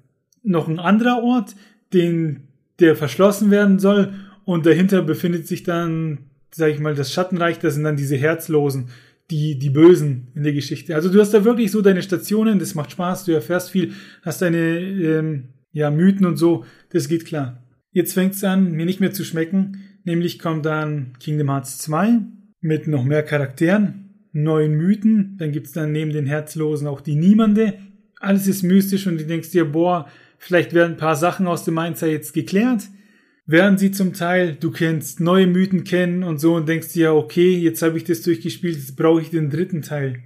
noch 0.43 0.69
ein 0.69 0.79
anderer 0.79 1.23
Ort, 1.23 1.55
den, 1.93 2.49
der 2.81 2.97
verschlossen 2.97 3.51
werden 3.51 3.79
soll 3.79 4.13
und 4.45 4.67
dahinter 4.67 5.03
befindet 5.03 5.47
sich 5.47 5.63
dann, 5.63 6.19
sag 6.51 6.71
ich 6.71 6.81
mal, 6.81 6.95
das 6.95 7.13
Schattenreich, 7.13 7.59
das 7.59 7.75
sind 7.75 7.85
dann 7.85 7.97
diese 7.97 8.17
Herzlosen, 8.17 8.89
die, 9.31 9.59
die 9.59 9.71
Bösen 9.71 10.29
in 10.35 10.43
der 10.43 10.53
Geschichte. 10.53 10.95
Also 10.95 11.11
du 11.11 11.21
hast 11.21 11.35
da 11.35 11.45
wirklich 11.45 11.71
so 11.71 11.83
deine 11.83 12.03
Stationen, 12.03 12.59
das 12.59 12.75
macht 12.75 12.93
Spaß, 12.93 13.25
du 13.25 13.33
erfährst 13.33 13.71
viel, 13.71 13.93
hast 14.23 14.41
deine, 14.41 14.79
ähm, 14.79 15.49
ja, 15.73 15.91
Mythen 15.91 16.25
und 16.25 16.37
so, 16.37 16.65
das 16.91 17.09
geht 17.09 17.27
klar. 17.27 17.63
Jetzt 17.93 18.15
fängt 18.15 18.35
es 18.35 18.45
an, 18.45 18.73
mir 18.73 18.87
nicht 18.87 19.01
mehr 19.01 19.13
zu 19.13 19.25
schmecken, 19.25 19.83
Nämlich 20.09 20.39
kommt 20.39 20.65
dann 20.65 21.13
Kingdom 21.21 21.51
Hearts 21.51 21.77
2 21.79 22.21
mit 22.63 22.89
noch 22.89 23.05
mehr 23.05 23.23
Charakteren, 23.23 24.27
neuen 24.33 24.75
Mythen. 24.75 25.37
Dann 25.39 25.53
gibt's 25.53 25.73
dann 25.73 25.93
neben 25.93 26.15
den 26.15 26.25
Herzlosen 26.25 26.87
auch 26.89 27.03
die 27.03 27.15
Niemande. 27.15 27.75
Alles 28.19 28.47
ist 28.47 28.63
mystisch 28.63 29.07
und 29.07 29.21
du 29.21 29.27
denkst 29.27 29.51
dir, 29.51 29.67
boah, 29.71 30.09
vielleicht 30.39 30.73
werden 30.73 30.93
ein 30.93 30.99
paar 30.99 31.17
Sachen 31.17 31.47
aus 31.47 31.65
dem 31.65 31.75
Mainzer 31.75 32.07
jetzt 32.07 32.33
geklärt. 32.33 32.85
Während 33.47 33.81
sie 33.81 33.91
zum 33.91 34.13
Teil, 34.13 34.57
du 34.61 34.71
kennst 34.71 35.21
neue 35.21 35.47
Mythen 35.47 35.85
kennen 35.85 36.23
und 36.23 36.39
so 36.39 36.55
und 36.55 36.69
denkst 36.69 36.93
dir, 36.93 37.15
okay, 37.15 37.57
jetzt 37.57 37.81
habe 37.83 37.97
ich 37.97 38.05
das 38.05 38.23
durchgespielt, 38.23 38.77
jetzt 38.77 38.97
brauche 38.97 39.23
ich 39.23 39.31
den 39.31 39.51
dritten 39.51 39.83
Teil. 39.83 40.23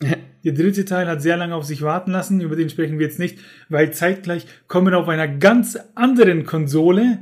Der 0.44 0.52
dritte 0.52 0.84
Teil 0.84 1.06
hat 1.06 1.22
sehr 1.22 1.38
lange 1.38 1.54
auf 1.54 1.64
sich 1.64 1.80
warten 1.80 2.10
lassen, 2.10 2.42
über 2.42 2.54
den 2.54 2.68
sprechen 2.68 2.98
wir 2.98 3.06
jetzt 3.06 3.18
nicht, 3.18 3.38
weil 3.70 3.94
zeitgleich 3.94 4.46
kommen 4.68 4.92
auf 4.92 5.08
einer 5.08 5.26
ganz 5.26 5.78
anderen 5.94 6.44
Konsole, 6.44 7.20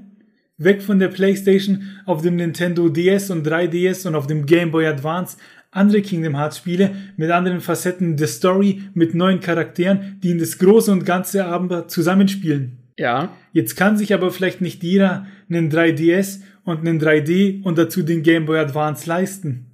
weg 0.59 0.83
von 0.83 0.99
der 0.99 1.09
PlayStation, 1.09 1.85
auf 2.05 2.23
dem 2.23 2.35
Nintendo 2.35 2.89
DS 2.89 3.31
und 3.31 3.47
3DS 3.47 4.09
und 4.09 4.17
auf 4.17 4.27
dem 4.27 4.45
Game 4.45 4.73
Boy 4.73 4.87
Advance 4.87 5.37
andere 5.73 6.03
Kingdom 6.03 6.37
Hearts 6.37 6.59
Spiele 6.59 6.95
mit 7.17 7.31
anderen 7.31 7.61
Facetten 7.61 8.17
der 8.17 8.29
Story, 8.29 8.83
mit 8.95 9.15
neuen 9.15 9.41
Charakteren, 9.41 10.19
die 10.23 10.31
in 10.31 10.39
das 10.39 10.59
große 10.59 10.93
und 10.93 11.05
ganze 11.05 11.47
aber 11.47 11.89
zusammenspielen. 11.89 12.79
Ja. 12.99 13.33
Jetzt 13.53 13.77
kann 13.77 13.97
sich 13.97 14.15
aber 14.15 14.31
vielleicht 14.31 14.61
nicht 14.61 14.83
jeder 14.85 15.27
einen 15.51 15.73
3DS 15.73 16.41
und 16.65 16.81
einen 16.81 17.01
3D 17.01 17.63
und 17.65 17.79
dazu 17.79 18.03
den 18.03 18.23
Game 18.23 18.47
Boy 18.47 18.59
Advance 18.59 19.09
leisten 19.09 19.73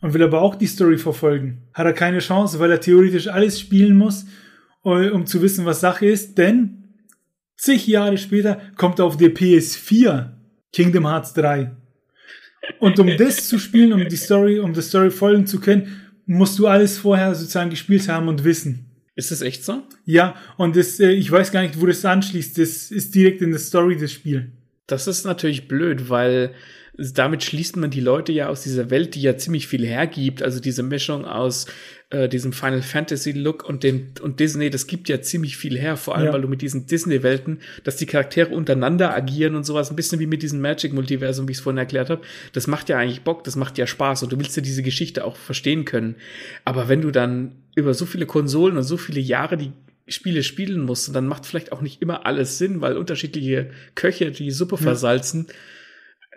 und 0.00 0.14
will 0.14 0.22
aber 0.22 0.42
auch 0.42 0.56
die 0.56 0.66
Story 0.66 0.98
verfolgen. 0.98 1.62
Hat 1.72 1.86
er 1.86 1.92
keine 1.92 2.18
Chance, 2.18 2.58
weil 2.58 2.70
er 2.70 2.80
theoretisch 2.80 3.28
alles 3.28 3.58
spielen 3.60 3.96
muss, 3.96 4.26
äh, 4.84 5.08
um 5.10 5.26
zu 5.26 5.42
wissen, 5.42 5.64
was 5.64 5.80
Sache 5.80 6.06
ist, 6.06 6.36
denn 6.38 6.84
zig 7.56 7.86
Jahre 7.86 8.18
später 8.18 8.60
kommt 8.76 9.00
auf 9.00 9.16
der 9.16 9.34
PS4 9.34 10.32
Kingdom 10.72 11.06
Hearts 11.06 11.34
3. 11.34 11.70
Und 12.78 12.98
um 12.98 13.16
das 13.16 13.48
zu 13.48 13.58
spielen, 13.58 13.92
um 13.92 14.08
die 14.08 14.16
Story, 14.16 14.58
um 14.58 14.72
die 14.72 14.82
Story 14.82 15.10
folgen 15.10 15.46
zu 15.46 15.60
können, 15.60 16.00
musst 16.26 16.58
du 16.58 16.66
alles 16.66 16.98
vorher 16.98 17.34
sozusagen 17.34 17.70
gespielt 17.70 18.08
haben 18.08 18.28
und 18.28 18.44
wissen. 18.44 18.86
Ist 19.14 19.30
das 19.30 19.40
echt 19.40 19.64
so? 19.64 19.82
Ja, 20.04 20.34
und 20.58 20.76
das, 20.76 21.00
äh, 21.00 21.10
ich 21.12 21.30
weiß 21.30 21.50
gar 21.50 21.62
nicht, 21.62 21.80
wo 21.80 21.86
das 21.86 22.04
anschließt. 22.04 22.58
Das 22.58 22.90
ist 22.90 23.14
direkt 23.14 23.40
in 23.40 23.50
der 23.50 23.60
Story 23.60 23.96
des 23.96 24.12
Spiels. 24.12 24.44
Das 24.86 25.06
ist 25.06 25.24
natürlich 25.24 25.68
blöd, 25.68 26.10
weil 26.10 26.52
damit 26.98 27.44
schließt 27.44 27.76
man 27.76 27.90
die 27.90 28.00
Leute 28.00 28.32
ja 28.32 28.48
aus 28.48 28.62
dieser 28.62 28.90
Welt, 28.90 29.14
die 29.14 29.22
ja 29.22 29.36
ziemlich 29.36 29.66
viel 29.66 29.86
hergibt. 29.86 30.42
Also 30.42 30.60
diese 30.60 30.82
Mischung 30.82 31.24
aus 31.26 31.66
äh, 32.10 32.28
diesem 32.28 32.52
Final 32.52 32.82
Fantasy 32.82 33.32
Look 33.32 33.68
und 33.68 33.82
dem 33.82 34.12
und 34.22 34.40
Disney, 34.40 34.70
das 34.70 34.86
gibt 34.86 35.08
ja 35.08 35.20
ziemlich 35.20 35.56
viel 35.56 35.78
her, 35.78 35.96
vor 35.96 36.14
allem 36.14 36.26
ja. 36.26 36.32
weil 36.32 36.40
du 36.40 36.48
mit 36.48 36.62
diesen 36.62 36.86
Disney 36.86 37.22
Welten, 37.22 37.60
dass 37.84 37.96
die 37.96 38.06
Charaktere 38.06 38.54
untereinander 38.54 39.14
agieren 39.14 39.56
und 39.56 39.64
sowas, 39.64 39.90
ein 39.90 39.96
bisschen 39.96 40.20
wie 40.20 40.26
mit 40.26 40.42
diesem 40.42 40.60
Magic 40.60 40.92
Multiversum, 40.92 41.48
wie 41.48 41.52
ich 41.52 41.58
es 41.58 41.62
vorhin 41.62 41.78
erklärt 41.78 42.08
habe. 42.08 42.22
Das 42.52 42.66
macht 42.66 42.88
ja 42.88 42.96
eigentlich 42.98 43.22
Bock, 43.22 43.44
das 43.44 43.56
macht 43.56 43.76
ja 43.76 43.86
Spaß 43.86 44.22
und 44.22 44.32
du 44.32 44.38
willst 44.38 44.56
ja 44.56 44.62
diese 44.62 44.82
Geschichte 44.82 45.24
auch 45.24 45.36
verstehen 45.36 45.84
können. 45.84 46.16
Aber 46.64 46.88
wenn 46.88 47.02
du 47.02 47.10
dann 47.10 47.56
über 47.74 47.92
so 47.92 48.06
viele 48.06 48.26
Konsolen 48.26 48.76
und 48.76 48.84
so 48.84 48.96
viele 48.96 49.20
Jahre 49.20 49.56
die 49.56 49.72
Spiele 50.08 50.44
spielen 50.44 50.80
musst, 50.80 51.14
dann 51.14 51.26
macht 51.26 51.44
vielleicht 51.44 51.72
auch 51.72 51.80
nicht 51.80 52.00
immer 52.00 52.24
alles 52.24 52.58
Sinn, 52.58 52.80
weil 52.80 52.96
unterschiedliche 52.96 53.70
Köche 53.96 54.30
die 54.30 54.50
Suppe 54.52 54.76
versalzen. 54.76 55.48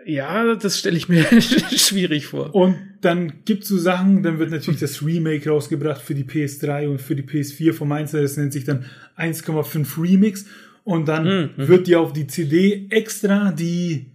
Ja 0.05 0.55
das 0.55 0.79
stelle 0.79 0.97
ich 0.97 1.09
mir 1.09 1.23
schwierig 1.41 2.27
vor. 2.27 2.55
Und 2.55 2.75
dann 3.01 3.43
gibt's 3.45 3.67
so 3.67 3.77
Sachen, 3.77 4.23
dann 4.23 4.39
wird 4.39 4.51
natürlich 4.51 4.79
das 4.79 5.05
Remake 5.05 5.49
rausgebracht 5.49 6.01
für 6.01 6.15
die 6.15 6.23
PS3 6.23 6.87
und 6.87 7.01
für 7.01 7.15
die 7.15 7.23
PS4 7.23 7.73
vom 7.73 7.89
Mainzer, 7.89 8.21
das 8.21 8.37
nennt 8.37 8.53
sich 8.53 8.63
dann 8.63 8.85
1,5 9.17 10.01
Remix. 10.01 10.45
Und 10.83 11.07
dann 11.07 11.51
mhm. 11.55 11.67
wird 11.67 11.87
dir 11.87 11.99
auf 11.99 12.13
die 12.13 12.27
CD 12.27 12.87
extra 12.89 13.51
die, 13.51 14.07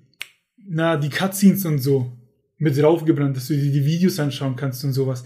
na, 0.66 0.96
die 0.96 1.10
Cutscenes 1.10 1.64
und 1.66 1.78
so 1.78 2.12
mit 2.58 2.80
draufgebrannt, 2.80 3.36
dass 3.36 3.48
du 3.48 3.54
dir 3.54 3.70
die 3.70 3.84
Videos 3.84 4.18
anschauen 4.18 4.56
kannst 4.56 4.84
und 4.84 4.92
sowas. 4.92 5.24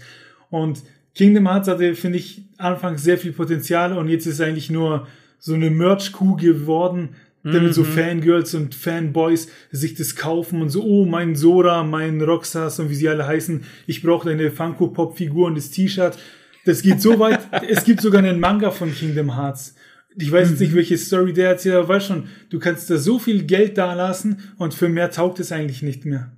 Und 0.49 0.83
Kingdom 1.15 1.47
Hearts 1.47 1.67
hatte, 1.67 1.95
finde 1.95 2.19
ich, 2.19 2.43
anfangs 2.57 3.03
sehr 3.03 3.17
viel 3.17 3.31
Potenzial 3.31 3.97
und 3.97 4.09
jetzt 4.09 4.25
ist 4.25 4.41
eigentlich 4.41 4.69
nur 4.69 5.07
so 5.39 5.53
eine 5.53 5.69
Merch-Kuh 5.69 6.35
geworden, 6.35 7.15
damit 7.43 7.73
so 7.73 7.83
mhm. 7.83 7.87
Fangirls 7.87 8.53
und 8.53 8.75
Fanboys 8.75 9.47
sich 9.71 9.95
das 9.95 10.15
kaufen 10.15 10.61
und 10.61 10.69
so, 10.69 10.83
oh, 10.83 11.05
mein 11.05 11.35
Sora, 11.35 11.83
mein 11.83 12.21
Rockstars 12.21 12.79
und 12.79 12.89
wie 12.89 12.95
sie 12.95 13.09
alle 13.09 13.25
heißen, 13.25 13.63
ich 13.87 14.01
brauche 14.01 14.29
eine 14.29 14.51
Funko-Pop-Figur 14.51 15.47
und 15.47 15.55
das 15.55 15.71
T-Shirt. 15.71 16.17
Das 16.65 16.81
geht 16.81 17.01
so 17.01 17.17
weit, 17.19 17.39
es 17.69 17.83
gibt 17.83 18.01
sogar 18.01 18.19
einen 18.23 18.39
Manga 18.39 18.71
von 18.71 18.93
Kingdom 18.93 19.35
Hearts. 19.37 19.75
Ich 20.17 20.31
weiß 20.31 20.49
jetzt 20.49 20.59
nicht, 20.59 20.73
mhm. 20.73 20.77
welche 20.77 20.97
Story 20.97 21.33
der 21.33 21.49
erzählt, 21.49 21.75
aber 21.75 21.87
weiß 21.87 22.07
schon, 22.07 22.27
du 22.49 22.59
kannst 22.59 22.89
da 22.89 22.97
so 22.97 23.19
viel 23.19 23.43
Geld 23.43 23.77
dalassen 23.77 24.39
und 24.57 24.73
für 24.73 24.89
mehr 24.89 25.11
taugt 25.11 25.39
es 25.39 25.51
eigentlich 25.51 25.81
nicht 25.81 26.05
mehr. 26.05 26.31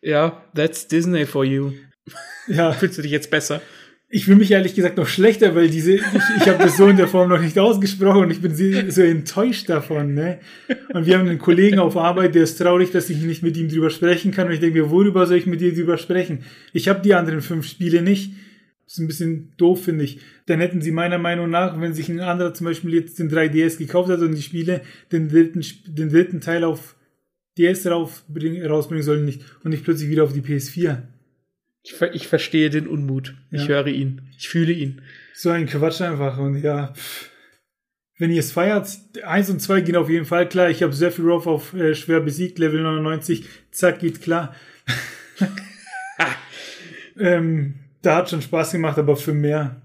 Ja, 0.00 0.42
that's 0.54 0.88
Disney 0.88 1.26
for 1.26 1.44
you. 1.44 1.72
Ja. 2.46 2.72
Fühlst 2.72 2.98
du 2.98 3.02
dich 3.02 3.10
jetzt 3.10 3.30
besser? 3.30 3.60
Ich 4.12 4.24
fühle 4.24 4.38
mich 4.38 4.50
ehrlich 4.50 4.74
gesagt 4.74 4.96
noch 4.96 5.06
schlechter, 5.06 5.54
weil 5.54 5.68
diese, 5.68 5.94
ich, 5.94 6.02
ich 6.36 6.48
habe 6.48 6.58
das 6.58 6.76
so 6.76 6.88
in 6.88 6.96
der 6.96 7.06
Form 7.06 7.28
noch 7.28 7.40
nicht 7.40 7.56
ausgesprochen 7.56 8.24
und 8.24 8.32
ich 8.32 8.40
bin 8.40 8.52
so 8.90 9.02
enttäuscht 9.02 9.68
davon. 9.68 10.14
Ne? 10.14 10.40
Und 10.92 11.06
wir 11.06 11.16
haben 11.16 11.28
einen 11.28 11.38
Kollegen 11.38 11.78
auf 11.78 11.96
Arbeit, 11.96 12.34
der 12.34 12.42
ist 12.42 12.56
traurig, 12.56 12.90
dass 12.90 13.08
ich 13.08 13.18
nicht 13.18 13.44
mit 13.44 13.56
ihm 13.56 13.68
drüber 13.68 13.88
sprechen 13.88 14.32
kann. 14.32 14.48
Und 14.48 14.54
ich 14.54 14.58
denke 14.58 14.82
mir, 14.82 14.90
worüber 14.90 15.26
soll 15.26 15.36
ich 15.36 15.46
mit 15.46 15.60
dir 15.60 15.72
drüber 15.72 15.96
sprechen? 15.96 16.40
Ich 16.72 16.88
habe 16.88 17.02
die 17.02 17.14
anderen 17.14 17.40
fünf 17.40 17.68
Spiele 17.68 18.02
nicht. 18.02 18.32
Das 18.84 18.94
ist 18.94 18.98
ein 18.98 19.06
bisschen 19.06 19.52
doof, 19.56 19.84
finde 19.84 20.02
ich. 20.02 20.18
Dann 20.46 20.58
hätten 20.58 20.82
sie 20.82 20.90
meiner 20.90 21.18
Meinung 21.18 21.48
nach, 21.48 21.80
wenn 21.80 21.94
sich 21.94 22.08
ein 22.08 22.18
anderer 22.18 22.52
zum 22.52 22.64
Beispiel 22.64 22.92
jetzt 22.94 23.20
den 23.20 23.30
3DS 23.30 23.78
gekauft 23.78 24.10
hat 24.10 24.18
und 24.22 24.34
die 24.34 24.42
Spiele 24.42 24.80
den 25.12 25.28
dritten, 25.28 25.64
den 25.86 26.08
dritten 26.08 26.40
Teil 26.40 26.64
auf 26.64 26.96
DS 27.58 27.86
rausbringen 27.86 29.02
sollen 29.04 29.24
nicht 29.24 29.42
und 29.62 29.70
nicht 29.70 29.84
plötzlich 29.84 30.10
wieder 30.10 30.24
auf 30.24 30.32
die 30.32 30.42
PS4. 30.42 31.02
Ich, 31.82 32.00
ich 32.12 32.28
verstehe 32.28 32.70
den 32.70 32.86
Unmut. 32.86 33.34
Ich 33.50 33.62
ja. 33.62 33.68
höre 33.68 33.86
ihn. 33.88 34.22
Ich 34.36 34.48
fühle 34.48 34.72
ihn. 34.72 35.02
So 35.34 35.50
ein 35.50 35.66
Quatsch 35.66 36.00
einfach. 36.00 36.38
Und 36.38 36.62
ja, 36.62 36.88
pff. 36.88 37.30
wenn 38.18 38.30
ihr 38.30 38.40
es 38.40 38.52
feiert, 38.52 38.88
eins 39.24 39.48
und 39.48 39.60
zwei 39.60 39.80
gehen 39.80 39.96
auf 39.96 40.10
jeden 40.10 40.26
Fall 40.26 40.48
klar. 40.48 40.68
Ich 40.70 40.82
habe 40.82 40.92
sehr 40.92 41.12
viel 41.12 41.24
Rough 41.24 41.46
auf 41.46 41.74
äh, 41.74 41.94
schwer 41.94 42.20
besiegt, 42.20 42.58
Level 42.58 42.82
99. 42.82 43.44
Zack, 43.70 44.00
geht 44.00 44.20
klar. 44.20 44.54
ähm, 47.18 47.76
da 48.02 48.16
hat 48.16 48.30
schon 48.30 48.42
Spaß 48.42 48.72
gemacht, 48.72 48.98
aber 48.98 49.16
für 49.16 49.32
mehr. 49.32 49.80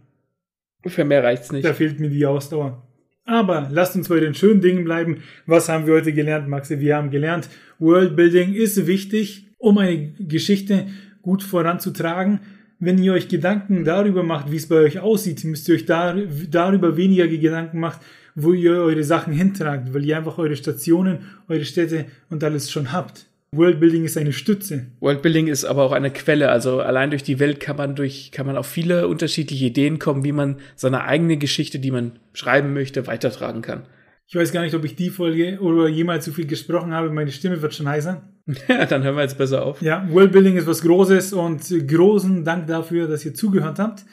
Für 0.86 1.06
mehr 1.06 1.24
reicht's 1.24 1.52
nicht. 1.52 1.66
Da 1.66 1.74
fehlt 1.74 2.00
mir 2.00 2.10
die 2.10 2.26
Ausdauer. 2.26 2.86
Aber 3.26 3.70
lasst 3.72 3.96
uns 3.96 4.08
bei 4.08 4.20
den 4.20 4.36
schönen 4.36 4.62
Dingen 4.62 4.84
bleiben. 4.84 5.24
Was 5.48 5.68
haben 5.68 5.88
wir 5.88 5.96
heute 5.96 6.14
gelernt, 6.14 6.48
Maxi? 6.48 6.80
Wir 6.80 6.96
haben 6.96 7.10
gelernt, 7.10 7.50
Worldbuilding 7.80 8.54
ist 8.54 8.86
wichtig, 8.86 9.48
um 9.58 9.80
eine 9.80 10.14
Geschichte 10.20 10.88
gut 11.26 11.42
voranzutragen. 11.42 12.40
Wenn 12.80 13.02
ihr 13.02 13.14
euch 13.14 13.28
Gedanken 13.28 13.84
darüber 13.84 14.22
macht, 14.22 14.52
wie 14.52 14.58
es 14.58 14.70
bei 14.70 14.76
euch 14.76 15.00
aussieht, 15.00 15.44
müsst 15.44 15.68
ihr 15.68 15.76
euch 15.76 15.86
dar 15.86 16.16
darüber 16.50 16.98
weniger 16.98 17.28
Gedanken 17.28 17.80
machen, 17.80 18.00
wo 18.36 18.54
ihr 18.54 18.74
eure 18.74 19.04
Sachen 19.04 19.34
hintragt, 19.34 19.94
weil 19.94 20.06
ihr 20.06 20.18
einfach 20.18 20.38
eure 20.38 20.56
Stationen, 20.56 21.20
eure 21.48 21.66
Städte 21.66 22.06
und 22.30 22.44
alles 22.44 22.72
schon 22.72 22.92
habt. 22.92 23.26
Worldbuilding 23.54 24.04
ist 24.04 24.18
eine 24.18 24.34
Stütze. 24.34 24.88
Worldbuilding 25.00 25.48
ist 25.48 25.66
aber 25.66 25.84
auch 25.84 25.94
eine 25.94 26.12
Quelle. 26.12 26.50
Also 26.50 26.80
allein 26.82 27.10
durch 27.10 27.24
die 27.24 27.40
Welt 27.40 27.60
kann 27.60 27.78
man 27.78 27.96
durch, 27.96 28.32
kann 28.32 28.46
man 28.46 28.58
auf 28.58 28.68
viele 28.68 29.08
unterschiedliche 29.08 29.66
Ideen 29.66 29.98
kommen, 29.98 30.24
wie 30.24 30.34
man 30.34 30.58
seine 30.76 31.06
eigene 31.06 31.38
Geschichte, 31.38 31.80
die 31.80 31.92
man 31.92 32.20
schreiben 32.34 32.74
möchte, 32.74 33.08
weitertragen 33.08 33.62
kann. 33.62 33.84
Ich 34.28 34.36
weiß 34.36 34.52
gar 34.52 34.64
nicht, 34.64 34.74
ob 34.74 34.84
ich 34.84 34.96
die 34.96 35.12
Folge 35.12 35.60
oder 35.62 35.88
jemals 35.88 36.26
so 36.26 36.32
viel 36.32 36.48
gesprochen 36.48 36.94
habe. 36.94 37.12
Meine 37.12 37.32
Stimme 37.32 37.62
wird 37.62 37.76
schon 37.76 37.88
heiser. 37.88 38.28
Ja, 38.68 38.86
dann 38.90 39.04
hören 39.04 39.16
wir 39.16 39.22
jetzt 39.22 39.38
besser 39.38 39.64
auf. 39.64 39.82
Ja, 39.82 40.08
Worldbuilding 40.10 40.58
ist 40.58 40.68
was 40.68 40.82
Großes 40.82 41.34
und 41.34 41.88
großen 41.88 42.44
Dank 42.44 42.68
dafür, 42.68 43.08
dass 43.08 43.26
ihr 43.26 43.34
zugehört 43.34 43.78
habt. 43.78 44.06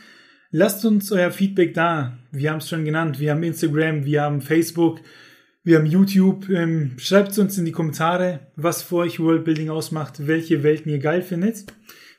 Lasst 0.51 0.85
uns 0.85 1.11
euer 1.13 1.31
Feedback 1.31 1.73
da. 1.73 2.19
Wir 2.31 2.51
haben 2.51 2.59
es 2.59 2.69
schon 2.69 2.85
genannt. 2.85 3.21
Wir 3.21 3.31
haben 3.31 3.43
Instagram, 3.43 4.05
wir 4.05 4.23
haben 4.23 4.43
Facebook, 4.43 5.01
wir 5.65 5.79
haben 5.79 5.87
YouTube. 5.87 6.49
Ähm, 6.51 6.93
schreibt 6.99 7.39
uns 7.39 7.57
in 7.57 7.65
die 7.65 7.73
Kommentare, 7.73 8.41
was 8.55 8.83
für 8.83 8.97
euch 8.97 9.19
Worldbuilding 9.19 9.71
ausmacht, 9.71 10.27
welche 10.27 10.63
Welten 10.63 10.93
ihr 10.93 10.99
geil 10.99 11.23
findet. 11.23 11.65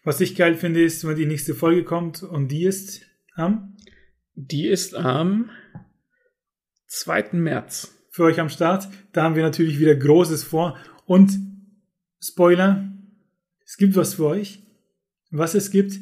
Was 0.04 0.20
ich 0.20 0.36
geil 0.36 0.56
finde, 0.56 0.84
ist, 0.84 1.08
wenn 1.08 1.16
die 1.16 1.28
nächste 1.28 1.54
Folge 1.54 1.84
kommt 1.84 2.24
und 2.24 2.48
die 2.48 2.66
ist 2.66 3.04
am? 3.36 3.76
Die 4.36 4.68
ist 4.68 4.96
am 4.96 5.52
2. 6.94 7.30
März. 7.32 7.92
Für 8.12 8.26
euch 8.26 8.40
am 8.40 8.50
Start. 8.50 8.88
Da 9.14 9.24
haben 9.24 9.36
wir 9.36 9.42
natürlich 9.42 9.80
wieder 9.80 9.96
Großes 9.96 10.44
vor 10.44 10.78
und 11.06 11.32
Spoiler, 12.22 12.88
es 13.66 13.78
gibt 13.78 13.96
was 13.96 14.14
für 14.14 14.28
euch. 14.28 14.60
Was 15.32 15.56
es 15.56 15.72
gibt, 15.72 16.00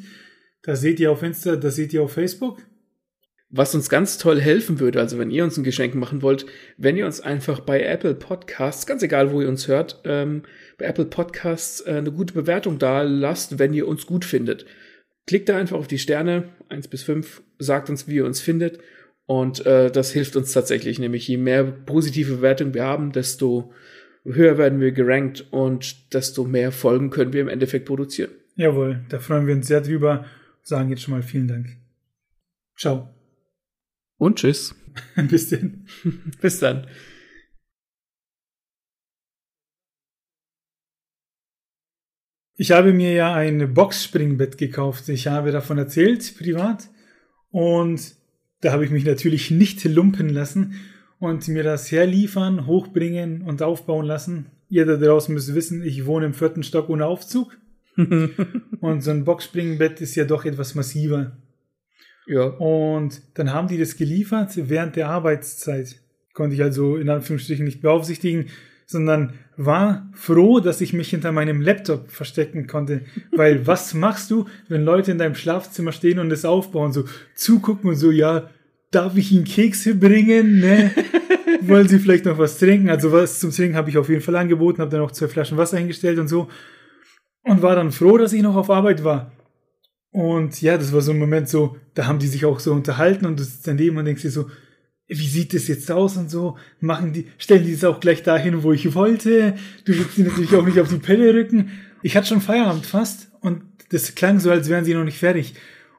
das 0.62 0.82
seht 0.82 1.00
ihr 1.00 1.10
auf 1.10 1.22
Insta, 1.22 1.56
das 1.56 1.76
seht 1.76 1.94
ihr 1.94 2.02
auf 2.02 2.12
Facebook. 2.12 2.62
Was 3.48 3.74
uns 3.74 3.88
ganz 3.88 4.18
toll 4.18 4.40
helfen 4.40 4.80
würde, 4.80 5.00
also 5.00 5.18
wenn 5.18 5.30
ihr 5.30 5.44
uns 5.44 5.56
ein 5.56 5.64
Geschenk 5.64 5.94
machen 5.94 6.20
wollt, 6.20 6.44
wenn 6.76 6.96
ihr 6.96 7.06
uns 7.06 7.20
einfach 7.20 7.60
bei 7.60 7.82
Apple 7.82 8.14
Podcasts, 8.14 8.86
ganz 8.86 9.02
egal 9.02 9.32
wo 9.32 9.40
ihr 9.40 9.48
uns 9.48 9.68
hört, 9.68 10.02
ähm, 10.04 10.42
bei 10.78 10.84
Apple 10.84 11.06
Podcasts 11.06 11.80
äh, 11.80 11.94
eine 11.94 12.12
gute 12.12 12.34
Bewertung 12.34 12.78
da 12.78 13.02
lasst, 13.02 13.58
wenn 13.58 13.72
ihr 13.72 13.88
uns 13.88 14.06
gut 14.06 14.26
findet. 14.26 14.66
Klickt 15.26 15.48
da 15.48 15.56
einfach 15.56 15.78
auf 15.78 15.88
die 15.88 15.98
Sterne, 15.98 16.50
eins 16.68 16.88
bis 16.88 17.02
fünf, 17.02 17.42
sagt 17.58 17.88
uns, 17.88 18.06
wie 18.06 18.16
ihr 18.16 18.26
uns 18.26 18.40
findet. 18.40 18.78
Und 19.26 19.64
äh, 19.66 19.90
das 19.90 20.12
hilft 20.12 20.36
uns 20.36 20.52
tatsächlich, 20.52 20.98
nämlich 20.98 21.28
je 21.28 21.36
mehr 21.36 21.64
positive 21.64 22.36
Bewertungen 22.36 22.74
wir 22.74 22.84
haben, 22.84 23.12
desto 23.12 23.72
höher 24.24 24.58
werden 24.58 24.80
wir 24.80 24.92
gerankt 24.92 25.46
und 25.50 26.12
desto 26.14 26.44
mehr 26.44 26.72
Folgen 26.72 27.10
können 27.10 27.32
wir 27.32 27.40
im 27.40 27.48
Endeffekt 27.48 27.86
produzieren. 27.86 28.30
Jawohl, 28.56 29.04
da 29.08 29.18
freuen 29.18 29.46
wir 29.46 29.54
uns 29.54 29.66
sehr 29.66 29.80
drüber. 29.80 30.26
Sagen 30.62 30.90
jetzt 30.90 31.02
schon 31.02 31.14
mal 31.14 31.22
vielen 31.22 31.48
Dank. 31.48 31.76
Ciao. 32.76 33.08
Und 34.18 34.38
tschüss. 34.38 34.74
Bis 35.28 35.48
denn. 35.48 35.86
Bis 36.40 36.58
dann. 36.60 36.86
Ich 42.56 42.70
habe 42.70 42.92
mir 42.92 43.12
ja 43.12 43.34
ein 43.34 43.74
Boxspringbett 43.74 44.58
gekauft. 44.58 45.08
Ich 45.08 45.26
habe 45.26 45.50
davon 45.50 45.78
erzählt, 45.78 46.36
privat. 46.38 46.88
Und 47.50 48.14
da 48.62 48.72
habe 48.72 48.84
ich 48.84 48.90
mich 48.90 49.04
natürlich 49.04 49.50
nicht 49.50 49.84
lumpen 49.84 50.28
lassen 50.28 50.80
und 51.18 51.46
mir 51.48 51.62
das 51.62 51.92
herliefern, 51.92 52.66
hochbringen 52.66 53.42
und 53.42 53.60
aufbauen 53.60 54.06
lassen. 54.06 54.46
Ihr 54.68 54.86
da 54.86 54.96
draußen 54.96 55.34
müsst 55.34 55.54
wissen, 55.54 55.82
ich 55.84 56.06
wohne 56.06 56.26
im 56.26 56.34
vierten 56.34 56.62
Stock 56.62 56.88
ohne 56.88 57.06
Aufzug. 57.06 57.58
und 58.80 59.02
so 59.02 59.10
ein 59.10 59.24
Boxspringbett 59.24 60.00
ist 60.00 60.14
ja 60.14 60.24
doch 60.24 60.46
etwas 60.46 60.74
massiver. 60.74 61.36
Ja. 62.26 62.44
Und 62.44 63.20
dann 63.34 63.52
haben 63.52 63.68
die 63.68 63.78
das 63.78 63.96
geliefert 63.96 64.50
während 64.56 64.96
der 64.96 65.10
Arbeitszeit. 65.10 65.96
Konnte 66.32 66.54
ich 66.54 66.62
also 66.62 66.96
in 66.96 67.10
Anführungsstrichen 67.10 67.64
nicht 67.64 67.82
beaufsichtigen, 67.82 68.46
sondern 68.86 69.34
war 69.56 70.08
froh, 70.12 70.60
dass 70.60 70.80
ich 70.80 70.92
mich 70.92 71.10
hinter 71.10 71.32
meinem 71.32 71.60
Laptop 71.60 72.10
verstecken 72.10 72.66
konnte. 72.66 73.02
Weil 73.30 73.66
was 73.66 73.94
machst 73.94 74.30
du, 74.30 74.46
wenn 74.68 74.84
Leute 74.84 75.12
in 75.12 75.18
deinem 75.18 75.34
Schlafzimmer 75.34 75.92
stehen 75.92 76.18
und 76.18 76.30
es 76.32 76.44
aufbauen, 76.44 76.92
so 76.92 77.04
zugucken 77.34 77.90
und 77.90 77.96
so, 77.96 78.10
ja, 78.10 78.50
darf 78.90 79.16
ich 79.16 79.32
ihnen 79.32 79.44
Kekse 79.44 79.94
bringen? 79.94 80.60
Ne? 80.60 80.90
Wollen 81.62 81.88
sie 81.88 81.98
vielleicht 81.98 82.24
noch 82.24 82.38
was 82.38 82.58
trinken? 82.58 82.90
Also 82.90 83.12
was 83.12 83.40
zum 83.40 83.50
Trinken 83.50 83.76
habe 83.76 83.90
ich 83.90 83.98
auf 83.98 84.08
jeden 84.08 84.20
Fall 84.20 84.36
angeboten, 84.36 84.80
habe 84.80 84.90
dann 84.90 85.00
auch 85.00 85.12
zwei 85.12 85.28
Flaschen 85.28 85.58
Wasser 85.58 85.78
hingestellt 85.78 86.18
und 86.18 86.28
so. 86.28 86.48
Und 87.44 87.62
war 87.62 87.74
dann 87.74 87.92
froh, 87.92 88.18
dass 88.18 88.32
ich 88.32 88.42
noch 88.42 88.56
auf 88.56 88.70
Arbeit 88.70 89.04
war. 89.04 89.32
Und 90.12 90.60
ja, 90.60 90.76
das 90.76 90.92
war 90.92 91.00
so 91.00 91.12
ein 91.12 91.18
Moment 91.18 91.48
so, 91.48 91.76
da 91.94 92.06
haben 92.06 92.18
die 92.18 92.26
sich 92.26 92.44
auch 92.44 92.60
so 92.60 92.72
unterhalten 92.72 93.24
und 93.24 93.38
du 93.38 93.44
sitzt 93.44 93.66
daneben 93.66 93.96
und 93.96 94.04
denkst 94.04 94.22
dir 94.22 94.30
so, 94.30 94.50
wie 95.18 95.28
sieht 95.28 95.54
das 95.54 95.68
jetzt 95.68 95.90
aus 95.90 96.16
und 96.16 96.30
so? 96.30 96.56
Machen 96.80 97.12
die, 97.12 97.26
stellen 97.38 97.64
die 97.64 97.72
es 97.72 97.84
auch 97.84 98.00
gleich 98.00 98.22
dahin, 98.22 98.62
wo 98.62 98.72
ich 98.72 98.94
wollte? 98.94 99.54
Du 99.84 99.92
willst 99.92 100.16
sie 100.16 100.22
natürlich 100.22 100.54
auch 100.54 100.64
nicht 100.64 100.80
auf 100.80 100.88
die 100.88 100.96
Pelle 100.96 101.34
rücken. 101.34 101.70
Ich 102.02 102.16
hatte 102.16 102.28
schon 102.28 102.40
Feierabend 102.40 102.86
fast 102.86 103.28
und 103.40 103.62
das 103.90 104.14
klang 104.14 104.40
so, 104.40 104.50
als 104.50 104.68
wären 104.68 104.84
sie 104.84 104.94
noch 104.94 105.04
nicht 105.04 105.18
fertig. 105.18 105.54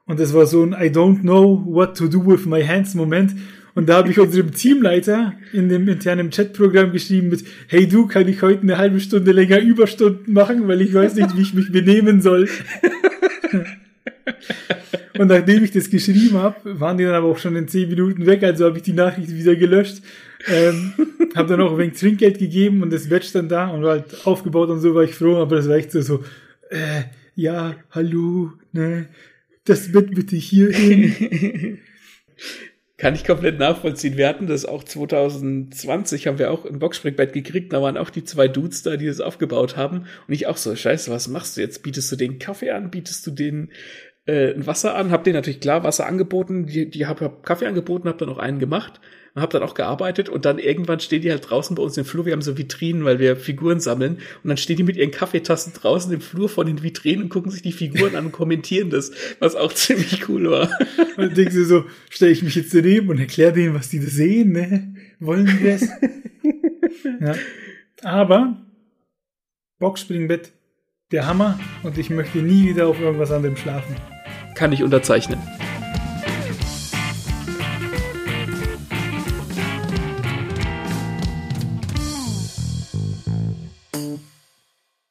Und 0.06 0.20
das 0.20 0.34
war 0.34 0.46
so 0.46 0.62
ein 0.62 0.72
I 0.72 0.90
don't 0.90 1.20
know 1.20 1.62
what 1.64 1.96
to 1.96 2.08
do 2.08 2.26
with 2.26 2.44
my 2.46 2.62
hands 2.62 2.94
Moment. 2.94 3.34
Und 3.74 3.88
da 3.88 3.96
habe 3.96 4.10
ich 4.10 4.20
unserem 4.20 4.52
Teamleiter 4.52 5.34
in 5.52 5.68
dem 5.68 5.88
internen 5.88 6.30
Chatprogramm 6.30 6.92
geschrieben 6.92 7.28
mit, 7.28 7.44
hey 7.66 7.88
du, 7.88 8.06
kann 8.06 8.28
ich 8.28 8.40
heute 8.42 8.62
eine 8.62 8.78
halbe 8.78 9.00
Stunde 9.00 9.32
länger 9.32 9.58
Überstunden 9.58 10.32
machen, 10.32 10.68
weil 10.68 10.80
ich 10.80 10.94
weiß 10.94 11.16
nicht, 11.16 11.36
wie 11.36 11.42
ich 11.42 11.54
mich 11.54 11.72
benehmen 11.72 12.20
soll. 12.20 12.48
Und 15.18 15.28
nachdem 15.28 15.62
ich 15.62 15.70
das 15.70 15.90
geschrieben 15.90 16.38
habe, 16.38 16.80
waren 16.80 16.98
die 16.98 17.04
dann 17.04 17.14
aber 17.14 17.28
auch 17.28 17.38
schon 17.38 17.54
in 17.56 17.68
zehn 17.68 17.88
Minuten 17.88 18.26
weg, 18.26 18.42
also 18.42 18.64
habe 18.64 18.78
ich 18.78 18.82
die 18.82 18.92
Nachricht 18.92 19.30
wieder 19.30 19.54
gelöscht. 19.54 20.02
Ähm, 20.48 20.92
habe 21.34 21.48
dann 21.48 21.60
auch 21.60 21.72
ein 21.72 21.78
wenig 21.78 21.98
Trinkgeld 21.98 22.38
gegeben 22.38 22.82
und 22.82 22.92
das 22.92 23.08
Badge 23.08 23.28
dann 23.32 23.48
da 23.48 23.68
und 23.68 23.82
war 23.82 23.92
halt 23.92 24.26
aufgebaut 24.26 24.70
und 24.70 24.80
so 24.80 24.94
war 24.94 25.04
ich 25.04 25.14
froh, 25.14 25.36
aber 25.36 25.56
das 25.56 25.68
war 25.68 25.76
echt 25.76 25.92
so, 25.92 26.00
so 26.02 26.24
äh, 26.70 27.04
ja, 27.34 27.76
hallo, 27.90 28.52
ne, 28.72 29.08
das 29.64 29.92
Bett 29.92 30.14
bitte 30.14 30.36
hier 30.36 30.70
hin. 30.70 31.78
Kann 32.96 33.14
ich 33.14 33.24
komplett 33.24 33.58
nachvollziehen. 33.58 34.16
Wir 34.16 34.28
hatten 34.28 34.46
das 34.46 34.64
auch 34.64 34.84
2020, 34.84 36.26
haben 36.26 36.38
wir 36.38 36.52
auch 36.52 36.64
ein 36.64 36.78
Boxspringbett 36.78 37.32
gekriegt. 37.32 37.72
Da 37.72 37.82
waren 37.82 37.96
auch 37.96 38.08
die 38.08 38.22
zwei 38.22 38.46
Dudes 38.46 38.82
da, 38.82 38.96
die 38.96 39.06
das 39.06 39.20
aufgebaut 39.20 39.76
haben. 39.76 40.06
Und 40.28 40.34
ich 40.34 40.46
auch 40.46 40.56
so, 40.56 40.74
scheiße, 40.74 41.10
was 41.10 41.26
machst 41.26 41.56
du 41.56 41.60
jetzt? 41.60 41.82
Bietest 41.82 42.12
du 42.12 42.16
den 42.16 42.38
Kaffee 42.38 42.70
an? 42.70 42.90
Bietest 42.90 43.26
du 43.26 43.32
den 43.32 43.70
äh, 44.26 44.54
ein 44.54 44.66
Wasser 44.66 44.94
an? 44.96 45.10
Hab 45.10 45.24
denen 45.24 45.36
natürlich 45.36 45.60
klar 45.60 45.84
Wasser 45.84 46.06
angeboten. 46.06 46.66
Die, 46.66 46.88
die 46.88 47.06
hab, 47.06 47.20
hab 47.20 47.44
Kaffee 47.44 47.66
angeboten, 47.66 48.08
hab 48.08 48.18
dann 48.18 48.28
auch 48.28 48.38
einen 48.38 48.58
gemacht 48.58 49.00
und 49.34 49.42
habe 49.42 49.52
dann 49.52 49.68
auch 49.68 49.74
gearbeitet 49.74 50.28
und 50.28 50.44
dann 50.44 50.58
irgendwann 50.58 51.00
stehen 51.00 51.22
die 51.22 51.30
halt 51.30 51.50
draußen 51.50 51.74
bei 51.74 51.82
uns 51.82 51.96
im 51.96 52.04
Flur. 52.04 52.24
Wir 52.24 52.32
haben 52.32 52.42
so 52.42 52.56
Vitrinen, 52.56 53.04
weil 53.04 53.18
wir 53.18 53.36
Figuren 53.36 53.80
sammeln 53.80 54.18
und 54.42 54.48
dann 54.48 54.56
stehen 54.56 54.76
die 54.76 54.84
mit 54.84 54.96
ihren 54.96 55.10
Kaffeetassen 55.10 55.72
draußen 55.72 56.12
im 56.12 56.20
Flur 56.20 56.48
von 56.48 56.66
den 56.66 56.82
Vitrinen 56.82 57.24
und 57.24 57.28
gucken 57.30 57.50
sich 57.50 57.62
die 57.62 57.72
Figuren 57.72 58.14
an 58.14 58.26
und 58.26 58.32
kommentieren 58.32 58.90
das, 58.90 59.10
was 59.40 59.56
auch 59.56 59.72
ziemlich 59.74 60.28
cool 60.28 60.50
war. 60.50 60.70
Und 61.16 61.36
denkst 61.36 61.54
du 61.54 61.64
so, 61.64 61.84
stelle 62.10 62.32
ich 62.32 62.42
mich 62.42 62.54
jetzt 62.54 62.74
daneben 62.74 63.08
und 63.10 63.18
erkläre 63.18 63.52
denen, 63.52 63.74
was 63.74 63.90
die 63.90 64.00
da 64.00 64.06
sehen, 64.06 64.52
ne? 64.52 64.94
Wollen 65.18 65.46
die 65.46 65.64
das? 65.64 65.88
ja. 67.20 67.34
Aber 68.02 68.56
Boxspringbett, 69.78 70.52
der 71.10 71.26
Hammer 71.26 71.58
und 71.82 71.98
ich 71.98 72.10
möchte 72.10 72.38
nie 72.38 72.68
wieder 72.68 72.86
auf 72.86 73.00
irgendwas 73.00 73.32
anderem 73.32 73.56
schlafen. 73.56 73.96
Kann 74.54 74.72
ich 74.72 74.82
unterzeichnen. 74.82 75.38